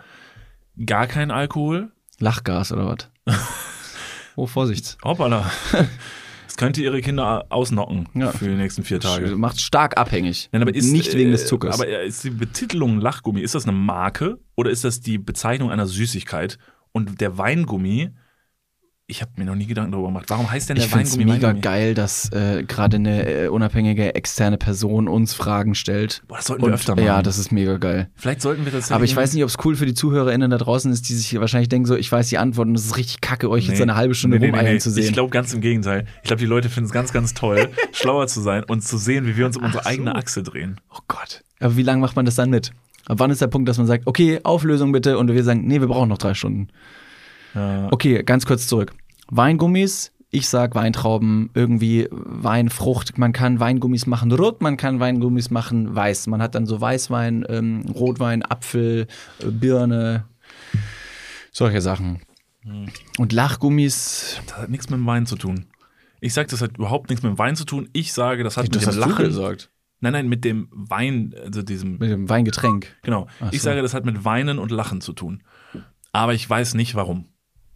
gar 0.85 1.07
kein 1.07 1.31
Alkohol? 1.31 1.93
Lachgas 2.19 2.73
oder 2.73 2.87
was? 3.27 3.37
oh, 4.37 4.47
Vorsicht. 4.47 4.99
Hoppala. 5.05 5.51
Das 6.47 6.57
könnte 6.57 6.83
ihre 6.83 7.01
Kinder 7.01 7.47
ausnocken 7.49 8.09
Ja. 8.13 8.33
für 8.33 8.47
die 8.49 8.57
nächsten 8.57 8.83
vier 8.83 8.99
Tage. 8.99 9.37
Macht 9.37 9.61
stark 9.61 9.97
abhängig. 9.97 10.49
Nein, 10.51 10.63
aber 10.63 10.75
ist, 10.75 10.91
nicht 10.91 11.15
wegen 11.15 11.29
äh, 11.29 11.33
des 11.33 11.47
Zuckers. 11.47 11.77
Aber 11.77 11.87
äh, 11.89 12.05
ist 12.09 12.25
die 12.25 12.31
Betitelung 12.31 13.01
Lachgummi, 13.01 13.41
ist 13.41 13.55
das 13.55 13.63
eine 13.69 13.73
Marke 13.73 14.37
oder 14.57 14.69
ist 14.69 14.83
das 14.83 15.01
die 15.01 15.17
Bezeichnung 15.17 15.71
einer 15.71 15.87
Süßigkeit? 15.87 16.59
Und 16.91 17.21
der 17.21 17.39
Weingummi, 17.39 18.11
Ich 19.11 19.23
habe 19.23 19.33
mir 19.37 19.45
noch 19.45 19.57
nie 19.57 19.67
Gedanken 19.67 19.91
darüber 19.91 20.09
gemacht. 20.09 20.27
Warum 20.29 20.49
heißt 20.51 20.69
denn 20.69 20.77
der 20.77 20.85
Ich 20.85 20.91
finde 20.91 21.05
es 21.05 21.13
Weingummi 21.15 21.33
mega 21.33 21.49
Weingummi? 21.49 21.61
geil, 21.63 21.95
dass 21.95 22.31
äh, 22.33 22.63
gerade 22.63 22.97
eine 22.97 23.29
äh, 23.29 23.49
unabhängige 23.49 24.15
externe 24.15 24.57
Person 24.57 25.09
uns 25.09 25.35
Fragen 25.35 25.75
stellt. 25.75 26.23
Boah, 26.29 26.37
das 26.37 26.47
sollten 26.47 26.65
wir 26.65 26.73
öfter 26.73 26.95
machen. 26.95 27.07
Ja, 27.07 27.21
das 27.21 27.37
ist 27.37 27.51
mega 27.51 27.77
geil. 27.79 28.09
Vielleicht 28.15 28.41
sollten 28.41 28.65
wir 28.65 28.71
das 28.71 28.93
Aber 28.93 29.05
ich 29.05 29.17
weiß 29.17 29.35
nicht, 29.35 29.43
ob 29.43 29.49
es 29.49 29.57
cool 29.65 29.75
für 29.75 29.85
die 29.85 29.95
ZuhörerInnen 29.95 30.49
da 30.49 30.59
draußen 30.59 30.93
ist, 30.93 31.09
die 31.09 31.15
sich 31.15 31.39
wahrscheinlich 31.41 31.69
denken, 31.69 31.87
so, 31.87 31.97
ich 31.97 32.11
weiß 32.11 32.29
die 32.29 32.39
Antwort 32.39 32.69
und 32.69 32.77
es 32.77 32.85
ist 32.87 32.97
richtig 32.97 33.21
kacke, 33.21 33.51
euch 33.51 33.67
jetzt 33.67 33.81
eine 33.83 33.97
halbe 33.97 34.15
Stunde 34.15 34.39
rumeiern 34.39 34.79
zu 34.79 34.91
sehen. 34.91 35.05
Ich 35.05 35.13
glaube 35.13 35.31
ganz 35.31 35.53
im 35.53 35.61
Gegenteil. 35.61 36.07
Ich 36.23 36.29
glaube, 36.29 36.41
die 36.41 36.47
Leute 36.47 36.69
finden 36.69 36.87
es 36.87 36.93
ganz, 36.93 37.13
ganz 37.13 37.35
toll, 37.35 37.69
schlauer 37.93 38.29
zu 38.29 38.41
sein 38.41 38.63
und 38.65 38.83
zu 38.85 38.97
sehen, 38.97 39.27
wie 39.27 39.37
wir 39.37 39.45
uns 39.47 39.57
um 39.57 39.65
unsere 39.65 39.83
Ach 39.85 39.89
eigene 39.91 40.13
so. 40.13 40.17
Achse 40.17 40.43
drehen. 40.45 40.81
oh 40.95 41.01
Gott. 41.09 41.43
Aber 41.59 41.77
wie 41.77 41.83
lange 41.83 42.01
macht 42.01 42.15
man 42.15 42.27
das 42.27 42.37
dann 42.37 42.51
mit? 42.51 42.71
Ab 43.07 43.19
wann 43.19 43.33
ist 43.33 43.43
der 43.43 43.49
Punkt, 43.49 43.69
dass 43.69 43.77
man 43.77 43.89
sagt, 43.89 44.07
okay, 44.07 44.39
Auflösung 44.45 44.93
bitte 44.93 45.19
und 45.19 45.33
wir 45.33 45.43
sagen, 45.43 45.67
nee, 45.67 45.81
wir 45.81 45.89
brauchen 45.89 46.09
noch 46.09 46.19
drei 46.19 46.35
Stunden. 46.35 46.69
Ja. 47.55 47.89
Okay, 47.91 48.23
ganz 48.23 48.47
kurz 48.47 48.67
zurück. 48.69 48.93
Weingummis, 49.31 50.13
ich 50.31 50.49
sag 50.49 50.75
Weintrauben, 50.75 51.51
irgendwie 51.55 52.09
Weinfrucht. 52.11 53.19
Man 53.19 53.33
kann 53.33 53.59
Weingummis 53.61 54.07
machen 54.07 54.31
rot, 54.33 54.61
man 54.63 54.77
kann 54.77 55.01
Weingummis 55.01 55.51
machen 55.51 55.95
weiß. 55.95 56.27
Man 56.29 56.41
hat 56.43 56.55
dann 56.55 56.67
so 56.67 56.81
Weißwein, 56.81 57.45
ähm, 57.49 57.83
Rotwein, 57.95 58.43
Apfel, 58.45 59.07
äh, 59.41 59.47
Birne, 59.51 60.25
solche 61.53 61.81
Sachen. 61.81 62.21
Und 63.19 63.33
Lachgummis, 63.33 64.41
Das 64.47 64.59
hat 64.59 64.69
nichts 64.69 64.91
mit 64.91 64.99
dem 64.99 65.07
Wein 65.07 65.27
zu 65.27 65.37
tun. 65.37 65.67
Ich 66.21 66.35
sage, 66.35 66.49
das 66.49 66.61
hat 66.61 66.77
überhaupt 66.77 67.09
nichts 67.09 67.23
mit 67.23 67.33
dem 67.33 67.39
Wein 67.39 67.57
zu 67.57 67.65
tun. 67.65 67.89
Ich 67.93 68.13
sage, 68.13 68.45
das 68.45 68.57
hat 68.59 68.69
das 68.69 68.77
mit 68.77 68.87
hast 68.87 68.95
dem 68.97 69.01
Lachen. 69.01 69.25
gesagt. 69.25 69.71
Nein, 70.01 70.13
nein, 70.13 70.29
mit 70.29 70.45
dem 70.45 70.69
Wein, 70.71 71.35
also 71.45 71.63
diesem. 71.63 71.93
Mit 71.99 72.11
dem 72.11 72.29
Weingetränk. 72.29 72.95
Genau. 73.03 73.27
Ach 73.41 73.53
Ich 73.53 73.63
so. 73.63 73.71
sage, 73.71 73.83
das 73.83 73.95
hat 73.95 74.05
mit 74.05 74.25
Weinen 74.25 74.59
und 74.59 74.71
Lachen 74.71 75.01
zu 75.01 75.13
tun. 75.13 75.43
Aber 76.13 76.35
ich 76.35 76.49
weiß 76.49 76.75
nicht 76.75 76.95
warum. 76.95 77.27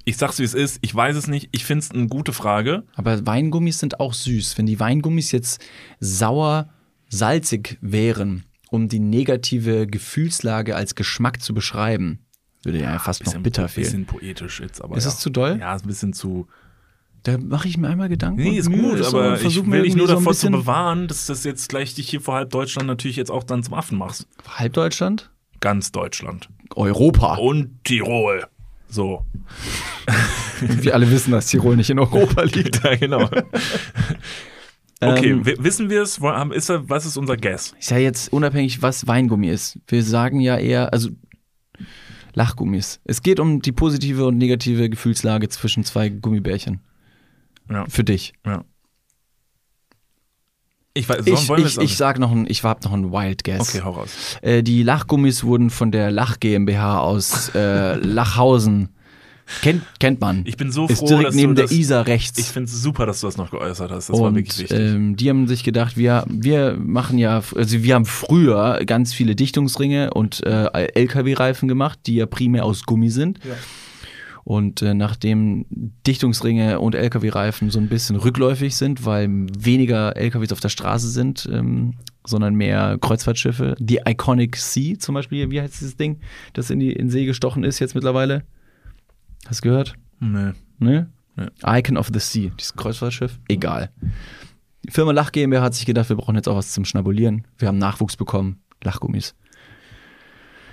Ich 0.05 0.17
sag's, 0.19 0.39
wie 0.39 0.45
es 0.45 0.55
ist. 0.55 0.79
Ich 0.83 0.95
weiß 0.95 1.17
es 1.17 1.27
nicht. 1.29 1.49
Ich 1.53 1.65
find's 1.65 1.91
eine 1.91 2.07
gute 2.09 2.33
Frage. 2.33 2.85
Aber 2.95 3.27
Weingummis 3.27 3.79
sind 3.79 4.01
auch 4.01 4.13
süß. 4.13 4.59
Wenn 4.59 4.67
die 4.67 4.79
Weingummis 4.79 5.33
jetzt 5.33 5.65
sauer, 5.99 6.69
salzig 7.09 7.79
wären, 7.81 8.45
um 8.71 8.89
die 8.89 8.99
negative 8.99 9.87
Gefühlslage 9.87 10.77
als 10.77 10.95
Geschmack 10.95 11.41
zu 11.41 11.55
beschreiben, 11.55 12.19
würde 12.65 12.81
ja 12.81 12.99
fast 12.99 13.25
noch 13.25 13.35
bitter 13.39 13.69
fehlen. 13.69 13.85
Bisschen 13.85 14.07
poetisch 14.07 14.61
jetzt, 14.61 14.83
aber. 14.83 14.97
Ist 14.97 15.05
ja. 15.05 15.11
es 15.11 15.19
zu 15.19 15.31
doll? 15.31 15.59
Ja, 15.59 15.75
ist 15.75 15.85
ein 15.85 15.89
bisschen 15.89 16.13
zu. 16.13 16.49
Da 17.23 17.39
mache 17.39 17.69
ich 17.69 17.79
mir 17.79 17.89
einmal 17.89 18.11
Gedanken. 18.11 18.43
Nee, 18.43 18.59
ist 18.59 18.69
Mühe 18.69 18.83
gut, 18.97 19.05
so 19.05 19.17
aber 19.19 19.41
ich 19.41 19.67
will 19.71 19.83
dich 19.83 19.97
nur 19.97 20.07
so 20.07 20.15
davor 20.15 20.35
zu 20.35 20.49
bisschen- 20.49 20.53
bewahren, 20.53 21.09
dass 21.09 21.25
das 21.27 21.45
jetzt 21.45 21.71
gleich 21.71 21.95
dich 21.95 22.11
hier 22.11 22.21
vor 22.21 22.35
halb 22.35 22.51
Deutschland 22.51 22.87
natürlich 22.87 23.17
jetzt 23.17 23.31
auch 23.31 23.45
dann 23.45 23.63
zum 23.63 23.73
Affen 23.73 23.97
machst. 23.97 24.27
Halb 24.47 24.75
Deutschland? 24.75 25.31
Ganz 25.61 25.93
Deutschland. 25.93 26.51
Europa. 26.75 27.37
Und 27.37 27.83
Tirol. 27.85 28.45
So. 28.95 29.25
Wir 30.61 30.95
alle 30.95 31.11
wissen, 31.11 31.33
dass 31.33 31.47
Tirol 31.49 31.77
nicht 31.77 31.91
in 31.91 31.99
Europa 31.99 32.43
liegt. 32.45 32.83
Ja, 32.85 32.95
genau. 32.95 33.29
Okay, 35.01 35.31
Ähm, 35.33 35.45
wi- 35.45 35.57
wissen 35.59 35.91
wir 35.91 36.01
es? 36.03 36.21
Was 36.23 37.05
ist 37.05 37.17
unser 37.19 37.37
Guess? 37.37 37.75
Ist 37.79 37.91
ja 37.91 37.99
jetzt 37.99 38.33
unabhängig, 38.33 38.81
was 38.81 39.07
Weingummi 39.07 39.49
ist. 39.49 39.79
Wir 39.89 40.03
sagen 40.05 40.39
ja 40.41 40.57
eher, 40.57 40.93
also 40.95 41.11
Lachgummis. 42.33 43.01
Es 43.05 43.21
geht 43.23 43.39
um 43.41 43.61
die 43.61 43.73
positive 43.73 44.25
und 44.27 44.39
negative 44.39 44.89
Gefühlslage 44.89 45.49
zwischen 45.49 45.85
zwei 45.85 46.09
Gummibärchen. 46.09 46.81
Ja. 47.69 47.85
Für 47.89 48.05
dich. 48.05 48.33
Ja. 48.47 48.65
Ich 50.97 51.09
weiß, 51.09 51.27
Ich, 51.27 51.51
ich, 51.59 51.79
ich 51.79 51.97
sag 51.97 52.21
noch 52.21 52.31
ein, 52.31 52.47
ich 52.49 52.63
hab 52.63 52.85
noch 52.85 52.93
einen 52.93 53.11
Wild 53.11 53.43
Guess. 53.43 53.69
Okay, 53.69 53.83
hau 53.85 53.91
raus. 53.91 54.11
Äh, 54.43 54.63
die 54.63 54.85
Lachgummis 54.85 55.43
wurden 55.43 55.71
von 55.71 55.91
der 55.91 56.13
Lach 56.13 56.39
GmbH 56.39 57.01
aus 57.01 57.51
äh, 57.55 57.95
Lachhausen. 58.01 58.91
Kennt, 59.61 59.83
kennt 59.99 60.21
man. 60.21 60.43
Ich 60.47 60.57
bin 60.57 60.71
so 60.73 60.87
Ist 60.87 61.01
froh, 61.01 61.07
direkt 61.07 61.29
dass 61.29 61.35
neben 61.35 61.51
du 61.51 61.57
der 61.57 61.65
das, 61.65 61.73
Isar 61.73 62.07
rechts. 62.07 62.39
Ich 62.39 62.47
finde 62.47 62.71
es 62.71 62.81
super, 62.81 63.05
dass 63.07 63.21
du 63.21 63.27
das 63.27 63.37
noch 63.37 63.51
geäußert 63.51 63.91
hast. 63.91 64.09
Das 64.09 64.19
war 64.19 64.29
und 64.29 64.37
wirklich 64.37 64.59
wichtig. 64.59 64.79
ähm, 64.79 65.17
die 65.17 65.29
haben 65.29 65.47
sich 65.49 65.65
gedacht, 65.65 65.97
wir, 65.99 66.25
wir 66.29 66.79
machen 66.79 67.19
ja, 67.19 67.43
also 67.55 67.83
wir 67.83 67.95
haben 67.95 68.07
früher 68.07 68.81
ganz 68.87 69.13
viele 69.13 69.35
Dichtungsringe 69.37 70.15
und 70.15 70.43
äh, 70.47 70.87
LKW-Reifen 70.95 71.69
gemacht, 71.69 71.99
die 72.07 72.15
ja 72.15 72.27
primär 72.27 72.65
aus 72.65 72.85
Gummi 72.85 73.11
sind. 73.11 73.39
Und 74.45 74.83
äh, 74.83 74.93
nachdem 74.93 75.65
Dichtungsringe 76.07 76.79
und 76.79 76.95
LKW-Reifen 76.95 77.71
so 77.71 77.79
ein 77.79 77.89
bisschen 77.89 78.17
rückläufig 78.17 78.77
sind, 78.77 79.07
weil 79.07 79.29
weniger 79.59 80.17
LKWs 80.17 80.53
auf 80.53 80.61
der 80.61 80.69
Straße 80.69 81.09
sind, 81.09 81.49
ähm, 81.51 81.95
sondern 82.27 82.55
mehr 82.55 82.99
Kreuzfahrtschiffe, 83.01 83.75
die 83.79 84.01
Iconic 84.05 84.57
Sea 84.57 84.99
zum 84.99 85.15
Beispiel, 85.15 85.51
wie 85.51 85.61
heißt 85.61 85.81
dieses 85.81 85.97
Ding, 85.97 86.21
das 86.53 86.71
in 86.71 86.79
die 86.79 86.93
in 86.93 87.09
See 87.09 87.25
gestochen 87.25 87.65
ist 87.65 87.79
jetzt 87.79 87.95
mittlerweile? 87.95 88.45
Hast 89.47 89.65
du 89.65 89.69
gehört? 89.69 89.95
nee. 90.21 90.53
Ne? 90.79 91.11
Nee. 91.37 91.47
Icon 91.67 91.97
of 91.97 92.11
the 92.13 92.21
Sea, 92.21 92.51
dieses 92.59 92.75
Kreuzfahrtschiff. 92.75 93.41
Egal. 93.49 93.91
Die 94.85 94.91
Firma 94.91 95.13
Lach 95.13 95.33
GmbH 95.33 95.63
hat 95.63 95.75
sich 95.75 95.87
gedacht, 95.87 96.09
wir 96.09 96.17
brauchen 96.17 96.37
jetzt 96.37 96.49
auch 96.49 96.57
was 96.57 96.73
zum 96.73 96.85
Schnabulieren. 96.85 97.47
Wir 97.59 97.69
haben 97.69 97.79
Nachwuchs 97.79 98.17
bekommen. 98.17 98.61
Lachgummis. 98.83 99.35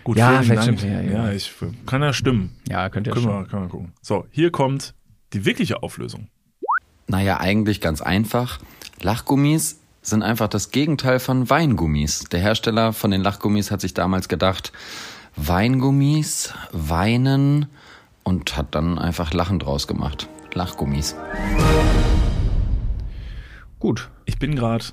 Gut, 0.03 0.17
Ja, 0.17 0.41
vielleicht 0.41 0.67
Dank. 0.67 0.79
stimmt, 0.79 0.83
ja, 0.93 1.01
ja, 1.01 1.25
ja. 1.27 1.31
ich 1.31 1.53
kann 1.85 2.01
ja 2.01 2.13
stimmen. 2.13 2.55
Ja, 2.67 2.89
könnt 2.89 3.07
ihr 3.07 3.13
Können 3.13 3.27
wir, 3.27 3.45
können 3.45 3.63
wir 3.63 3.69
gucken. 3.69 3.93
So, 4.01 4.25
hier 4.31 4.51
kommt 4.51 4.93
die 5.33 5.45
wirkliche 5.45 5.83
Auflösung. 5.83 6.27
Naja, 7.07 7.39
eigentlich 7.39 7.81
ganz 7.81 8.01
einfach. 8.01 8.59
Lachgummis 9.01 9.79
sind 10.01 10.23
einfach 10.23 10.47
das 10.47 10.71
Gegenteil 10.71 11.19
von 11.19 11.49
Weingummis. 11.49 12.21
Der 12.31 12.39
Hersteller 12.39 12.93
von 12.93 13.11
den 13.11 13.21
Lachgummis 13.21 13.69
hat 13.69 13.81
sich 13.81 13.93
damals 13.93 14.27
gedacht, 14.27 14.71
Weingummis, 15.35 16.53
Weinen 16.71 17.67
und 18.23 18.57
hat 18.57 18.73
dann 18.75 18.97
einfach 18.97 19.33
Lachen 19.33 19.59
draus 19.59 19.87
gemacht. 19.87 20.27
Lachgummis. 20.53 21.15
Gut. 23.79 24.09
Ich 24.25 24.37
bin 24.39 24.55
gerade 24.55 24.85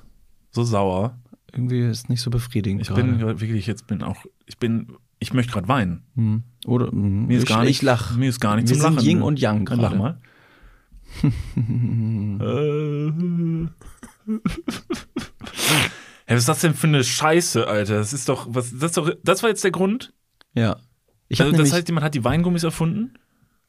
so 0.50 0.64
sauer. 0.64 1.16
Irgendwie 1.52 1.80
ist 1.80 2.04
es 2.04 2.08
nicht 2.08 2.20
so 2.20 2.30
befriedigend. 2.30 2.82
Ich 2.82 2.88
gerade. 2.88 3.02
bin 3.02 3.20
wirklich 3.40 3.66
jetzt 3.66 3.86
bin 3.86 4.02
auch 4.02 4.24
ich 4.46 4.58
bin 4.58 4.92
ich 5.18 5.32
möchte 5.32 5.52
gerade 5.52 5.68
weinen. 5.68 6.02
Hm. 6.14 6.42
Oder 6.66 6.90
hm, 6.90 7.26
Mir 7.26 7.38
ist 7.38 7.44
ich, 7.44 7.48
gar 7.48 7.62
nicht 7.64 7.70
ich 7.70 7.82
lach. 7.82 8.16
Mir 8.16 8.28
ist 8.28 8.40
gar 8.40 8.56
nicht 8.56 8.68
Wir 8.68 8.74
zum 8.76 8.82
sind 8.82 8.94
Lachen. 8.96 9.08
Yin 9.08 9.22
und 9.22 9.40
Yang 9.40 9.64
Dann 9.66 9.80
Lach 9.80 9.90
gerade. 9.90 9.98
mal. 9.98 10.20
Hey, 16.26 16.36
was 16.36 16.42
ist 16.42 16.48
das 16.48 16.60
denn 16.60 16.74
für 16.74 16.86
eine 16.86 17.02
Scheiße, 17.02 17.66
Alter? 17.66 17.96
Das 17.96 18.12
ist 18.12 18.28
doch 18.28 18.46
was 18.50 18.76
das 18.78 18.92
doch 18.92 19.10
das 19.24 19.42
war 19.42 19.48
jetzt 19.48 19.64
der 19.64 19.70
Grund? 19.70 20.12
Ja. 20.54 20.76
Ich 21.28 21.40
Also, 21.40 21.56
das 21.56 21.72
heißt, 21.72 21.88
jemand 21.88 22.04
hat 22.04 22.14
die 22.14 22.24
Weingummis 22.24 22.64
erfunden? 22.64 23.14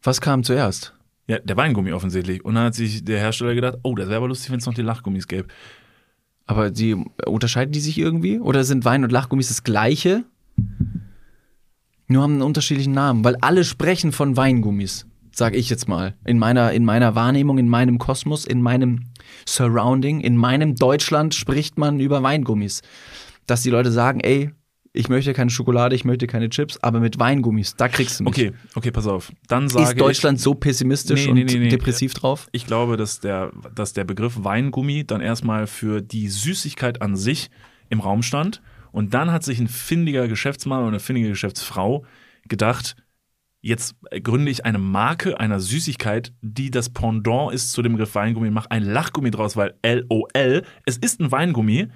was 0.01 0.21
kam 0.21 0.43
zuerst? 0.43 0.95
Ja, 1.27 1.39
der 1.39 1.57
Weingummi 1.57 1.91
offensichtlich. 1.93 2.43
Und 2.43 2.55
dann 2.55 2.65
hat 2.65 2.75
sich 2.75 3.03
der 3.03 3.19
Hersteller 3.19 3.53
gedacht, 3.53 3.77
oh, 3.83 3.95
das 3.95 4.07
wäre 4.07 4.17
aber 4.17 4.27
lustig, 4.27 4.51
wenn 4.51 4.59
es 4.59 4.65
noch 4.65 4.73
die 4.73 4.81
Lachgummis 4.81 5.27
gäbe. 5.27 5.47
Aber 6.49 6.71
die 6.71 6.95
unterscheiden 7.27 7.71
die 7.71 7.79
sich 7.79 7.99
irgendwie? 7.99 8.39
Oder 8.39 8.63
sind 8.63 8.83
Wein 8.83 9.03
und 9.03 9.11
Lachgummis 9.11 9.49
das 9.49 9.63
gleiche? 9.63 10.25
Nur 12.07 12.23
haben 12.23 12.33
einen 12.33 12.41
unterschiedlichen 12.41 12.91
Namen, 12.91 13.23
weil 13.23 13.35
alle 13.41 13.63
sprechen 13.63 14.11
von 14.11 14.35
Weingummis, 14.35 15.05
sag 15.31 15.55
ich 15.55 15.69
jetzt 15.69 15.87
mal. 15.87 16.15
In 16.25 16.39
meiner, 16.39 16.71
in 16.71 16.85
meiner 16.85 17.13
Wahrnehmung, 17.13 17.59
in 17.59 17.69
meinem 17.69 17.99
Kosmos, 17.99 18.45
in 18.45 18.63
meinem 18.63 19.11
Surrounding, 19.47 20.21
in 20.21 20.37
meinem 20.37 20.75
Deutschland 20.75 21.35
spricht 21.35 21.77
man 21.77 21.99
über 21.99 22.23
Weingummis. 22.23 22.81
Dass 23.45 23.61
die 23.61 23.69
Leute 23.69 23.91
sagen, 23.91 24.19
ey, 24.19 24.49
ich 24.99 25.07
möchte 25.07 25.31
keine 25.31 25.49
Schokolade, 25.49 25.95
ich 25.95 26.03
möchte 26.03 26.27
keine 26.27 26.49
Chips, 26.49 26.77
aber 26.83 26.99
mit 26.99 27.17
Weingummis, 27.19 27.77
da 27.77 27.87
kriegst 27.87 28.19
du 28.19 28.25
mich. 28.25 28.33
Okay, 28.33 28.51
okay, 28.75 28.91
pass 28.91 29.07
auf. 29.07 29.31
Dann 29.47 29.69
sage 29.69 29.91
Ist 29.91 29.99
Deutschland 29.99 30.41
so 30.41 30.55
pessimistisch 30.55 31.23
Nee, 31.23 31.31
und 31.31 31.37
nee, 31.37 31.57
nee. 31.57 31.69
depressiv 31.69 32.13
drauf? 32.13 32.49
ich, 32.51 32.63
ich 32.63 32.67
glaube, 32.67 32.97
dass 32.97 33.21
der, 33.21 33.53
dass 33.73 33.93
der 33.93 34.03
Begriff 34.03 34.43
Weingummi 34.43 35.05
dann 35.07 35.21
erstmal 35.21 35.67
für 35.67 36.01
die 36.01 36.27
Süßigkeit 36.27 37.01
an 37.01 37.15
sich 37.15 37.49
im 37.87 38.01
Raum 38.01 38.23
stand. 38.23 38.61
Und 38.91 39.13
dann 39.13 39.31
hat 39.31 39.43
sich 39.43 39.59
ein 39.59 39.69
findiger 39.69 40.27
Geschäftsmann 40.27 40.79
oder 40.79 40.89
eine 40.89 40.99
findige 40.99 41.29
Geschäftsfrau 41.29 42.05
gedacht, 42.49 42.97
jetzt 43.61 43.95
gründe 44.21 44.51
ich 44.51 44.65
eine 44.65 44.79
Marke 44.79 45.39
einer 45.39 45.61
Süßigkeit, 45.61 46.33
die 46.41 46.71
das 46.71 46.89
Pendant 46.89 47.53
ist 47.53 47.71
zu 47.71 47.81
dem 47.81 47.93
Begriff 47.93 48.15
Weingummi, 48.15 48.49
mache 48.49 48.69
ein 48.71 48.83
Lachgummi 48.83 49.31
draus, 49.31 49.55
weil 49.55 49.75
LOL, 49.81 50.63
es 50.85 50.97
ist 50.97 51.21
ein 51.21 51.31
Weingummi, 51.31 51.87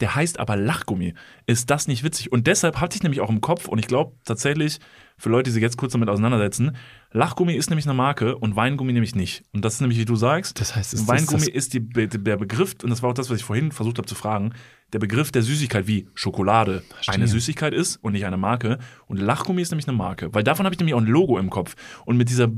der 0.00 0.14
heißt 0.14 0.38
aber 0.38 0.56
Lachgummi. 0.56 1.14
Ist 1.46 1.70
das 1.70 1.88
nicht 1.88 2.04
witzig? 2.04 2.30
Und 2.32 2.46
deshalb 2.46 2.80
hatte 2.80 2.96
ich 2.96 3.02
nämlich 3.02 3.20
auch 3.20 3.30
im 3.30 3.40
Kopf, 3.40 3.66
und 3.68 3.78
ich 3.78 3.86
glaube 3.86 4.14
tatsächlich, 4.24 4.78
für 5.18 5.30
Leute, 5.30 5.44
die 5.44 5.52
sich 5.52 5.62
jetzt 5.62 5.78
kurz 5.78 5.92
damit 5.92 6.10
auseinandersetzen, 6.10 6.76
Lachgummi 7.12 7.54
ist 7.54 7.70
nämlich 7.70 7.86
eine 7.86 7.94
Marke 7.94 8.36
und 8.36 8.54
Weingummi 8.56 8.92
nämlich 8.92 9.14
nicht. 9.14 9.42
Und 9.54 9.64
das 9.64 9.74
ist 9.74 9.80
nämlich, 9.80 9.98
wie 9.98 10.04
du 10.04 10.14
sagst, 10.16 10.60
Das 10.60 10.76
heißt, 10.76 10.92
ist 10.92 11.08
Weingummi 11.08 11.46
das, 11.46 11.48
ist 11.48 11.72
die, 11.72 11.80
der 11.88 12.36
Begriff, 12.36 12.74
und 12.82 12.90
das 12.90 13.02
war 13.02 13.10
auch 13.10 13.14
das, 13.14 13.30
was 13.30 13.38
ich 13.38 13.44
vorhin 13.44 13.72
versucht 13.72 13.96
habe 13.96 14.06
zu 14.06 14.14
fragen, 14.14 14.52
der 14.92 14.98
Begriff 14.98 15.32
der 15.32 15.42
Süßigkeit 15.42 15.86
wie 15.86 16.08
Schokolade 16.14 16.82
eine 17.08 17.26
Süßigkeit 17.26 17.72
ist 17.72 17.96
und 17.96 18.12
nicht 18.12 18.26
eine 18.26 18.36
Marke. 18.36 18.78
Und 19.06 19.16
Lachgummi 19.16 19.62
ist 19.62 19.70
nämlich 19.70 19.88
eine 19.88 19.96
Marke. 19.96 20.32
Weil 20.34 20.44
davon 20.44 20.66
habe 20.66 20.74
ich 20.74 20.78
nämlich 20.78 20.94
auch 20.94 21.00
ein 21.00 21.06
Logo 21.06 21.38
im 21.38 21.48
Kopf. 21.50 21.74
Und 22.04 22.16
mit 22.18 22.28
dieser 22.28 22.48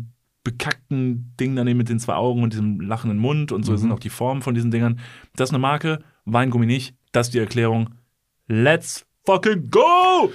bekackten 0.44 1.34
Ding 1.38 1.56
daneben 1.56 1.78
mit 1.78 1.88
den 1.88 1.98
zwei 2.00 2.14
Augen 2.14 2.42
und 2.42 2.52
diesem 2.52 2.80
lachenden 2.80 3.18
Mund 3.18 3.52
und 3.52 3.64
so 3.64 3.72
Mhm. 3.72 3.76
sind 3.78 3.92
auch 3.92 3.98
die 4.00 4.10
Formen 4.10 4.42
von 4.42 4.54
diesen 4.54 4.70
Dingern. 4.70 4.98
Das 5.36 5.48
ist 5.50 5.54
eine 5.54 5.58
Marke, 5.60 6.00
Weingummi 6.24 6.66
nicht. 6.66 6.94
Das 7.12 7.28
ist 7.28 7.34
die 7.34 7.38
Erklärung. 7.38 7.90
Let's 8.46 9.04
fucking 9.24 9.70
go! 9.70 10.32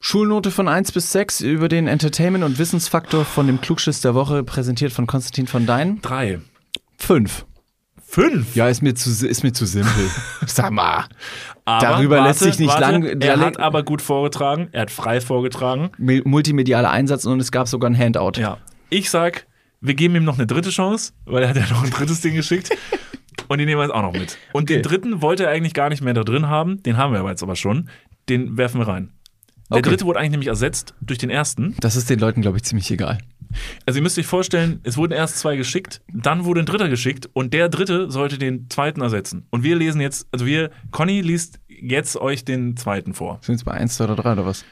Schulnote 0.00 0.50
von 0.50 0.66
1 0.68 0.92
bis 0.92 1.12
6 1.12 1.42
über 1.42 1.68
den 1.68 1.86
Entertainment- 1.86 2.44
und 2.44 2.58
Wissensfaktor 2.58 3.24
von 3.24 3.46
dem 3.46 3.60
Klugschiss 3.60 4.00
der 4.00 4.14
Woche, 4.14 4.42
präsentiert 4.42 4.92
von 4.92 5.06
Konstantin 5.06 5.46
von 5.46 5.66
Dein. 5.66 6.00
Drei. 6.00 6.40
5. 6.98 7.44
Fünf? 8.02 8.56
Ja, 8.56 8.68
ist 8.68 8.82
mir 8.82 8.94
zu, 8.94 9.10
ist 9.26 9.42
mir 9.44 9.52
zu 9.52 9.66
simpel. 9.66 10.10
Sag 10.46 10.72
mal. 10.72 11.04
Aber 11.64 11.86
Darüber 11.86 12.22
lässt 12.22 12.40
sich 12.40 12.58
nicht 12.58 12.76
lang- 12.80 13.04
Er 13.20 13.38
hat 13.38 13.60
aber 13.60 13.82
gut 13.84 14.02
vorgetragen. 14.02 14.68
Er 14.72 14.82
hat 14.82 14.90
frei 14.90 15.20
vorgetragen. 15.20 15.90
Multimedialer 15.98 16.90
Einsatz 16.90 17.24
und 17.24 17.38
es 17.38 17.52
gab 17.52 17.68
sogar 17.68 17.88
ein 17.90 17.96
Handout. 17.96 18.32
Ja. 18.40 18.58
Ich 18.88 19.10
sag, 19.10 19.46
wir 19.80 19.94
geben 19.94 20.16
ihm 20.16 20.24
noch 20.24 20.38
eine 20.38 20.46
dritte 20.48 20.70
Chance, 20.70 21.12
weil 21.26 21.42
er 21.44 21.50
hat 21.50 21.56
ja 21.56 21.68
noch 21.70 21.84
ein 21.84 21.90
drittes 21.90 22.20
Ding 22.20 22.34
geschickt. 22.34 22.70
Und 23.50 23.58
den 23.58 23.66
nehmen 23.66 23.80
wir 23.80 23.84
jetzt 23.84 23.92
auch 23.94 24.02
noch 24.02 24.12
mit. 24.12 24.38
Und 24.52 24.70
den 24.70 24.78
Okay. 24.78 24.88
dritten 24.88 25.22
wollte 25.22 25.42
er 25.44 25.50
eigentlich 25.50 25.74
gar 25.74 25.88
nicht 25.88 26.02
mehr 26.02 26.14
da 26.14 26.22
drin 26.22 26.46
haben. 26.46 26.80
Den 26.84 26.96
haben 26.96 27.12
wir 27.12 27.18
aber 27.18 27.30
jetzt 27.30 27.42
aber 27.42 27.56
schon. 27.56 27.88
Den 28.28 28.56
werfen 28.56 28.80
wir 28.80 28.86
rein. 28.86 29.10
Der 29.70 29.78
Okay. 29.78 29.88
dritte 29.90 30.04
wurde 30.04 30.20
eigentlich 30.20 30.30
nämlich 30.30 30.48
ersetzt 30.48 30.94
durch 31.00 31.18
den 31.18 31.30
ersten. 31.30 31.74
Das 31.80 31.96
ist 31.96 32.08
den 32.10 32.20
Leuten, 32.20 32.42
glaube 32.42 32.58
ich, 32.58 32.62
ziemlich 32.62 32.88
egal. 32.92 33.18
Also 33.86 33.98
ihr 33.98 34.02
müsst 34.04 34.16
euch 34.20 34.26
vorstellen, 34.28 34.78
es 34.84 34.96
wurden 34.96 35.12
erst 35.12 35.40
zwei 35.40 35.56
geschickt, 35.56 36.00
dann 36.12 36.44
wurde 36.44 36.60
ein 36.60 36.66
dritter 36.66 36.88
geschickt 36.88 37.28
und 37.32 37.52
der 37.52 37.68
dritte 37.68 38.08
sollte 38.08 38.38
den 38.38 38.70
zweiten 38.70 39.00
ersetzen. 39.00 39.46
Und 39.50 39.64
wir 39.64 39.74
lesen 39.74 40.00
jetzt, 40.00 40.28
also 40.30 40.46
wir, 40.46 40.70
Conny 40.92 41.20
liest 41.20 41.58
jetzt 41.66 42.16
euch 42.16 42.44
den 42.44 42.76
zweiten 42.76 43.14
vor. 43.14 43.40
Sind 43.42 43.56
es 43.56 43.64
bei 43.64 43.72
1, 43.72 43.96
2 43.96 44.04
oder 44.04 44.14
3 44.14 44.32
oder 44.34 44.46
was? 44.46 44.64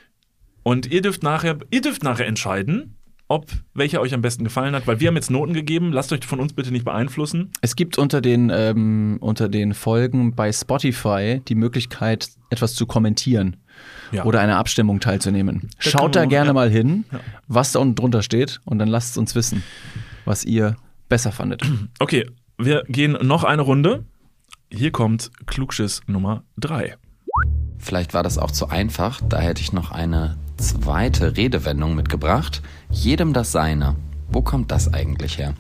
Und 0.63 0.87
ihr 0.93 1.03
dürft 1.03 1.25
nachher, 1.25 1.59
ihr 1.71 1.81
dürft 1.81 2.05
nachher 2.05 2.27
entscheiden, 2.29 2.95
ob 3.29 3.47
welcher 3.75 4.01
euch 4.01 4.15
am 4.15 4.23
besten 4.23 4.43
gefallen 4.45 4.75
hat, 4.75 4.87
weil 4.87 5.01
wir 5.01 5.09
haben 5.09 5.15
jetzt 5.17 5.31
Noten 5.31 5.53
gegeben. 5.53 5.93
Lasst 5.93 6.13
euch 6.13 6.25
von 6.25 6.41
uns 6.41 6.55
bitte 6.55 6.73
nicht 6.73 6.85
beeinflussen. 6.87 7.51
Es 7.61 7.77
gibt 7.77 7.99
unter 7.99 8.21
den, 8.23 8.51
ähm, 8.53 9.19
unter 9.21 9.49
den 9.51 9.75
Folgen 9.75 10.35
bei 10.35 10.51
Spotify 10.51 11.41
die 11.47 11.55
Möglichkeit, 11.55 12.31
etwas 12.51 12.75
zu 12.75 12.87
kommentieren 12.87 13.57
Ja. 14.13 14.25
oder 14.25 14.41
einer 14.41 14.57
Abstimmung 14.57 14.99
teilzunehmen. 15.01 15.69
Da 15.85 15.91
Schaut 15.91 16.17
da 16.17 16.25
gerne 16.25 16.49
ja. 16.49 16.53
mal 16.55 16.71
hin, 16.71 17.05
was 17.47 17.73
da 17.73 17.81
unten 17.81 17.95
drunter 17.97 18.23
steht 18.23 18.61
und 18.65 18.79
dann 18.79 18.89
lasst 18.89 19.11
es 19.13 19.19
uns 19.19 19.35
wissen, 19.35 19.63
was 20.25 20.45
ihr 20.45 20.77
besser 21.09 21.31
fandet. 21.33 21.63
Okay, 22.01 22.27
wir 22.57 22.85
gehen 22.89 23.13
noch 23.23 23.45
eine 23.45 23.63
Runde. 23.63 24.05
Hier 24.73 24.91
kommt 24.91 25.31
Klugschiss 25.47 26.01
Nummer 26.07 26.45
drei. 26.57 26.97
Vielleicht 27.79 28.15
war 28.15 28.23
das 28.23 28.39
auch 28.39 28.51
zu 28.51 28.69
einfach, 28.69 29.21
da 29.29 29.39
hätte 29.39 29.61
ich 29.61 29.73
noch 29.73 29.91
eine 29.93 30.37
zweite 30.59 31.37
Redewendung 31.37 31.95
mitgebracht. 31.95 32.63
Jedem 32.91 33.33
das 33.33 33.53
Seine. 33.53 33.97
Wo 34.31 34.43
kommt 34.43 34.71
das 34.71 34.93
eigentlich 34.93 35.39
her? 35.39 35.55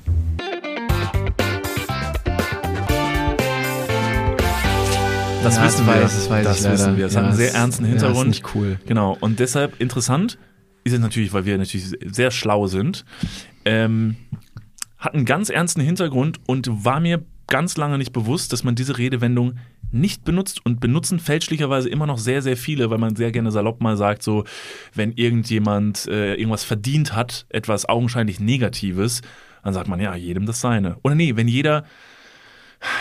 Das 5.42 5.56
Ja, 5.56 5.64
wissen 5.64 5.86
das 5.86 5.94
wir. 5.94 5.94
weiß- 5.94 6.02
das 6.02 6.30
weiß 6.30 6.56
ich 6.56 6.62
leider. 6.62 6.74
wissen 6.74 6.96
wir. 6.96 7.06
Es 7.06 7.14
Ja, 7.14 7.20
hat 7.20 7.26
einen 7.28 7.36
sehr 7.36 7.54
ernsten 7.54 7.84
ja, 7.84 7.88
ist 7.94 8.00
Hintergrund. 8.02 8.28
nicht 8.28 8.54
cool. 8.54 8.78
Genau. 8.86 9.16
Und 9.20 9.38
deshalb 9.38 9.80
interessant 9.80 10.36
ist 10.84 10.92
es 10.92 10.98
natürlich, 11.00 11.32
weil 11.32 11.44
wir 11.44 11.56
natürlich 11.56 11.92
sehr 12.06 12.30
schlau 12.30 12.66
sind. 12.66 13.04
Ähm, 13.64 14.16
hat 14.98 15.14
einen 15.14 15.24
ganz 15.24 15.48
ernsten 15.48 15.80
Hintergrund 15.80 16.40
und 16.46 16.84
war 16.84 17.00
mir 17.00 17.24
ganz 17.46 17.76
lange 17.76 17.98
nicht 17.98 18.12
bewusst, 18.12 18.52
dass 18.52 18.64
man 18.64 18.74
diese 18.74 18.98
Redewendung 18.98 19.54
nicht 19.90 20.24
benutzt 20.24 20.64
und 20.64 20.80
benutzen 20.80 21.18
fälschlicherweise 21.18 21.88
immer 21.88 22.06
noch 22.06 22.18
sehr, 22.18 22.42
sehr 22.42 22.56
viele, 22.56 22.90
weil 22.90 22.98
man 22.98 23.16
sehr 23.16 23.32
gerne 23.32 23.50
salopp 23.50 23.80
mal 23.80 23.96
sagt, 23.96 24.22
so, 24.22 24.44
wenn 24.94 25.12
irgendjemand 25.12 26.06
äh, 26.06 26.34
irgendwas 26.34 26.64
verdient 26.64 27.14
hat, 27.14 27.46
etwas 27.48 27.88
augenscheinlich 27.88 28.40
Negatives, 28.40 29.22
dann 29.64 29.74
sagt 29.74 29.88
man, 29.88 30.00
ja, 30.00 30.14
jedem 30.14 30.46
das 30.46 30.60
seine. 30.60 30.96
Oder 31.02 31.14
nee, 31.14 31.36
wenn 31.36 31.48
jeder, 31.48 31.84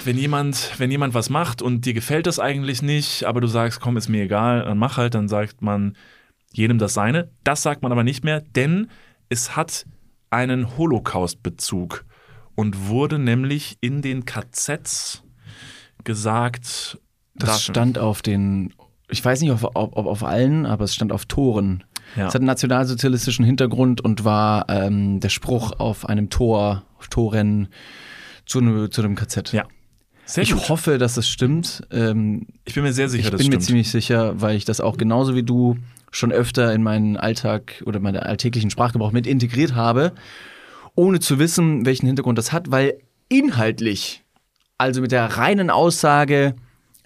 wenn 0.03 0.17
jemand, 0.17 0.71
wenn 0.77 0.91
jemand 0.91 1.13
was 1.13 1.29
macht 1.29 1.61
und 1.61 1.85
dir 1.85 1.93
gefällt 1.93 2.27
das 2.27 2.39
eigentlich 2.39 2.81
nicht, 2.81 3.25
aber 3.25 3.41
du 3.41 3.47
sagst, 3.47 3.79
komm, 3.79 3.97
ist 3.97 4.09
mir 4.09 4.23
egal, 4.23 4.63
dann 4.63 4.77
mach 4.77 4.97
halt, 4.97 5.13
dann 5.13 5.27
sagt 5.27 5.61
man 5.61 5.95
jedem 6.53 6.77
das 6.77 6.93
seine. 6.93 7.29
Das 7.43 7.63
sagt 7.63 7.83
man 7.83 7.91
aber 7.91 8.03
nicht 8.03 8.23
mehr, 8.23 8.41
denn 8.41 8.89
es 9.29 9.55
hat 9.55 9.85
einen 10.29 10.77
Holocaust-Bezug 10.77 12.05
und 12.55 12.87
wurde 12.87 13.19
nämlich 13.19 13.77
in 13.81 14.01
den 14.01 14.25
KZs 14.25 15.23
gesagt. 16.07 16.97
Das 17.35 17.49
darf- 17.49 17.59
stand 17.59 17.99
auf 17.99 18.23
den, 18.23 18.73
ich 19.09 19.23
weiß 19.23 19.41
nicht, 19.41 19.51
ob, 19.51 19.63
ob, 19.75 19.95
ob 19.95 20.07
auf 20.07 20.23
allen, 20.23 20.65
aber 20.65 20.85
es 20.85 20.95
stand 20.95 21.11
auf 21.11 21.25
Toren. 21.25 21.83
Ja. 22.15 22.23
Es 22.27 22.33
hat 22.33 22.37
einen 22.41 22.45
nationalsozialistischen 22.47 23.45
Hintergrund 23.45 24.01
und 24.01 24.23
war 24.23 24.65
ähm, 24.69 25.19
der 25.19 25.29
Spruch 25.29 25.73
auf 25.79 26.07
einem 26.09 26.29
Tor, 26.31 26.83
auf 26.97 27.07
Toren 27.09 27.67
zu, 28.47 28.57
einem- 28.59 28.89
zu 28.89 29.03
dem 29.03 29.13
KZ. 29.15 29.51
Ja. 29.53 29.65
Sehr 30.25 30.43
ich 30.43 30.51
gut. 30.53 30.67
hoffe, 30.69 30.97
dass 30.97 31.15
es 31.17 31.29
stimmt. 31.29 31.83
Ähm, 31.91 32.47
Ich 32.65 32.73
bin 32.73 32.83
mir 32.83 32.91
sehr 32.93 33.07
sicher, 33.07 33.25
ich 33.25 33.29
das 33.31 33.37
bin 33.39 33.47
mir 33.47 33.51
stimmt. 33.53 33.63
ziemlich 33.63 33.91
sicher, 33.91 34.41
weil 34.41 34.55
ich 34.57 34.65
das 34.65 34.81
auch 34.81 34.97
genauso 34.97 35.35
wie 35.35 35.43
du 35.43 35.77
schon 36.11 36.31
öfter 36.31 36.73
in 36.73 36.81
meinen 36.83 37.17
Alltag 37.17 37.83
oder 37.85 37.99
meinen 37.99 38.17
alltäglichen 38.17 38.69
Sprachgebrauch 38.69 39.11
mit 39.11 39.27
integriert 39.27 39.75
habe, 39.75 40.13
ohne 40.95 41.19
zu 41.19 41.37
wissen, 41.39 41.85
welchen 41.85 42.07
Hintergrund 42.07 42.37
das 42.37 42.51
hat, 42.51 42.71
weil 42.71 42.97
inhaltlich, 43.29 44.23
also 44.77 45.01
mit 45.01 45.11
der 45.11 45.25
reinen 45.25 45.69
Aussage, 45.69 46.55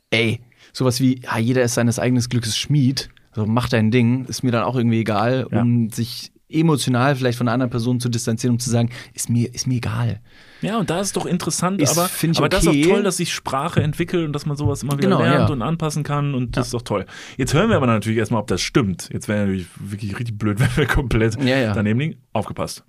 ey, 0.09 0.39
sowas 0.73 0.99
wie, 1.01 1.21
ja, 1.21 1.37
jeder 1.37 1.63
ist 1.63 1.73
seines 1.75 1.99
eigenen 1.99 2.23
Glückes 2.23 2.57
Schmied, 2.57 3.09
also 3.31 3.45
mach 3.45 3.69
dein 3.69 3.91
Ding, 3.91 4.25
ist 4.25 4.43
mir 4.43 4.51
dann 4.51 4.63
auch 4.63 4.75
irgendwie 4.75 4.99
egal, 4.99 5.47
Ja. 5.51 5.61
um 5.61 5.89
sich 5.89 6.31
emotional 6.49 7.15
vielleicht 7.15 7.37
von 7.37 7.47
einer 7.47 7.53
anderen 7.53 7.69
Person 7.69 8.01
zu 8.01 8.09
distanzieren, 8.09 8.55
um 8.55 8.59
zu 8.59 8.69
sagen, 8.69 8.89
ist 9.13 9.29
mir, 9.29 9.53
ist 9.55 9.67
mir 9.67 9.75
egal. 9.75 10.19
Ja, 10.61 10.77
und 10.79 10.89
da 10.89 10.99
ist 10.99 11.15
doch 11.15 11.25
interessant, 11.25 11.81
Ist, 11.81 11.97
aber, 11.97 12.09
ich, 12.21 12.37
aber 12.37 12.49
das 12.49 12.63
ist 12.63 12.67
okay. 12.67 12.83
auch 12.85 12.89
toll, 12.95 13.03
dass 13.03 13.17
sich 13.17 13.33
Sprache 13.33 13.81
entwickelt 13.81 14.25
und 14.25 14.33
dass 14.33 14.45
man 14.45 14.57
sowas 14.57 14.83
immer 14.83 14.93
wieder 14.97 15.07
Genau, 15.07 15.21
lernt 15.21 15.47
ja. 15.47 15.53
und 15.53 15.61
anpassen 15.61 16.03
kann 16.03 16.35
und 16.35 16.57
das 16.57 16.67
ist 16.67 16.73
doch 16.73 16.81
toll. 16.81 17.05
Jetzt 17.37 17.53
hören 17.53 17.69
wir 17.69 17.77
aber 17.77 17.87
natürlich 17.87 18.19
erstmal, 18.19 18.41
ob 18.41 18.47
das 18.47 18.59
stimmt. 18.61 19.09
Jetzt 19.13 19.29
wäre 19.29 19.39
natürlich 19.39 19.67
wirklich 19.79 20.19
richtig 20.19 20.37
blöd, 20.37 20.59
wenn 20.59 20.75
wir 20.75 20.87
komplett 20.87 21.41
Ja, 21.41 21.57
ja. 21.57 21.73
daneben 21.73 21.99
liegen. 22.01 22.15
Aufgepasst. 22.33 22.83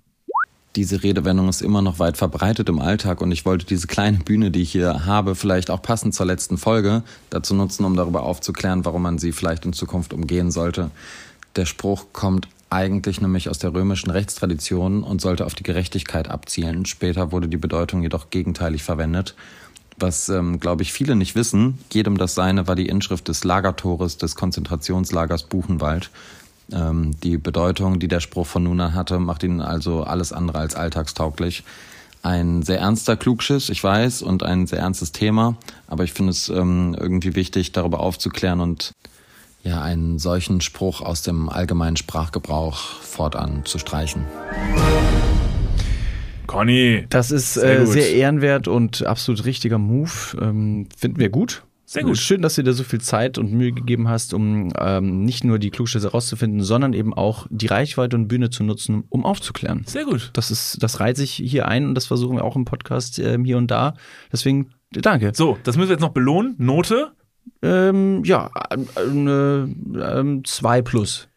Diese 0.75 1.03
Redewendung 1.03 1.49
ist 1.49 1.61
immer 1.61 1.83
noch 1.83 1.99
weit 1.99 2.17
verbreitet 2.17 2.67
im 2.67 2.79
Alltag 2.79 3.21
und 3.21 3.31
ich 3.31 3.45
wollte 3.45 3.65
diese 3.65 3.85
kleine 3.85 4.17
Bühne, 4.17 4.49
die 4.49 4.63
ich 4.63 4.71
hier 4.71 5.05
habe, 5.05 5.35
vielleicht 5.35 5.69
auch 5.69 5.83
passend 5.83 6.15
zur 6.15 6.25
letzten 6.25 6.57
Folge 6.57 7.03
dazu 7.29 7.53
nutzen, 7.53 7.85
um 7.85 7.95
darüber 7.95 8.23
aufzuklären, 8.23 8.83
warum 8.83 9.03
man 9.03 9.19
sie 9.19 9.33
vielleicht 9.33 9.65
in 9.65 9.73
Zukunft 9.73 10.13
umgehen 10.13 10.49
sollte. 10.49 10.89
Der 11.55 11.67
Spruch 11.67 12.07
kommt 12.11 12.47
eigentlich 12.71 13.21
nämlich 13.21 13.49
aus 13.49 13.59
der 13.59 13.71
römischen 13.71 14.09
Rechtstradition 14.09 15.03
und 15.03 15.21
sollte 15.21 15.45
auf 15.45 15.53
die 15.53 15.61
Gerechtigkeit 15.61 16.27
abzielen. 16.27 16.87
Später 16.87 17.31
wurde 17.31 17.47
die 17.47 17.57
Bedeutung 17.57 18.01
jedoch 18.01 18.31
gegenteilig 18.31 18.81
verwendet. 18.81 19.35
Was, 19.99 20.27
ähm, 20.29 20.59
glaube 20.59 20.81
ich, 20.81 20.91
viele 20.91 21.15
nicht 21.15 21.35
wissen, 21.35 21.77
jedem 21.91 22.17
das 22.17 22.33
Seine 22.33 22.67
war 22.67 22.75
die 22.75 22.87
Inschrift 22.87 23.27
des 23.27 23.43
Lagertores 23.43 24.17
des 24.17 24.35
Konzentrationslagers 24.35 25.43
Buchenwald. 25.43 26.09
Ähm, 26.73 27.11
die 27.21 27.37
Bedeutung, 27.37 27.99
die 27.99 28.07
der 28.07 28.19
Spruch 28.19 28.47
von 28.47 28.63
nun 28.63 28.81
an 28.81 28.93
hatte, 28.93 29.19
macht 29.19 29.43
ihn 29.43 29.61
also 29.61 30.03
alles 30.03 30.33
andere 30.33 30.59
als 30.59 30.75
alltagstauglich. 30.75 31.63
Ein 32.21 32.63
sehr 32.63 32.79
ernster 32.79 33.17
Klugschiss, 33.17 33.69
ich 33.69 33.83
weiß, 33.83 34.21
und 34.21 34.43
ein 34.43 34.65
sehr 34.65 34.79
ernstes 34.79 35.11
Thema, 35.11 35.57
aber 35.87 36.05
ich 36.05 36.13
finde 36.13 36.31
es 36.31 36.47
ähm, 36.49 36.95
irgendwie 36.97 37.35
wichtig, 37.35 37.73
darüber 37.73 37.99
aufzuklären 37.99 38.61
und 38.61 38.93
ja, 39.63 39.81
einen 39.81 40.19
solchen 40.19 40.61
Spruch 40.61 41.01
aus 41.01 41.21
dem 41.21 41.49
allgemeinen 41.49 41.97
Sprachgebrauch 41.97 42.77
fortan 43.01 43.61
zu 43.65 43.77
streichen. 43.77 44.25
Conny. 46.47 47.05
Das 47.09 47.31
ist 47.31 47.55
Sehr 47.55 47.81
äh, 47.81 47.85
sehr 47.85 48.13
ehrenwert 48.13 48.67
und 48.67 49.05
absolut 49.05 49.45
richtiger 49.45 49.77
Move. 49.77 50.11
Ähm, 50.41 50.87
finden 50.95 51.19
wir 51.19 51.29
gut. 51.29 51.63
Sehr 51.93 52.03
gut. 52.03 52.17
Schön, 52.17 52.41
dass 52.41 52.55
du 52.55 52.63
dir 52.63 52.73
so 52.73 52.83
viel 52.83 53.01
Zeit 53.01 53.37
und 53.37 53.53
Mühe 53.53 53.71
gegeben 53.71 54.07
hast, 54.09 54.33
um 54.33 54.73
ähm, 54.79 55.23
nicht 55.25 55.43
nur 55.43 55.59
die 55.59 55.69
Klugschüsse 55.69 56.09
rauszufinden, 56.09 56.63
sondern 56.63 56.93
eben 56.93 57.13
auch 57.13 57.45
die 57.51 57.67
Reichweite 57.67 58.15
und 58.15 58.27
Bühne 58.27 58.49
zu 58.49 58.63
nutzen, 58.63 59.03
um 59.09 59.23
aufzuklären. 59.23 59.83
Sehr 59.85 60.05
gut. 60.05 60.31
Das 60.33 60.49
ist, 60.49 60.81
das 60.81 60.99
reiht 60.99 61.17
sich 61.17 61.33
hier 61.33 61.67
ein 61.67 61.85
und 61.85 61.93
das 61.93 62.07
versuchen 62.07 62.37
wir 62.37 62.45
auch 62.45 62.55
im 62.55 62.65
Podcast 62.65 63.19
ähm, 63.19 63.45
hier 63.45 63.59
und 63.59 63.69
da. 63.69 63.93
Deswegen 64.31 64.71
danke. 64.89 65.33
So, 65.35 65.59
das 65.63 65.77
müssen 65.77 65.89
wir 65.89 65.93
jetzt 65.93 66.01
noch 66.01 66.13
belohnen. 66.13 66.55
Note. 66.57 67.11
Ähm, 67.61 68.23
ja, 68.23 68.49
eine 68.95 69.69
ähm, 70.01 70.43
2 70.43 70.81
plus. 70.81 71.27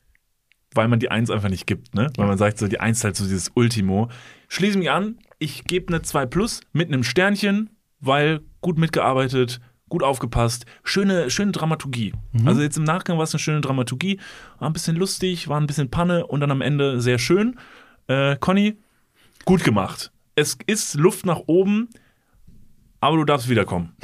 weil 0.75 0.89
man 0.89 1.01
die 1.01 1.11
Eins 1.11 1.31
einfach 1.31 1.51
nicht 1.51 1.67
gibt, 1.67 1.95
ne? 1.95 2.11
Weil 2.17 2.29
man 2.29 2.39
sagt 2.39 2.57
so, 2.57 2.67
die 2.67 2.81
Eins 2.81 2.99
ist 2.99 3.05
halt 3.05 3.17
so 3.17 3.25
dieses 3.25 3.51
Ultimo. 3.55 4.09
Schließe 4.49 4.79
mich 4.79 4.91
an, 4.91 5.19
ich 5.39 5.65
gebe 5.65 5.89
eine 5.89 6.01
2 6.01 6.25
plus 6.25 6.63
mit 6.73 6.89
einem 6.89 7.03
Sternchen, 7.03 7.69
weil 8.01 8.41
gut 8.63 8.79
mitgearbeitet, 8.79 9.61
gut 9.89 10.03
aufgepasst, 10.03 10.67
schöne, 10.83 11.31
schöne 11.31 11.53
Dramaturgie. 11.53 12.13
Also 12.45 12.61
jetzt 12.61 12.77
im 12.77 12.85
Nachgang 12.85 13.17
war 13.19 13.25
es 13.25 13.33
eine 13.35 13.39
schöne 13.39 13.61
Dramaturgie, 13.61 14.19
war 14.59 14.69
ein 14.69 14.73
bisschen 14.73 14.97
lustig, 14.97 15.49
war 15.49 15.61
ein 15.61 15.67
bisschen 15.67 15.91
Panne 15.91 16.27
und 16.27 16.41
dann 16.41 16.51
am 16.51 16.61
Ende 16.61 17.01
sehr 17.01 17.19
schön. 17.19 17.57
Äh, 18.09 18.37
Conny, 18.37 18.77
gut 19.45 19.63
gemacht. 19.65 20.11
Es 20.35 20.59
ist 20.67 20.95
Luft 20.95 21.25
nach 21.25 21.41
oben, 21.47 21.89
aber 23.01 23.17
du 23.17 23.25
darfst 23.25 23.49
wiederkommen. 23.49 23.95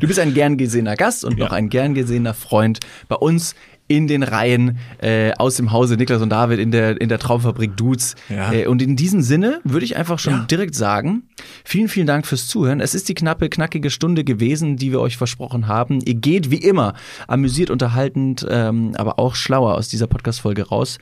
Du 0.00 0.06
bist 0.08 0.18
ein 0.18 0.34
gern 0.34 0.56
gesehener 0.56 0.96
Gast 0.96 1.24
und 1.24 1.38
Ja. 1.38 1.44
noch 1.46 1.52
ein 1.52 1.68
gern 1.68 1.94
gesehener 1.94 2.34
Freund 2.34 2.80
bei 3.08 3.14
uns 3.16 3.54
in 3.88 4.06
den 4.06 4.22
Reihen 4.22 4.78
äh, 5.02 5.32
aus 5.32 5.56
dem 5.56 5.72
Hause 5.72 5.96
Niklas 5.96 6.20
und 6.22 6.28
David 6.30 6.58
in 6.60 6.70
der, 6.70 7.00
in 7.00 7.08
der 7.08 7.18
Traumfabrik 7.18 7.76
Dudes. 7.76 8.14
Ja. 8.28 8.52
Äh, 8.52 8.66
und 8.66 8.82
in 8.82 8.96
diesem 8.96 9.22
Sinne 9.22 9.60
würde 9.64 9.84
ich 9.84 9.96
einfach 9.96 10.18
schon 10.18 10.32
Ja. 10.34 10.44
direkt 10.50 10.74
sagen, 10.74 11.22
vielen, 11.64 11.88
vielen 11.88 12.06
Dank 12.06 12.26
fürs 12.26 12.46
Zuhören. 12.46 12.80
Es 12.80 12.94
ist 12.94 13.08
die 13.08 13.14
knappe, 13.14 13.48
knackige 13.48 13.90
Stunde 13.90 14.24
gewesen, 14.24 14.76
die 14.76 14.92
wir 14.92 15.00
euch 15.00 15.16
versprochen 15.16 15.66
haben. 15.68 16.00
Ihr 16.04 16.14
geht 16.14 16.50
wie 16.50 16.58
immer 16.58 16.94
amüsiert, 17.26 17.70
unterhaltend, 17.70 18.46
ähm, 18.48 18.92
aber 18.96 19.18
auch 19.18 19.34
schlauer 19.34 19.74
aus 19.74 19.88
dieser 19.88 20.06
Podcast-Folge 20.06 20.68
raus. 20.68 20.98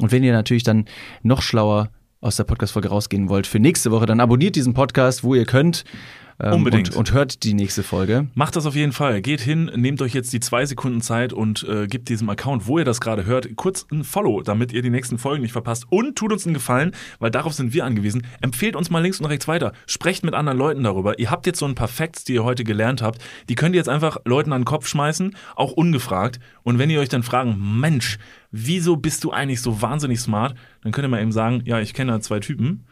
Und 0.00 0.10
wenn 0.10 0.24
ihr 0.24 0.32
natürlich 0.32 0.62
dann 0.62 0.86
noch 1.22 1.42
schlauer 1.42 1.90
aus 2.22 2.36
der 2.36 2.44
Podcast-Folge 2.44 2.88
rausgehen 2.88 3.28
wollt 3.28 3.46
für 3.46 3.58
nächste 3.60 3.90
Woche, 3.90 4.06
dann 4.06 4.20
abonniert 4.20 4.56
diesen 4.56 4.72
Podcast, 4.74 5.24
wo 5.24 5.34
ihr 5.34 5.44
könnt. 5.44 5.84
Ähm, 6.42 6.54
Unbedingt. 6.54 6.90
Und, 6.90 6.96
und 6.96 7.12
hört 7.12 7.42
die 7.42 7.54
nächste 7.54 7.82
Folge. 7.82 8.28
Macht 8.34 8.56
das 8.56 8.64
auf 8.64 8.74
jeden 8.74 8.92
Fall. 8.92 9.20
Geht 9.20 9.40
hin, 9.40 9.70
nehmt 9.74 10.00
euch 10.00 10.14
jetzt 10.14 10.32
die 10.32 10.40
zwei 10.40 10.64
Sekunden 10.64 11.02
Zeit 11.02 11.32
und 11.32 11.66
äh, 11.68 11.86
gebt 11.86 12.08
diesem 12.08 12.30
Account, 12.30 12.66
wo 12.66 12.78
ihr 12.78 12.84
das 12.84 13.00
gerade 13.00 13.26
hört, 13.26 13.56
kurz 13.56 13.86
ein 13.92 14.04
Follow, 14.04 14.40
damit 14.42 14.72
ihr 14.72 14.80
die 14.80 14.90
nächsten 14.90 15.18
Folgen 15.18 15.42
nicht 15.42 15.52
verpasst. 15.52 15.86
Und 15.90 16.16
tut 16.16 16.32
uns 16.32 16.46
einen 16.46 16.54
Gefallen, 16.54 16.92
weil 17.18 17.30
darauf 17.30 17.52
sind 17.52 17.74
wir 17.74 17.84
angewiesen. 17.84 18.26
Empfehlt 18.40 18.74
uns 18.74 18.90
mal 18.90 19.00
links 19.00 19.20
und 19.20 19.26
rechts 19.26 19.48
weiter. 19.48 19.72
Sprecht 19.86 20.24
mit 20.24 20.34
anderen 20.34 20.58
Leuten 20.58 20.82
darüber. 20.82 21.18
Ihr 21.18 21.30
habt 21.30 21.46
jetzt 21.46 21.58
so 21.58 21.66
ein 21.66 21.74
paar 21.74 21.88
Facts, 21.88 22.24
die 22.24 22.34
ihr 22.34 22.44
heute 22.44 22.64
gelernt 22.64 23.02
habt. 23.02 23.20
Die 23.48 23.54
könnt 23.54 23.74
ihr 23.74 23.78
jetzt 23.78 23.88
einfach 23.88 24.18
Leuten 24.24 24.52
an 24.52 24.62
den 24.62 24.66
Kopf 24.66 24.86
schmeißen, 24.86 25.36
auch 25.56 25.72
ungefragt. 25.72 26.40
Und 26.62 26.78
wenn 26.78 26.88
ihr 26.88 27.00
euch 27.00 27.08
dann 27.10 27.22
fragen, 27.22 27.80
Mensch, 27.80 28.18
wieso 28.50 28.96
bist 28.96 29.24
du 29.24 29.30
eigentlich 29.30 29.60
so 29.60 29.82
wahnsinnig 29.82 30.20
smart? 30.20 30.54
Dann 30.82 30.92
könnt 30.92 31.04
ihr 31.04 31.08
mal 31.08 31.20
eben 31.20 31.32
sagen, 31.32 31.62
ja, 31.66 31.80
ich 31.80 31.92
kenne 31.92 32.12
da 32.12 32.20
zwei 32.20 32.40
Typen 32.40 32.84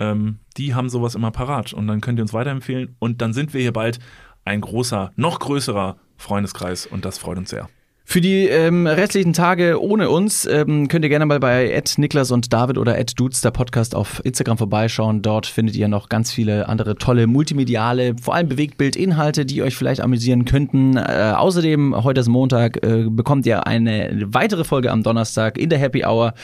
ähm, 0.00 0.40
die 0.56 0.74
haben 0.74 0.88
sowas 0.88 1.14
immer 1.14 1.30
parat. 1.30 1.72
Und 1.72 1.86
dann 1.86 2.00
könnt 2.00 2.18
ihr 2.18 2.22
uns 2.22 2.32
weiterempfehlen. 2.32 2.96
Und 2.98 3.22
dann 3.22 3.32
sind 3.32 3.54
wir 3.54 3.60
hier 3.60 3.72
bald 3.72 4.00
ein 4.44 4.60
großer, 4.60 5.12
noch 5.16 5.38
größerer 5.38 5.96
Freundeskreis. 6.16 6.86
Und 6.86 7.04
das 7.04 7.18
freut 7.18 7.38
uns 7.38 7.50
sehr. 7.50 7.68
Für 8.10 8.20
die 8.20 8.48
ähm, 8.48 8.88
restlichen 8.88 9.32
Tage 9.34 9.80
ohne 9.80 10.10
uns 10.10 10.44
ähm, 10.44 10.88
könnt 10.88 11.04
ihr 11.04 11.08
gerne 11.08 11.26
mal 11.26 11.38
bei 11.38 11.80
Niklas 11.96 12.32
und 12.32 12.52
David 12.52 12.76
oder 12.76 13.00
Dudes, 13.04 13.40
der 13.40 13.52
Podcast 13.52 13.94
auf 13.94 14.20
Instagram 14.24 14.58
vorbeischauen. 14.58 15.22
Dort 15.22 15.46
findet 15.46 15.76
ihr 15.76 15.86
noch 15.86 16.08
ganz 16.08 16.32
viele 16.32 16.68
andere 16.68 16.96
tolle 16.96 17.28
multimediale, 17.28 18.16
vor 18.20 18.34
allem 18.34 18.48
Bewegtbild-Inhalte, 18.48 19.46
die 19.46 19.62
euch 19.62 19.76
vielleicht 19.76 20.00
amüsieren 20.00 20.44
könnten. 20.44 20.96
Äh, 20.96 21.34
außerdem, 21.36 22.02
heute 22.02 22.20
ist 22.20 22.26
Montag, 22.26 22.84
äh, 22.84 23.06
bekommt 23.08 23.46
ihr 23.46 23.68
eine 23.68 24.10
weitere 24.32 24.64
Folge 24.64 24.90
am 24.90 25.04
Donnerstag 25.04 25.56
in 25.56 25.70
der 25.70 25.78
Happy 25.78 26.04
Hour. 26.04 26.34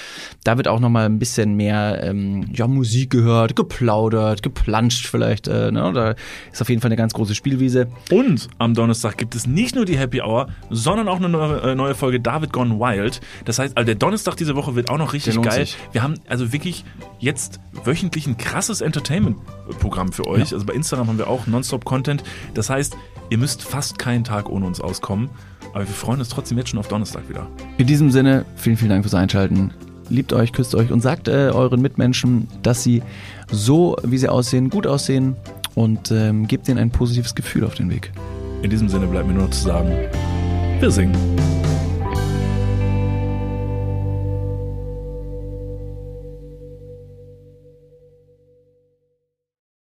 Da 0.44 0.58
wird 0.58 0.68
auch 0.68 0.78
noch 0.78 0.90
mal 0.90 1.06
ein 1.06 1.18
bisschen 1.18 1.56
mehr 1.56 2.00
ähm, 2.00 2.48
ja, 2.54 2.68
Musik 2.68 3.10
gehört, 3.10 3.56
geplaudert, 3.56 4.44
geplanscht 4.44 5.08
vielleicht. 5.08 5.48
Äh, 5.48 5.72
ne? 5.72 5.90
Da 5.92 6.14
ist 6.52 6.62
auf 6.62 6.68
jeden 6.68 6.80
Fall 6.80 6.90
eine 6.90 6.96
ganz 6.96 7.12
große 7.12 7.34
Spielwiese. 7.34 7.88
Und 8.12 8.50
am 8.58 8.72
Donnerstag 8.74 9.18
gibt 9.18 9.34
es 9.34 9.48
nicht 9.48 9.74
nur 9.74 9.84
die 9.84 9.98
Happy 9.98 10.20
Hour, 10.20 10.46
sondern 10.70 11.08
auch 11.08 11.16
eine 11.16 11.28
neue, 11.28 11.55
äh, 11.62 11.74
neue 11.74 11.94
Folge 11.94 12.20
David 12.20 12.52
Gone 12.52 12.78
Wild. 12.78 13.20
Das 13.44 13.58
heißt, 13.58 13.76
also 13.76 13.86
der 13.86 13.94
Donnerstag 13.94 14.36
diese 14.36 14.56
Woche 14.56 14.74
wird 14.74 14.90
auch 14.90 14.98
noch 14.98 15.12
richtig 15.12 15.40
geil. 15.40 15.52
sich. 15.52 15.76
Wir 15.92 16.02
haben 16.02 16.14
also 16.28 16.52
wirklich 16.52 16.84
jetzt 17.18 17.60
wöchentlich 17.84 18.26
ein 18.26 18.36
krasses 18.36 18.80
Entertainment-Programm 18.80 20.12
für 20.12 20.26
euch. 20.26 20.52
Also 20.52 20.64
bei 20.66 20.74
Instagram 20.74 21.08
haben 21.08 21.18
wir 21.18 21.28
auch 21.28 21.46
Nonstop-Content. 21.46 22.22
Das 22.54 22.70
heißt, 22.70 22.96
ihr 23.30 23.38
müsst 23.38 23.62
fast 23.62 23.98
keinen 23.98 24.24
Tag 24.24 24.48
ohne 24.48 24.66
uns 24.66 24.80
auskommen. 24.80 25.30
Aber 25.72 25.86
wir 25.86 25.94
freuen 25.94 26.20
uns 26.20 26.30
trotzdem 26.30 26.56
jetzt 26.58 26.70
schon 26.70 26.78
auf 26.78 26.88
Donnerstag 26.88 27.28
wieder. 27.28 27.46
In 27.76 27.86
diesem 27.86 28.10
Sinne, 28.10 28.46
vielen, 28.56 28.76
vielen 28.76 28.90
Dank 28.90 29.04
fürs 29.04 29.14
Einschalten. 29.14 29.72
Liebt 30.08 30.32
euch, 30.32 30.52
küsst 30.52 30.74
euch 30.74 30.90
und 30.90 31.00
sagt 31.00 31.28
äh, 31.28 31.50
euren 31.52 31.82
Mitmenschen, 31.82 32.48
dass 32.62 32.82
sie 32.82 33.02
so, 33.50 33.96
wie 34.02 34.18
sie 34.18 34.28
aussehen, 34.28 34.70
gut 34.70 34.86
aussehen 34.86 35.36
und 35.74 36.10
ähm, 36.10 36.46
gebt 36.46 36.68
ihnen 36.68 36.78
ein 36.78 36.90
positives 36.90 37.34
Gefühl 37.34 37.64
auf 37.64 37.74
den 37.74 37.90
Weg. 37.90 38.12
In 38.62 38.70
diesem 38.70 38.88
Sinne 38.88 39.06
bleibt 39.06 39.26
mir 39.26 39.34
nur 39.34 39.44
noch 39.44 39.50
zu 39.50 39.64
sagen, 39.64 39.92
wir 40.80 40.90
singen. 40.90 41.14